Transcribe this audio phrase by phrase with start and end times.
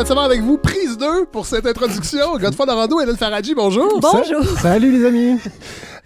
[0.00, 2.32] Avec vous, prise 2 pour cette introduction.
[2.38, 4.00] Godefroy Dorando et Hélène Faradji, bonjour.
[4.00, 4.42] Bonjour.
[4.58, 5.36] Salut les amis.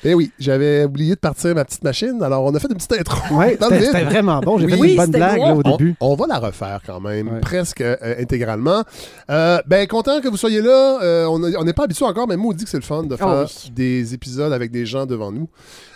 [0.02, 2.92] Eh oui, j'avais oublié de partir ma petite machine, alors on a fait une petite
[2.92, 3.34] intro.
[3.36, 4.58] Ouais, c'était vraiment bon.
[4.58, 4.72] J'ai Oui.
[4.72, 5.94] fait une bonne blague là, au On, début.
[6.00, 7.40] on va la refaire quand même, Ouais.
[7.40, 8.82] presque euh, intégralement.
[9.30, 10.98] Euh, ben, content que vous soyez là.
[11.00, 13.14] Euh, on n'est pas habitué encore, mais moi, on dit que c'est le fun de
[13.16, 13.70] faire Ah oui.
[13.70, 15.48] des épisodes avec des gens devant nous.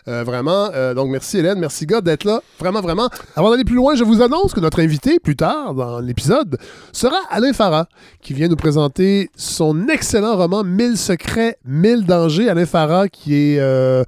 [0.08, 0.70] Euh, vraiment.
[0.74, 2.40] Euh, donc, merci Hélène, merci God d'être là.
[2.58, 3.08] Vraiment, vraiment.
[3.36, 6.56] Avant d'aller plus loin, je vous annonce que notre invité, plus tard dans l'épisode,
[6.92, 7.88] sera Alain Farah,
[8.22, 12.48] qui vient nous présenter son excellent roman 1000 secrets, 1000 dangers.
[12.48, 14.02] Alain Farah, qui est euh,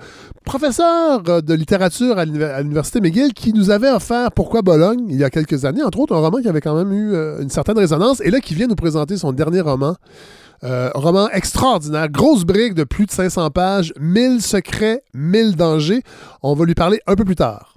[0.44, 5.16] professeur de littérature à l'univer- à l'Université McGill, qui nous avait offert Pourquoi Bologne il
[5.16, 7.78] y a quelques années, entre autres, un roman qui avait quand même eu une certaine
[7.78, 9.96] résonance, et là, qui vient nous présenter son dernier roman.
[10.62, 16.02] Euh, roman extraordinaire, grosse brique de plus de 500 pages, 1000 secrets, 1000 dangers.
[16.42, 17.74] On va lui parler un peu plus tard.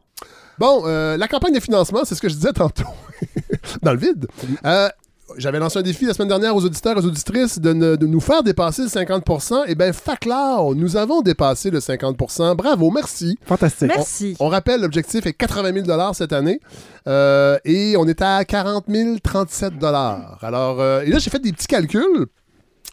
[0.59, 2.83] Bon, euh, la campagne de financement, c'est ce que je disais tantôt,
[3.81, 4.27] dans le vide.
[4.65, 4.89] Euh,
[5.37, 8.05] j'avais lancé un défi la semaine dernière aux auditeurs et aux auditrices de, ne- de
[8.05, 13.39] nous faire dépasser le 50% Et bien, faclao, nous avons dépassé le 50% Bravo, merci.
[13.45, 13.87] Fantastique.
[13.95, 14.35] Merci.
[14.39, 16.59] On rappelle, l'objectif est 80 000 cette année.
[17.07, 18.85] Euh, et on est à 40
[19.23, 22.27] 037 Alors, euh, et là, j'ai fait des petits calculs.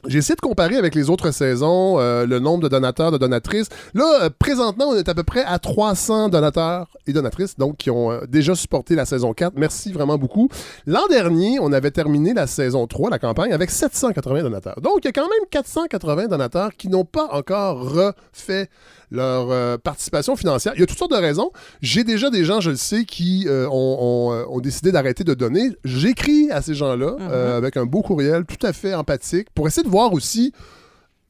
[0.07, 3.69] J'ai essayé de comparer avec les autres saisons euh, le nombre de donateurs, de donatrices.
[3.93, 7.91] Là, euh, présentement, on est à peu près à 300 donateurs et donatrices, donc qui
[7.91, 9.53] ont euh, déjà supporté la saison 4.
[9.57, 10.49] Merci vraiment beaucoup.
[10.87, 14.81] L'an dernier, on avait terminé la saison 3, la campagne, avec 780 donateurs.
[14.81, 18.71] Donc, il y a quand même 480 donateurs qui n'ont pas encore refait
[19.11, 20.73] leur euh, participation financière.
[20.77, 21.51] Il y a toutes sortes de raisons.
[21.83, 25.25] J'ai déjà des gens, je le sais, qui euh, ont, ont, euh, ont décidé d'arrêter
[25.25, 25.71] de donner.
[25.85, 29.83] J'écris à ces gens-là euh, avec un beau courriel tout à fait empathique pour essayer
[29.83, 30.53] de voir aussi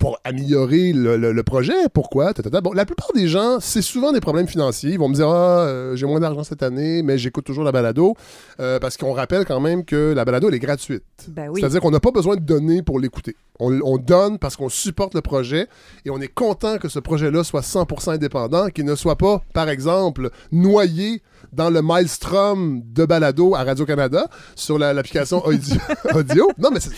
[0.01, 1.75] pour améliorer le, le- le projet.
[1.95, 2.33] Pourquoi?
[2.65, 4.91] Bon, la plupart des gens, c'est souvent des problèmes financiers.
[4.93, 7.71] Ils vont me dire Ah, euh, j'ai moins d'argent cette année, mais j'écoute toujours la
[7.71, 8.15] balado.
[8.59, 11.05] Euh, parce qu'on rappelle quand même que la balado, elle est gratuite.
[11.29, 11.61] Ben oui.
[11.61, 13.37] C'est-à-dire qu'on n'a pas besoin de donner pour l'écouter.
[13.61, 15.69] On, on donne parce qu'on supporte le projet
[16.07, 19.69] et on est content que ce projet-là soit 100% indépendant, qu'il ne soit pas, par
[19.69, 21.23] exemple, noyé
[21.53, 25.77] dans le maelstrom de balado à Radio-Canada sur la- l'application audio,
[26.15, 26.51] audio.
[26.59, 26.91] Non, mais c'est-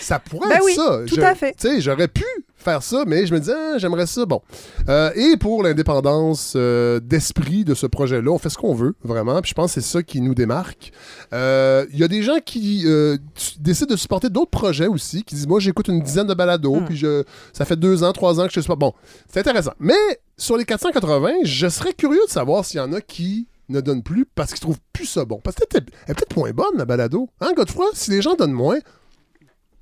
[0.00, 1.00] ça pourrait Ben être oui, ça.
[1.06, 1.54] tout Je- à fait.
[1.58, 2.24] Tu sais, j'aurais pu
[2.56, 4.26] faire ça, mais je me disais, ah, j'aimerais ça.
[4.26, 4.42] Bon.
[4.88, 9.40] Euh, et pour l'indépendance euh, d'esprit de ce projet-là, on fait ce qu'on veut, vraiment.
[9.40, 10.92] Puis je pense que c'est ça qui nous démarque.
[11.32, 13.16] Euh, Il y a des gens qui euh,
[13.58, 16.84] décident de supporter d'autres projets aussi, qui disent, moi, j'écoute une dizaine de balados, Mm.
[16.84, 17.24] puis je,
[17.54, 18.80] ça fait deux ans, trois ans que je supporte.
[18.80, 18.92] Bon,
[19.32, 19.72] c'est intéressant.
[19.80, 19.94] Mais
[20.36, 24.02] sur les 480, je serais curieux de savoir s'il y en a qui ne donnent
[24.02, 25.40] plus parce qu'ils trouvent plus ça bon.
[25.42, 27.28] Parce que elle est peut-être- elle est peut-être moins bonne, la balado.
[27.40, 27.86] Hein, Godefroy?
[27.94, 28.78] Si les gens donnent moins,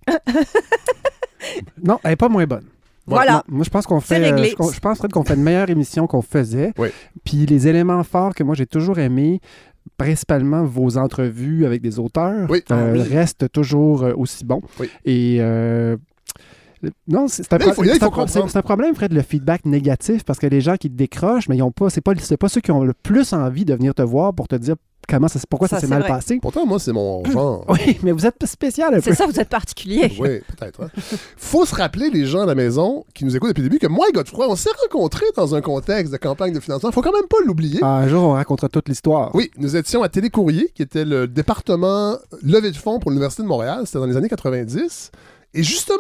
[1.82, 2.64] Non, elle est pas moins bonne.
[3.06, 3.32] Voilà.
[3.34, 4.20] Non, moi, je pense qu'on fait.
[4.20, 4.54] euh, réglé.
[4.58, 6.72] je, je pense Fred, qu'on fait une meilleure émission qu'on faisait.
[6.76, 6.88] Oui.
[7.24, 9.40] Puis les éléments forts que moi j'ai toujours aimés,
[9.96, 12.62] principalement vos entrevues avec des auteurs, Oui.
[12.70, 13.02] euh, Ah oui.
[13.02, 14.60] restent toujours euh, aussi bons.
[14.78, 14.90] Oui.
[15.06, 15.96] Et euh,
[17.08, 20.90] non, c'est un, pro- un problème, Fred, le feedback négatif, parce que les gens qui
[20.90, 23.32] te décrochent, mais ils ont pas, c'est pas, c'est pas ceux qui ont le plus
[23.32, 24.76] envie de venir te voir pour te dire
[25.08, 26.08] comment ça, pourquoi ça, Ça, s'est mal vrai.
[26.10, 26.38] passé.
[26.42, 27.64] pourtant, moi, c'est mon genre.
[27.68, 29.02] Oui, mais vous êtes spécial un peu.
[29.02, 30.12] C'est ça, vous êtes particulier.
[30.20, 30.82] Oui, peut-être.
[30.82, 30.90] hein.
[31.36, 33.86] Faut se rappeler, les gens à la maison qui nous écoutent depuis le début, que
[33.86, 36.92] moi et Godefroy, on s'est rencontrés dans un contexte de campagne de financement.
[36.92, 37.78] Faut quand même pas l'oublier.
[37.82, 39.34] Ah, un jour, on racontera toute l'histoire.
[39.34, 43.48] Oui, nous étions à Télécourrier, qui était le département levée de fonds pour l'Université de
[43.48, 43.82] Montréal.
[43.86, 45.10] C'était dans les années 90.
[45.54, 45.96] Et justement,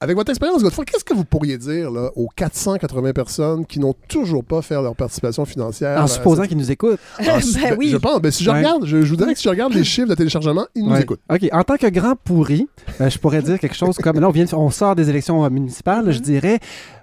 [0.00, 3.94] avec votre expérience, Godefroy, qu'est-ce que vous pourriez dire là, aux 480 personnes qui n'ont
[4.08, 6.00] toujours pas fait leur participation financière?
[6.00, 6.98] En à supposant cette- qu'ils nous écoutent.
[7.18, 7.40] Ah, ben
[7.70, 7.88] ben, oui.
[7.88, 8.20] Je pense.
[8.20, 8.58] Ben, si je Ouais.
[8.58, 10.92] regarde, je, je vous dirais que si je regarde les chiffres de téléchargement, ils nous
[10.92, 11.02] Ouais.
[11.02, 11.20] écoutent.
[11.32, 11.48] OK.
[11.52, 12.68] En tant que grand pourri,
[13.00, 14.20] euh, je pourrais dire quelque chose comme.
[14.20, 16.10] Là, on, vient, on sort des élections euh, municipales.
[16.10, 16.58] Je dirais.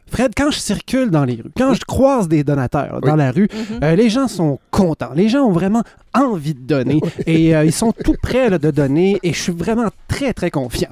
[0.06, 3.18] Fred, quand je circule dans les rues, quand je croise des donateurs dans Oui.
[3.18, 3.80] la rue, Mhm.
[3.84, 5.12] euh, les gens sont contents.
[5.16, 5.82] Les gens ont vraiment
[6.14, 9.54] envie de donner et euh, ils sont tout prêts là, de donner et je suis
[9.54, 10.90] vraiment très, très confiant.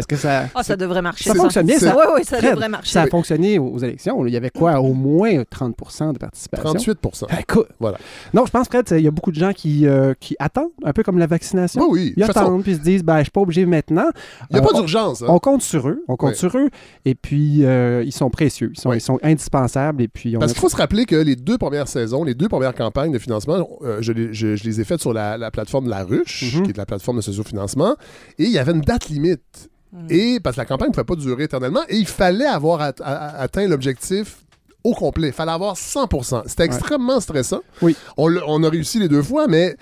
[0.00, 1.24] Est-ce que ça, Ah, ça devrait marcher.
[1.30, 1.78] ça fonctionne bien?
[1.78, 2.92] c'est- Ça, Oui, oui, ça Fred, devrait marcher.
[2.92, 4.26] ça a fonctionné aux, aux élections.
[4.26, 4.80] Il y avait quoi?
[4.80, 6.74] Au moins 30% de participation.
[6.74, 7.68] 38% Écoute.
[7.78, 7.98] Voilà.
[8.34, 10.92] Non, je pense, Fred, il y a beaucoup de gens qui, euh, qui attendent, un
[10.92, 11.82] peu comme la vaccination.
[11.82, 12.12] Oui, oui.
[12.16, 14.08] Ils De toute façon, attendent puis ils se disent, ben, je suis pas obligé maintenant.
[14.50, 15.22] il n'y a Euh, pas on- d'urgence.
[15.22, 15.26] hein.
[15.28, 16.68] On compte sur eux, on compte sur eux,
[17.04, 18.98] et puis euh, ils sont précieux, ils sont, Ouais.
[18.98, 21.58] ils sont indispensables, et puis on Parce a- qu'il faut se rappeler que les deux
[21.58, 24.84] premières saisons, les deux premières campagnes de financement, euh, je, les, je- je les ai
[24.84, 26.62] faites sur la, la plateforme La Ruche, Mhm.
[26.64, 27.96] qui est la plateforme de sociofinancement,
[28.38, 29.68] et il y avait une date limite.
[29.92, 30.06] Mm.
[30.10, 32.94] Et parce que la campagne ne pouvait pas durer éternellement, et il fallait avoir at-
[33.00, 34.38] atteint l'objectif
[34.84, 35.28] au complet.
[35.28, 37.60] Il fallait avoir 100% C'était extrêmement stressant.
[37.82, 37.96] Oui.
[38.16, 39.76] On, a réussi les deux fois, mais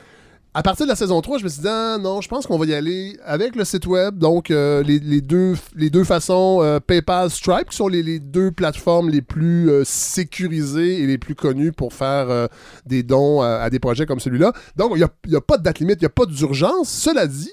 [0.55, 2.58] à partir de la saison 3, je me suis dit, ah, non, je pense qu'on
[2.58, 6.61] va y aller avec le site web, donc euh, les, les deux, les deux façons
[6.62, 11.19] euh, PayPal, Stripe, qui sont les, les deux plateformes les plus euh, sécurisées et les
[11.19, 12.49] plus connues pour faire
[12.87, 14.52] des dons à, à des projets comme celui-là.
[14.75, 16.88] Donc, il n'y a, a pas de date limite, il n'y a pas d'urgence.
[16.88, 17.50] Cela dit,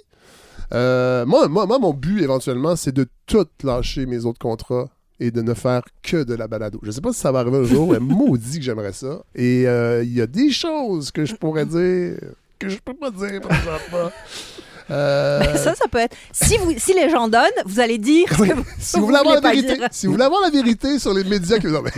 [0.74, 4.90] Euh, moi, moi, moi, mon but éventuellement, c'est de tout lâcher mes autres contrats
[5.20, 6.80] et de ne faire que de la balado.
[6.84, 9.22] Je sais pas si ça va arriver un jour, mais maudit que j'aimerais ça.
[9.36, 12.18] Et euh, il y a des choses que je pourrais dire
[12.60, 14.12] que je peux pas dire présentement.
[14.92, 16.16] Euh, Ben, Ça, ça peut être.
[16.32, 18.50] Si, vous, si les gens donnent, vous allez dire oui.
[18.50, 19.88] que vous, si vous voulez avoir la vérité, dire.
[19.92, 21.92] si vous voulez avoir la vérité sur les médias que non mais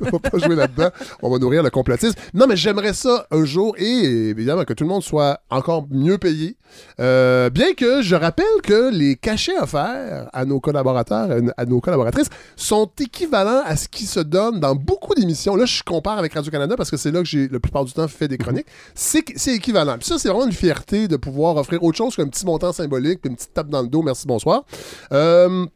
[0.00, 0.90] on va pas jouer là-dedans,
[1.20, 2.14] on va nourrir le complotisme.
[2.32, 6.18] Non mais j'aimerais ça un jour et évidemment que tout le monde soit encore mieux
[6.18, 6.56] payé.
[7.00, 12.28] Euh, bien que je rappelle que les cachets offerts à nos collaborateurs, à nos collaboratrices
[12.56, 15.56] sont équivalents à ce qui se donne dans beaucoup d'émissions.
[15.56, 17.92] Là, je compare avec Radio Canada parce que c'est là que j'ai la plupart du
[17.92, 18.66] temps fait des chroniques.
[18.94, 19.96] C'est c'est équivalent.
[19.98, 23.20] Puis ça, c'est vraiment une fierté de pouvoir offrir autre chose qu'un petit montant symbolique,
[23.20, 24.02] puis une petite tape dans le dos.
[24.02, 24.64] Merci, bonsoir.
[25.12, 25.66] Euh,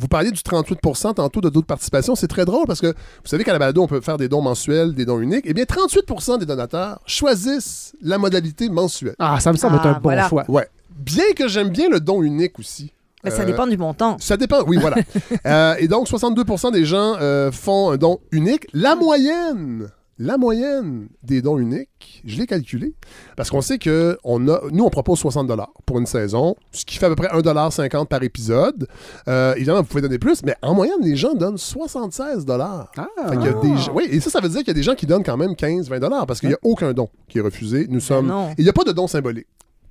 [0.00, 0.78] vous parliez du 38
[1.14, 2.14] tantôt de d'autres participations.
[2.14, 4.40] C'est très drôle parce que vous savez qu'à la balado, on peut faire des dons
[4.40, 5.44] mensuels, des dons uniques.
[5.44, 9.14] Eh bien, 38% des donateurs choisissent la modalité mensuelle.
[9.18, 10.28] Ah, ça me semble être Ah, un bon voilà.
[10.28, 10.44] choix.
[10.48, 10.66] Ouais.
[10.96, 12.92] Bien que j'aime bien le don unique aussi.
[13.22, 14.16] Mais ça Euh, dépend du montant.
[14.18, 14.96] Ça dépend, oui, voilà.
[15.46, 18.66] Euh, et donc, 62% des gens euh, font un don unique.
[18.72, 19.90] La moyenne,
[20.22, 22.94] la moyenne des dons uniques, je l'ai calculé,
[23.36, 25.50] parce qu'on sait que on a, nous, on propose 60
[25.86, 28.86] pour une saison, ce qui fait à peu près 1,50 par épisode.
[29.28, 32.90] Euh, évidemment, vous pouvez donner plus, mais en moyenne, les gens donnent 76 Ah,
[33.30, 34.74] Fait qu'il y a des gens- Oui, et ça, ça veut dire qu'il y a
[34.74, 37.42] des gens qui donnent quand même 15-20 parce qu'il n'y a aucun don qui est
[37.42, 37.86] refusé.
[37.88, 38.28] Nous sommes.
[38.28, 38.50] Ben.
[38.50, 39.46] Et il n'y a pas de don symbolique.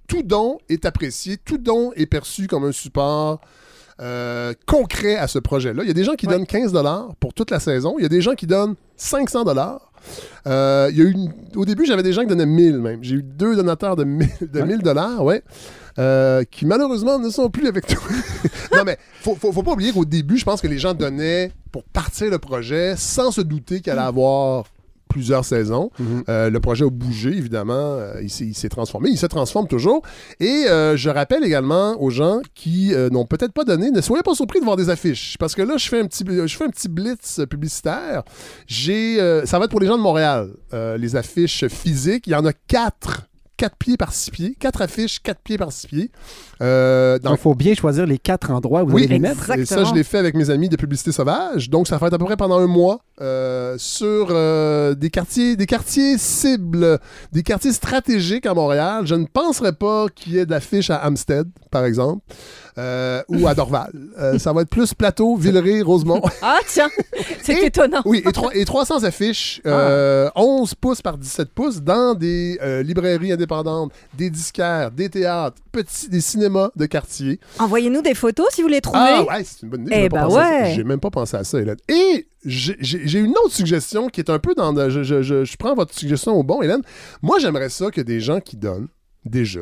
[0.07, 3.41] Tout don est apprécié, tout don est perçu comme un support
[4.01, 5.83] euh, concret à ce projet-là.
[5.83, 6.33] Il y a des gens qui Ouais.
[6.33, 6.71] donnent 15
[7.19, 7.95] pour toute la saison.
[7.97, 9.43] Il y a des gens qui donnent 500
[10.47, 13.03] euh, il y a eu une- Au début, j'avais des gens qui donnaient 1000 même.
[13.03, 15.43] J'ai eu deux donateurs de 1000 de 1000 dollars, ouais,
[15.97, 17.99] euh, qui malheureusement ne sont plus avec nous.
[18.77, 21.51] non, mais faut, faut, faut pas oublier qu'au début, je pense que les gens donnaient
[21.71, 24.65] pour partir le projet sans se douter qu'il allait avoir
[25.09, 25.89] plusieurs saisons.
[25.99, 26.23] Mhm.
[26.29, 27.73] Euh, le projet a bougé, évidemment.
[27.97, 29.09] Euh, il s'est- transformé.
[29.09, 30.03] Il se transforme toujours.
[30.39, 34.21] Et euh, je rappelle également aux gens qui euh, n'ont peut-être pas donné, ne soyez
[34.23, 35.35] pas surpris de voir des affiches.
[35.39, 38.23] Parce que là, je fais un petit, je fais un petit blitz publicitaire.
[38.67, 40.49] J'ai, ça va être pour les gens de Montréal.
[40.73, 42.27] Les affiches physiques.
[42.27, 43.28] Il y en a quatre.
[43.59, 44.55] 4 pieds par 6 pieds.
[44.57, 46.11] 4 affiches, 4 pieds par 6 pieds.
[46.61, 49.51] Euh, Donc, il faut bien choisir les quatre endroits où vous oui, allez les mettre.
[49.51, 51.69] et ça, je l'ai fait avec mes amis de Publicité Sauvage.
[51.69, 55.57] Donc, ça va être à peu près pendant un mois euh, sur euh, des quartiers
[55.57, 56.99] des quartiers cibles,
[57.33, 59.05] des quartiers stratégiques à Montréal.
[59.05, 62.23] Je ne penserais pas qu'il y ait d'affiches à Hampstead, par exemple,
[62.79, 63.91] euh, ou à Dorval.
[64.17, 66.21] Euh, ça va être plus Plateau, Villeray, Rosemont.
[66.41, 66.89] Ah, tiens,
[67.43, 68.01] c'est étonnant.
[68.05, 72.81] Oui, et, trois- et 300 affiches, euh, 11 pouces par 17 pouces, dans des euh,
[72.81, 77.39] librairies indépendantes, des disquaires, des théâtres, petits, des cinémas de quartier.
[77.59, 78.99] Envoyez-nous des photos si vous les trouvez.
[79.01, 79.91] Ah ouais, c'est une bonne idée.
[79.93, 80.49] Eh j'ai même pas ben pensé à ça.
[80.63, 80.73] ouais.
[80.75, 81.77] J'ai même pas pensé à ça, Hélène.
[81.89, 84.71] Et j'ai- j'ai j'ai une autre suggestion qui est un peu dans...
[84.71, 86.81] le- je, je- je- je prends votre suggestion au bon, Hélène.
[87.21, 88.87] Moi, j'aimerais ça que des gens qui donnent,
[89.25, 89.59] déjà,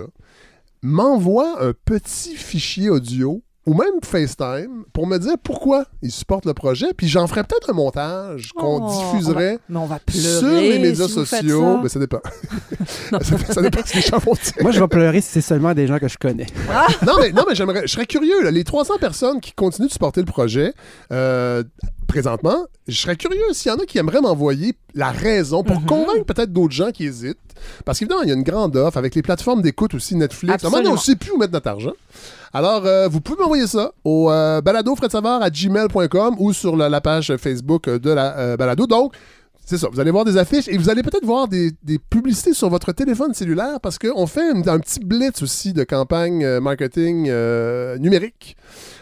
[0.82, 6.54] m'envoient un petit fichier audio ou même FaceTime pour me dire pourquoi ils supportent le
[6.54, 6.88] projet.
[6.96, 10.80] Puis j'en ferais peut-être un montage qu'on Oh, diffuserait Mais on va pleurer sur les
[10.80, 11.64] médias si sociaux.
[11.74, 11.80] ça.
[11.84, 12.22] Mais ça dépend.
[13.12, 13.20] ça,
[13.54, 14.54] ça dépend ce que les gens vont dire.
[14.62, 16.46] Moi, je vais pleurer si c'est seulement des gens que je connais.
[17.06, 18.42] non, mais, non, mais j'aimerais, je serais curieux.
[18.42, 18.52] là.
[18.52, 20.74] Les 300 personnes qui continuent de supporter le projet
[21.12, 21.62] euh,
[22.22, 25.86] présentement, je serais curieux s'il y en a qui aimeraient m'envoyer la raison pour Mhm.
[25.86, 27.38] convaincre peut-être d'autres gens qui hésitent.
[27.86, 30.64] Parce qu'évidemment, il y a une grande offre avec les plateformes d'écoute aussi, Netflix.
[30.64, 30.98] Moment donné, on ne Absolument.
[31.02, 31.94] sait plus où mettre notre argent.
[32.54, 37.36] Alors, euh, vous pouvez m'envoyer ça au euh, à gmail.com ou sur la, la page
[37.38, 38.88] Facebook de la euh, balado.
[38.88, 39.14] Donc,
[39.68, 41.74] c'est ça, vous allez voir des affiches et vous allez peut-être voir des,
[42.10, 46.62] publicités sur votre téléphone cellulaire parce qu'on fait un, petit blitz aussi de campagne euh,
[46.62, 48.56] marketing euh, numérique.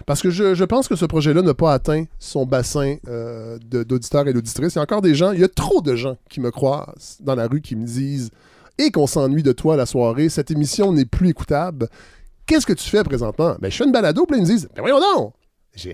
[0.08, 4.34] Parce que je, pense que ce projet-là n'a pas atteint son bassin euh, d'auditeurs et
[4.34, 4.74] d'auditrices.
[4.74, 7.20] Il y a encore des gens, il y a trop de gens qui me croisent
[7.20, 8.32] dans la rue qui me disent
[8.80, 11.90] et qu'on s'ennuie de toi la soirée, cette émission n'est plus écoutable.
[12.48, 13.56] Qu'est-ce que tu fais présentement?
[13.62, 15.34] Ben, je fais une balado, puis ils me disent, ben voyons donc!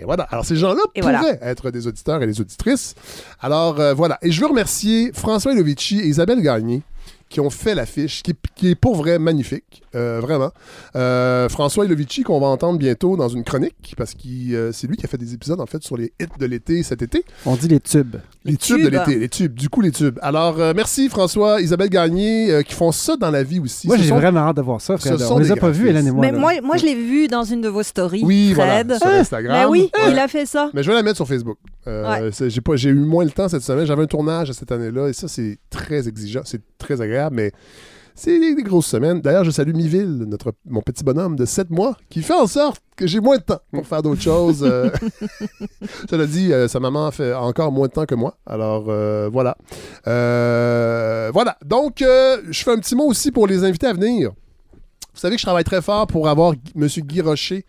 [0.05, 0.23] Voilà.
[0.23, 1.37] Alors, ces gens-là pourraient voilà.
[1.41, 2.95] être des auditeurs et des auditrices.
[3.39, 4.17] Alors, euh, voilà.
[4.21, 6.81] Et je veux remercier François Lovici et Isabelle Gagné
[7.29, 10.51] qui ont fait l'affiche, qui, qui est pour vrai magnifique, euh, vraiment.
[10.95, 15.05] Euh, François Lovici, qu'on va entendre bientôt dans une chronique, parce que c'est lui qui
[15.05, 17.23] a fait des épisodes, en fait, sur les hits de l'été cet été.
[17.45, 18.15] On dit les tubes.
[18.43, 20.17] Les, Les tubes, de l'été, les tubes, du coup, les tubes.
[20.23, 23.85] Alors, euh, merci François, Isabelle Gagné, euh, qui font ça dans la vie aussi.
[23.87, 25.21] Moi, Ce j'ai sont- vraiment hâte de voir ça, Fred.
[25.29, 25.89] On les a pas vus.
[25.89, 26.25] Hélène et moi.
[26.25, 26.39] Mais là.
[26.39, 28.21] moi, moi, je l'ai vu dans une de vos stories.
[28.23, 28.87] Oui, Fred.
[28.87, 29.57] voilà, sur Instagram.
[29.59, 30.11] Mais oui, Ouais.
[30.11, 30.71] il a fait ça.
[30.73, 31.57] Mais je vais la mettre sur Facebook.
[31.87, 32.49] Euh, Ouais.
[32.49, 33.85] j'ai, pas, j'ai eu moins le temps cette semaine.
[33.85, 36.41] J'avais un tournage cette année-là et ça, c'est très exigeant.
[36.43, 37.51] C'est très agréable, mais
[38.15, 39.21] c'est des, des grosses semaines.
[39.21, 42.81] D'ailleurs, je salue Miville, notre, mon petit bonhomme de 7 mois, qui fait en sorte
[42.95, 44.63] que j'ai moins de temps pour faire d'autres choses.
[44.63, 44.89] Euh,
[46.09, 48.37] Cela dit, euh, sa maman fait encore moins de temps que moi.
[48.45, 49.57] Alors, euh, voilà.
[50.05, 51.57] Voilà.
[51.65, 54.31] Donc, je fais un petit mot aussi pour les invités à venir.
[55.13, 56.87] Vous savez que je travaille très fort pour avoir M.
[56.87, 57.65] Guy Rocher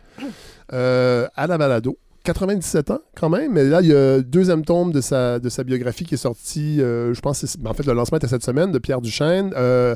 [0.70, 1.98] à la balado.
[2.24, 5.48] 97 ans quand même, mais là, il y a le deuxième tome de sa, de
[5.48, 8.44] sa biographie qui est sorti, euh, je pense, ben, en fait, le lancement était cette
[8.44, 9.52] semaine, de Pierre Duchesne.
[9.56, 9.94] Euh,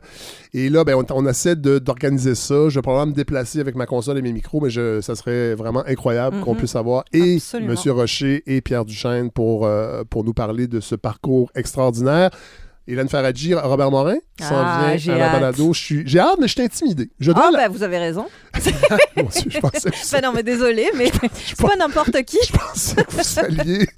[0.52, 2.68] et là, ben, on, on essaie d'organiser ça.
[2.68, 5.54] Je vais probablement me déplacer avec ma console et mes micros, mais je, ça serait
[5.54, 6.59] vraiment incroyable qu'on Mhm.
[6.59, 7.38] puisse avoir et.
[7.54, 7.75] M.
[7.90, 12.30] Rocher et Pierre Duchesne pour, euh, pour nous parler de ce parcours extraordinaire.
[12.88, 15.33] Hélène Faradji, Robert Morin s'en Ah, vient j'ai à la hâte.
[15.33, 15.73] balado.
[15.73, 17.11] Je suis- J'ai hâte, mais je suis intimidé.
[17.19, 18.26] Je dois Ah, la- bah, vous avez raison.
[19.16, 22.38] Mon Dieu, je pensais que Ben non, mais désolé, mais c'est pas n'importe qui.
[22.47, 23.88] je pensais que vous alliez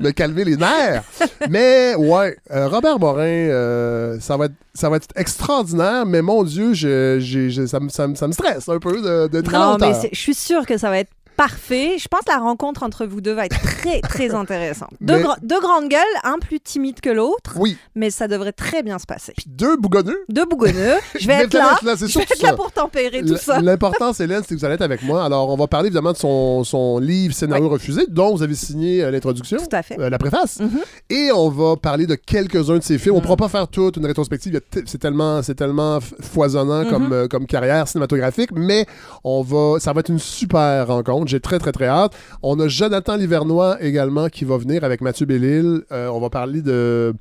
[0.00, 1.02] me calmer les nerfs.
[1.48, 6.44] Mais ouais, euh, Robert Morin, euh, ça, va être, ça va être extraordinaire, mais mon
[6.44, 7.18] Dieu, je,
[7.66, 9.90] ça, me, ça me- ça me stresse un peu de, de très Non, longtemps.
[10.02, 11.10] mais je suis sûre que ça va être
[11.44, 11.96] parfait.
[11.98, 14.90] Je pense que la rencontre entre vous deux va être très, très intéressante.
[15.00, 18.52] Deux, Mais- gra- deux grandes gueules, un plus timide que l'autre, Oui, mais ça devrait
[18.52, 19.32] très bien se passer.
[19.34, 20.18] puis deux bougonneux.
[20.28, 21.78] Deux bougonneux, je vais être là.
[21.82, 23.58] Je vais être là pour tempérer tout ça.
[23.60, 25.24] L'important, Hélène, c'est que vous allez être avec moi.
[25.24, 29.02] Alors, on va parler évidemment de son, son livre Scénario refusé, dont vous avez signé
[29.02, 29.56] euh, l'introduction.
[29.56, 29.98] Tout à fait.
[29.98, 30.60] euh, la préface.
[30.60, 30.80] Mhm.
[31.08, 33.14] Et on va parler de quelques-uns de ses films.
[33.14, 33.24] On ne Mhm.
[33.24, 34.60] pourra pas faire toute une rétrospective.
[34.84, 38.84] C'est tellement, tellement foisonnant comme, euh, comme carrière cinématographique, mais
[39.24, 41.29] on va, ça va être une super rencontre.
[41.30, 42.12] J'ai très, très, très hâte.
[42.42, 45.82] On a Jonathan Livernois également qui va venir avec Mathieu Bellil.
[45.92, 47.14] Euh, on va parler de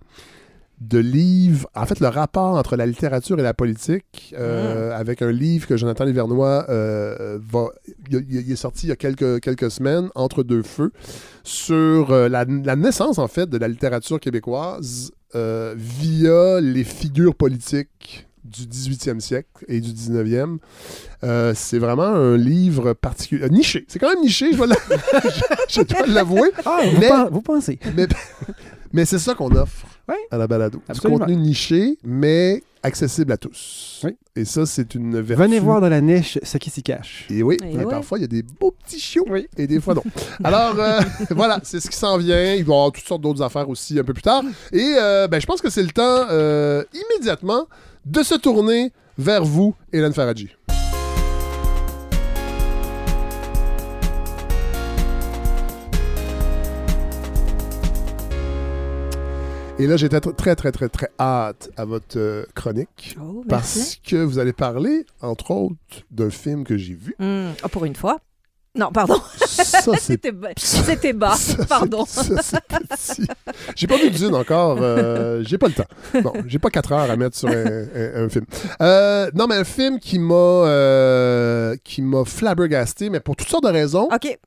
[0.81, 5.29] de livres, en fait, le rapport entre la littérature et la politique, euh, avec un
[5.29, 7.65] livre que Jonathan Livernois euh, va,
[8.09, 10.93] il, il- il est sorti il y a quelques, quelques semaines, Entre deux feux,
[11.43, 15.11] sur euh, la, la naissance, en fait, de la littérature québécoise
[15.75, 20.57] via les figures politiques du 18e siècle et du 19e.
[21.23, 23.85] Euh, c'est vraiment un livre particulier, euh, niché.
[23.87, 24.75] C'est quand même niché, je dois la-
[25.23, 26.51] je- je dois l'avouer.
[26.65, 27.79] Ah, vous, Mais- vous pensez.
[27.95, 28.07] Mais,
[28.93, 30.15] mais c'est ça qu'on offre Ouais.
[30.31, 30.81] à la balado.
[30.89, 31.17] Absolument.
[31.19, 34.01] Du contenu niché, mais accessible à tous.
[34.05, 34.17] Oui.
[34.35, 35.43] Et ça, c'est une vertu.
[35.43, 37.27] Venez voir dans la niche ce qui s'y cache.
[37.29, 37.91] Et oui, Et mais ouais.
[37.91, 39.25] parfois, il y a des beaux petits chiots.
[39.29, 39.47] Oui.
[39.57, 40.03] Et des fois, non.
[40.43, 41.01] Alors, euh,
[41.31, 42.53] voilà, c'est ce qui s'en vient.
[42.55, 44.41] Il va y avoir toutes sortes d'autres affaires aussi un peu plus tard.
[44.71, 47.67] Et euh, ben, je pense que c'est le temps, euh, immédiatement,
[48.09, 50.49] de se tourner vers vous, Hélène Faradji.
[59.77, 63.15] Et là, j'ai très, très, très, très, très hâte à votre euh, chronique.
[63.21, 65.75] Oh, Parce que vous allez parler, entre autres,
[66.11, 67.15] d'un film que j'ai vu.
[67.21, 68.19] Oh, pour une fois.
[68.75, 69.19] Non, pardon.
[69.99, 71.35] C'était ba- C'était bas.
[71.69, 72.05] Pardon.
[73.75, 74.77] J'ai pas vu Dune encore.
[74.81, 75.87] euh, j'ai pas le temps.
[76.21, 78.45] Bon, j'ai pas quatre heures à mettre sur un, un- un film.
[78.81, 83.63] Euh, non, mais un film qui m'a euh, qui m'a flabbergasté, mais pour toutes sortes
[83.65, 84.37] de raisons, OK.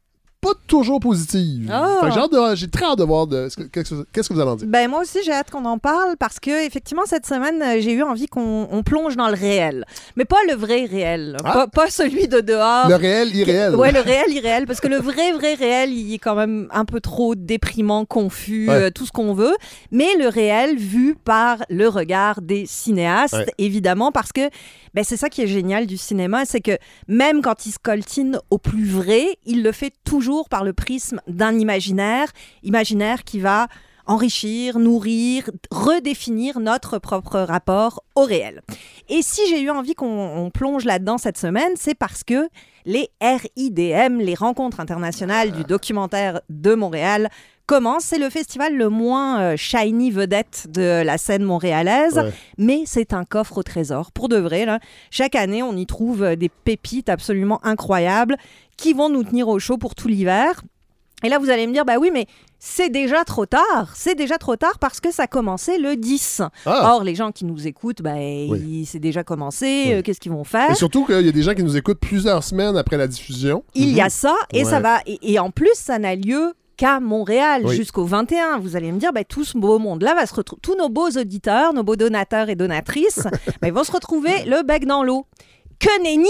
[0.43, 1.71] Pas toujours positives.
[1.73, 2.11] Ah.
[2.55, 4.67] J'ai très hâte de voir de, qu'est-ce que vous allez en dire.
[4.67, 7.93] Ben moi aussi j'ai hâte qu'on en parle parce que effectivement cette semaine euh, j'ai
[7.93, 9.85] eu envie qu'on on plonge dans le réel,
[10.17, 11.53] mais pas le vrai réel, Ah.
[11.53, 12.89] pas, pas celui de dehors.
[12.89, 13.77] Le réel, irréel.
[13.77, 16.85] Ouais, le réel, irréel, parce que le vrai, vrai réel, il est quand même un
[16.85, 18.75] peu trop déprimant, confus, Ouais.
[18.75, 19.55] euh, tout ce qu'on veut.
[19.93, 23.47] Mais le réel vu par le regard des cinéastes, Ouais.
[23.59, 24.51] évidemment, parce que
[24.95, 28.39] ben, c'est ça qui est génial du cinéma, c'est que même quand il se coltine
[28.51, 32.29] au plus vrai, il le fait toujours par le prisme d'un imaginaire,
[32.63, 33.69] imaginaire qui va
[34.07, 38.63] enrichir, nourrir, redéfinir notre propre rapport au réel.
[39.09, 42.49] Et si j'ai eu envie qu'on on plonge là-dedans cette semaine, c'est parce que
[42.85, 47.29] les RIDM, les rencontres internationales du documentaire de Montréal,
[47.73, 48.05] commencent.
[48.05, 52.33] C'est le festival le moins euh, shiny vedette de la scène montréalaise, Ouais.
[52.59, 54.13] mais c'est un coffre au trésor.
[54.13, 54.79] Pour de vrai, là,
[55.11, 58.37] chaque année, on y trouve euh, des pépites absolument incroyables
[58.77, 60.63] qui vont nous tenir au chaud pour tout l'hiver.
[61.25, 62.27] Et là, vous allez me dire, bah oui, mais
[62.59, 63.93] c'est déjà trop tard.
[63.95, 66.43] C'est déjà trop tard parce que ça a commencé le 10.
[66.67, 66.95] Ah.
[66.95, 69.67] Or, les gens qui nous écoutent, bah, il- c'est déjà commencé.
[69.87, 69.93] Oui.
[69.95, 70.73] euh, Qu'est-ce qu'ils vont faire?
[70.73, 73.63] Et surtout qu'il y a des gens qui nous écoutent plusieurs semaines après la diffusion.
[73.75, 74.71] Il y a ça, et Ouais.
[74.71, 74.99] ça va.
[75.07, 77.77] Et, et en plus, ça n'a lieu qu'à Montréal Oui.
[77.77, 78.59] jusqu'au 21.
[78.59, 80.61] Vous allez me dire, bah, tout ce beau monde-là va se retrouver.
[80.63, 83.27] Tous nos beaux auditeurs, nos beaux donateurs et donatrices,
[83.61, 85.27] bah, ils vont se retrouver le bec dans l'eau.
[85.83, 86.29] Que nenni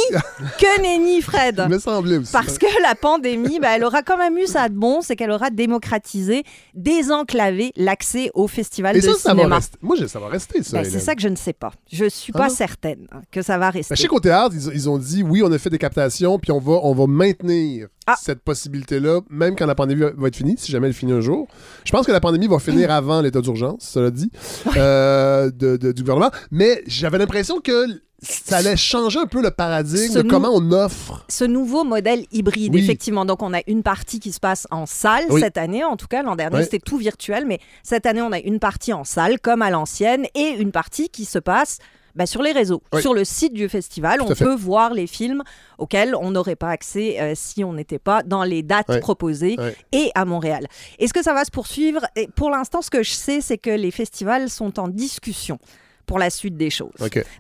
[0.59, 2.32] Que nenni, Fred me semblait aussi.
[2.32, 5.30] Parce que la pandémie, bah, elle aura quand même eu ça de bon, c'est qu'elle
[5.30, 6.42] aura démocratisé,
[6.75, 9.56] désenclavé l'accès au festival Et de ça, ça va cinéma.
[9.56, 9.78] rester.
[9.82, 10.78] Moi, ça va rester, ça.
[10.82, 11.73] Ben, c'est ça que je ne sais pas.
[11.92, 12.54] Je suis Ah pas non?
[12.54, 13.92] certaine que ça va rester.
[13.92, 16.38] Ben, je sais qu'au théâtre, ils, ils ont dit oui, on a fait des captations,
[16.38, 18.14] puis on va, on va maintenir Ah.
[18.21, 21.47] cette possibilité-là, même quand la pandémie va, être finie, si jamais elle finit un jour.
[21.85, 24.30] Je pense que la pandémie va finir avant l'état d'urgence, cela dit,
[24.76, 26.30] euh, de- de- du gouvernement.
[26.50, 27.87] Mais j'avais l'impression que
[28.23, 31.25] ça allait changer un peu le paradigme de comment on offre.
[31.29, 32.81] ce nouveau modèle hybride, Oui.
[32.83, 33.25] effectivement.
[33.25, 35.41] Donc, on a une partie qui se passe en salle Oui.
[35.41, 35.83] cette année.
[35.85, 37.47] En tout cas, l'an dernier, c'était tout virtuel.
[37.47, 41.09] Mais cette année, on a une partie en salle, comme à l'ancienne, et une partie
[41.09, 41.79] qui se passe
[42.14, 43.00] bah, sur les réseaux, Oui.
[43.00, 44.19] sur le site du festival.
[44.21, 45.43] Tout on peut voir les films
[45.79, 49.57] auxquels on n'aurait pas accès euh, si on n'était pas dans les dates proposées
[49.93, 50.67] et à Montréal.
[50.99, 52.02] Est-ce que ça va se poursuivre?
[52.14, 55.59] Et Pour l'instant, ce que je sais, c'est que les festivals sont en discussion
[56.06, 56.90] pour la suite des choses.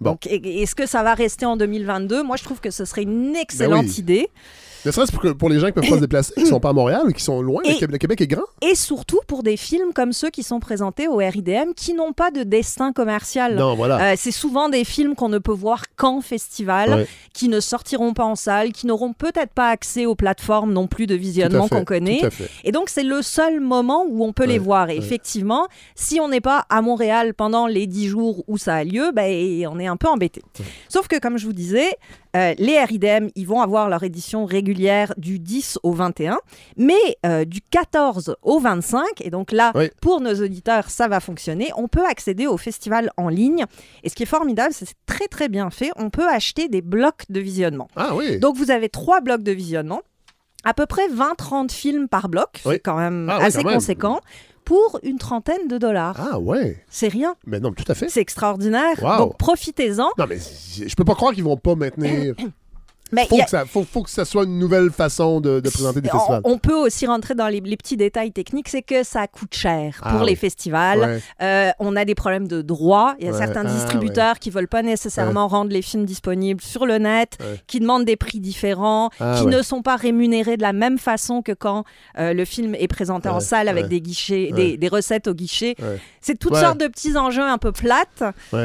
[0.00, 0.12] Bon.
[0.12, 3.34] Donc, est-ce que ça va rester en 2022 Moi, je trouve que ce serait une
[3.36, 3.98] excellente Ben oui.
[4.00, 4.28] idée.
[4.84, 7.02] Ne serait-ce pour, les gens qui peuvent pas se déplacer, qui sont pas à Montréal
[7.06, 7.62] ou qui sont loin.
[7.64, 8.42] Et- Québec, le Québec est grand.
[8.62, 12.30] Et surtout pour des films comme ceux qui sont présentés au RIDM qui n'ont pas
[12.30, 13.54] de destin commercial.
[13.54, 14.12] Non, voilà.
[14.12, 17.06] Euh, c'est souvent des films qu'on ne peut voir qu'en festival, Ouais.
[17.32, 21.06] qui ne sortiront pas en salle, qui n'auront peut-être pas accès aux plateformes non plus
[21.06, 22.18] de visionnement qu'on connaît.
[22.20, 22.50] Tout à fait.
[22.64, 24.90] Et donc, c'est le seul moment où on peut les voir.
[24.90, 24.98] Et ouais.
[24.98, 29.12] effectivement, si on n'est pas à Montréal pendant les 10 jours où ça a lieu,
[29.14, 30.42] ben, on est un peu embêté.
[30.88, 31.90] Sauf que, comme je vous disais,
[32.36, 36.38] euh, les RIDM, ils vont avoir leur édition régulière du 10 au 21,
[36.76, 36.94] mais
[37.26, 39.02] euh, du 14 au 25.
[39.20, 39.90] Et donc là, Oui.
[40.00, 41.70] pour nos auditeurs, ça va fonctionner.
[41.76, 43.64] On peut accéder au festival en ligne.
[44.02, 45.90] Et ce qui est formidable, c'est très, très bien fait.
[45.96, 47.88] On peut acheter des blocs de visionnement.
[47.96, 48.38] Ah oui.
[48.38, 50.00] Donc, vous avez trois blocs de visionnement,
[50.64, 52.74] à peu près 20-30 films par bloc, Oui.
[52.74, 53.66] c'est quand même Ah oui, assez même.
[54.64, 56.16] Pour une trentaine de dollars.
[56.18, 56.82] Ah ouais.
[56.88, 58.08] C'est rien, Mais non, tout à fait.
[58.08, 59.02] c'est extraordinaire.
[59.02, 59.18] Wow.
[59.18, 60.10] Donc, profitez-en.
[60.18, 62.34] Non, mais je peux pas croire qu'ils vont pas maintenir.
[63.12, 65.70] Mais Faut a- que, ça, faut, faut que ça soit une nouvelle façon de, de
[65.70, 66.40] présenter des on, festivals.
[66.44, 70.00] on peut aussi rentrer dans les, les petits détails techniques, c'est que ça coûte cher
[70.02, 70.30] Ah pour oui.
[70.30, 70.98] les festivals.
[71.00, 71.20] Ouais.
[71.42, 73.14] Euh, on a des problèmes de droit.
[73.18, 73.38] Il y a Ouais.
[73.38, 77.80] certains Ah, distributeurs qui veulent pas nécessairement rendre les films disponibles sur le net, qui
[77.80, 81.52] demandent des prix différents, Ah, qui ne sont pas rémunérés de la même façon que
[81.52, 81.84] quand
[82.18, 85.76] euh, le film est présenté en salle avec des guichets, des, des recettes au guichet.
[86.20, 88.22] C'est toutes sortes de petits enjeux un peu plates,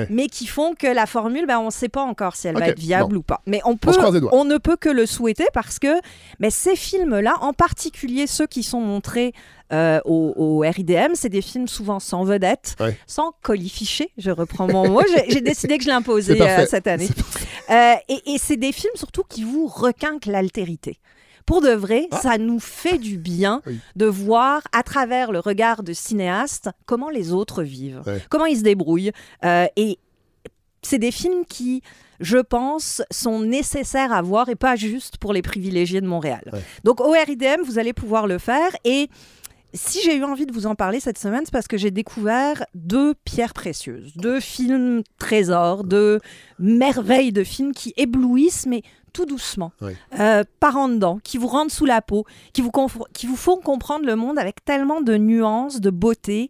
[0.10, 2.70] mais qui font que la formule, ben, on ne sait pas encore si elle va
[2.70, 3.42] être viable ou pas.
[3.46, 4.34] Mais on peut, se croise les doigts.
[4.38, 6.00] On ne peut que le souhaiter parce que
[6.40, 9.34] mais ces films-là, en particulier ceux qui sont montrés
[9.74, 12.98] euh, au, au RIDM, c'est des films souvent sans vedette, Ouais.
[13.06, 15.02] sans colifiché, je reprends mon mot.
[15.30, 17.10] J'ai- décidé que je l'imposais euh, cette année.
[17.70, 21.00] Euh, et et c'est des films surtout qui vous requinquent l'altérité.
[21.46, 22.18] Pour de vrai, Ah.
[22.22, 23.80] ça nous fait du bien Oui.
[23.96, 28.22] de voir à travers le regard de cinéastes comment les autres vivent, Ouais.
[28.30, 29.12] comment ils se débrouillent.
[29.46, 29.98] Euh, et
[30.82, 31.82] c'est des films qui,
[32.20, 36.44] je pense, sont nécessaires à voir et pas juste pour les privilégiés de Montréal.
[36.54, 36.62] Ouais.
[36.84, 39.10] Donc au RIDM, vous allez pouvoir le faire et
[39.74, 42.66] si j'ai eu envie de vous en parler cette semaine, c'est parce que j'ai découvert
[42.74, 46.20] deux pierres précieuses, deux films trésors, deux
[46.58, 48.82] merveilles de films qui éblouissent, mais
[49.14, 49.94] tout doucement, Oui.
[50.20, 52.72] euh, par en dedans, qui vous rendent sous la peau, qui vous,
[53.14, 56.50] qui vous font comprendre le monde avec tellement de nuances, de beauté,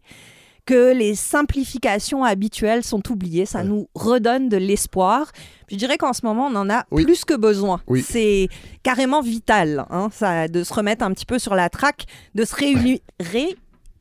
[0.68, 3.48] que les simplifications habituelles sont oubliées.
[3.48, 3.66] Ça Ouais.
[3.66, 5.32] nous redonne de l'espoir.
[5.72, 7.04] Je dirais qu'en ce moment, on en a Oui.
[7.06, 7.82] plus que besoin.
[7.88, 8.06] Oui.
[8.08, 8.50] C'est
[8.84, 12.54] carrément vital hein, ça, de se remettre un petit peu sur la traque, de se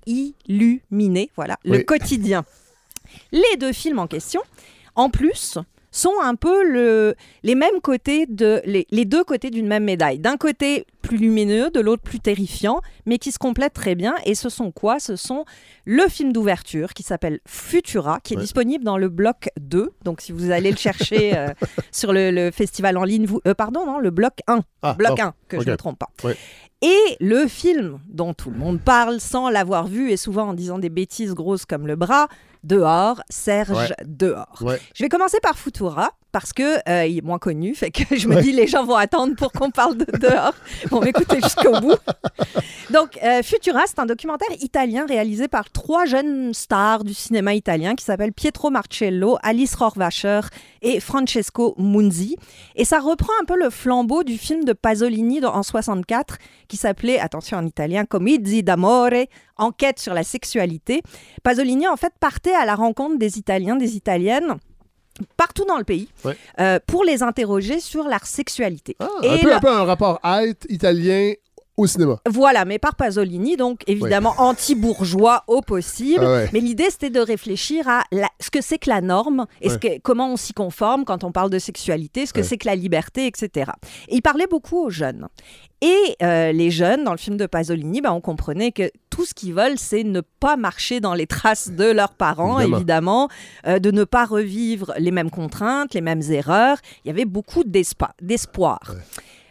[0.07, 2.45] réilluminer voilà, le quotidien.
[3.33, 4.43] Les deux films en question,
[4.97, 5.59] en plus,
[5.97, 10.19] sont un peu le, les mêmes côtés de les, les deux côtés d'une même médaille.
[10.19, 14.15] D'un côté plus lumineux, de l'autre plus terrifiant, mais qui se complètent très bien.
[14.25, 14.99] Et ce sont quoi?
[14.99, 15.45] Ce sont
[15.85, 18.43] le film d'ouverture qui s'appelle Futura, qui est Ouais.
[18.43, 19.91] disponible dans le bloc 2.
[20.05, 21.49] Donc si vous allez le chercher euh,
[21.93, 25.17] sur le, le festival en ligne, vous, euh, pardon, non, le bloc 1, Ah, bloc
[25.17, 25.23] bon.
[25.25, 26.11] 1, que je ne me trompe pas.
[26.25, 26.37] Ouais.
[26.83, 30.79] Et le film dont tout le monde parle sans l'avoir vu et souvent en disant
[30.79, 32.29] des bêtises grosses comme le bras,
[32.67, 33.97] Dehors, Serge Ouais.
[34.05, 34.59] Dehors.
[34.61, 34.81] Ouais.
[34.95, 38.29] Je vais commencer par Futura parce que euh, il est moins connu, fait que je
[38.29, 38.43] me Ouais.
[38.43, 40.53] dis les gens vont attendre pour qu'on parle de Dehors.
[40.91, 41.97] Vont m'écouter jusqu'au bout.
[42.91, 47.95] Donc euh, Futura, c'est un documentaire italien réalisé par trois jeunes stars du cinéma italien
[47.95, 50.41] qui s'appellent Pietro Marcello, Alice Rohrwacher
[50.83, 52.37] et Francesco Munzi.
[52.75, 56.37] Et ça reprend un peu le flambeau du film de Pasolini en 64
[56.69, 59.09] qui s'appelait, attention en italien, Comizi d'amore,
[59.57, 61.01] enquête sur la sexualité.
[61.43, 64.57] Pasolini en fait partait à la rencontre des Italiens, des Italiennes
[65.37, 66.37] partout dans le pays Ouais.
[66.61, 68.97] euh, pour les interroger sur leur sexualité.
[69.01, 71.33] Ah, Et un, peu, un peu un rapport hâte italien
[71.77, 72.19] au cinéma.
[72.29, 76.25] Voilà, mais par Pasolini, donc évidemment anti-bourgeois au possible.
[76.25, 76.51] Ah ouais.
[76.53, 79.77] Mais l'idée, c'était de réfléchir à la- ce que c'est que la norme et ce
[79.79, 82.45] que- comment on s'y conforme quand on parle de sexualité, ce que Ouais.
[82.47, 83.71] c'est que la liberté, etc.
[84.09, 85.29] Et il parlait beaucoup aux jeunes.
[85.83, 89.35] Et euh, les jeunes, dans le film de Pasolini, ben, on comprenait que tout ce
[89.35, 92.77] qu'ils veulent, c'est ne pas marcher dans les traces de leurs parents, Évidemment.
[92.79, 93.29] évidemment,
[93.67, 96.79] euh, de ne pas revivre les mêmes contraintes, les mêmes erreurs.
[97.05, 98.15] Il y avait beaucoup d'espoir.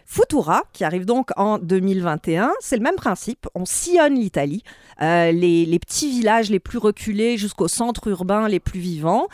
[0.06, 3.48] Futura, qui arrive donc en 2021, c'est le même principe.
[3.56, 4.64] On sillonne l'Italie,
[5.02, 9.28] euh, les, les petits villages les plus reculés jusqu'au centre urbain les plus vivants.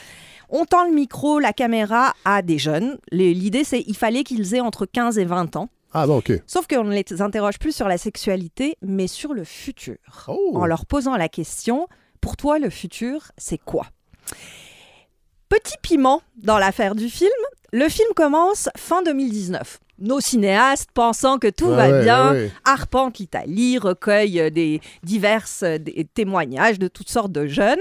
[0.49, 2.97] On tend le micro, la caméra à des jeunes.
[3.11, 5.69] L'idée, c'est qu'il fallait qu'ils aient entre 15 et 20 ans.
[5.93, 6.31] Ah bon, OK.
[6.47, 9.97] Sauf qu'on ne les interroge plus sur la sexualité, mais sur le futur.
[10.27, 10.53] Oh.
[10.55, 11.87] En leur posant la question,
[12.21, 13.87] pour toi, le futur, c'est quoi?
[15.49, 17.31] Petit piment dans l'affaire du film.
[17.73, 19.79] Le film commence fin 2019.
[20.01, 25.63] Nos cinéastes, pensant que tout Ouais, va ouais, bien, ouais, arpentent l'Italie, recueillent des diverses
[25.63, 27.79] euh, des témoignages de toutes sortes de jeunes.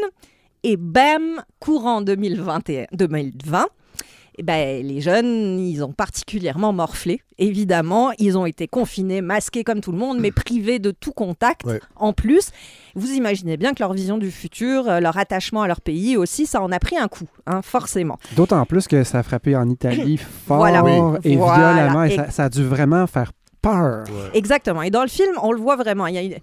[0.63, 3.67] Et bam, courant 2021, 2020,
[4.39, 7.21] eh ben, les jeunes, ils ont particulièrement morflé.
[7.39, 11.65] Évidemment, ils ont été confinés, masqués comme tout le monde, mais privés de tout contact
[11.65, 11.81] Ouais.
[11.97, 12.51] en plus.
[12.95, 16.47] Vous imaginez bien que leur vision du futur, euh, leur attachement à leur pays aussi,
[16.47, 18.19] ça en a pris un coup, hein, forcément.
[18.37, 20.83] D'autant plus que ça a frappé en Italie fort Voilà.
[21.25, 21.73] Et Voilà.
[21.75, 22.05] violemment.
[22.05, 24.05] Et Et- ça, ça a dû vraiment faire peur.
[24.35, 24.83] Exactement.
[24.83, 26.07] Et dans le film, on le voit vraiment.
[26.07, 26.37] Il y a une-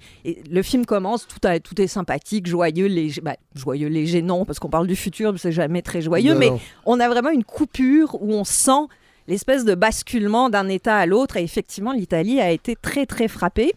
[0.49, 3.21] le film commence, tout, a- tout est sympathique, joyeux, léger.
[3.21, 6.51] bah, joyeux, léger, non, parce qu'on parle du futur, c'est jamais très joyeux, Non, mais
[6.85, 8.87] on a vraiment une coupure où on sent
[9.27, 11.37] l'espèce de basculement d'un État à l'autre.
[11.37, 13.73] Et effectivement, l'Italie a été très, très frappée.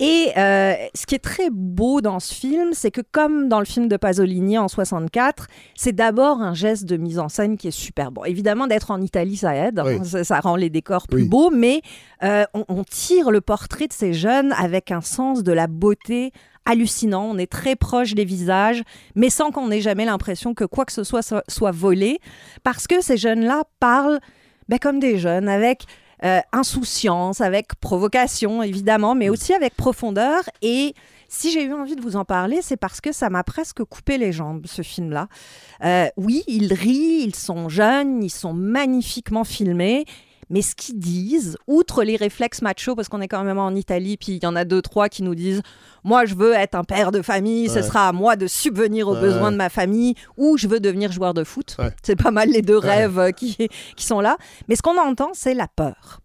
[0.00, 3.64] Et euh, ce qui est très beau dans ce film, c'est que comme dans le
[3.64, 7.72] film de Pasolini en 64, c'est d'abord un geste de mise en scène qui est
[7.72, 8.24] super bon.
[8.24, 9.98] Évidemment, d'être en Italie, ça aide, Oui.
[10.04, 11.28] ça, ça rend les décors plus Oui.
[11.28, 11.82] beaux, mais
[12.22, 16.32] euh, on, on tire le portrait de ces jeunes avec un sens de la beauté
[16.64, 17.24] hallucinant.
[17.24, 18.82] On est très proche des visages,
[19.16, 22.20] mais sans qu'on ait jamais l'impression que quoi que ce soit soit, soit volé,
[22.62, 24.20] parce que ces jeunes-là parlent
[24.68, 25.84] ben, comme des jeunes, avec
[26.24, 30.42] euh, insouciance, avec provocation évidemment, mais aussi avec profondeur.
[30.62, 30.94] Et
[31.28, 34.18] si j'ai eu envie de vous en parler, c'est parce que ça m'a presque coupé
[34.18, 35.28] les jambes, ce film-là.
[35.84, 40.04] Euh, oui, ils rient, ils sont jeunes, ils sont magnifiquement filmés.
[40.50, 44.16] Mais ce qu'ils disent, outre les réflexes machos, parce qu'on est quand même en Italie,
[44.16, 45.62] puis il y en a deux, trois qui nous disent
[46.04, 49.14] Moi, je veux être un père de famille, ce sera à moi de subvenir aux
[49.14, 51.76] Ouais, besoins de ma famille, ou je veux devenir joueur de foot.
[51.78, 51.90] Ouais.
[52.02, 53.56] C'est pas mal les deux rêves euh, qui,
[53.96, 54.36] qui sont là.
[54.68, 56.20] Mais ce qu'on entend, c'est la peur.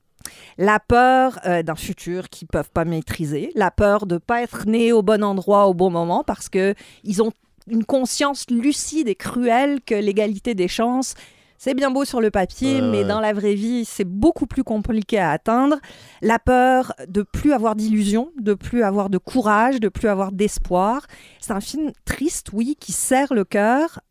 [0.58, 4.92] La peur euh, d'un futur qu'ils peuvent pas maîtriser, la peur de pas être né
[4.94, 7.32] au bon endroit au bon moment parce que ils ont
[7.68, 11.16] une conscience lucide et cruelle que l'égalité des chances,
[11.64, 13.06] c'est bien beau sur le papier, mais ouais.
[13.06, 15.78] dans la vraie vie, c'est beaucoup plus compliqué à atteindre.
[16.22, 21.08] La peur de plus avoir d'illusions, de plus avoir de courage, de plus avoir d'espoir.
[21.40, 24.02] C'est un film triste, oui, qui serre le cœur,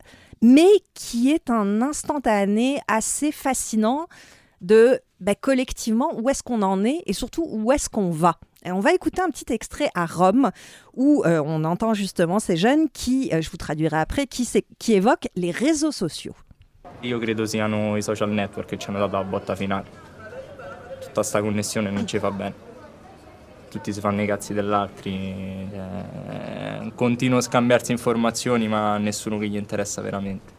[0.41, 4.07] mais qui est un instantané assez fascinant
[4.63, 8.39] de ben, collectivement où est-ce qu'on en est et surtout où est-ce qu'on va.
[8.65, 10.53] Et on va écouter un petit extrait à Rome
[10.95, 15.29] où euh, on entend justement ces jeunes qui, euh, je vous traduirai après, qui évoquent
[15.37, 16.35] les réseaux sociaux.
[17.03, 19.87] Io credo siano i social network che ci hanno dato la botta finale.
[21.01, 22.71] Tutta sta connessione non ci fa bene.
[23.69, 29.39] Tutti si fanno i cazzi degli altri, è un continuo scambiarsi informazioni ma a nessuno
[29.39, 30.53] che gli interessa veramente.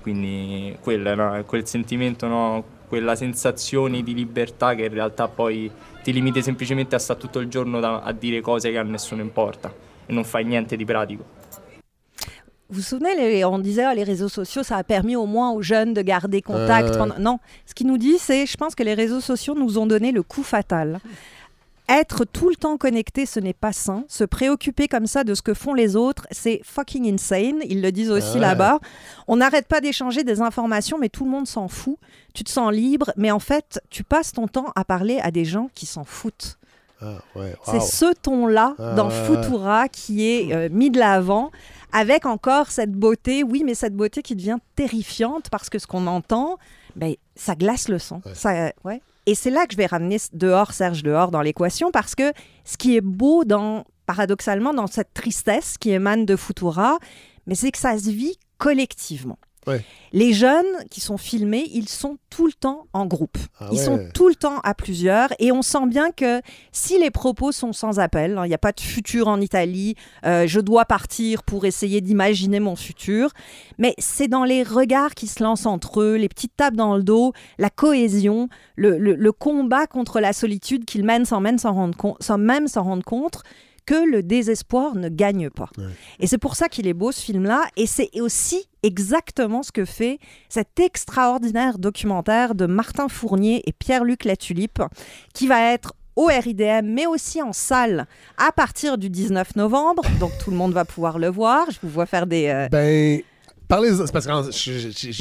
[0.00, 1.44] Quindi quello, no?
[1.44, 2.64] Quel sentimento, no?
[2.88, 5.70] quella sensazione di libertà che in realtà poi
[6.02, 9.20] ti limiti semplicemente a stare tutto il giorno da- a dire cose che a nessuno
[9.20, 9.72] importa
[10.06, 11.36] e non fai niente di pratico.
[12.70, 15.50] Vous vous souvenez, les- on disait ah, les réseaux sociaux, ça a permis au moins
[15.52, 16.90] aux jeunes de garder contact.
[16.90, 16.98] Euh.
[16.98, 19.86] pendant- Non, ce qu'il nous dit, c'est je pense que les réseaux sociaux nous ont
[19.86, 21.00] donné le coup fatal.
[21.90, 24.04] Être tout le temps connecté, ce n'est pas sain.
[24.08, 27.60] Se préoccuper comme ça de ce que font les autres, c'est fucking insane.
[27.64, 28.40] Ils le disent aussi Ouais.
[28.40, 28.78] là-bas.
[29.26, 31.96] On n'arrête pas d'échanger des informations, mais tout le monde s'en fout.
[32.34, 35.46] Tu te sens libre, mais en fait, tu passes ton temps à parler à des
[35.46, 36.58] gens qui s'en foutent.
[37.00, 41.52] Ah, ouais, C'est ce ton-là Ah, dans ouais, Futura qui est euh, mis de l'avant,
[41.92, 46.06] avec encore cette beauté, oui, mais cette beauté qui devient terrifiante parce que ce qu'on
[46.06, 46.58] entend,
[46.96, 48.20] ben, ça glace le sang.
[48.24, 48.34] Ouais.
[48.34, 49.00] Ça, ouais.
[49.26, 52.32] Et c'est là que je vais ramener dehors Serge dehors dans l'équation parce que
[52.64, 56.98] ce qui est beau dans paradoxalement dans cette tristesse qui émane de Futura,
[57.46, 59.38] mais c'est que ça se vit collectivement.
[59.66, 59.84] Ouais.
[60.12, 63.36] Les jeunes qui sont filmés, ils sont tout le temps en groupe.
[63.60, 63.84] Ah ils ouais.
[63.84, 66.40] sont tout le temps à plusieurs et on sent bien que
[66.72, 69.94] si les propos sont sans appel, hein, il n'y a pas de futur en Italie,
[70.24, 73.30] euh, je dois partir pour essayer d'imaginer mon futur,
[73.76, 77.02] mais c'est dans les regards qui se lancent entre eux, les petites tapes dans le
[77.02, 81.74] dos, la cohésion, le, le- le combat contre la solitude qu'ils mènent sans même s'en
[81.74, 83.42] rendre, com- sans même s'en rendre compte
[83.88, 85.70] que le désespoir ne gagne pas.
[85.78, 85.84] Ouais.
[86.20, 89.84] Et c'est pour ça qu'il est beau ce film-là, et c'est aussi exactement ce que
[89.86, 90.18] fait
[90.50, 94.82] cet extraordinaire documentaire de Martin Fournier et Pierre-Luc Latulippe,
[95.32, 100.02] qui va être au RIDM, mais aussi en salle à partir du 19 novembre.
[100.20, 101.70] Donc tout le monde va pouvoir le voir.
[101.70, 102.48] Je vous vois faire des...
[102.48, 103.20] euh, Ben,
[103.68, 104.32] parlez parce que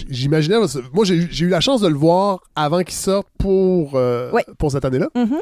[0.09, 0.57] j'imaginais,
[0.93, 4.43] moi j'ai eu- la chance de le voir avant qu'il sorte pour, euh, Ouais.
[4.57, 5.07] pour cette année-là.
[5.15, 5.37] mhm.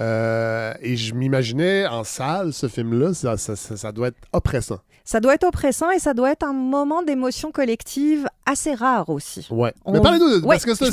[0.00, 4.78] Euh, et je m'imaginais en salle, ce film-là, ça, ça- ça- ça doit être oppressant.
[5.04, 9.46] Ça doit être oppressant et ça doit être un moment d'émotion collective assez rare aussi.
[9.50, 9.74] Ouais.
[9.84, 10.84] On- Mais parlez-nous, de- Ouais, parce que c'est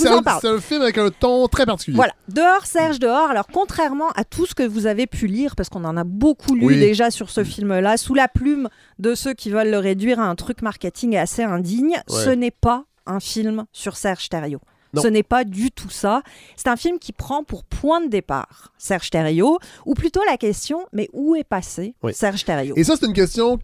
[0.48, 1.96] un, film avec un ton très particulier.
[1.96, 3.30] Voilà, dehors Serge dehors.
[3.30, 6.56] Alors contrairement à tout ce que vous avez pu lire, parce qu'on en a beaucoup
[6.56, 6.80] lu Oui.
[6.80, 10.36] déjà sur ce film-là, sous la plume de ceux qui veulent le réduire à un
[10.36, 12.24] truc marketing assez indigne, Ouais.
[12.26, 14.62] ce n'est pas un film sur Serge Thériault.
[14.94, 15.02] Non.
[15.02, 16.24] Ce n'est pas du tout ça.
[16.56, 20.80] C'est un film qui prend pour point de départ Serge Thériault, ou plutôt la question,
[20.94, 22.14] mais où est passé Oui.
[22.14, 22.74] Serge Thériault?
[22.78, 23.60] Et ça, c'est une question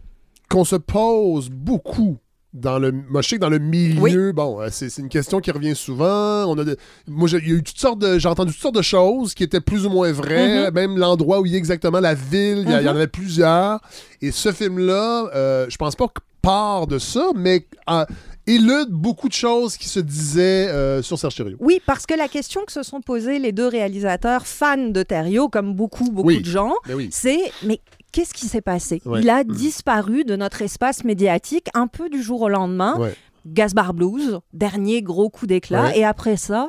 [0.48, 2.18] qu'on se pose beaucoup.
[2.52, 5.50] Dans le, moi, je sais que dans le milieu, bon, euh, c'est une question qui
[5.50, 6.46] revient souvent.
[6.46, 9.34] On a de- moi, j'ai eu toutes sortes de, j'ai entendu toutes sortes de choses
[9.34, 10.70] qui étaient plus ou moins vraies.
[10.70, 10.74] Mhm.
[10.74, 12.86] Même l'endroit où il y a exactement la ville, il y, en Mhm.
[12.86, 13.80] avait plusieurs.
[14.22, 18.06] Et ce film-là, euh, je pense pas que part de ça, mais euh,
[18.46, 21.56] élude beaucoup de choses qui se disaient euh, sur Serge Thériault.
[21.60, 25.48] Oui, parce que la question que se sont posées les deux réalisateurs fans de Thériault,
[25.48, 26.40] comme beaucoup, beaucoup Oui.
[26.40, 27.08] de gens, oui.
[27.10, 27.80] c'est mais
[28.12, 29.02] qu'est-ce qui s'est passé?
[29.04, 29.20] Ouais.
[29.22, 32.98] Il a disparu de notre espace médiatique un peu du jour au lendemain.
[32.98, 33.14] Ouais.
[33.46, 35.98] Gasbar Blues, dernier gros coup d'éclat, Ouais.
[36.00, 36.68] et après ça,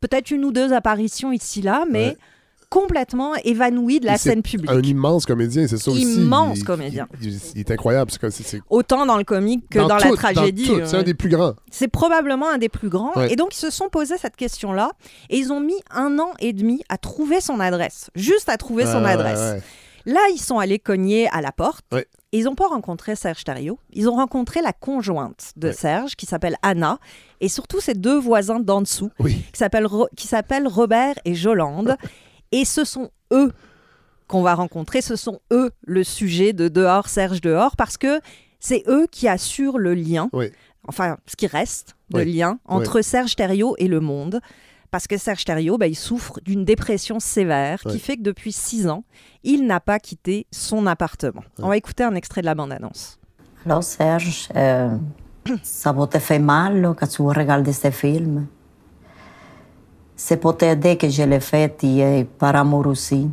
[0.00, 2.16] peut-être une ou deux apparitions ici-là, mais.
[2.70, 4.70] Complètement évanoui de la scène publique.
[4.70, 6.02] Un immense comédien, c'est ça aussi.
[6.02, 7.08] Immense Il- comédien.
[7.20, 8.10] Il, il- il est incroyable.
[8.70, 10.70] Autant dans le comique que dans, la tout, tragédie.
[10.84, 11.54] C'est un des plus grands.
[11.70, 13.12] C'est probablement un des plus grands.
[13.16, 13.32] Ouais.
[13.32, 14.90] Et donc, ils se sont posé cette question-là.
[15.30, 18.10] Et ils ont mis un an et demi à trouver son adresse.
[18.14, 19.54] Juste à trouver son Ouais, adresse.
[19.54, 19.62] ouais.
[20.12, 21.84] Là, ils sont allés cogner à la porte.
[22.32, 23.78] Et ils n'ont pas rencontré Serge Thériault.
[23.92, 25.72] Ils ont rencontré la conjointe de.
[25.72, 26.98] Serge, qui s'appelle Anna.
[27.40, 29.42] Et surtout ses deux voisins d'en dessous, Oui.
[29.52, 31.96] qui s'appellent Ro- qui s'appellent Robert et Jolande.
[32.52, 33.52] et ce sont eux
[34.26, 35.00] qu'on va rencontrer.
[35.00, 38.20] Ce sont eux le sujet de Dehors, Serge Dehors, parce que
[38.60, 40.50] c'est eux qui assurent le lien, Oui.
[40.86, 42.32] enfin, ce qui reste de Oui.
[42.32, 44.40] lien entre Serge Thériault et le monde.
[44.90, 48.88] Parce que Serge Thériault, bah, il souffre d'une dépression sévère qui fait que depuis six
[48.88, 49.04] ans,
[49.44, 51.44] il n'a pas quitté son appartement.
[51.58, 53.18] On va écouter un extrait de la bande-annonce.
[53.66, 54.96] Allô, Serge, euh,
[55.62, 58.46] ça te faire mal quand tu regardes ces films?
[60.20, 63.30] C'est pour t'aider que je l'ai fait et par amour aussi.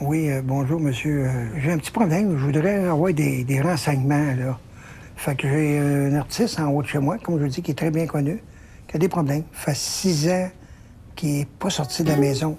[0.00, 1.26] Oui, euh, bonjour, monsieur.
[1.26, 2.36] Euh, j'ai un petit problème.
[2.38, 4.58] Je voudrais avoir des, des renseignements, là.
[5.16, 7.72] Fait que j'ai euh, un artiste en haut de chez moi, comme je dis, qui
[7.72, 8.42] est très bien connu,
[8.88, 9.44] qui a des problèmes.
[9.52, 10.48] Ça fait six ans
[11.14, 12.56] qu'il n'est pas sorti de la maison.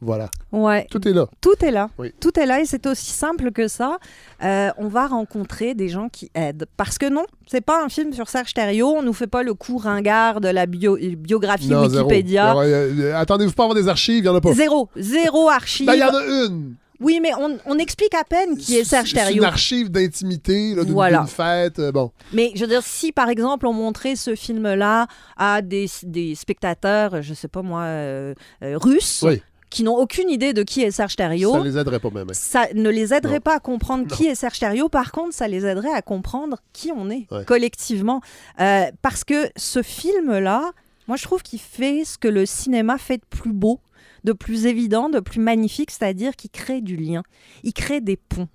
[0.00, 0.30] Voilà.
[0.52, 1.26] Ouais, Tout est là.
[1.40, 1.90] tout est là.
[1.98, 2.12] Oui.
[2.20, 3.98] Tout est là et c'est aussi simple que ça.
[4.44, 6.66] Euh, on va rencontrer des gens qui aident.
[6.76, 8.94] Parce que non, c'est pas un film sur Serge Thériault.
[8.96, 11.82] On nous fait pas le coup ringard de la bio- biographie Non.
[11.86, 12.56] Wikipédia.
[12.56, 14.52] Euh, euh, Attendez-vous pas avoir des archives, il n'y en a pas.
[14.52, 15.86] Zéro, zéro archive.
[15.86, 16.74] Ben, il y en a une.
[17.00, 19.44] Oui, mais on, on explique à peine qui est Serge C'est une Thériault.
[19.44, 21.26] archive d'intimité, d'une Voilà.
[21.26, 21.78] fête.
[21.78, 22.10] euh, bon.
[22.32, 25.06] Mais je veux dire, si par exemple on montrait ce film-là
[25.36, 28.34] à des, des spectateurs, je sais pas moi, euh,
[28.64, 29.40] euh, russes, Oui.
[29.70, 32.28] Qui n'ont aucune idée de qui est Serge Thériault, Ça les aiderait pas même.
[32.32, 33.40] ça ne les aiderait Non.
[33.40, 34.88] pas à comprendre qui est Serge Thériault.
[34.88, 37.44] Par contre, ça les aiderait à comprendre qui on est Ouais.
[37.44, 38.20] collectivement.
[38.60, 40.70] Euh, parce que ce film-là,
[41.06, 43.80] moi, je trouve qu'il fait ce que le cinéma fait de plus beau,
[44.24, 47.22] de plus évident, de plus magnifique, c'est-à-dire qu'il crée du lien,
[47.62, 48.48] il crée des ponts.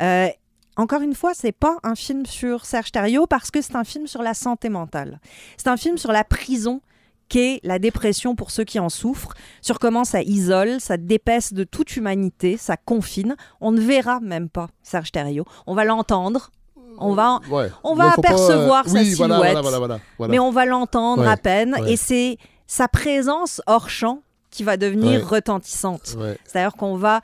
[0.00, 0.28] Euh,
[0.76, 4.06] encore une fois, c'est pas un film sur Serge Thériault parce que c'est un film
[4.06, 5.20] sur la santé mentale.
[5.56, 6.80] C'est un film sur la prison
[7.28, 11.64] qu'est la dépression pour ceux qui en souffrent, sur comment ça isole, ça dépaisse de
[11.64, 13.36] toute humanité, ça confine.
[13.60, 15.44] On ne verra même pas Serge Thériault.
[15.66, 16.50] On va l'entendre,
[16.98, 17.70] on va, Ouais.
[17.84, 19.28] on va pas, apercevoir euh, sa oui, silhouette.
[19.28, 20.30] Voilà, voilà, voilà, voilà.
[20.32, 21.74] mais on va l'entendre Ouais, à peine.
[21.80, 21.92] ouais.
[21.92, 26.16] Et c'est sa présence hors champ qui va devenir retentissante.
[26.44, 27.20] C'est-à-dire qu'on va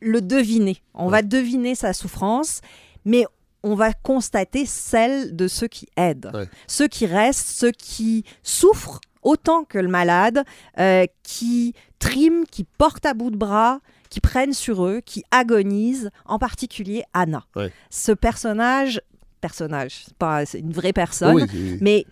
[0.00, 0.82] le deviner.
[0.94, 2.60] On va deviner sa souffrance,
[3.04, 3.24] mais
[3.62, 6.48] on va constater celle de ceux qui aident.
[6.66, 10.44] Ceux qui restent, ceux qui souffrent autant que le malade,
[10.78, 16.10] euh, qui triment, qui portent à bout de bras, qui prennent sur eux, qui agonisent,
[16.26, 17.44] en particulier Anna.
[17.54, 17.72] Ouais.
[17.90, 19.00] Ce personnage,
[19.40, 22.06] personnage, c'est pas c'est une vraie personne, Oui, mais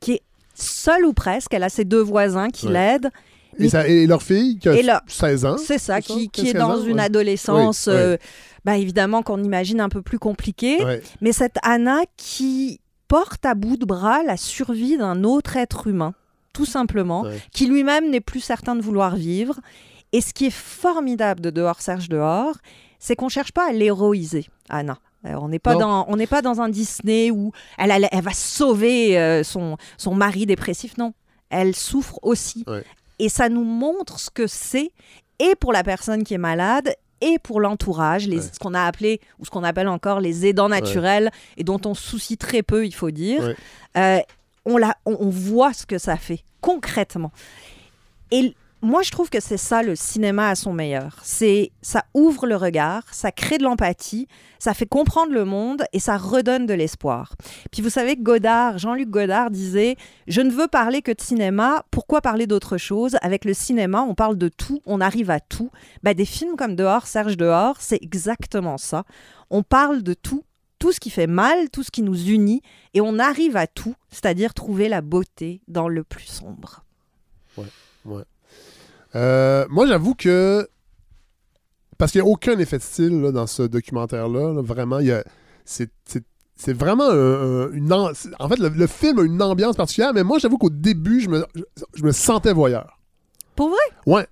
[0.00, 0.22] qui est
[0.54, 1.54] seule ou presque.
[1.54, 2.72] Elle a ses deux voisins qui Ouais.
[2.72, 3.10] l'aident.
[3.58, 5.56] et, ça- et leur fille, qui a Et là- 16 ans.
[5.58, 7.04] C'est ça, qui, est 15 dans ans, une ouais.
[7.04, 8.16] adolescence, Oui, euh,
[8.64, 10.78] bah, évidemment qu'on imagine un peu plus compliquée.
[11.20, 16.14] Mais cette Anna qui porte à bout de bras la survie d'un autre être humain,
[16.52, 17.40] tout simplement, Ouais.
[17.52, 19.58] qui lui-même n'est plus certain de vouloir vivre.
[20.12, 22.56] Et ce qui est formidable de Dehors Serge Dehors,
[22.98, 24.98] c'est qu'on cherche pas à l'héroïser, Anna.
[25.26, 25.80] Euh, on n'est pas, Non.
[25.80, 29.76] dans- on n'est pas dans un Disney où elle, elle, elle va sauver euh, son,
[29.98, 30.96] son mari dépressif.
[30.96, 31.12] Non,
[31.50, 32.64] elle souffre aussi.
[32.66, 32.84] Ouais.
[33.18, 34.90] Et ça nous montre ce que c'est,
[35.38, 38.50] et pour la personne qui est malade, et pour l'entourage, les- Ouais.
[38.50, 41.92] ce qu'on a appelé, ou ce qu'on appelle encore les aidants naturels, et dont on
[41.94, 43.54] soucie très peu, il faut dire.
[43.98, 44.20] Euh,
[44.70, 47.32] on, la, on, voit ce que ça fait, concrètement.
[48.30, 51.18] Et moi, je trouve que c'est ça le cinéma à son meilleur.
[51.22, 54.26] C'est ça ouvre le regard, ça crée de l'empathie,
[54.58, 57.34] ça fait comprendre le monde et ça redonne de l'espoir.
[57.70, 59.96] Puis vous savez Godard, Jean-Luc Godard disait
[60.28, 63.16] "Je ne veux parler que de cinéma, pourquoi parler d'autre chose?
[63.20, 65.70] Avec le cinéma, on parle de tout, on arrive à tout."
[66.02, 69.04] Bah, des films comme Dehors, Serge Dehors, c'est exactement ça.
[69.50, 70.44] On parle de tout
[70.80, 72.62] tout ce qui fait mal, tout ce qui nous unit,
[72.94, 76.82] et on arrive à tout, c'est-à-dire trouver la beauté dans le plus sombre.
[79.14, 80.68] Euh, moi, j'avoue que.
[81.98, 84.54] Parce qu'il n'y a aucun effet de style là, dans ce documentaire-là.
[84.54, 85.22] là, vraiment, il y a.
[85.64, 85.90] C'est.
[86.04, 86.24] c'est-
[86.56, 87.90] c'est vraiment un- un- une.
[87.92, 91.30] En fait, le, le film a une ambiance particulière, mais moi, j'avoue qu'au début, je
[91.30, 91.62] me, je,
[91.94, 92.98] je me sentais voyeur.
[93.56, 93.78] Pour vrai?
[94.06, 94.26] Ouais.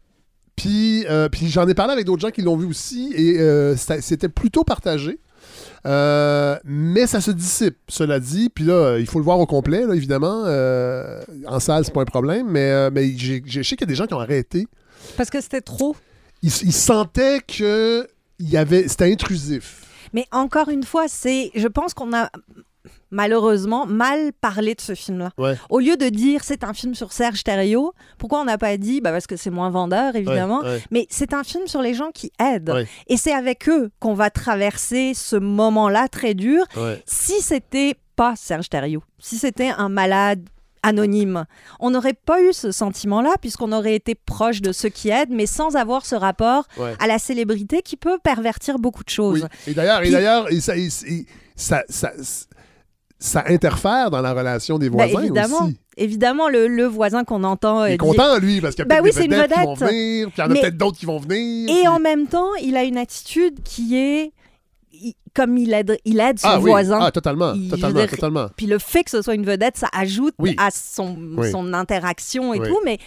[0.55, 3.77] Puis, euh, puis j'en ai parlé avec d'autres gens qui l'ont vu aussi, et euh,
[3.77, 5.19] c'était plutôt partagé.
[5.87, 8.51] Euh, mais ça se dissipe, cela dit.
[8.51, 10.45] Puis là, il faut le voir au complet, là, évidemment.
[10.47, 12.49] Euh, en salle, c'est pas un problème.
[12.49, 14.67] Mais, euh, mais je sais qu'il y a des gens qui ont arrêté
[15.17, 15.97] Parce que c'était trop.
[16.43, 18.07] il, il sentait que
[18.39, 19.85] il y avait c'était intrusif.
[20.13, 22.31] Mais encore une fois, c'est, je pense qu'on a
[23.11, 25.31] malheureusement mal parlé de ce film-là.
[25.39, 25.57] Ouais.
[25.71, 29.01] Au lieu de dire c'est un film sur Serge Thériault, pourquoi on n'a pas dit
[29.01, 30.83] bah parce que c'est moins vendeur évidemment, Ouais, ouais.
[30.91, 32.87] mais c'est un film sur les gens qui aident Ouais.
[33.09, 36.65] et c'est avec eux qu'on va traverser ce moment-là très dur.
[36.77, 37.03] Ouais.
[37.07, 40.43] Si c'était pas Serge Thériault, si c'était un malade
[40.85, 41.45] anonyme,
[41.81, 45.47] on n'aurait pas eu ce sentiment-là puisqu'on aurait été proche de ceux qui aident, mais
[45.47, 46.95] sans avoir ce rapport Ouais.
[47.01, 49.43] à la célébrité qui peut pervertir beaucoup de choses.
[49.43, 49.73] Oui.
[49.73, 52.13] Et d'ailleurs, et d'ailleurs, et ça, et- et ça, ça,
[53.19, 55.77] ça interfère dans la relation des Ben, voisins évidemment, aussi.
[55.97, 57.85] évidemment, le, le voisin qu'on entend.
[57.85, 59.65] Il euh, est content, lui, parce qu'il y a Ben peut-être oui, des vedettes qui
[59.65, 61.69] vont venir, puis il y en a peut-être d'autres qui vont venir.
[61.71, 64.33] Et puis- en même temps, il a une attitude qui est.
[64.93, 66.71] il- comme il aide, il aide son ah, oui.
[66.71, 66.99] voisin.
[67.01, 68.47] Ah, totalement, Il- totalement, dire, totalement.
[68.57, 70.57] Puis le fait que ce soit une vedette, ça ajoute Oui.
[70.59, 71.51] à son, Oui.
[71.53, 72.67] son interaction et Oui.
[72.69, 72.79] tout.
[72.85, 72.99] Mais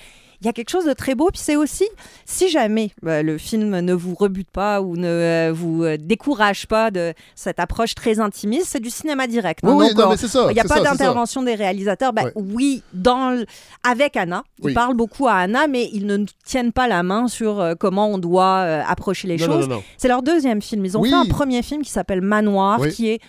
[0.41, 1.29] il y a quelque chose de très beau.
[1.31, 1.87] Puis c'est aussi,
[2.25, 6.67] si jamais euh, le film ne vous rebute pas ou ne euh, vous euh, décourage
[6.67, 9.63] pas de cette approche très intimiste, c'est du cinéma direct.
[9.63, 9.73] Hein.
[9.75, 10.47] oui, Donc, non, on- mais c'est ça.
[10.49, 12.11] il n'y a pas d'intervention des réalisateurs.
[12.15, 12.31] Ouais.
[12.35, 13.43] Oui, dans
[13.83, 14.43] avec Anna.
[14.59, 14.73] Ils Oui.
[14.73, 18.17] parlent beaucoup à Anna, mais ils ne tiennent pas la main sur euh, comment on
[18.17, 19.69] doit euh, approcher les Non, choses.
[19.97, 20.83] C'est leur deuxième film.
[20.85, 23.19] Ils ont fait un premier film qui s'appelle Manoir, qui est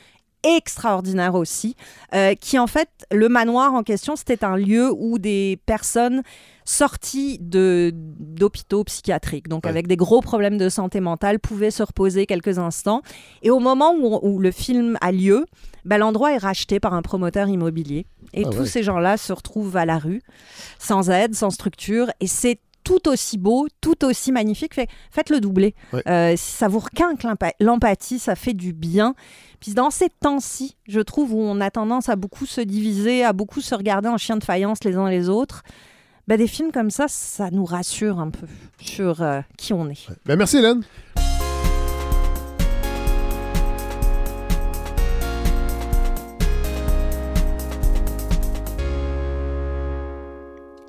[0.42, 1.76] extraordinaire aussi,
[2.14, 6.22] euh, qui en fait, le manoir en question, c'était un lieu où des personnes
[6.64, 9.70] sorties de d'hôpitaux psychiatriques, donc Ouais.
[9.70, 13.02] avec des gros problèmes de santé mentale, pouvaient se reposer quelques instants.
[13.42, 15.46] Et au moment où, où le film a lieu,
[15.84, 18.06] ben, l'endroit est racheté par un promoteur immobilier.
[18.32, 18.66] Et Ah tous ouais.
[18.66, 20.22] ces gens-là se retrouvent à la rue,
[20.78, 24.74] sans aide, sans structure, et c'est tout aussi beau, tout aussi magnifique.
[24.74, 25.74] Fait- Faites-le doubler.
[25.92, 26.02] Ouais.
[26.08, 29.14] Euh, ça vous requinque l'empa- l'empathie, ça fait du bien.
[29.60, 33.32] Puis dans ces temps-ci, je trouve où on a tendance à beaucoup se diviser, à
[33.32, 35.62] beaucoup se regarder en chien de faïence les uns les autres,
[36.28, 38.46] ben, des films comme ça, ça nous rassure un peu
[38.80, 40.06] sur euh, qui on est.
[40.26, 40.82] Ben, merci, Hélène.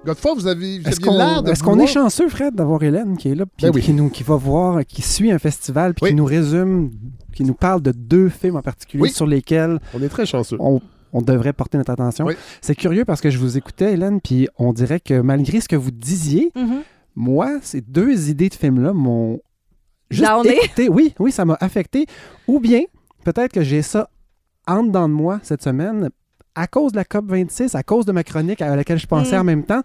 [0.06, 2.56] Godefroy, vous avez vous Est-ce aviez qu'on l'air de est-ce qu'on vouloir- est chanceux, Fred,
[2.56, 3.82] d'avoir Hélène qui est là, puis Ben oui.
[3.82, 6.10] qui, nous, qui va voir, qui suit un festival, puis Oui.
[6.10, 6.92] qui nous résume,
[7.34, 9.10] qui nous parle de deux films en particulier Oui.
[9.12, 10.58] sur lesquels On est très chanceux.
[10.60, 10.82] on,
[11.13, 12.26] on devrait porter notre attention.
[12.26, 12.34] Oui.
[12.62, 15.76] C'est curieux parce que je vous écoutais, Hélène, puis on dirait que malgré ce que
[15.78, 16.52] vous disiez,
[17.16, 19.39] moi, ces deux idées de films-là m'ont
[20.10, 20.58] juste Downé?
[20.63, 20.89] écouté.
[20.89, 22.08] Oui, oui, ça m'a affecté.
[22.48, 22.82] Ou bien,
[23.24, 24.10] peut-être que j'ai ça
[24.68, 26.10] en dedans de moi cette semaine
[26.56, 29.39] à cause de la COP26, à cause de ma chronique à laquelle je pensais Mm.
[29.42, 29.82] en même temps.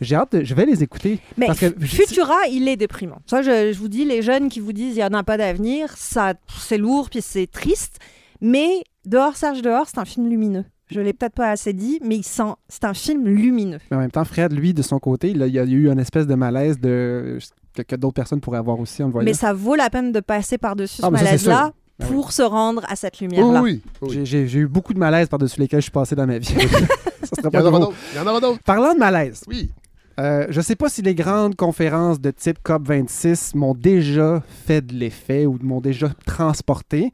[0.00, 0.44] J'ai hâte de...
[0.44, 1.20] Je vais les écouter.
[1.36, 3.18] Mais Parce que Futura, il est déprimant.
[3.26, 5.36] Ça, je, je vous dis, les jeunes qui vous disent il n'y en a pas
[5.38, 7.98] d'avenir, ça, c'est lourd puis c'est triste.
[8.40, 10.64] Mais Dehors, Serge Dehors, c'est un film lumineux.
[10.90, 13.78] Je l'ai peut-être pas assez dit, mais il sent, c'est un film lumineux.
[13.90, 16.26] Mais en même temps, Fred, lui, de son côté, il y a eu une espèce
[16.26, 17.38] de malaise de...
[17.76, 19.24] que, que d'autres personnes pourraient avoir aussi en le voyant.
[19.24, 22.06] Mais ça vaut la peine de passer par-dessus Ah, ce malaise-là oui.
[22.08, 23.62] pour se rendre à cette Oui, lumière-là.
[23.62, 24.10] oui, oui.
[24.12, 26.46] J'ai- J'ai j'ai eu beaucoup de malaise par-dessus lesquels je suis passé dans ma vie.
[27.22, 27.80] ça pas en aura drôle.
[27.80, 27.96] d'autres.
[28.12, 28.62] Il y en aura d'autres.
[28.64, 29.70] Parlant de malaise, Oui.
[30.18, 34.94] euh, je sais pas si les grandes conférences de type COP26 m'ont déjà fait de
[34.94, 37.12] l'effet ou m'ont déjà transporté.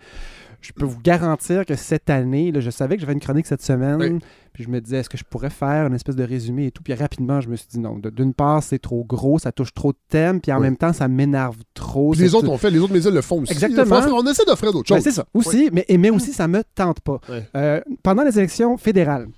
[0.61, 3.63] Je peux vous garantir que cette année, là, je savais que j'avais une chronique cette
[3.63, 4.19] semaine, Oui.
[4.53, 6.83] puis je me disais, est-ce que je pourrais faire une espèce de résumé et tout,
[6.83, 7.99] puis rapidement, je me suis dit non.
[7.99, 10.63] D'une part, c'est trop gros, ça touche trop de thèmes, puis en Oui.
[10.63, 12.13] même temps, ça m'énerve trop.
[12.13, 13.53] Puis les autres ont fait, les autres médias le font aussi.
[13.53, 13.97] Exactement.
[14.13, 15.05] On essaie d'offrir d'autres Ben, choses.
[15.05, 17.21] c'est ça, aussi, mais, mais aussi, ça me tente pas.
[17.55, 19.29] Euh, pendant les élections fédérales,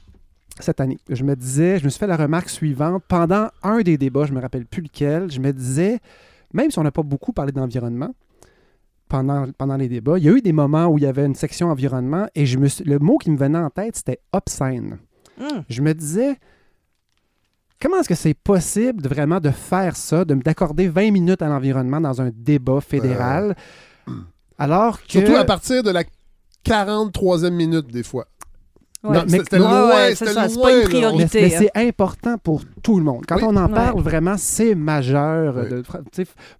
[0.61, 3.03] cette année, je me disais, je me suis fait la remarque suivante.
[3.07, 5.99] Pendant un des débats, je me rappelle plus lequel, je me disais,
[6.53, 8.12] même si on n'a pas beaucoup parlé d'environnement,
[9.09, 11.35] pendant, pendant les débats, il y a eu des moments où il y avait une
[11.35, 14.99] section environnement et je me suis- le mot qui me venait en tête, c'était obscène.
[15.41, 15.65] Hum.
[15.69, 16.37] Je me disais,
[17.81, 21.49] comment est-ce que c'est possible de vraiment de faire ça, de d'accorder 20 minutes à
[21.49, 23.57] l'environnement dans un débat fédéral,
[24.59, 25.13] alors que...
[25.13, 26.03] Surtout à partir de la
[26.65, 28.27] 43e minute, des fois.
[29.15, 31.41] Non, mais- c'était Ouais, loin, ouais, c'est c'était ça, c'est loin, pas une priorité.
[31.43, 31.59] Mais, mais hein.
[31.75, 33.25] c'est important pour tout le monde.
[33.27, 33.43] Quand Oui.
[33.47, 33.75] on en Ouais.
[33.75, 35.55] parle, vraiment, c'est majeur.
[35.57, 35.69] Oui.
[35.69, 35.83] De,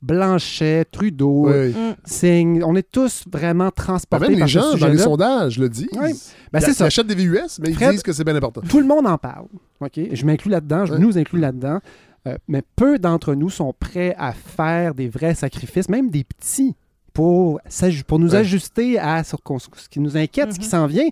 [0.03, 1.70] Blanchet, Trudeau, Oui.
[1.70, 1.94] Mm.
[2.05, 5.59] Singh, on est tous vraiment Ben, transportés même par les ce gens dans les sondages
[5.59, 5.88] le disent.
[5.92, 6.14] Ben, Ils-
[6.62, 6.84] c'est ils ça.
[6.86, 8.61] achètent des VUS, mais ils Fred- disent que c'est bien important.
[8.68, 9.46] Tout le monde en parle.
[9.80, 10.01] OK?
[10.12, 10.99] Je m'inclus là-dedans, je Ouais.
[10.99, 11.78] nous inclus là-dedans.
[12.26, 16.74] Euh, mais peu d'entre nous sont prêts à faire des vrais sacrifices, même des petits,
[17.18, 17.60] pour,
[18.06, 18.36] pour nous Ouais.
[18.38, 19.34] ajuster à ce,
[19.76, 20.70] ce qui nous inquiète, ce qui Mhm.
[20.70, 21.08] s'en vient.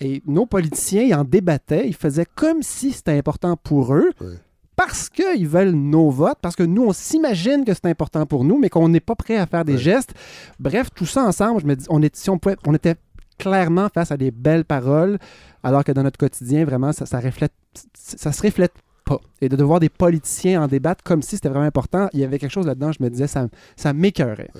[0.00, 4.10] Et nos politiciens ils en débattaient, ils faisaient comme si c'était important pour eux.
[4.22, 4.28] Ouais.
[4.74, 8.58] Parce qu'ils veulent nos votes, parce que nous, on s'imagine que c'est important pour nous,
[8.58, 9.78] mais qu'on n'est pas prêt à faire des Ouais.
[9.78, 10.14] gestes.
[10.58, 12.94] Bref, tout ça ensemble, je me dis, on, est, si on, pouvait- on était
[13.38, 15.18] clairement face à des belles paroles,
[15.62, 17.52] alors que dans notre quotidien, vraiment, ça, ça reflète,
[17.94, 18.72] ça se reflète
[19.04, 19.20] pas.
[19.42, 22.38] Et de devoir des politiciens en débattre comme si c'était vraiment important, il y avait
[22.38, 24.50] quelque chose là-dedans, je me disais, ça, ça m'écœurait.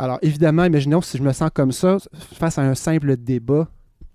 [0.00, 3.68] Alors, évidemment, imaginons si je me sens comme ça, face à un simple débat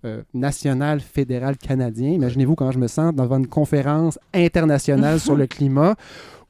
[0.04, 2.10] euh, national, fédéral, canadien.
[2.10, 5.96] Imaginez-vous quand je me sens devant une conférence internationale sur le climat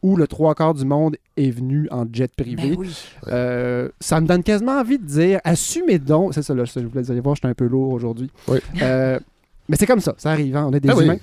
[0.01, 2.69] où le trois quarts du monde est venu en jet privé.
[2.69, 2.95] Ben oui.
[3.27, 6.33] Euh, ça me donne quasiment envie de dire assumez donc.
[6.33, 8.29] C'est ça, là, je voulais vous allez voir, je suis un peu lourd aujourd'hui.
[8.47, 8.59] Oui.
[8.81, 9.19] Euh,
[9.67, 11.03] mais c'est comme ça, ça arrive, hein, on est des oui.
[11.03, 11.17] humains.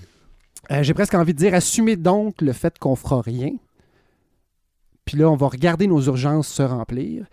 [0.71, 3.53] Euh, J'ai presque envie de dire assumez donc le fait qu'on fera rien.
[5.05, 7.25] Puis là, on va regarder nos urgences se remplir.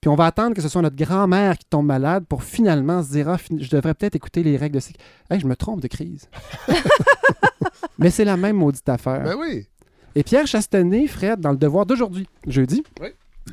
[0.00, 3.10] Puis on va attendre que ce soit notre grand-mère qui tombe malade pour finalement se
[3.10, 5.04] dire Ah, fin- je devrais peut-être écouter les règles de sécurité.
[5.30, 6.28] Hey, je me trompe de crise.
[7.98, 9.24] Mais c'est la même maudite affaire.
[9.24, 9.66] Ben oui.
[10.14, 13.08] Et Pierre Chastenay, Fred, dans le devoir d'aujourd'hui, jeudi, Oui.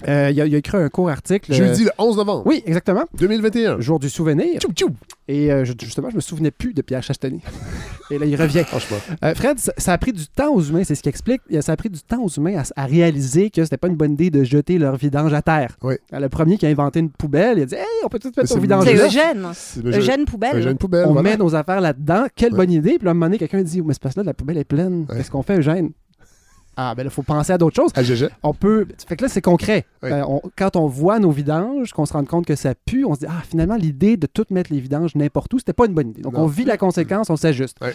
[0.08, 1.52] Euh, il, a, il a écrit un court article.
[1.52, 3.04] euh, Jeudi le 11 novembre Oui, exactement.
[3.18, 3.80] 2021.
[3.82, 4.60] Jour du souvenir.
[4.60, 4.90] Tchou, tchou.
[5.28, 7.40] Et euh, je- justement, je me souvenais plus de Pierre Chastenay.
[8.12, 8.64] Et là, il revient.
[8.66, 8.98] Franchement.
[9.24, 11.42] Euh, Fred, ça, a pris du temps aux humains, c'est ce qui explique.
[11.62, 14.14] Ça a pris du temps aux humains à, à réaliser que c'était pas une bonne
[14.14, 15.76] idée de jeter leur vidange à terre.
[15.82, 15.96] Oui.
[16.12, 18.42] Le premier qui a inventé une poubelle, il a dit Hey, on peut tout Mais
[18.44, 19.06] mettre c'est nos vidanges C'est.
[19.08, 19.48] Eugène.
[19.54, 20.58] C'est le jeu- Eugène Poubelle.
[20.58, 21.06] Eugène Poubelle.
[21.08, 21.32] On voilà.
[21.32, 22.26] met nos affaires là-dedans.
[22.36, 22.58] Quelle Ouais.
[22.60, 22.98] bonne idée.
[23.00, 24.58] Puis là, à un moment donné, quelqu'un dit Mais c'est parce que là, la poubelle
[24.60, 25.08] est pleine.
[25.10, 25.18] Ouais.
[25.18, 25.90] Qu'est-ce qu'on fait, Eugène
[26.78, 27.92] Ah, ben là, il faut penser à d'autres choses.
[27.96, 28.28] À GG.
[28.44, 28.86] on peut.
[29.08, 29.86] Fait que là, c'est concret.
[30.04, 30.12] Oui.
[30.12, 33.14] Euh, on- quand on voit nos vidanges, qu'on se rend compte que ça pue, on
[33.16, 35.94] se dit Ah, finalement, l'idée de tout mettre les vidanges n'importe où, c'était pas une
[35.94, 36.22] bonne idée.
[36.22, 36.42] Donc, Non.
[36.42, 37.78] on vit la conséquence, on s'ajuste.
[37.82, 37.90] Oui.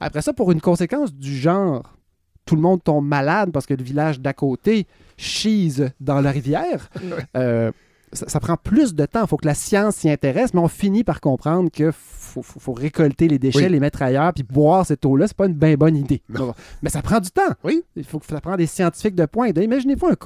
[0.00, 1.82] Après ça, pour une conséquence du genre,
[2.46, 6.88] tout le monde tombe malade parce que le village d'à côté chise dans la rivière.
[7.36, 7.70] euh,
[8.12, 9.22] ça, ça prend plus de temps.
[9.22, 12.60] Il faut que la science s'y intéresse, mais on finit par comprendre que faut, faut-
[12.60, 13.68] faut récolter les déchets, Oui.
[13.70, 16.22] les mettre ailleurs, puis boire cette eau-là, c'est pas une bien bonne idée.
[16.28, 16.54] Non.
[16.82, 17.42] Mais ça prend du temps.
[17.64, 17.82] Oui.
[17.96, 19.56] Il faut que ça prend des scientifiques de pointe.
[19.58, 20.16] Imaginez-vous un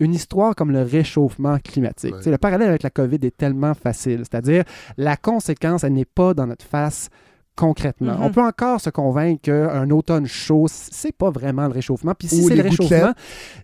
[0.00, 2.14] une histoire comme le réchauffement climatique.
[2.26, 4.20] Le parallèle avec la COVID est tellement facile.
[4.20, 4.64] C'est-à-dire,
[4.96, 7.08] la conséquence, elle n'est pas dans notre face
[7.56, 8.14] concrètement.
[8.16, 8.22] Mhm.
[8.22, 12.14] On peut encore se convaincre qu'un automne chaud, c'est pas vraiment le réchauffement.
[12.14, 13.12] Puis si c'est le réchauffement,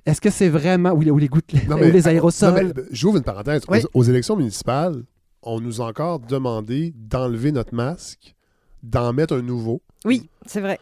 [0.07, 0.91] est-ce que c'est vraiment...
[0.93, 2.73] Ou les, ou les gouttelettes, Non, ou les aérosols?
[2.91, 3.63] J'ouvre une parenthèse.
[3.69, 3.81] Aux- Oui.
[3.95, 5.03] Aux, élections municipales,
[5.43, 8.35] on nous a encore demandé d'enlever notre masque,
[8.83, 9.81] d'en mettre un nouveau.
[10.05, 10.79] Oui, c'est vrai.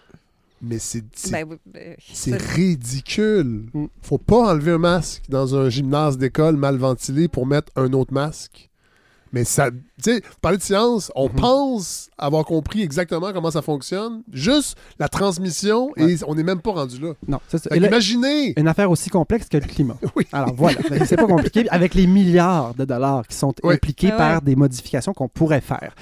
[0.62, 1.96] Mais c'est c'est- Ben ben,
[2.54, 3.66] ridicule.
[3.74, 3.86] Mm.
[4.02, 8.12] Faut pas enlever un masque dans un gymnase d'école mal ventilé pour mettre un autre
[8.12, 8.70] masque.
[9.36, 11.34] Mais ça, tu sais, parler de science, on Mhm.
[11.34, 14.22] pense avoir compris exactement comment ça fonctionne.
[14.32, 16.14] Juste la transmission Ouais.
[16.14, 17.12] et on n'est même pas rendu là.
[17.28, 17.58] Non, ça.
[17.58, 18.54] Fait Et là, imaginez!
[18.58, 19.98] une affaire aussi complexe que le climat.
[20.16, 20.26] Oui.
[20.32, 21.68] Alors voilà, Ben, c'est pas compliqué.
[21.68, 23.74] Avec les milliards de dollars qui sont Oui.
[23.74, 24.16] impliqués Ah ouais.
[24.18, 25.94] par des modifications qu'on pourrait faire.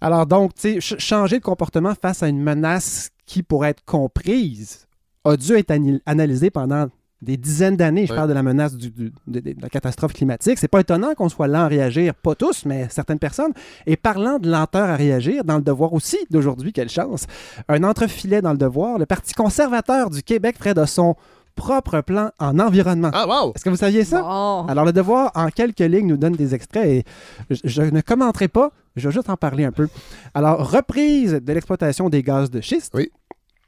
[0.00, 3.84] Alors donc, tu sais, ch- changer de comportement face à une menace qui pourrait être
[3.84, 4.86] comprise
[5.24, 5.72] a dû être
[6.06, 6.88] analysé pendant
[7.22, 8.04] des dizaines d'années.
[8.06, 8.16] Je Ouais.
[8.16, 10.58] parle de la menace du- du- de, de la catastrophe climatique.
[10.58, 13.52] C'est pas étonnant qu'on soit lent à réagir, pas tous, mais certaines personnes.
[13.86, 17.26] Et parlant de lenteur à réagir, dans le devoir aussi d'aujourd'hui, quelle chance,
[17.68, 21.14] un entrefilet dans le devoir, le Parti conservateur du Québec ferait de son
[21.54, 23.10] propre plan en environnement.
[23.12, 23.52] Ah, wow!
[23.54, 24.22] Est-ce que vous saviez ça?
[24.22, 24.66] Bon.
[24.68, 27.04] Alors, le devoir, en quelques lignes, nous donne des extraits et
[27.50, 29.88] je, je ne commenterai pas, je vais juste en parler un peu.
[30.34, 32.96] Alors, reprise de l'exploitation des gaz de schiste.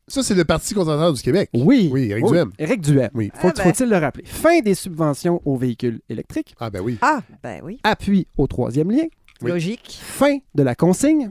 [0.07, 1.49] Ça, c'est le Parti conservateur du Québec.
[1.55, 1.89] Oui.
[1.93, 2.51] Oui, Éric Duhem.
[2.59, 3.11] Éric Duhem.
[3.15, 3.31] Oui.
[3.35, 3.63] Faut- Ah ben.
[3.73, 4.25] Faut-il le rappeler?
[4.27, 6.99] Fin des subventions aux véhicules électriques, Ah, ben oui.
[7.01, 7.79] Ah, ben oui.
[7.85, 9.05] appui au troisième lien,
[9.41, 9.51] Oui.
[9.51, 9.99] Logique.
[10.03, 11.31] fin de la consigne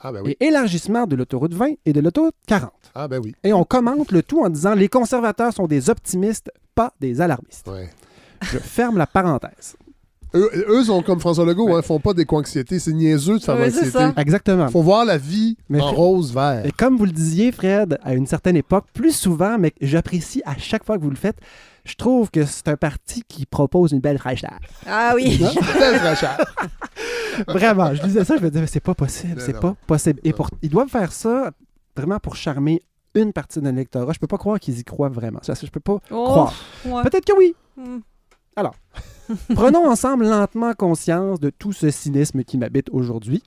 [0.00, 0.36] Ah, ben oui.
[0.40, 2.72] et élargissement de l'autoroute 20 et de l'autoroute 40.
[2.94, 3.34] Ah, ben oui.
[3.44, 7.68] Et on commente le tout en disant les conservateurs sont des optimistes, pas des alarmistes.
[7.68, 7.88] Ouais.
[8.42, 9.76] Je ferme la parenthèse.
[10.34, 12.78] Eux, eux sont comme François Legault, hein, font pas d'éco-anxiété.
[12.78, 14.12] C'est niaiseux de faire Ouais, ça.
[14.16, 14.68] Exactement.
[14.68, 16.66] Faut voir la vie Mais en Fred- rose-vert.
[16.66, 20.56] Et comme vous le disiez, Fred, à une certaine époque, plus souvent, mais j'apprécie à
[20.58, 21.36] chaque fois que vous le faites,
[21.84, 24.58] je trouve que c'est un parti qui propose une belle fraîcheur.
[24.86, 25.40] Ah oui.
[25.42, 25.50] Hein?
[25.78, 26.36] Belle fraîcheur.
[27.46, 30.20] Vraiment, je disais ça, je me disais, mais c'est pas possible, c'est pas possible.
[30.24, 31.52] Et pour, ils doivent faire ça
[31.96, 32.82] vraiment pour charmer
[33.14, 34.12] une partie de l'électorat.
[34.12, 35.38] Je peux pas croire qu'ils y croient vraiment.
[35.42, 36.54] Ça, je peux pas Oh, croire.
[36.84, 37.02] ouais.
[37.04, 37.54] Peut-être que oui.
[37.76, 37.98] Hmm.
[39.54, 43.42] Prenons ensemble lentement conscience de tout ce cynisme qui m'habite aujourd'hui.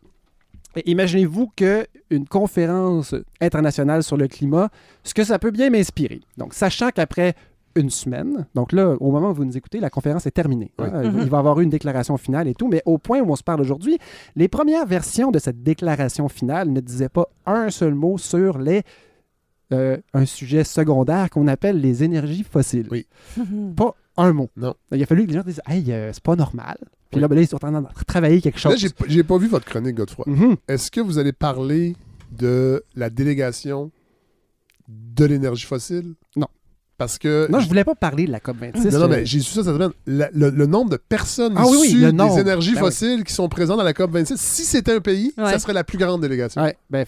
[0.86, 4.70] Imaginez-vous qu'une conférence internationale sur le climat,
[5.04, 6.22] ce que ça peut bien m'inspirer.
[6.38, 7.36] Donc, sachant qu'après
[7.76, 10.72] une semaine, donc là, au moment où vous nous écoutez, la conférence est terminée.
[10.80, 10.88] Oui.
[10.94, 11.04] hein.
[11.04, 13.44] Il va y avoir une déclaration finale et tout, mais au point où on se
[13.44, 13.98] parle aujourd'hui,
[14.36, 18.84] les premières versions de cette déclaration finale ne disaient pas un seul mot sur les,
[19.74, 22.88] euh, un sujet secondaire qu'on appelle les énergies fossiles.
[22.92, 23.08] Oui.
[23.76, 24.50] Pas un mot.
[24.58, 24.74] Non.
[24.92, 26.78] Il a fallu que les gens disent Hey, euh, c'est pas normal.
[26.82, 27.22] Puis Oui.
[27.22, 28.82] là, ben là, ils sont en train de travailler quelque chose.
[28.84, 30.26] Là, j'ai pas vu votre chronique, Godefroy.
[30.28, 30.56] Mhm.
[30.68, 31.96] Est-ce que vous allez parler
[32.32, 33.92] de la délégation
[34.88, 36.14] de l'énergie fossile?
[36.36, 36.48] Non.
[36.98, 37.48] Parce que.
[37.50, 38.92] Non, je voulais pas parler de la COP26.
[38.92, 39.90] Non, non, euh, mais j'ai su ça cette semaine.
[40.06, 42.36] La- le, le nombre de personnes Ah oui, oui, issues le nombre.
[42.36, 42.86] des énergies Ben oui.
[42.90, 45.46] fossiles qui sont présentes dans la COP26, si c'était un pays, Ouais.
[45.52, 46.62] ça serait la plus grande délégation.
[46.62, 47.06] Ouais, ben,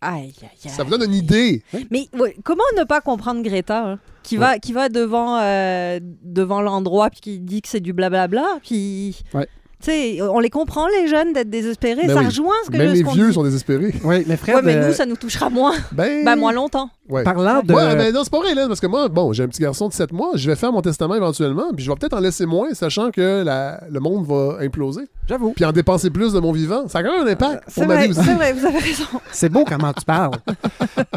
[0.00, 0.70] Aïe, aïe, aïe.
[0.70, 1.62] Ça vous donne une idée.
[1.90, 6.60] Mais ouais, comment ne pas comprendre Greta hein, qui, va, qui va devant, euh, devant
[6.60, 9.48] l'endroit puis qui dit que c'est du blablabla puis Ouais.
[9.88, 12.26] On les comprend les jeunes d'être désespérés Ben ça oui.
[12.26, 13.32] rejoint ce que Même ce les vieux dit.
[13.34, 13.94] sont désespérés.
[14.04, 16.88] ouais, mais Fred, ouais mais euh, nous ça nous touchera moins Ben, bah moins longtemps
[17.08, 17.22] ouais.
[17.22, 17.72] parlant de.
[17.72, 19.88] Ouais, ben non, c'est pas vrai, Hélène, parce que moi, bon, j'ai un petit garçon
[19.88, 22.46] de 7 mois, je vais faire mon testament éventuellement, puis je vais peut-être en laisser
[22.46, 26.52] moins, sachant que la- le monde va imploser, J'avoue, puis en dépenser plus de mon
[26.52, 26.88] vivant.
[26.88, 29.04] Ça a quand même un impact c'est pour ma vrai c'est vrai vous avez raison
[29.32, 30.34] c'est beau comment tu parles.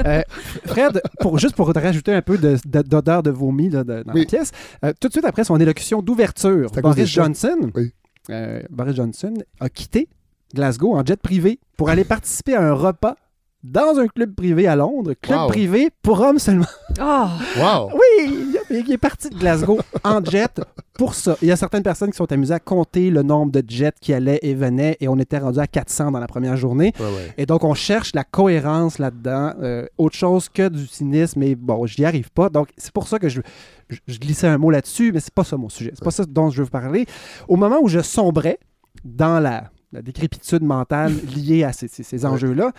[0.06, 0.22] Euh,
[0.66, 4.04] Fred, pour, juste pour te rajouter un peu de- de- d'odeur de, vomi là, de-
[4.04, 4.22] dans Oui.
[4.22, 4.52] la pièce,
[4.86, 7.06] euh, tout de suite après son élocution d'ouverture, Boris.
[7.08, 7.92] Johnson, Oui.
[8.30, 10.10] Euh, Boris Johnson a quitté
[10.54, 13.16] Glasgow en jet privé pour aller participer à un repas
[13.64, 15.14] dans un club privé à Londres.
[15.22, 15.48] Club Wow.
[15.48, 16.66] privé pour hommes seulement.
[17.00, 17.26] oh
[17.60, 17.92] Wow!
[17.94, 20.62] Oui, il, est parti de Glasgow en jet
[20.94, 21.38] pour ça.
[21.42, 24.14] Il y a certaines personnes qui sont amusées à compter le nombre de jets qui
[24.14, 26.94] allaient et venaient et on était rendu à 400 dans la première journée.
[27.00, 27.34] Ouais, ouais.
[27.38, 31.86] Et donc, on cherche la cohérence là-dedans, euh, autre chose que du cynisme, mais bon,
[31.86, 32.50] j'y arrive pas.
[32.50, 33.42] Donc, c'est pour ça que je,
[33.90, 35.92] je, je glissais un mot là-dessus, mais c'est pas ça mon sujet.
[35.94, 37.06] C'est pas ça dont je veux vous parler.
[37.48, 38.60] Au moment où je sombrais
[39.04, 42.72] dans la, la décrépitude mentale liée à ces, ces- ces enjeux-là,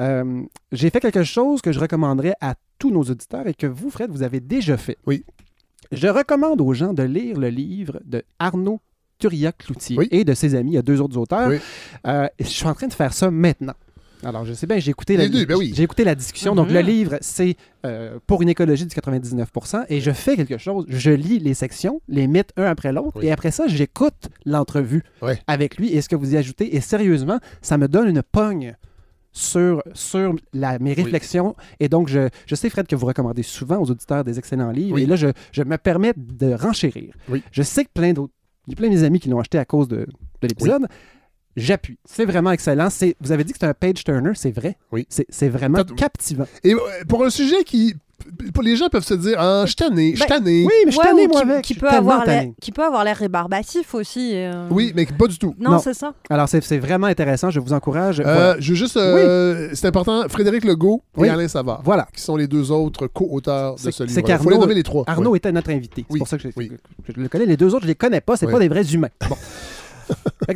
[0.00, 0.42] euh,
[0.72, 4.10] j'ai fait quelque chose que je recommanderais à tous nos auditeurs et que vous, Fred,
[4.10, 4.98] vous avez déjà fait.
[5.06, 5.24] Oui.
[5.92, 8.80] Je recommande aux gens de lire le livre de Arnaud
[9.18, 10.08] Turiac-Cloutier Oui.
[10.10, 10.72] et de ses amis.
[10.72, 11.48] Il y a deux autres auteurs.
[11.48, 11.58] Oui.
[12.06, 13.74] Euh, je suis en train de faire ça maintenant.
[14.24, 15.72] Alors, je sais bien, j'ai écouté, la, ben oui.
[15.74, 16.54] j'ai écouté la discussion.
[16.54, 16.74] Donc, Mhm.
[16.74, 20.84] le livre, c'est euh, pour une écologie du 99% et je fais quelque chose.
[20.88, 23.26] Je lis les sections, les mythes un après l'autre, Oui.
[23.26, 25.38] et après ça, j'écoute l'entrevue Ouais.
[25.46, 26.74] avec lui et ce que vous y ajoutez.
[26.74, 28.74] Et sérieusement, ça me donne une pogne
[29.32, 31.54] sur, sur la, mes réflexions.
[31.78, 34.94] Et donc, je, je sais, Fred, que vous recommandez souvent aux auditeurs des excellents livres.
[34.94, 35.02] Oui.
[35.02, 37.14] Et là, je, je me permets de renchérir.
[37.28, 37.42] Oui.
[37.52, 38.32] Je sais que plein d'autres.
[38.66, 40.06] Il y a plein de mes amis qui l'ont acheté à cause de,
[40.40, 40.86] de l'épisode.
[41.56, 41.98] J'appuie.
[42.04, 42.90] C'est vraiment excellent.
[42.90, 44.76] C'est, vous avez dit que c'est un page turner, c'est vrai?
[44.92, 45.06] Oui.
[45.08, 46.46] C'est, c'est vraiment T'as- captivant.
[46.64, 46.78] Et euh,
[47.08, 47.94] pour un sujet qui.
[48.54, 50.64] Pour les gens peuvent se dire Ah, je suis tanné, je suis Ben, tanné.
[50.64, 51.78] Oui, mais je suis Ouais, tanné, ou moi, qui, avec.
[51.80, 54.66] peut avoir l'air qui peut avoir l'air rébarbatif aussi euh.
[54.70, 55.54] Oui, mais pas du tout.
[55.60, 55.78] non, Non.
[55.78, 57.50] c'est ça Alors, c'est, c'est vraiment intéressant.
[57.50, 58.20] Je vous encourage.
[58.20, 58.56] Euh, Voilà.
[58.58, 58.96] Je veux juste.
[58.96, 61.28] euh, C'est important, Frédéric Legault Oui.
[61.28, 62.08] et Alain Savard, Voilà.
[62.12, 64.14] qui sont les deux autres co-auteurs de C'est- ce livre.
[64.14, 65.04] c'est Il faut les nommer les trois.
[65.06, 65.38] Arnaud Ouais.
[65.38, 66.04] était notre invité.
[66.08, 66.68] C'est Oui, pour ça que je, oui.
[67.06, 67.46] que je le connais.
[67.46, 68.36] Les deux autres, je les connais pas.
[68.36, 68.52] C'est Oui.
[68.52, 69.10] pas des vrais humains.
[69.28, 69.36] Bon.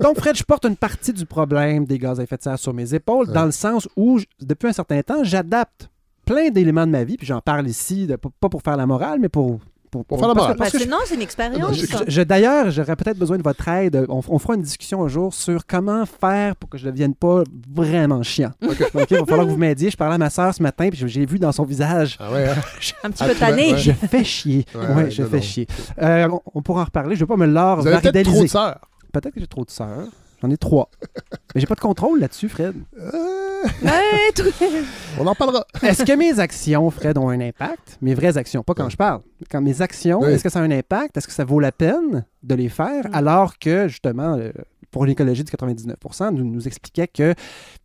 [0.00, 2.72] Donc, Fred, je porte une partie du problème des gaz à effet de serre sur
[2.74, 3.34] mes épaules, Ouais.
[3.34, 5.88] dans le sens où, je- depuis un certain temps, j'adapte
[6.24, 9.18] plein d'éléments de ma vie, puis j'en parle ici, de- pas pour faire la morale,
[9.20, 9.58] mais pour...
[9.90, 12.22] Pour, Pour faire la parce que- parce que non c'est une expérience je- je- je-
[12.22, 14.06] D'ailleurs, j'aurais peut-être besoin de votre aide.
[14.08, 17.12] On, on fera une discussion un jour sur comment faire pour que je ne devienne
[17.16, 17.42] pas
[17.74, 18.52] vraiment chiant.
[18.62, 18.80] OK.
[18.94, 19.90] OK, il va falloir que vous m'aidiez.
[19.90, 22.48] Je parlais à ma soeur ce matin, puis j'ai vu dans son visage Ah ouais,
[22.50, 22.54] hein?
[23.02, 23.78] un petit peu tanné ouais.
[23.78, 24.64] je fais chier.
[24.76, 25.42] Ouais, Ouais, ouais, je non, fais non.
[25.42, 25.66] chier.
[26.00, 27.16] Euh, on, on pourra en reparler.
[27.16, 28.78] Je ne veux pas me l'or Vous avez peut-être trop de sœurs.
[29.12, 30.08] Peut-être que j'ai trop de sœurs.
[30.42, 30.88] J'en ai trois.
[31.54, 32.74] Mais j'ai pas de contrôle là-dessus, Fred.
[32.98, 33.62] Euh,
[35.18, 35.66] on en parlera.
[35.82, 37.98] Est-ce que mes actions, Fred, ont un impact?
[38.00, 38.90] Mes vraies actions, pas quand Ouais.
[38.90, 39.20] je parle.
[39.50, 40.30] Quand mes actions, Oui.
[40.32, 41.16] est-ce que ça a un impact?
[41.16, 43.04] Est-ce que ça vaut la peine de les faire?
[43.08, 43.14] Mm.
[43.14, 44.50] Alors que, justement, euh,
[44.90, 45.96] pour l'écologie du 99
[46.32, 47.34] nous, nous expliquait que,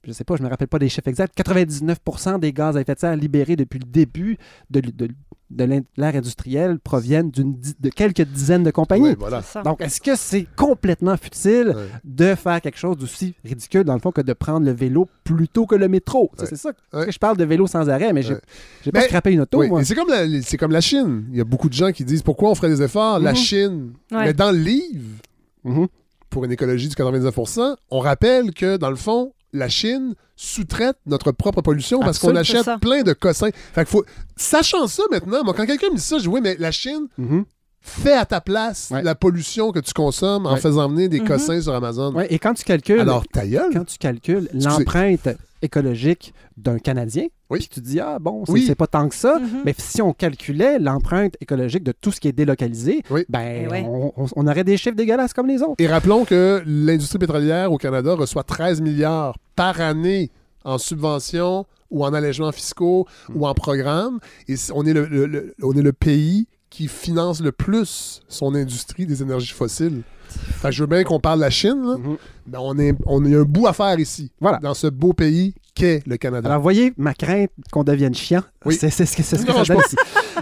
[0.04, 2.96] je sais pas, je me rappelle pas des chiffres exacts, 99% des gaz à effet
[2.96, 4.38] de serre libérés depuis le début
[4.70, 5.10] de, de-
[5.52, 9.14] de l'in- l'ère industrielle proviennent de quelques dizaines de compagnies.
[9.20, 9.44] Voilà.
[9.64, 14.12] Donc, est-ce que c'est complètement futile de faire quelque chose d'aussi ridicule, dans le fond,
[14.12, 16.32] que de prendre le vélo plutôt que le métro?
[16.40, 16.74] C'est ça.
[16.92, 18.36] Que Je parle de vélo sans arrêt, mais j'ai
[18.84, 19.82] j'ai pas scrappé une auto, Oui, moi.
[19.82, 21.26] et c'est comme, la, c'est comme la Chine.
[21.32, 23.20] Il y a beaucoup de gens qui disent pourquoi on ferait des efforts.
[23.20, 23.38] La Mhm.
[23.38, 23.94] Chine.
[24.12, 24.26] Ouais.
[24.26, 25.20] Mais dans le livre,
[25.64, 25.88] Mhm.
[26.36, 31.32] Pour une écologie du 99% on rappelle que, dans le fond, la Chine sous-traite notre
[31.32, 33.52] propre pollution parce qu'on achète plein de cossins.
[33.74, 34.04] Fait que faut...
[34.36, 37.08] Sachant ça maintenant, moi, quand quelqu'un me dit ça, je dis oui, mais la Chine
[37.18, 37.46] Mhm.
[37.80, 39.02] fait à ta place Ouais.
[39.02, 40.60] la pollution que tu consommes en Ouais.
[40.60, 41.28] faisant venir des Mhm.
[41.30, 42.14] cossins sur Amazon.
[42.14, 43.72] Ouais, et quand tu calcules, Alors, ta gueule.
[43.72, 45.30] quand tu calcules l'empreinte
[45.66, 47.60] écologique d'un Canadien, Oui.
[47.60, 48.64] puis tu dis, ah bon, c'est Oui.
[48.66, 49.62] c'est pas tant que ça, Mhm.
[49.66, 53.26] mais si on calculait l'empreinte écologique de tout ce qui est délocalisé, Oui.
[53.30, 55.76] ben, Eh on, on- on aurait des chiffres dégueulasses comme les autres.
[55.80, 60.32] Et rappelons que l'industrie pétrolière au Canada reçoit 13 milliards par année
[60.64, 63.06] en subventions ou en allègements fiscaux
[63.36, 64.20] ou en programmes.
[64.48, 68.54] Et on est le, le- le- on est le pays qui finance le plus son
[68.54, 70.02] industrie des énergies fossiles.
[70.28, 72.18] Fait que je veux bien qu'on parle de la Chine, là, Mhm.
[72.48, 74.58] mais on, est, on a un bout à faire ici, Voilà.
[74.62, 76.50] dans ce beau pays qu'est le Canada.
[76.50, 78.76] Alors, voyez, ma crainte qu'on devienne chiant, Oui.
[78.76, 79.96] c'est ce que, ce que Non, ça donne ici.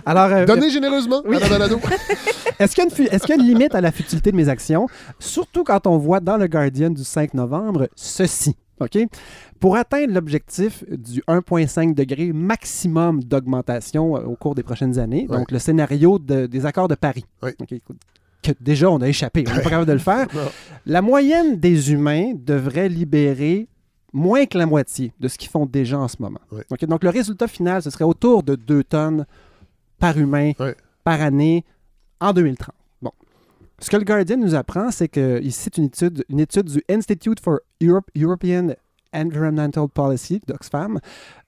[0.06, 1.38] Alors, euh, Donnez généreusement Oui.
[2.60, 4.88] Est-ce qu'il y, y a une limite à la futilité de mes actions?
[5.20, 8.56] Surtout quand on voit dans le Guardian du 5 novembre ceci.
[8.80, 8.98] OK?
[9.64, 15.38] Pour atteindre l'objectif du 1,5 degré maximum d'augmentation euh, au cours des prochaines années, Ouais.
[15.38, 17.24] donc le scénario de- des accords de Paris,
[18.42, 20.28] que déjà on a échappé, on n'est pas capable de le faire,
[20.86, 23.70] la moyenne des humains devrait libérer
[24.12, 26.42] moins que la moitié de ce qu'ils font déjà en ce moment.
[26.52, 26.62] Oui.
[26.70, 26.84] OK?
[26.86, 29.26] Donc le résultat final, ce serait autour de 2 tonnes
[29.98, 30.52] par humain
[31.06, 31.64] par année
[32.20, 32.76] en 2030.
[33.02, 33.12] Bon.
[33.80, 37.40] Ce que le Guardian nous apprend, c'est qu'il cite une étude, une étude du Institute
[37.40, 38.76] for Europe- European
[39.14, 41.00] Environmental Policy d'Oxfam.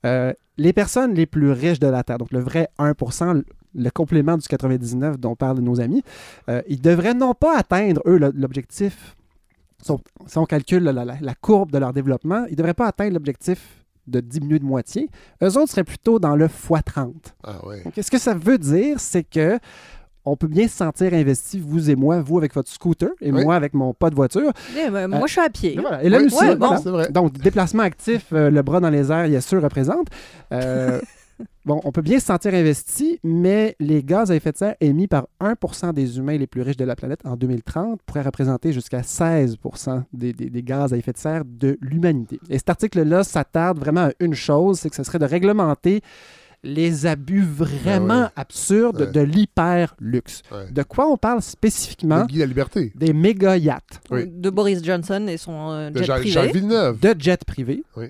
[0.05, 3.43] Euh, les personnes les plus riches de la Terre, donc le vrai 1%,
[3.78, 6.03] le complément du 99 dont parlent nos amis,
[6.49, 9.16] euh, ils devraient non pas atteindre, eux, l'objectif,
[9.84, 13.13] si on, calcule la, la- la courbe de leur développement, ils ne devraient pas atteindre
[13.13, 15.09] l'objectif de diminuer de moitié.
[15.43, 17.11] Eux autres seraient plutôt dans le x30.
[17.43, 17.84] Ah ouais.
[17.84, 19.59] Donc, ce que ça veut dire, c'est que
[20.26, 23.43] on peut bien se sentir investi, vous et moi, vous avec votre scooter et Oui.
[23.43, 24.51] moi avec mon pas de voiture.
[24.91, 25.76] Moi, je suis à pied.
[25.76, 26.03] Et, voilà.
[26.03, 26.80] Et là Oui, aussi, ouais, voilà.
[26.80, 27.03] bon.
[27.11, 30.07] Donc, déplacement actif, euh, le bras dans les airs, il sûr représente.
[30.51, 30.99] Euh,
[31.65, 35.07] bon, on peut bien se sentir investi, mais les gaz à effet de serre émis
[35.07, 39.03] par 1% des humains les plus riches de la planète en 2030 pourraient représenter jusqu'à
[39.03, 39.57] 16
[40.13, 42.39] des, des- des gaz à effet de serre de l'humanité.
[42.49, 46.01] Et cet article-là s'attarde vraiment à une chose, c'est que ce serait de réglementer
[46.66, 48.30] les abus vraiment Ben ouais.
[48.36, 49.11] absurdes Ouais.
[49.11, 50.41] de l'hyper-luxe.
[50.51, 50.70] Ouais.
[50.72, 52.24] De quoi on parle spécifiquement?
[52.24, 52.91] De Guy la Liberté.
[52.95, 54.26] Des méga yachts, Oui.
[54.28, 56.32] De Boris Johnson et son euh, De jet Jacques, privé.
[56.34, 56.99] Jacques Villeneuve.
[56.99, 58.07] de jets privés Oui.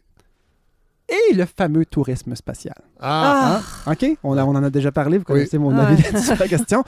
[1.09, 2.75] et le fameux tourisme spatial.
[2.99, 3.91] Ah, Ah?
[3.91, 4.05] OK?
[4.23, 5.83] On, a- on en a déjà parlé, vous connaissez mon Ouais.
[5.83, 6.83] avis sur la question.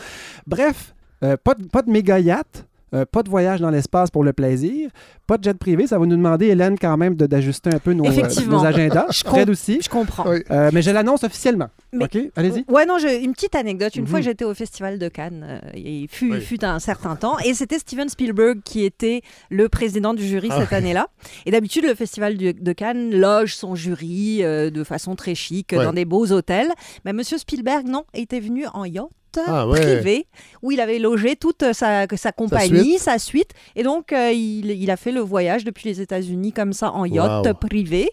[0.47, 4.23] Bref, euh, pas, de, pas de méga yacht, euh, pas de voyage dans l'espace pour
[4.23, 4.89] le plaisir,
[5.27, 5.87] pas de jet privé.
[5.87, 9.07] Ça va nous demander, Hélène, quand même, d'ajuster un peu nos, euh, nos agendas.
[9.11, 9.79] Je Fred aussi.
[9.81, 10.29] je comprends.
[10.29, 10.43] oui.
[10.51, 11.67] Euh, mais je l'annonce officiellement.
[11.93, 12.17] Mais- OK?
[12.35, 12.65] Allez-y.
[12.71, 13.95] Ouais, non, une petite anecdote.
[13.95, 14.07] Une Mhm.
[14.07, 16.41] fois, j'étais au Festival de Cannes, euh, il fut, Oui.
[16.41, 20.61] fut un certain temps, et c'était Steven Spielberg qui était le président du jury Ah
[20.61, 21.07] cette année-là.
[21.45, 25.73] Et d'habitude, le Festival du- de Cannes loge son jury euh, de façon très chic
[25.73, 25.83] Ouais.
[25.83, 26.69] dans des beaux hôtels.
[27.05, 29.07] Mais Monsieur Spielberg, non, était venu en yacht.
[29.45, 29.79] Ah ouais.
[29.79, 30.25] privé
[30.63, 34.89] où il avait logé toute sa, sa compagnie, sa suite, et donc euh, il, il
[34.91, 37.53] a fait le voyage depuis les États-Unis comme ça en yacht Wow.
[37.55, 38.09] privé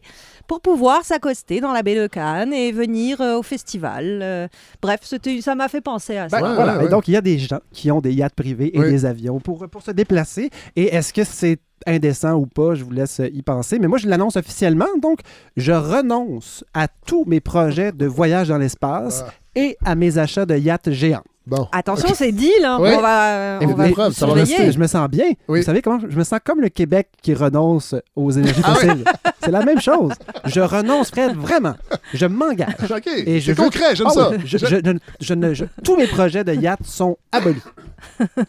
[0.46, 4.20] pour pouvoir s'accoster dans la baie de Cannes et venir euh, au festival.
[4.22, 4.46] Euh,
[4.82, 5.00] bref,
[5.40, 6.38] ça m'a fait penser à ça.
[6.40, 6.78] Ben, Ouais, voilà.
[6.78, 8.90] ouais, Et donc, il y a des gens qui ont des yachts privés et Oui.
[8.90, 10.50] des avions pour, pour se déplacer.
[10.76, 12.74] Et est-ce que c'est indécent ou pas?
[12.74, 13.78] Je vous laisse y penser.
[13.78, 14.84] Mais moi, je l'annonce officiellement.
[15.00, 15.20] Donc,
[15.56, 19.30] je renonce à tous mes projets de voyage dans l'espace Ah.
[19.54, 21.22] Et à mes achats de yachts géants.
[21.46, 21.68] Bon.
[21.72, 22.78] Attention, c'est dit, là.
[22.80, 22.88] Oui.
[22.96, 24.56] On va, Et on des va preuves, ça va surveiller.
[24.56, 24.72] rester.
[24.72, 25.26] Je me sens bien.
[25.46, 25.58] Oui.
[25.60, 26.00] Vous savez comment?
[26.08, 28.88] Je me sens comme le Québec qui renonce aux énergies Ah oui.
[28.88, 29.04] fossiles.
[29.42, 30.12] C'est la même chose.
[30.46, 31.74] Je renonce, Fred, vraiment.
[32.14, 32.74] Je m'engage.
[32.90, 33.06] OK.
[33.26, 34.30] Et je veux- concret, j'aime Ah ça.
[34.42, 37.60] je- je- je- je ne- je- tous mes projets de yachts sont abolis.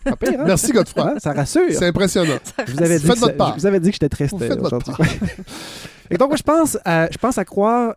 [0.06, 0.44] Pas pire, hein?
[0.46, 1.04] Merci, Godefroy.
[1.04, 1.64] Hein, Ça rassure.
[1.72, 2.38] C'est impressionnant.
[2.66, 3.56] Je vous avais dit, Faites que votre part.
[3.56, 5.20] je vous avais dit que j'étais triste Vous faites euh, votre aujourd'hui.
[6.10, 7.96] Et donc, moi, je pense, à, je pense à croire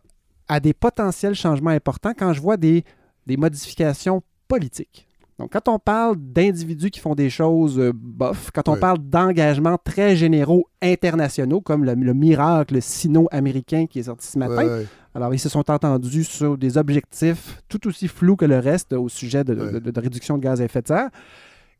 [0.48, 2.82] à des potentiels changements importants quand je vois des,
[3.28, 5.06] des modifications politiques.
[5.38, 8.80] Donc, quand on parle d'individus qui font des choses euh, bof, quand on Oui.
[8.80, 14.80] parle d'engagements très généraux internationaux, comme le, le miracle sino-américain qui est sorti ce matin,
[15.14, 19.08] alors, ils se sont entendus sur des objectifs tout aussi flous que le reste au
[19.08, 19.80] sujet de, de- Ouais.
[19.80, 21.10] de- de réduction de gaz à effet de serre.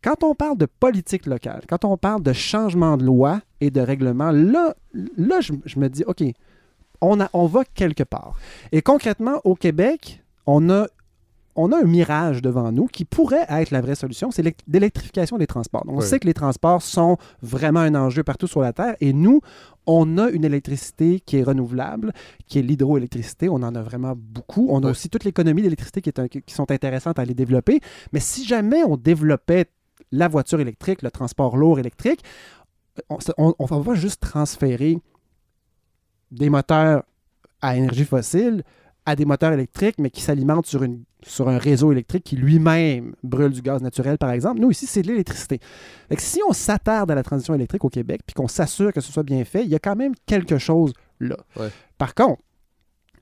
[0.05, 3.81] Quand on parle de politique locale, quand on parle de changement de loi et de
[3.81, 4.75] règlement, là,
[5.17, 6.23] là je, je me dis, OK,
[7.01, 8.35] on, a, on va quelque part.
[8.73, 10.87] Et concrètement, au Québec, on a,
[11.61, 15.39] on a un mirage devant nous qui pourrait être la vraie solution, c'est l'élect- l'électrification
[15.39, 15.85] des transports.
[15.85, 19.13] Donc, on sait que les transports sont vraiment un enjeu partout sur la Terre et
[19.13, 19.41] nous,
[19.87, 22.13] on a une électricité qui est renouvelable,
[22.47, 23.49] qui est l'hydroélectricité.
[23.49, 24.69] On en a vraiment beaucoup.
[24.71, 27.81] On a aussi toute l'économie d'électricité qui, est un- qui sont intéressantes à les développer.
[28.13, 29.67] Mais si jamais on développait
[30.13, 32.23] la voiture électrique, le transport lourd électrique,
[33.11, 34.99] on, on va pas juste transférer
[36.31, 37.03] des moteurs
[37.63, 38.63] à énergie fossile
[39.09, 43.15] à des moteurs électriques, mais qui s'alimentent sur, une, sur un réseau électrique qui lui-même
[43.23, 44.61] brûle du gaz naturel, par exemple.
[44.61, 45.61] Nous, ici, c'est de l'électricité.
[46.19, 49.23] Si on s'attarde à la transition électrique au Québec, puis qu'on s'assure que ce soit
[49.23, 51.39] bien fait, il y a quand même quelque chose là.
[51.59, 51.71] Ouais.
[51.97, 52.43] Par contre,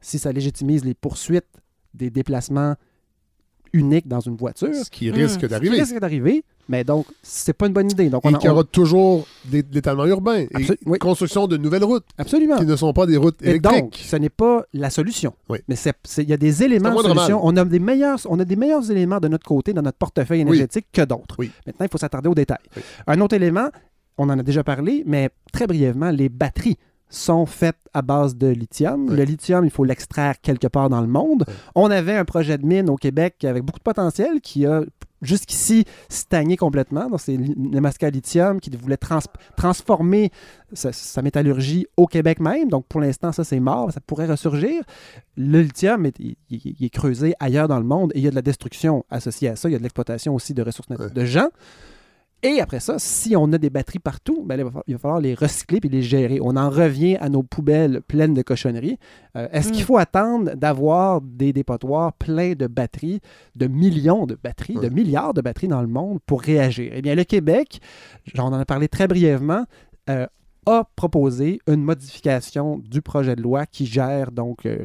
[0.01, 1.47] si ça légitimise les poursuites
[1.95, 2.75] des déplacements
[3.77, 4.75] unique dans une voiture.
[4.75, 5.49] Ce qui risque Mmh.
[5.49, 5.75] d'arriver.
[5.75, 8.09] Qui risque d'arriver, mais donc, c'est pas une bonne idée.
[8.11, 10.49] Donc, Et on a- qu'il y aura toujours des- de l'étalement urbain et
[10.87, 10.99] oui.
[10.99, 12.57] construction de nouvelles routes Absolument.
[12.59, 14.07] qui ne sont pas des routes Et donc, électriques.
[14.09, 15.35] ce n'est pas la solution.
[15.49, 15.59] Oui.
[15.69, 15.77] Mais
[16.19, 17.41] il y a des éléments de solution.
[17.45, 20.41] On a, des meilleurs, on a des meilleurs éléments de notre côté, dans notre portefeuille
[20.41, 21.37] énergétique, que d'autres.
[21.39, 21.51] Oui.
[21.67, 22.59] Maintenant, il faut s'attarder aux détails.
[23.07, 23.69] Un autre élément,
[24.19, 26.79] on en a déjà parlé, mais très brièvement, les batteries
[27.09, 29.09] sont faites à base de lithium.
[29.09, 29.17] Oui.
[29.17, 31.45] Le lithium, il faut l'extraire quelque part dans le monde.
[31.47, 31.55] Oui.
[31.75, 34.83] On avait un projet de mine au Québec avec beaucoup de potentiel qui a
[35.23, 37.09] jusqu'ici stagné complètement.
[37.09, 39.21] Donc, c'est Nemaska Lithium qui voulait trans-
[39.57, 40.31] transformer
[40.73, 42.69] sa, sa métallurgie au Québec même.
[42.69, 43.93] Donc, pour l'instant, ça, c'est mort.
[43.93, 44.83] Ça pourrait ressurgir.
[45.37, 48.35] Le lithium, est, il, est creusé ailleurs dans le monde et il y a de
[48.35, 49.69] la destruction associée à ça.
[49.69, 51.49] Il y a de l'exploitation aussi de ressources de gens.
[52.43, 55.81] Et après ça, si on a des batteries partout, ben il, va falloir, les recycler
[55.83, 56.39] et les gérer.
[56.43, 58.99] On en revient à nos poubelles pleines de cochonneries.
[59.37, 59.73] Euh, Est-ce Mm.
[59.73, 63.21] qu'il faut attendre d'avoir des dépotoirs pleins de batteries,
[63.57, 66.93] de millions de batteries, de milliards de batteries dans le monde pour réagir?
[66.95, 67.81] Eh bien, le Québec,
[68.35, 69.65] j'en en ai parlé très brièvement,
[70.11, 70.27] euh,
[70.67, 74.85] a proposé une modification du projet de loi qui gère donc euh,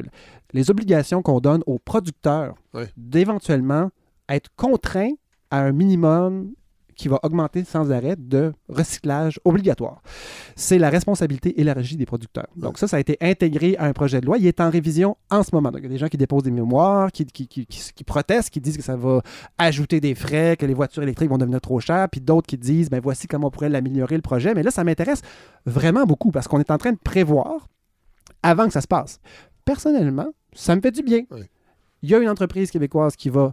[0.52, 2.54] les obligations qu'on donne aux producteurs
[2.96, 3.90] d'éventuellement
[4.28, 5.12] être contraints
[5.50, 6.52] à un minimum
[6.96, 10.02] qui va augmenter sans arrêt de recyclage obligatoire.
[10.56, 12.48] C'est la responsabilité élargie des producteurs.
[12.56, 14.38] Donc ça, ça a été intégré à un projet de loi.
[14.38, 15.70] Il est en révision en ce moment.
[15.70, 18.04] Donc il y a des gens qui déposent des mémoires, qui, qui, qui- qui- qui
[18.04, 19.22] protestent, qui disent que ça va
[19.58, 22.90] ajouter des frais, que les voitures électriques vont devenir trop chères, puis d'autres qui disent,
[22.90, 24.54] ben voici comment on pourrait l'améliorer le projet.
[24.54, 25.22] Mais là, ça m'intéresse
[25.66, 27.68] vraiment beaucoup parce qu'on est en train de prévoir
[28.42, 29.20] avant que ça se passe.
[29.64, 31.22] Personnellement, ça me fait du bien.
[31.30, 31.42] Oui.
[32.02, 33.52] Il y a une entreprise québécoise qui va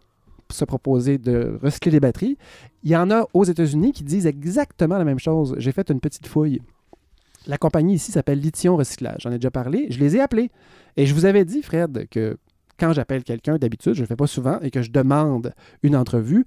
[0.52, 2.38] se proposer de recycler les batteries.
[2.84, 5.56] Il y en a aux États-Unis qui disent exactement la même chose.
[5.58, 6.62] J'ai fait une petite fouille.
[7.48, 9.22] La compagnie ici s'appelle Lithium Recyclage.
[9.22, 9.88] J'en ai déjà parlé.
[9.90, 10.52] Je les ai appelés.
[10.98, 12.38] Et je vous avais dit, Fred, que
[12.80, 15.96] quand j'appelle quelqu'un, d'habitude, je ne le fais pas souvent, et que je demande une
[15.96, 16.46] entrevue,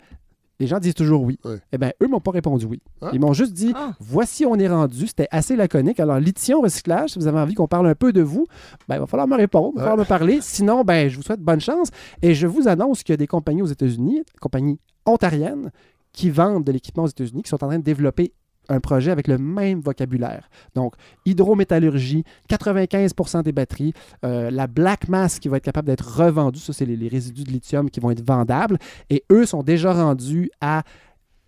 [0.63, 1.39] les gens disent toujours oui.
[1.73, 2.81] Eh bien, eux m'ont pas répondu oui.
[3.01, 3.11] Ah.
[3.13, 3.93] Ils m'ont juste dit Ah.
[4.01, 5.07] voici, on est rendu.
[5.09, 5.99] C'était assez laconique.
[6.01, 8.47] Alors, Lithium Recyclage, si vous avez envie qu'on parle un peu de vous,
[8.89, 10.39] ben, il va falloir me répondre, il va falloir me parler.
[10.41, 11.89] Sinon, ben, je vous souhaite bonne chance.
[12.23, 15.71] Et je vous annonce qu'il y a des compagnies aux États-Unis, compagnies ontariennes,
[16.13, 18.33] qui vendent de l'équipement aux États-Unis, qui sont en train de développer
[18.69, 20.49] un projet avec le même vocabulaire.
[20.75, 20.95] Donc,
[21.27, 23.93] hydrométallurgie, 95% des batteries,
[24.25, 27.45] euh, la black mass qui va être capable d'être revendue, ça c'est les, les résidus
[27.45, 28.79] de lithium qui vont être vendables,
[29.11, 30.83] et eux sont déjà rendus à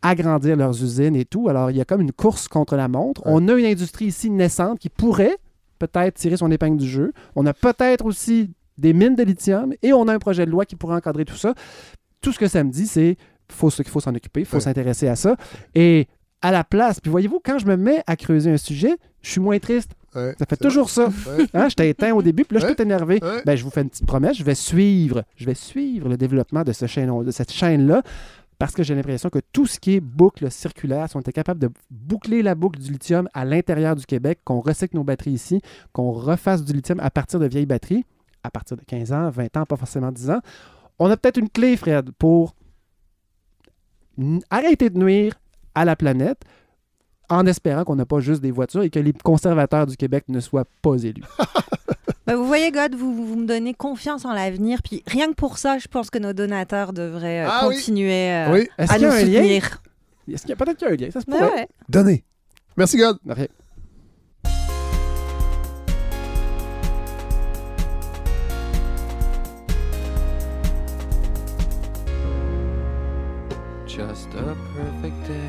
[0.02, 1.48] agrandir leurs usines et tout.
[1.48, 3.22] Alors, il y a comme une course contre la montre.
[3.24, 5.36] On a une industrie ici naissante qui pourrait
[5.78, 7.12] peut-être tirer son épingle du jeu.
[7.34, 10.66] On a peut-être aussi des mines de lithium et on a un projet de loi
[10.66, 11.54] qui pourrait encadrer tout ça.
[12.20, 13.16] Tout ce que ça me dit, c'est
[13.50, 14.62] faut qu'il faut s'en occuper, il faut Ouais.
[14.62, 15.36] s'intéresser à ça.
[15.74, 16.06] Et
[16.44, 19.40] à la place, puis voyez-vous, quand je me mets à creuser un sujet, je suis
[19.40, 19.92] moins triste.
[20.14, 21.06] Ouais, Ça fait toujours ça.
[21.08, 21.46] Ouais.
[21.54, 22.76] Hein, J'étais éteint au début, puis là, je suis Ouais.
[22.76, 23.18] tout énervé.
[23.22, 23.42] Ouais.
[23.46, 26.62] Ben, je vous fais une petite promesse, je vais suivre, je vais suivre le développement
[26.62, 28.02] de, ce chaîne, de cette chaîne-là,
[28.58, 31.58] parce que j'ai l'impression que tout ce qui est boucle circulaire, si on était capable
[31.60, 35.60] de boucler la boucle du lithium à l'intérieur du Québec, qu'on recycle nos batteries ici,
[35.92, 38.04] qu'on refasse du lithium à partir de vieilles batteries,
[38.42, 40.40] à partir de 15 ans, 20 ans, pas forcément 10 ans,
[40.98, 42.54] on a peut-être une clé, Fred, pour
[44.50, 45.32] arrêter de nuire
[45.74, 46.42] à la planète
[47.30, 50.40] en espérant qu'on n'a pas juste des voitures et que les conservateurs du Québec ne
[50.40, 51.22] soient pas élus.
[52.26, 54.80] Bah, vous voyez, God, vous, vous me donnez confiance en l'avenir.
[54.82, 57.74] Puis rien que pour ça, je pense que nos donateurs devraient euh, Ah oui.
[57.76, 59.82] continuer euh, Oui, à nous soutenir.
[60.32, 61.10] Est-ce qu'il y a peut-être qu'il y a un lien?
[61.10, 61.54] Ça se Ouais, pourrait.
[61.54, 61.68] ouais.
[61.90, 62.24] donnez.
[62.78, 63.18] Merci, God.
[63.26, 63.46] Rien.
[73.86, 75.43] Just a perfect day.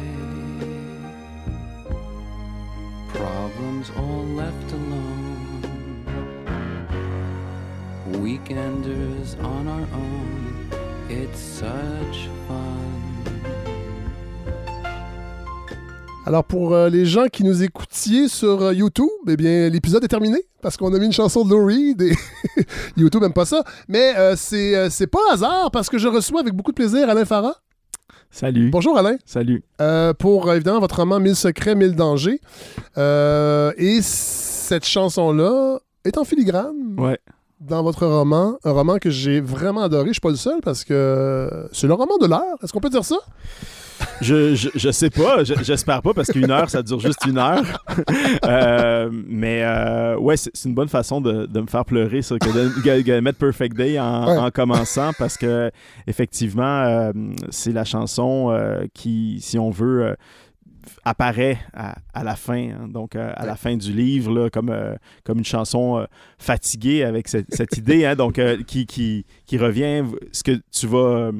[3.15, 5.61] Problems all left alone.
[8.21, 10.69] Weekenders on our own.
[11.09, 12.75] It's such fun.
[16.25, 20.07] Alors, pour euh, les gens qui nous écoutiez sur euh, YouTube, eh bien, l'épisode est
[20.07, 22.15] terminé parce qu'on a mis une chanson de Lou Reed et
[22.97, 23.63] YouTube n'aime pas ça.
[23.87, 27.23] Mais euh, euh, c'est pas hasard parce que je reçois avec beaucoup de plaisir Alain
[27.23, 27.55] Farah.
[28.31, 28.69] Salut.
[28.69, 29.15] Bonjour Alain.
[29.25, 29.63] Salut.
[29.81, 32.41] Euh, pour euh, évidemment votre roman Mille secrets, mille dangers.
[32.97, 37.19] Euh, et cette chanson-là est en filigrane Ouais.
[37.61, 38.57] dans votre roman.
[38.65, 40.07] Un roman que j'ai vraiment adoré.
[40.07, 42.57] Je suis pas le seul parce que c'est le roman de l'heure.
[42.61, 43.17] Est-ce qu'on peut dire ça?
[44.21, 47.37] Je, je, je sais pas, je- j'espère pas parce qu'une heure, ça dure juste une
[47.37, 47.63] heure.
[48.45, 52.49] Euh, mais euh, ouais, c'est une bonne façon de, de me faire pleurer ça, que
[52.49, 54.37] de, mettre Perfect Day en, Ouais.
[54.37, 55.71] en commençant parce que
[56.07, 57.11] effectivement, euh,
[57.49, 58.55] c'est la chanson
[58.93, 60.15] qui, si on veut,
[61.03, 62.87] apparaît à, à la fin, hein.
[62.87, 66.05] donc euh, à la fin du livre, là, comme, euh, comme une chanson euh,
[66.37, 70.87] fatiguée avec cette, cette idée, hein, donc euh, qui, qui, qui revient, ce que tu
[70.87, 71.31] vas,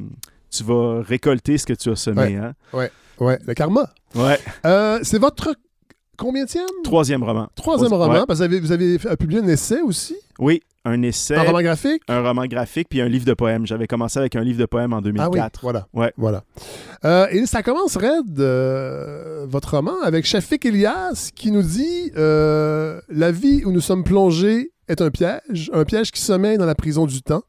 [0.57, 2.35] tu vas récolter ce que tu as semé.
[2.35, 2.53] Hein?
[2.73, 3.89] Ouais, le karma.
[4.15, 4.39] Ouais.
[4.65, 5.55] Euh, c'est votre
[6.17, 6.45] combien
[6.83, 7.47] Troisième roman.
[7.55, 7.97] Troisième Ouais.
[7.97, 11.35] roman, parce que vous avez, vous avez fait- publié un essai aussi, Oui, un essai,
[11.35, 12.01] un roman graphique?
[12.07, 13.65] un roman graphique, puis un livre de poèmes.
[13.65, 15.59] J'avais commencé avec un livre de poèmes en Ah 2004.
[15.59, 15.87] oui, voilà.
[15.93, 16.13] Ouais.
[16.17, 16.43] voilà.
[17.03, 22.99] Euh, et ça commence, Red, euh, votre roman, avec Shafik Elias qui nous dit euh,
[23.09, 26.75] La vie où nous sommes plongés est un piège, un piège qui sommeille dans la
[26.75, 27.43] prison du temps.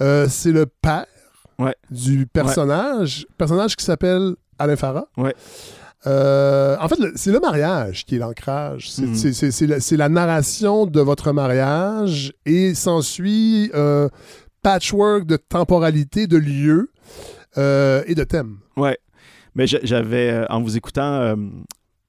[0.00, 1.06] Euh, c'est le père
[1.58, 1.74] Ouais.
[1.90, 5.08] du personnage, personnage qui s'appelle Alain Farah.
[5.16, 5.34] Ouais.
[6.06, 8.90] Euh, en fait, c'est le mariage qui est l'ancrage.
[8.90, 9.68] C'est Mhm.
[9.68, 14.08] la, la narration de votre mariage et s'ensuit un
[14.62, 16.90] patchwork de temporalité, de lieux
[17.56, 18.58] euh, et de thèmes.
[18.76, 18.98] Ouais.
[19.56, 21.34] Mais j'a- j'avais, euh, en vous écoutant euh,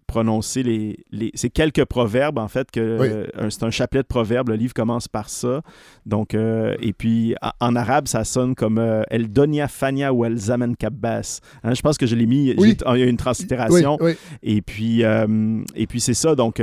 [0.10, 3.08] prononcer les, les- ces quelques proverbes, en fait, que Oui.
[3.10, 4.50] euh, c'est un chapelet de proverbes.
[4.50, 5.62] Le livre commence par ça.
[6.06, 10.26] Donc, euh, et puis, en, en arabe, ça sonne comme euh, El Donia Fania ou
[10.26, 11.40] El Zaman Kabbas.
[11.64, 12.54] Hein, je pense que je l'ai mis.
[12.58, 12.76] Oui.
[12.94, 13.98] Il y a une translittération.
[14.02, 14.14] Oui.
[14.44, 16.36] Et puis, et puis c'est ça.
[16.36, 16.62] Donc,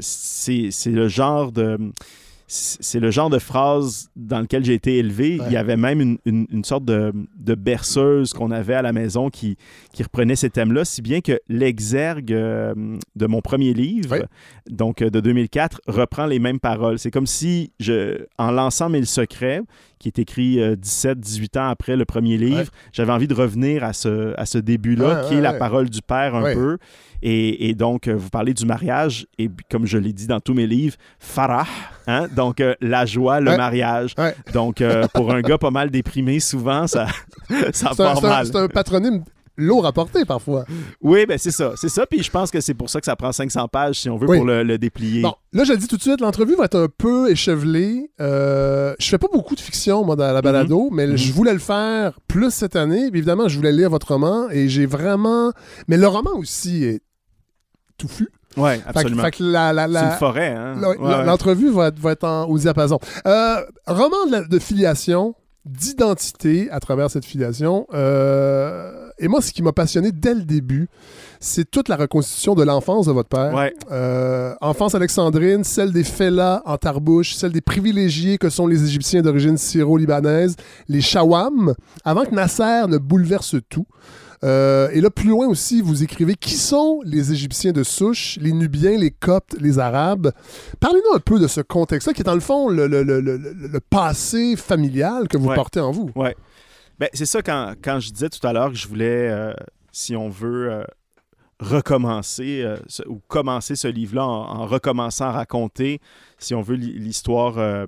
[0.00, 1.78] c'est c'est le genre de.
[2.46, 5.40] C'est le genre de phrase dans lequel j'ai été élevé.
[5.40, 5.46] Ouais.
[5.48, 8.92] Il y avait même une, une- une sorte de, de berceuse qu'on avait à la
[8.92, 9.56] maison qui,
[9.92, 12.74] qui reprenait ces thèmes-là, si bien que l'exergue euh,
[13.16, 14.24] de mon premier livre, Ouais.
[14.68, 16.98] donc euh, de 2004, reprend les mêmes paroles.
[16.98, 19.62] C'est comme si, je, en lançant Mille secrets,
[20.04, 22.64] qui est écrit 17-18 ans après le premier livre, Ouais.
[22.92, 25.88] j'avais envie de revenir à ce, à ce début-là, Ouais, qui ouais, est la parole
[25.88, 26.76] du père un peu.
[27.22, 30.52] Et, et donc, euh, vous parlez du mariage, et comme je l'ai dit dans tous
[30.52, 31.66] mes livres, farah,
[32.06, 32.26] hein?
[32.36, 34.14] donc euh, la joie, le mariage.
[34.52, 37.06] Donc, euh, pour un gars pas mal déprimé, souvent, ça,
[37.72, 38.46] ça part un- mal.
[38.46, 39.24] c'est un patronyme
[39.56, 40.64] lourd à porter parfois.
[41.00, 42.06] Oui, ben c'est ça, c'est ça.
[42.06, 44.28] Puis je pense que c'est pour ça que ça prend 500 pages, si on veut,
[44.28, 44.36] Oui.
[44.38, 45.22] pour le, le déplier.
[45.22, 48.10] Bon, là, je le dis tout de suite, l'entrevue va être un peu échevelée.
[48.20, 51.16] Euh, je fais pas beaucoup de fiction, moi, dans la balado, mais Mhm.
[51.16, 53.10] je voulais le faire plus cette année.
[53.10, 55.52] Puis évidemment, je voulais lire votre roman et j'ai vraiment.
[55.88, 57.00] Mais le roman aussi est
[57.98, 58.28] touffu.
[58.56, 59.22] Oui, Fait que- absolument.
[59.24, 60.74] Fait que la, la- la- C'est une forêt, hein?
[60.80, 61.24] la- Ouais, ouais.
[61.24, 62.98] l'entrevue va être, va être en- au diapason.
[63.26, 65.34] Euh, roman de filiation,
[65.64, 67.86] d'identité à travers cette filiation.
[67.94, 70.88] Euh, et moi, ce qui m'a passionné dès le début,
[71.40, 73.54] c'est toute la reconstitution de l'enfance de votre père.
[73.54, 73.72] Ouais.
[73.92, 79.22] Euh, enfance alexandrine, celle des fellahs en tarbouche, celle des privilégiés que sont les Égyptiens
[79.22, 80.56] d'origine syro-libanaise,
[80.88, 83.86] les Shawam, avant que Nasser ne bouleverse tout.
[84.42, 88.52] Euh, et là, plus loin aussi, vous écrivez qui sont les Égyptiens de souche, les
[88.52, 90.32] Nubiens, les Coptes, les Arabes?
[90.80, 93.38] Parlez-nous un peu de ce contexte-là, qui est dans le fond le, le- le- le-
[93.38, 95.54] le passé familial que vous Ouais.
[95.54, 96.10] portez en vous.
[96.14, 96.36] Ouais.
[96.98, 99.52] Ben, c'est ça, quand, quand je disais tout à l'heure que je voulais, euh,
[99.92, 100.84] si on veut, euh,
[101.60, 102.76] recommencer euh,
[103.06, 106.00] ou commencer ce livre-là en, en recommençant à raconter,
[106.38, 107.86] si on veut, l'hi- l'histoire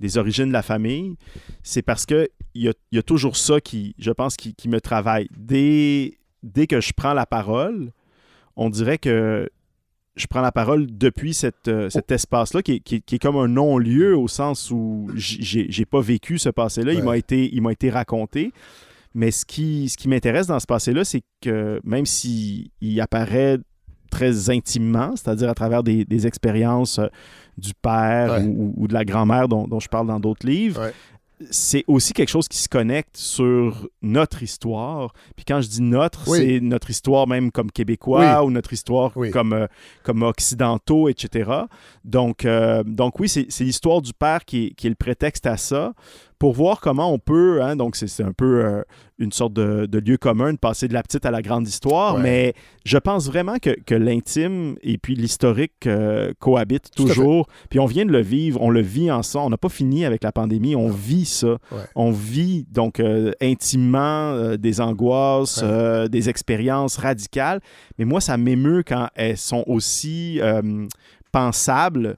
[0.00, 1.16] des origines de la famille,
[1.62, 4.80] c'est parce que il y y a toujours ça qui, je pense, qui, qui me
[4.80, 5.28] travaille.
[5.36, 7.92] Dès, dès que je prends la parole,
[8.56, 9.48] on dirait que
[10.18, 13.18] je prends la parole depuis cette, euh, cet espace-là, qui, est- qui est- qui est
[13.18, 16.92] comme un non-lieu au sens où j'ai pas vécu ce passé-là.
[16.92, 18.52] Il m'a été, il m'a été raconté.
[19.14, 23.58] Mais ce qui, ce qui m'intéresse dans ce passé-là, c'est que même s'il il apparaît
[24.10, 27.06] très intimement, c'est-à-dire à travers des, des expériences euh,
[27.56, 28.44] du père Ouais.
[28.44, 30.92] ou, ou de la grand-mère dont, dont je parle dans d'autres livres, Ouais.
[31.50, 35.12] C'est aussi quelque chose qui se connecte sur notre histoire.
[35.36, 36.38] Puis quand je dis notre, Oui.
[36.38, 38.46] c'est notre histoire même comme québécois Oui.
[38.46, 39.30] ou notre histoire Oui.
[39.30, 39.66] comme, euh,
[40.02, 41.50] comme occidentaux, etc.
[42.04, 45.56] Donc, euh, donc oui, c'est l'histoire du père qui est, qui est le prétexte à
[45.56, 45.92] ça
[46.38, 48.82] pour voir comment on peut, hein, donc c'est un peu euh,
[49.18, 52.14] une sorte de, de lieu commun de passer de la petite à la grande histoire,
[52.14, 52.22] Ouais.
[52.22, 57.48] mais je pense vraiment que, que l'intime et puis l'historique euh, cohabitent toujours.
[57.70, 60.22] Puis on vient de le vivre, on le vit ensemble, on n'a pas fini avec
[60.22, 61.48] la pandémie, on vit ça.
[61.72, 61.78] Ouais.
[61.96, 66.08] On vit donc euh, intimement des angoisses, Ouais.
[66.08, 67.60] des expériences radicales,
[67.98, 70.40] mais moi ça m'émeut quand elles sont aussi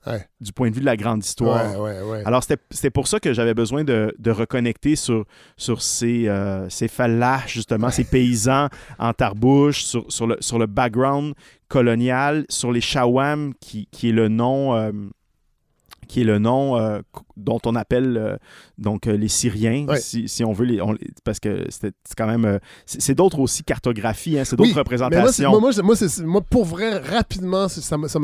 [0.07, 0.27] Ouais.
[0.41, 1.81] du point de vue de la grande histoire.
[1.81, 2.23] Ouais, ouais, ouais.
[2.25, 5.25] Alors, c'était pour ça que j'avais besoin de, de reconnecter sur,
[5.57, 10.67] sur ces, euh, ces fallahs, justement, ces paysans en tarbouche, sur, sur, le, sur le
[10.67, 11.35] background
[11.69, 14.75] colonial, sur les Shawam, qui, qui est le nom...
[14.75, 14.93] euh,
[16.09, 17.03] qui est le nom euh,
[17.37, 18.37] dont on appelle euh,
[18.81, 20.01] donc euh, les Syriens, Ouais.
[20.01, 22.45] si, si on veut, les, on les- parce que c'est quand même...
[22.45, 25.51] euh, c'est d'autres aussi cartographies, hein, c'est d'autres Oui, représentations.
[25.51, 28.19] moi, moi, c'est- moi, c'est- moi, pour vrai, rapidement, ça m'a- ça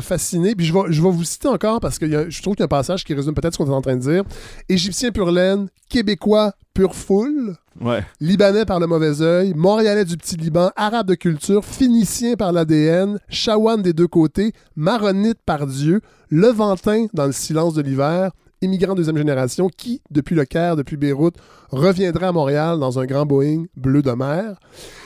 [0.00, 0.54] fasciné.
[0.54, 2.54] Puis je vais, je vais vous citer encore parce que il y a- je trouve
[2.54, 4.24] qu'il y a un passage qui résume peut-être ce qu'on est en train de dire.
[4.68, 8.04] Égyptien pur laine, Québécois pur foule, Ouais.
[8.20, 13.18] Libanais par le mauvais œil, Montréalais du petit Liban, Arabe de culture, Phénicien par l'ADN,
[13.28, 16.00] Chawan des deux côtés, Maronite par Dieu,
[16.30, 18.32] Levantin dans le silence de l'hiver,
[18.62, 21.34] immigrant deuxième génération qui, depuis le Caire, depuis Beyrouth,
[21.70, 24.58] reviendrait à Montréal dans un grand Boeing bleu de mer.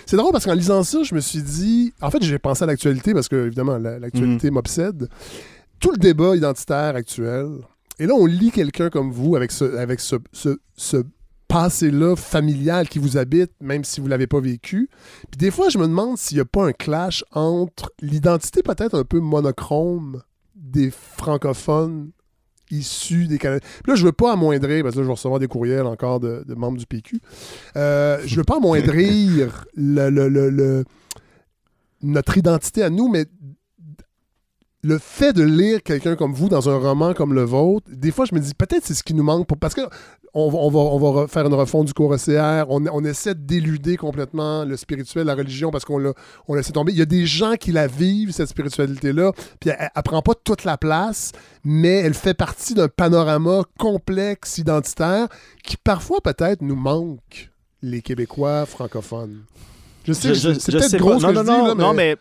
[0.06, 1.92] C'est drôle parce qu'en lisant ça, je me suis dit.
[2.00, 5.08] En fait, j'ai pensé à l'actualité parce que, évidemment, la- l'actualité m'obsède.
[5.80, 7.46] Tout le débat identitaire actuel.
[7.98, 10.98] Et là, on lit quelqu'un comme vous avec ce, avec ce, ce, ce
[11.46, 14.88] passé-là familial qui vous habite, même si vous ne l'avez pas vécu.
[15.30, 18.98] Puis des fois, je me demande s'il n'y a pas un clash entre l'identité peut-être
[18.98, 20.22] un peu monochrome
[20.56, 22.10] des francophones
[22.70, 23.66] issus des Canadiens.
[23.82, 26.20] Puis là, je veux pas amoindrir, parce que là, je vais recevoir des courriels encore
[26.20, 27.20] de, de membres du PQ.
[27.76, 30.84] Euh, je veux pas amoindrir le, le- le- le-
[32.02, 33.26] notre identité à nous, mais
[34.84, 38.26] le fait de lire quelqu'un comme vous dans un roman comme le vôtre, des fois,
[38.26, 39.46] je me dis peut-être c'est ce qui nous manque.
[39.46, 39.80] Pour, parce que
[40.34, 42.66] on va, on va, on va faire une refonte du cours OCR.
[42.68, 46.12] On, on essaie d'éluder complètement le spirituel, la religion, parce qu'on l'a
[46.48, 46.92] on laissé tomber.
[46.92, 50.34] Il y a des gens qui la vivent, cette spiritualité-là, puis elle, elle prend pas
[50.34, 51.32] toute la place,
[51.64, 55.28] mais elle fait partie d'un panorama complexe, identitaire,
[55.62, 59.44] qui parfois peut-être nous manque, les Québécois francophones.
[60.06, 61.20] Je sais, c'est je peut-être sais gros pas.
[61.20, 62.16] ce non, que non, je dis, non, là, non, mais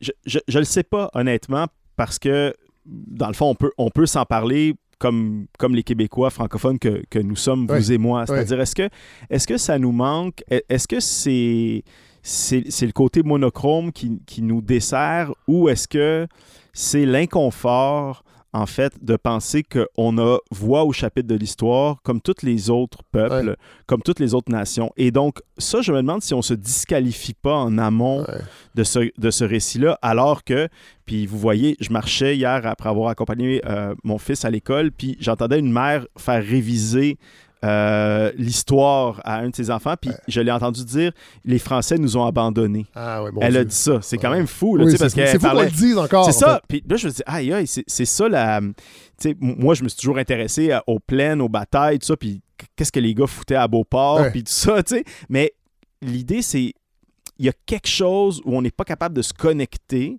[0.00, 1.66] je, je, je le sais pas, honnêtement,
[2.04, 2.54] parce que,
[2.86, 7.02] dans le fond, on peut, on peut s'en parler comme, comme les Québécois francophones que,
[7.10, 8.24] que nous sommes, vous et moi.
[8.26, 8.88] C'est-à-dire, est-ce que,
[9.28, 10.42] est que ça nous manque?
[10.50, 10.98] Est- Est-ce que
[12.22, 16.26] c'est le côté monochrome qui, qui nous dessert ou est-ce que
[16.72, 18.22] c'est l'inconfort,
[18.52, 22.98] en fait, de penser qu'on a voix au chapitre de l'histoire comme tous les autres
[23.12, 23.56] peuples, Ouais.
[23.86, 24.90] comme toutes les autres nations?
[24.96, 28.40] Et donc, ça, je me demande si on se disqualifie pas en amont Ouais.
[28.74, 30.68] de ce, de ce récit-là, alors que,
[31.06, 35.16] puis vous voyez, je marchais hier après avoir accompagné euh, mon fils à l'école, puis
[35.20, 37.18] j'entendais une mère faire réviser
[37.62, 41.12] euh, l'histoire à un de ses enfants, puis je l'ai entendu dire
[41.44, 42.86] les Français nous ont abandonnés.
[42.94, 43.98] Ah ouais, mon Elle a dit ça.
[44.00, 46.24] C'est quand même fou, là, Oui, parce c'est fou qu'on le dise encore.
[46.24, 46.62] C'est en ça.
[46.68, 48.60] Puis là, je me dis, aïe, aïe, c'est ça la.
[49.40, 52.40] Moi, je me suis toujours intéressé aux plaines, aux batailles, tout ça, puis
[52.76, 55.04] qu'est-ce que les gars foutaient à Beauport, puis tout ça, tu sais.
[55.28, 55.52] Mais
[56.00, 56.72] l'idée, c'est.
[57.38, 60.18] Il y a quelque chose où on n'est pas capable de se connecter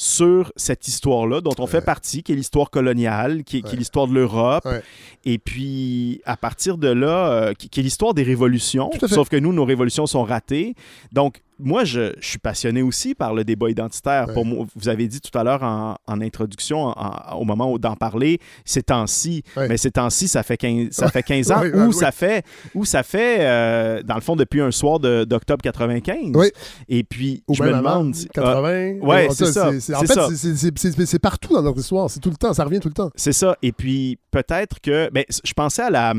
[0.00, 4.14] sur cette histoire-là dont on fait partie, qui est l'histoire coloniale, qui est, l'histoire de
[4.14, 4.64] l'Europe.
[4.64, 4.80] Ouais.
[5.24, 9.34] Et puis, à partir de là, euh, qui, qui est l'histoire des révolutions, sauf que
[9.34, 10.76] nous, nos révolutions sont ratées.
[11.10, 14.28] Donc, moi, je, je suis passionné aussi par le débat identitaire.
[14.28, 14.34] Ouais.
[14.34, 17.78] Pour moi, vous avez dit tout à l'heure en, en introduction, en- en- au moment
[17.78, 19.42] d'en parler, ces temps-ci.
[19.56, 19.68] Ouais.
[19.68, 22.44] Mais ces temps-ci, ça fait 15, ça fait 15 ans, Ouais, ou ouais, ça fait,
[22.74, 26.32] ou ça fait euh, dans le fond, depuis un soir d'octobre 95.
[26.34, 26.50] Oui.
[26.88, 28.14] Et puis, je me demande...
[28.14, 28.98] si- 80.
[29.00, 31.06] ouais, En c'est tout cas, ça, c'est- c'est- En fait, ça.
[31.06, 32.08] c'est partout dans notre histoire.
[32.10, 32.52] C'est tout le temps.
[32.54, 33.10] Ça revient tout le temps.
[33.16, 33.56] C'est ça.
[33.62, 35.10] Et puis, peut-être que.
[35.12, 36.14] Ben, je pensais à la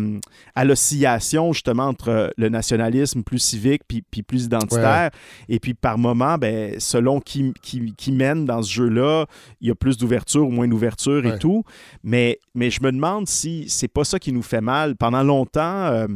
[0.56, 5.12] à l'oscillation, justement, entre le nationalisme plus civique puis, puis plus identitaire.
[5.50, 9.26] Et puis, par moment, ben, selon qui, qui, qui mène dans ce jeu-là,
[9.62, 11.38] il y a plus d'ouverture ou moins d'ouverture et Ouais.
[11.40, 11.64] tout.
[12.04, 14.96] Mais, mais je me demande si c'est pas ça qui nous fait mal.
[14.96, 15.62] Pendant longtemps.
[15.88, 16.08] euh,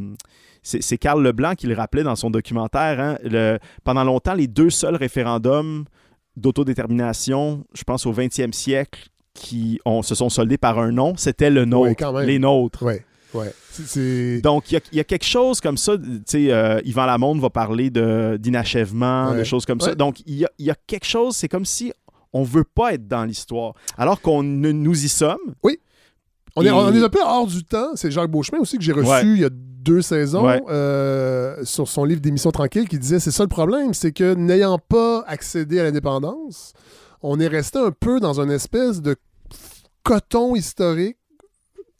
[0.66, 2.97] c'est Carl Leblanc qui le rappelait dans son documentaire.
[2.99, 5.84] hein, le- pendant longtemps, les deux seuls référendums
[6.38, 11.49] d'autodétermination, je pense au 20e siècle, qui ont, se sont soldés par un non, c'était
[11.49, 12.84] le nôtre, Oui, les nôtres.
[13.34, 13.53] Ouais.
[14.41, 15.97] Donc, il y a- il y, a quelque chose comme ça.
[15.97, 19.45] Tu sais, euh, Yvan Lamonde va parler de- d'inachèvement, de, Ouais.
[19.45, 19.95] choses comme ça.
[19.95, 21.91] Donc, il y a, il y a quelque chose, c'est comme si
[22.31, 25.38] on veut pas être dans l'histoire, alors qu'on ne- nous y sommes.
[26.55, 27.95] On est, Et- on est un peu hors du temps.
[27.95, 29.23] C'est Jacques Beauchemin aussi que j'ai reçu Ouais.
[29.25, 30.61] il y a deux saisons Ouais.
[30.69, 34.77] euh, sur son livre d'émission tranquille qui disait c'est ça le problème, c'est que n'ayant
[34.77, 36.73] pas accédé à l'indépendance,
[37.23, 39.15] on est resté un peu dans une espèce de
[40.03, 41.17] coton historique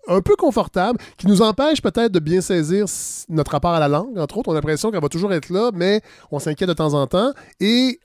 [0.08, 2.86] un peu confortable qui nous empêche peut-être de bien saisir
[3.30, 4.50] notre rapport à la langue, entre autres.
[4.50, 6.02] On a l'impression qu'elle va toujours être là, mais
[6.32, 8.00] on s'inquiète de temps en temps et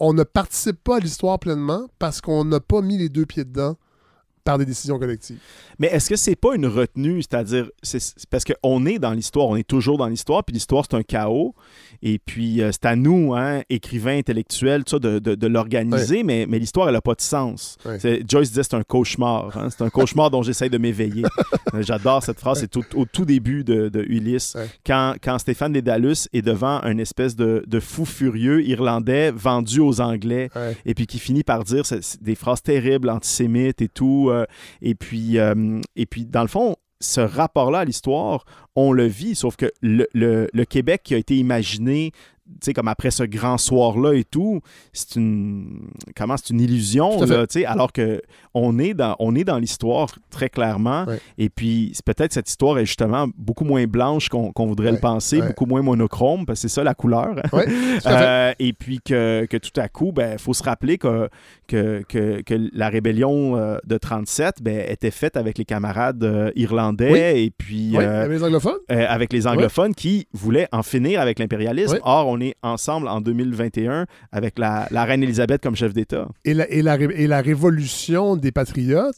[0.00, 3.44] on ne participe pas à l'histoire pleinement parce qu'on n'a pas mis les deux pieds
[3.44, 3.76] dedans
[4.44, 5.38] par des décisions collectives.
[5.78, 9.46] Mais est-ce que c'est pas une retenue, c'est-à-dire, c'est c'est parce qu'on est dans l'histoire,
[9.46, 11.54] on est toujours dans l'histoire, puis l'histoire c'est un chaos,
[12.06, 16.22] et puis euh, c'est à nous, hein, écrivains intellectuels, tout ça, de, de- de l'organiser,
[16.22, 17.76] mais, mais l'histoire elle a pas de sens.
[18.28, 21.24] Joyce disait c'est un cauchemar, hein, c'est un cauchemar dont j'essaye de m'éveiller.
[21.74, 24.54] Euh, J'adore cette phrase, c'est tout- au tout début de, de Ulysse,
[24.86, 30.50] quand, quand Stéphane Dédalus est devant un espèce de, fou furieux irlandais vendu aux Anglais,
[30.86, 31.82] et puis qui finit par dire
[32.20, 34.28] des phrases terribles, antisémites et tout.
[34.30, 34.44] euh,
[34.82, 38.44] et, puis, euh, et puis, dans le fond, ce rapport-là à l'histoire,
[38.76, 42.12] on le vit, sauf que le, Québec qui a été imaginé
[42.46, 44.60] tu sais, comme après ce grand soir-là et tout,
[44.92, 48.20] c'est une, comment, c'est une illusion, là, tu sais, alors que
[48.52, 51.04] on est dans, on est dans l'histoire très clairement.
[51.06, 51.18] Ouais.
[51.38, 54.92] Et puis, c'est peut-être cette histoire est justement beaucoup moins blanche qu'on qu'on voudrait Ouais,
[54.92, 55.46] le penser, ouais.
[55.48, 57.34] beaucoup moins monochrome, parce que c'est ça la couleur.
[58.06, 61.28] Euh, et puis que, que tout à coup, il ben, faut se rappeler que,
[61.66, 66.50] que, que, que la rébellion euh, de 37 ben, était faite avec les camarades euh,
[66.54, 67.18] irlandais Oui.
[67.44, 68.78] et puis avec les anglophones.
[68.88, 71.98] avec les anglophones qui voulaient en finir avec l'impérialisme.
[72.02, 76.28] Or, on est ensemble en 2021 avec la, la reine Élisabeth comme chef d'État.
[76.44, 79.16] Et la, et, la, et la révolution des patriotes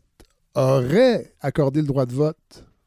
[0.54, 2.36] aurait accordé le droit de vote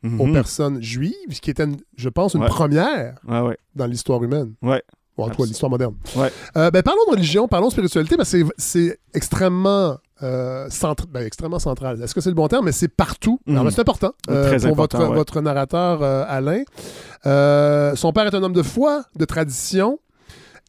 [0.04, 0.34] aux Mhm.
[0.34, 1.66] personnes juives, ce qui était,
[1.98, 2.48] je pense, une Ouais.
[2.48, 3.58] première Ouais, ouais.
[3.76, 4.54] dans l'histoire humaine.
[4.62, 4.82] Ouais.
[5.18, 5.96] Ou en tout cas, l'histoire moderne.
[6.56, 10.70] Euh, ben, parlons de religion, parlons de spiritualité, parce que c'est- extrêmement, euh,
[11.10, 12.02] ben, extrêmement central.
[12.02, 12.64] Est-ce que c'est le bon terme?
[12.64, 13.42] Mais c'est partout.
[13.46, 13.70] Mhm.
[13.72, 16.64] C'est important euh, Très pour important, votre, votre narrateur, Alain.
[17.98, 20.00] Son père est un homme de foi, de tradition,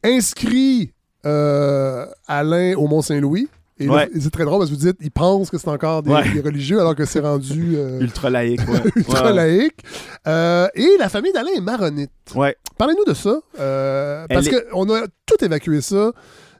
[0.03, 0.91] inscrit
[1.25, 3.47] euh, Alain au Mont-Saint-Louis.
[3.79, 4.07] Et Ouais.
[4.19, 6.29] c'est très drôle parce que vous dites, il pense que c'est encore des, Ouais.
[6.33, 8.79] des religieux alors que c'est rendu euh, Ultra laïque, ouais.
[8.95, 9.79] ultra laïque.
[10.27, 12.11] Euh, et la famille d'Alain est maronite.
[12.35, 12.55] Ouais.
[12.77, 13.39] Parlez-nous de ça.
[13.59, 16.11] euh, parce qu'on a tout évacué ça.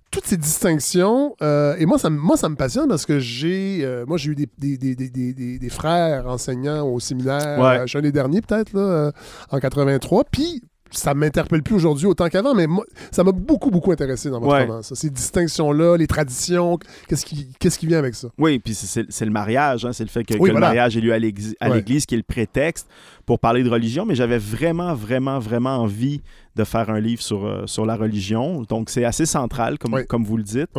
[0.09, 1.35] Toutes ces distinctions.
[1.43, 4.31] euh, et moi ça, me- moi, ça me passionne parce que j'ai euh, moi j'ai
[4.31, 7.59] eu des, des, des, des, des- frères enseignants au séminaire.
[7.59, 7.81] Ouais.
[7.83, 9.11] je suis un des derniers, peut-être, là, euh,
[9.51, 10.23] en 83.
[10.31, 14.39] Puis ça m'interpelle plus aujourd'hui autant qu'avant, mais moi, ça m'a beaucoup, beaucoup intéressé dans
[14.39, 14.65] votre Ouais.
[14.65, 14.81] roman.
[14.81, 14.93] ça.
[14.95, 16.77] Ces distinctions-là, les traditions,
[17.07, 18.29] qu'est-ce qui, qu'est-ce qui vient avec ça?
[18.37, 21.01] Oui, puis c'est- le mariage, hein, c'est le fait que, Oui, que le mariage ait
[21.01, 21.81] lieu à l'église, Ouais.
[21.83, 22.87] qui est le prétexte
[23.25, 26.21] pour parler de religion, mais j'avais vraiment, vraiment, vraiment envie
[26.55, 28.63] de faire un livre sur, euh, sur la religion.
[28.63, 30.05] Donc c'est assez central, comme, Ouais.
[30.05, 30.69] comme vous le dites.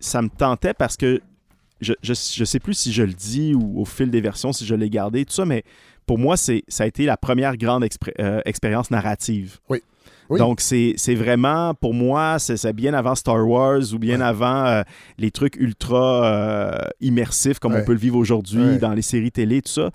[0.00, 1.20] Ça me tentait parce que
[1.80, 4.64] je, je, je sais plus si je le dis ou au fil des versions, si
[4.66, 5.64] je l'ai gardé, tout ça, mais
[6.06, 7.86] pour moi, c'est ça a été la première grande
[8.20, 9.58] euh, expérience narrative.
[9.68, 9.82] Oui.
[10.30, 10.38] Oui.
[10.38, 14.24] Donc, c'est vraiment, pour moi, c'est bien avant Star Wars ou bien Ouais.
[14.24, 14.82] avant euh,
[15.18, 17.82] les trucs ultra euh, immersifs comme Ouais.
[17.82, 18.78] on peut le vivre aujourd'hui Ouais.
[18.78, 19.90] dans les séries télé, tout ça.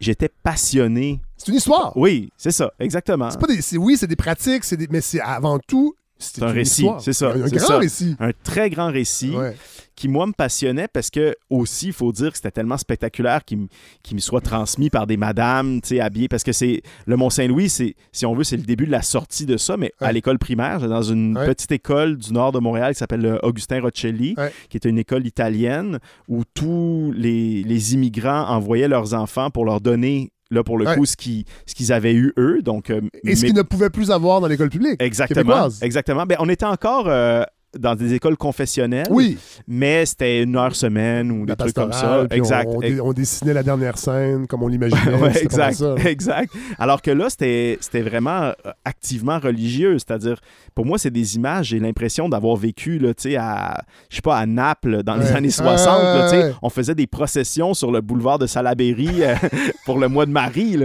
[0.00, 1.20] J'étais passionné.
[1.36, 1.96] C'est une histoire.
[1.96, 3.30] Oui, c'est ça, exactement.
[3.30, 6.48] C'est pas des, oui, c'est des pratiques, c'est des- mais c'est avant tout, c'est un
[6.48, 7.78] récit, c'est ça, Un, grand ça.
[7.78, 8.16] récit.
[8.20, 9.56] Un très grand récit Ouais.
[9.94, 13.58] Qui, moi, me passionnait parce que, aussi, il faut dire que c'était tellement spectaculaire qu'il
[13.58, 16.28] me- soit transmis par des madames, tu sais, habillées.
[16.28, 19.56] Parce que c'est le Mont-Saint-Louis, si on veut, c'est le début de la sortie de
[19.56, 21.46] ça, mais à l'école primaire, j'étais dans une Ouais.
[21.46, 24.52] petite école du nord de Montréal qui s'appelle le Augustin Rocelli, Ouais.
[24.68, 29.80] qui était une école italienne où tous les, les immigrants envoyaient leurs enfants pour leur
[29.80, 30.96] donner, là, pour le Ouais.
[30.96, 32.60] coup, ce qu'ils, ce qu'ils avaient eu eux.
[32.62, 35.00] Donc, euh, Et ce qu'ils ne pouvaient plus avoir dans l'école publique.
[35.02, 35.40] Exactement.
[35.42, 35.82] québécoise.
[35.82, 36.26] Exactement.
[36.26, 37.42] Ben, on était encore euh,
[37.78, 41.92] dans des écoles confessionnelles, Oui, mais c'était une heure semaine ou des la trucs comme
[41.92, 42.26] ça.
[42.30, 42.68] Exact.
[42.70, 45.14] On, on dé- on dessinait la dernière scène comme on l'imaginait.
[45.22, 46.52] Ouais, exact, ça, exact.
[46.78, 48.52] Alors que là, c'était vraiment euh,
[48.84, 49.98] activement religieux.
[49.98, 50.38] C'est-à-dire,
[50.74, 54.22] pour moi, c'est des images, j'ai l'impression d'avoir vécu, là, tu sais, à, je sais
[54.22, 55.86] pas, à Naples dans les années 60.
[55.98, 56.44] Ouais, là, tu sais.
[56.44, 56.54] ouais.
[56.62, 59.34] On faisait des processions sur le boulevard de Salaberry euh,
[59.86, 60.76] pour le mois de Marie.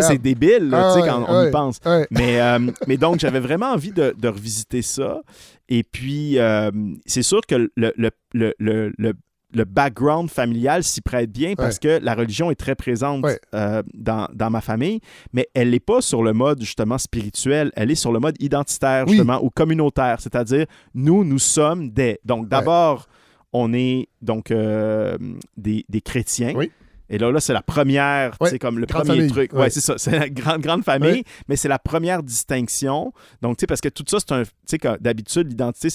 [0.00, 1.80] C'est débile, là, tu sais, Ah, quand on y pense.
[2.10, 5.20] Mais, euh, mais donc, j'avais vraiment envie de, de revisiter ça.
[5.68, 6.70] Et puis, euh,
[7.06, 12.14] c'est sûr que le, le, le, le, background familial s'y prête bien parce que la
[12.14, 13.38] religion est très présente Ouais.
[13.54, 15.00] euh, dans, dans ma famille,
[15.32, 19.04] mais elle n'est pas sur le mode justement spirituel, elle est sur le mode identitaire
[19.06, 19.12] Oui.
[19.12, 22.18] justement ou communautaire, c'est-à-dire nous, nous sommes des.
[22.24, 23.06] Donc d'abord,
[23.52, 25.16] on est donc euh,
[25.56, 26.52] des, des chrétiens.
[26.56, 26.72] Oui.
[27.10, 29.52] Et là, là c'est la première, Ouais, comme le premier famille, truc.
[29.52, 29.70] Ouais, ouais.
[29.70, 29.94] c'est ça.
[29.98, 31.24] C'est la grande, grande famille, Ouais.
[31.48, 33.12] mais c'est la première distinction.
[33.42, 34.42] Donc, tu sais, parce que tout ça, c'est un.
[34.44, 35.88] Tu sais, d'habitude, l'identité,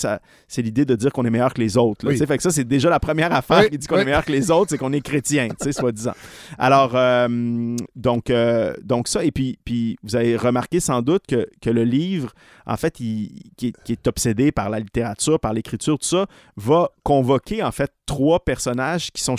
[0.47, 2.05] c'est l'idée de dire qu'on est meilleur que les autres.
[2.05, 2.09] là.
[2.09, 2.15] Oui.
[2.15, 4.23] Tu sais, fait que ça, c'est déjà la première affaire qui dit qu'on est meilleur
[4.25, 6.13] que les autres, c'est qu'on est chrétien, tu sais, soi-disant.
[6.57, 11.47] Alors, euh, donc, euh, donc ça, et puis, puis vous avez remarqué sans doute que,
[11.61, 12.31] que le livre,
[12.65, 16.27] en fait, il- qui, est, qui est obsédé par la littérature, par l'écriture, tout ça,
[16.55, 19.37] va convoquer, en fait, trois personnages qui sont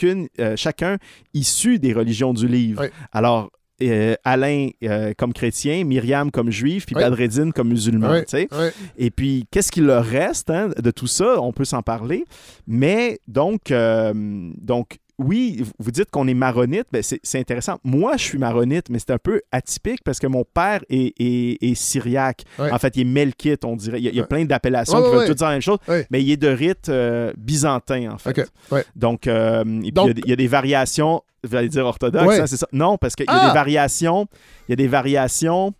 [0.00, 0.96] chacune, euh, chacun
[1.34, 2.82] issus des religions du livre.
[2.82, 2.88] Oui.
[3.12, 3.50] Alors,
[3.82, 7.02] euh, Alain euh, comme chrétien, Myriam comme juif, puis Oui.
[7.02, 8.22] Badreddin comme musulman.
[8.32, 8.72] Oui, ouais.
[8.98, 11.40] Et puis, qu'est-ce qu'il leur reste hein, de tout ça?
[11.40, 12.24] On peut s'en parler.
[12.66, 14.12] Mais donc, euh,
[14.58, 16.86] donc oui, vous dites qu'on est maronite.
[16.92, 17.78] Ben, c'est intéressant.
[17.84, 21.58] Moi, je suis maronite, mais c'est un peu atypique parce que mon père est, est-
[21.62, 22.44] est syriaque.
[22.58, 22.70] Ouais.
[22.72, 23.98] En fait, il est melkite, on dirait.
[24.00, 24.28] Il y a, il y a Ouais.
[24.28, 25.78] plein d'appellations Ouais, qui ouais, veulent toutes dire la même chose,
[26.10, 28.38] mais il est de rite euh, byzantin, en fait.
[28.38, 28.46] OK.
[28.72, 28.84] Ouais.
[28.96, 31.84] Donc, euh, il y a Donc- des- il y, a des variations, vous allez dire
[31.86, 32.40] orthodoxes, Ouais.
[32.40, 32.66] hein, c'est ça?
[32.72, 33.48] Non, parce qu'il y a Ah!
[33.48, 34.26] des variations,
[34.68, 35.72] il y a des variations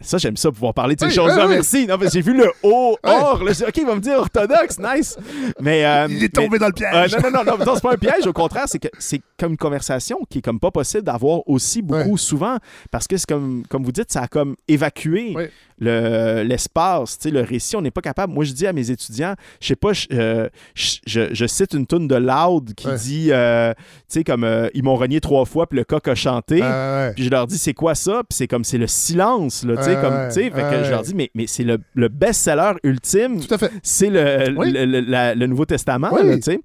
[0.00, 1.46] Ça, j'aime ça, pouvoir parler de ces Oui, choses-là.
[1.46, 1.54] oui.
[1.54, 1.86] Merci.
[1.86, 2.52] Non, mais j'ai vu le Ouais.
[2.64, 2.98] or.
[3.44, 4.78] là, OK, il va me dire orthodoxe.
[4.80, 5.16] Nice.
[5.60, 7.16] Mais, euh, Il est tombé mais- dans le euh, piège.
[7.22, 8.26] non, non, non, non, non, c'est pas un piège.
[8.26, 11.82] Au contraire, c'est que c'est comme une conversation qui est comme pas possible d'avoir aussi
[11.82, 12.56] beaucoup souvent
[12.90, 15.36] parce que c'est comme, comme vous dites, ça a comme évacué
[15.84, 17.74] Le- l'espace, sais, le récit.
[17.76, 18.32] On n'est pas capable.
[18.32, 21.74] Moi, je dis à mes étudiants, je sais pas, je, euh, je, je- je cite
[21.74, 22.96] une tune de Loud qui Ouais.
[22.96, 26.14] dit, euh, tu sais, comme euh, ils m'ont renié trois fois puis le coq a
[26.14, 26.62] chanté.
[26.62, 27.12] Ouais.
[27.14, 28.22] Puis je leur dis, c'est quoi ça?
[28.28, 30.52] Puis c'est comme, c'est le silence, là, tu sais, comme, tu sais,
[30.84, 33.72] je leur dis, mais, mais c'est le, le best-seller ultime Tout à fait.
[33.82, 34.70] c'est le, Oui.
[34.70, 36.36] le, le- la- le Nouveau Testament, Oui.
[36.36, 36.60] tu sais.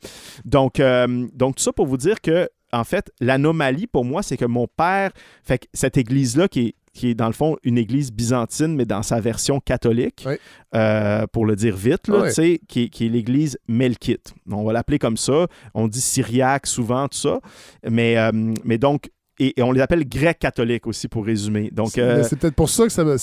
[0.46, 0.82] Donc,
[1.34, 4.68] donc, tout ça pour vous dire que, en fait, l'anomalie pour moi, c'est que mon
[4.68, 5.12] père,
[5.44, 8.86] fait que cette église-là, qui est, qui est dans le fond une église byzantine, mais
[8.86, 10.34] dans sa version catholique, Oui.
[10.76, 14.34] euh, pour le dire vite, là, sais, qui, est- qui est l'église melkite.
[14.52, 15.48] On va l'appeler comme ça.
[15.74, 17.40] On dit syriaque souvent, tout ça.
[17.90, 18.32] Mais, euh,
[18.66, 19.10] mais donc,
[19.40, 21.70] et, et on les appelle grecs catholiques aussi pour résumer.
[21.72, 23.16] Donc, euh, c'est peut-être pour ça que ça me.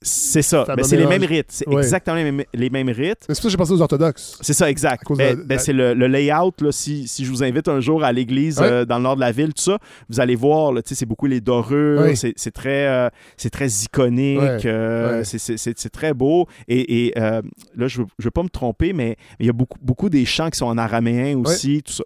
[0.00, 0.64] C'est ça.
[0.64, 1.48] ça Mais m'a c'est les mêmes rites.
[1.48, 3.18] C'est exactement les mêmes, les mêmes rites.
[3.20, 4.38] c'est pour ça que j'ai pensé aux orthodoxes.
[4.40, 5.02] C'est ça, exact.
[5.04, 6.52] Cause Ben- la- ben, c'est le, le layout.
[6.60, 9.20] Là, si, si je vous invite un jour à l'église euh, dans le nord de
[9.20, 13.50] la ville, tout ça, vous allez voir, c'est beaucoup les dorures, c'est, très, euh, c'est
[13.50, 16.46] très iconique, euh, c'est, très beau.
[16.68, 17.42] Et, et, là,
[17.88, 20.58] je ne veux pas me tromper, mais il y a beaucoup, beaucoup des chants qui
[20.58, 22.04] sont en araméen aussi, tout ça.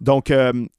[0.00, 0.32] Donc,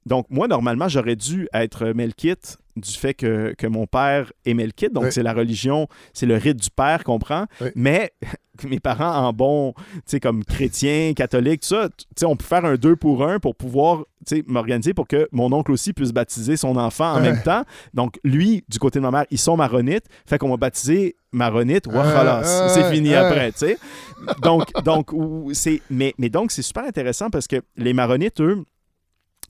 [0.06, 4.92] donc, moi, normalement, j'aurais dû être melkite du fait que, que mon père est melkite.
[4.94, 5.12] Donc, Ouais.
[5.12, 7.46] c'est la religion, c'est le rite du père qu'on prend.
[7.62, 7.72] Ouais.
[7.76, 8.12] Mais
[8.70, 12.44] mes parents, en bon, tu sais, comme chrétiens, catholiques, tout ça, tu sais, on peut
[12.46, 15.94] faire un deux pour un pour pouvoir, tu sais, m'organiser pour que mon oncle aussi
[15.94, 17.64] puisse baptiser son enfant en même temps.
[17.94, 20.06] Donc, lui, du côté de ma mère, ils sont maronites.
[20.26, 23.16] Fait qu'on va baptiser maronite, Ouais, voilà, ouais, c'est fini ouais.
[23.16, 23.78] après, tu sais.
[24.42, 25.12] Donc, donc
[25.54, 28.64] c'est, mais, mais donc, c'est super intéressant parce que les maronites, eux,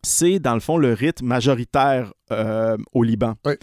[0.01, 3.35] c'est dans le fond le rite majoritaire euh, au Liban.
[3.45, 3.53] Oui.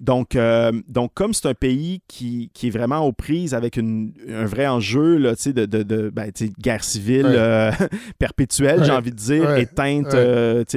[0.00, 4.12] Donc, euh, donc, comme c'est un pays qui, qui est vraiment aux prises avec une-
[4.28, 6.30] un vrai enjeu là, de, de, de ben,
[6.60, 7.72] guerre civile euh,
[8.18, 10.14] perpétuelle, j'ai envie de dire, éteinte,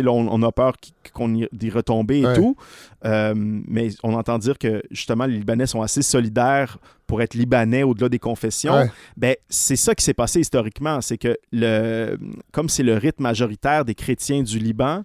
[0.02, 2.56] là, on, on a peur qu- qu'on y, d'y retomber et tout.
[3.04, 6.78] Mais on entend dire que justement, les Libanais sont assez solidaires
[7.08, 8.74] pour être Libanais au-delà des confessions.
[8.74, 8.92] Ouais.
[9.18, 11.00] Ben, c'est ça qui s'est passé historiquement.
[11.02, 12.18] C'est que, le,
[12.52, 15.04] comme c'est le rite majoritaire des chrétiens du Liban,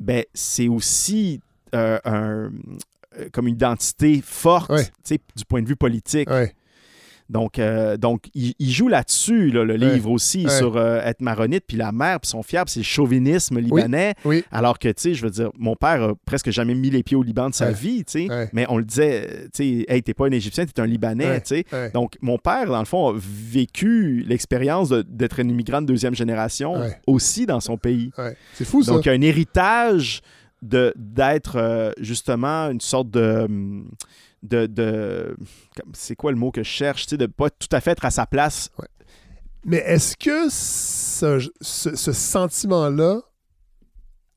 [0.00, 1.40] ben, c'est aussi
[1.74, 2.50] euh, un,
[3.18, 4.70] euh, comme une identité forte
[5.36, 6.28] du point de vue politique.
[7.30, 11.64] Donc, euh, donc il, il joue là-dessus, là, le livre aussi, sur euh, être maronite,
[11.66, 14.14] puis la mère, puis son puis c'est le chauvinisme libanais.
[14.24, 14.44] Oui.
[14.50, 17.18] Alors que, tu sais, je veux dire, mon père a presque jamais mis les pieds
[17.18, 18.48] au Liban de sa vie, tu sais.
[18.54, 21.64] Mais on le disait, tu sais, hey, t'es pas un Égyptien, t'es un Libanais, tu
[21.70, 21.90] sais.
[21.92, 26.76] Donc, mon père, dans le fond, a vécu l'expérience d'être un immigrant de deuxième génération
[27.06, 28.10] aussi dans son pays.
[28.54, 28.92] C'est fou, ça.
[28.92, 30.22] Donc, il y a un héritage
[30.62, 33.46] de- d'être euh, justement une sorte de.
[34.42, 35.36] de, de-
[35.92, 38.04] c'est quoi le mot que je cherche, tu sais, de pas tout à fait être
[38.04, 38.70] à sa place.
[39.64, 43.20] Mais est-ce que ce, ce- ce sentiment-là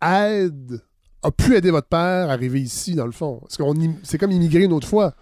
[0.02, 0.82] aide,
[1.24, 3.40] a pu aider votre père à arriver ici, dans le fond?
[3.42, 3.58] Parce
[4.04, 5.14] c'est comme immigrer une autre fois.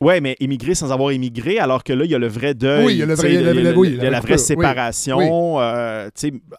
[0.00, 2.84] Ouais, mais immigrer sans avoir immigré, alors que là, il y a le vrai deuil.
[2.84, 5.56] Oui, il y a le vrai- la- oui, vraie coupure, oui, séparation.
[5.60, 6.10] euh,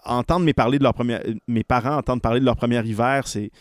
[0.05, 3.51] entendre mes, parler de leur première, mes parents entendre parler de leur premier hiver, c'est,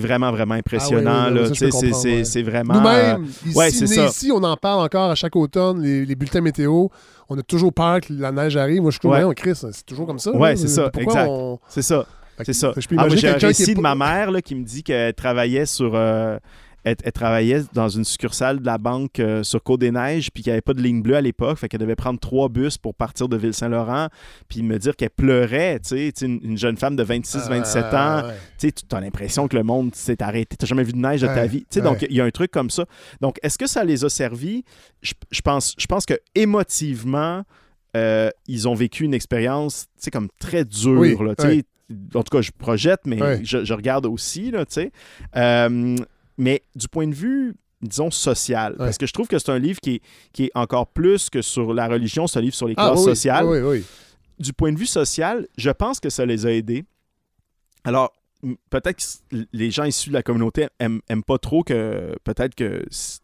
[0.00, 1.10] vraiment, vraiment impressionnant.
[1.26, 2.24] Ah oui, oui, peux c'est, ouais.
[2.42, 2.74] vraiment.
[2.74, 4.06] Nous-mêmes, ouais, ça.
[4.06, 6.88] ici, on en parle encore à chaque automne, les, les bulletins météo.
[7.28, 8.82] On a toujours peur que la neige arrive.
[8.82, 9.22] Moi, je suis Ouais.
[9.22, 10.32] on Chris, c'est toujours comme ça.
[10.32, 10.56] Là.
[10.56, 11.28] c'est ça, Pourquoi exact.
[11.30, 12.04] on- C'est ça.
[12.42, 12.72] C'est ça.
[12.96, 15.66] Ah, j'ai un quelqu'un qui récit de ma mère là, qui me dit qu'elle travaillait
[15.66, 15.92] sur.
[15.94, 16.38] euh,
[16.84, 20.54] elle, elle travaillait dans une succursale de la banque euh, sur Côte-des-Neiges, puis qu'il n'y
[20.54, 23.28] avait pas de ligne bleue à l'époque, fait qu'elle devait prendre trois bus pour partir
[23.28, 24.08] de Ville-Saint-Laurent,
[24.48, 28.32] puis me dire qu'elle pleurait, tu sais, une, une jeune femme de 26-27 Ah, ans,
[28.58, 31.26] tu as l'impression que le monde s'est arrêté, tu n'as jamais vu de neige de
[31.26, 32.84] ta vie, tu sais, donc il y a un truc comme ça.
[33.20, 34.64] Donc, est-ce que ça les a servis?
[35.02, 37.42] Je, je pense, je pense que émotivement,
[37.96, 41.48] euh, ils ont vécu une expérience, tu sais, comme très dure, Oui, là, tu sais,
[41.48, 41.62] ouais.
[42.14, 44.92] en tout cas, je projette, mais je, je regarde aussi, là, tu sais.
[45.36, 45.96] Euh,
[46.40, 49.80] mais du point de vue, disons, social, parce que je trouve que c'est un livre
[49.80, 50.02] qui est,
[50.32, 53.00] qui est encore plus que sur la religion, c'est un livre sur les Ah, classes
[53.00, 53.44] oui, sociales.
[53.46, 53.84] Oui, oui.
[54.38, 56.84] Du point de vue social, je pense que ça les a aidés.
[57.84, 58.12] Alors,
[58.70, 58.96] peut-être
[59.30, 63.20] que les gens issus de la communauté aiment, aiment pas trop que, peut-être que se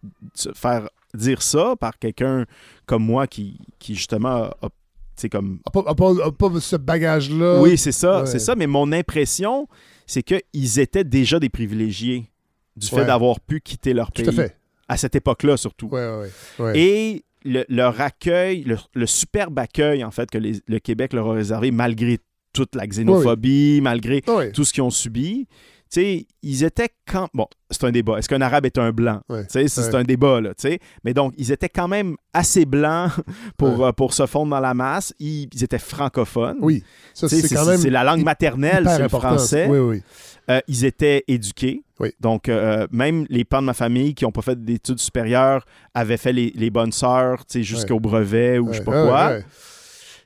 [0.55, 2.45] faire dire ça par quelqu'un
[2.85, 7.61] comme moi qui, qui justement a, a- comme A pas, a pas- pas ce bagage-là.
[7.63, 8.27] oui, c'est ça, ouais.
[8.27, 8.55] c'est ça.
[8.55, 9.67] Mais mon impression,
[10.07, 12.31] c'est qu'ils étaient déjà des privilégiés
[12.77, 13.07] du fait Ouais.
[13.07, 14.29] d'avoir pu quitter leur Tout pays.
[14.29, 14.57] à fait.
[14.89, 15.89] À cette époque-là, surtout.
[15.89, 16.31] Ouais, ouais,
[16.61, 16.79] ouais.
[16.79, 21.29] Et le- leur accueil, le, le superbe accueil, en fait, que les- le Québec leur
[21.31, 22.19] a réservé, malgré
[22.53, 24.23] toute la xénophobie, malgré
[24.53, 25.47] tout ce qu'ils ont subi,
[25.91, 27.29] sais, ils étaient quand.
[27.35, 28.19] Bon, c'est un débat.
[28.19, 29.21] Est-ce qu'un arabe est un blanc?
[29.29, 29.45] Ouais.
[29.49, 30.79] C'est un débat, là, sais.
[31.05, 33.11] Mais donc, ils étaient quand même assez blancs
[33.57, 33.87] pour, Ouais.
[33.87, 35.15] euh, pour se fondre dans la masse.
[35.19, 36.59] Ils, ils étaient francophones.
[36.61, 36.83] Oui,
[37.15, 39.67] c'est quand même c'est la langue maternelle, c'est le français.
[39.69, 40.03] Oui, oui.
[40.49, 41.83] Euh, ils étaient éduqués.
[41.99, 42.13] Oui.
[42.21, 45.65] Donc, euh, même les pans de ma famille qui n'ont pas fait d'études supérieures
[45.95, 49.39] avaient fait les, les bonnes sœurs, jusqu'au brevet ou je sais pas quoi.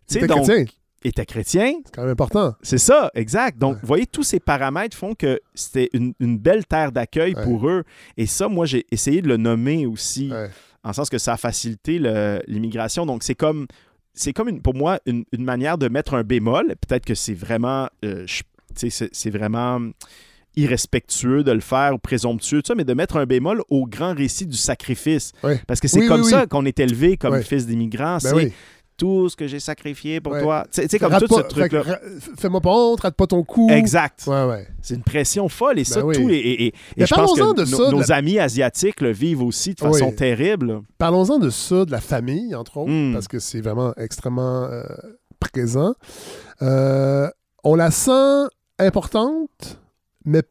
[0.08, 0.66] Tu sais,
[1.04, 2.54] Donc, chrétien, c'est quand même important.
[2.62, 3.58] C'est ça, exact.
[3.58, 7.44] Donc, vous voyez, tous ces paramètres font que c'était une, une belle terre d'accueil Ouais.
[7.44, 7.84] pour eux.
[8.16, 10.48] Et ça, moi, j'ai essayé de le nommer aussi, Ouais.
[10.84, 11.98] en sens que ça a facilité
[12.46, 13.06] l'immigration.
[13.06, 13.66] Donc, c'est comme,
[14.14, 16.74] c'est comme une- pour moi une, une manière de mettre un bémol.
[16.86, 18.26] Peut-être que c'est vraiment, euh,
[18.74, 19.80] c'est vraiment
[20.56, 24.14] irrespectueux de le faire ou présomptueux, tout ça, mais de mettre un bémol au grand
[24.14, 25.32] récit du sacrifice.
[25.44, 25.60] Ouais.
[25.66, 26.48] Parce que c'est Oui, comme oui, ça oui.
[26.48, 28.18] qu'on est élevé comme fils d'immigrants.
[28.22, 28.50] Ben.
[29.00, 30.42] Tout ce que j'ai sacrifié pour Ouais.
[30.42, 30.64] toi.
[30.70, 31.82] Tu sais, comme tout pas- ce truc-là.
[32.38, 33.68] Fais-moi pas honte, rate pas ton coup.
[33.70, 34.24] Exact.
[34.26, 34.68] Ouais, ouais.
[34.82, 36.14] C'est une pression folle et ça, Ben oui.
[36.16, 36.36] tous les.
[36.36, 39.00] Et, et- et je pense que parlons-en de no- ça, de nos la- amis asiatiques
[39.00, 40.14] le vivent aussi de façon Oui.
[40.14, 40.82] terrible.
[40.98, 43.12] Parlons-en de ça, de la famille, entre autres, Mm.
[43.14, 44.82] parce que c'est vraiment extrêmement euh,
[45.40, 45.94] présent.
[46.62, 47.28] Euh,
[47.64, 48.48] on la sent
[48.78, 49.78] importante,
[50.24, 50.42] mais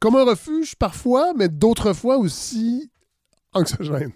[0.00, 2.90] comme un refuge parfois, mais d'autres fois aussi
[3.52, 4.10] anxiogène.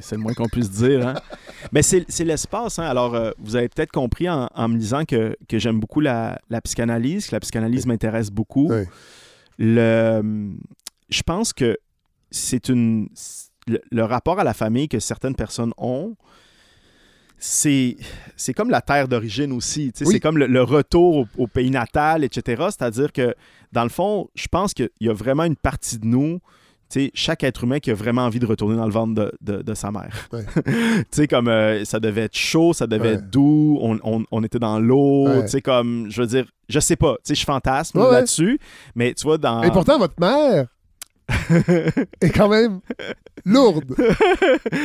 [0.00, 1.06] C'est- le moins qu'on puisse dire.
[1.08, 1.14] hein.
[1.72, 2.78] Mais c'est l'espace.
[2.78, 2.84] hein.
[2.84, 6.38] Alors, euh, vous avez peut-être compris en, en me disant que, que j'aime beaucoup la,
[6.50, 8.68] la psychanalyse, que la psychanalyse m'intéresse beaucoup.
[8.70, 8.84] Oui.
[9.58, 10.50] Le,
[11.08, 11.76] je pense que
[12.30, 13.08] c'est une.
[13.66, 16.16] Le, le rapport à la famille que certaines personnes ont,
[17.38, 17.96] c'est
[18.56, 19.92] comme la terre d'origine aussi.
[20.00, 20.06] Oui.
[20.12, 22.64] C'est comme le, le retour au, au pays natal, etc.
[22.70, 23.34] C'est-à-dire que,
[23.72, 26.40] dans le fond, je pense qu'il y a vraiment une partie de nous,
[26.90, 29.32] tu sais, chaque être humain qui a vraiment envie de retourner dans le ventre de,
[29.40, 30.28] de- de sa mère.
[30.32, 30.44] Ouais.
[30.64, 33.14] tu sais, comme euh, ça devait être chaud, ça devait Ouais.
[33.14, 35.42] être doux, on, on- on était dans l'eau, Ouais.
[35.42, 38.58] tu sais, comme, je veux dire, je sais pas, tu sais, je fantasme là-dessus,
[38.94, 39.62] mais tu vois, dans...
[39.62, 40.66] Et pourtant, votre mère
[42.20, 42.80] est quand même
[43.46, 43.94] lourde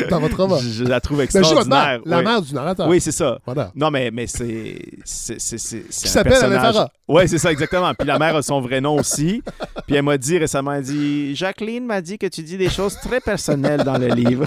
[0.10, 0.58] dans votre roman.
[0.58, 1.68] je, je la trouve Ben, extraordinaire.
[1.70, 2.88] mère, la mère du narrateur.
[2.88, 3.40] Oui, c'est ça.
[3.46, 3.72] Voilà.
[3.76, 4.80] Non, mais, mais c'est.
[5.06, 6.90] Qui s'appelle Farah.
[7.08, 7.94] Oui, c'est ça, exactement.
[7.94, 9.42] Puis la mère a son vrai nom aussi.
[9.88, 12.96] Puis elle m'a dit récemment, elle dit Jacqueline m'a dit que tu dis des choses
[12.96, 14.46] très personnelles dans le livre.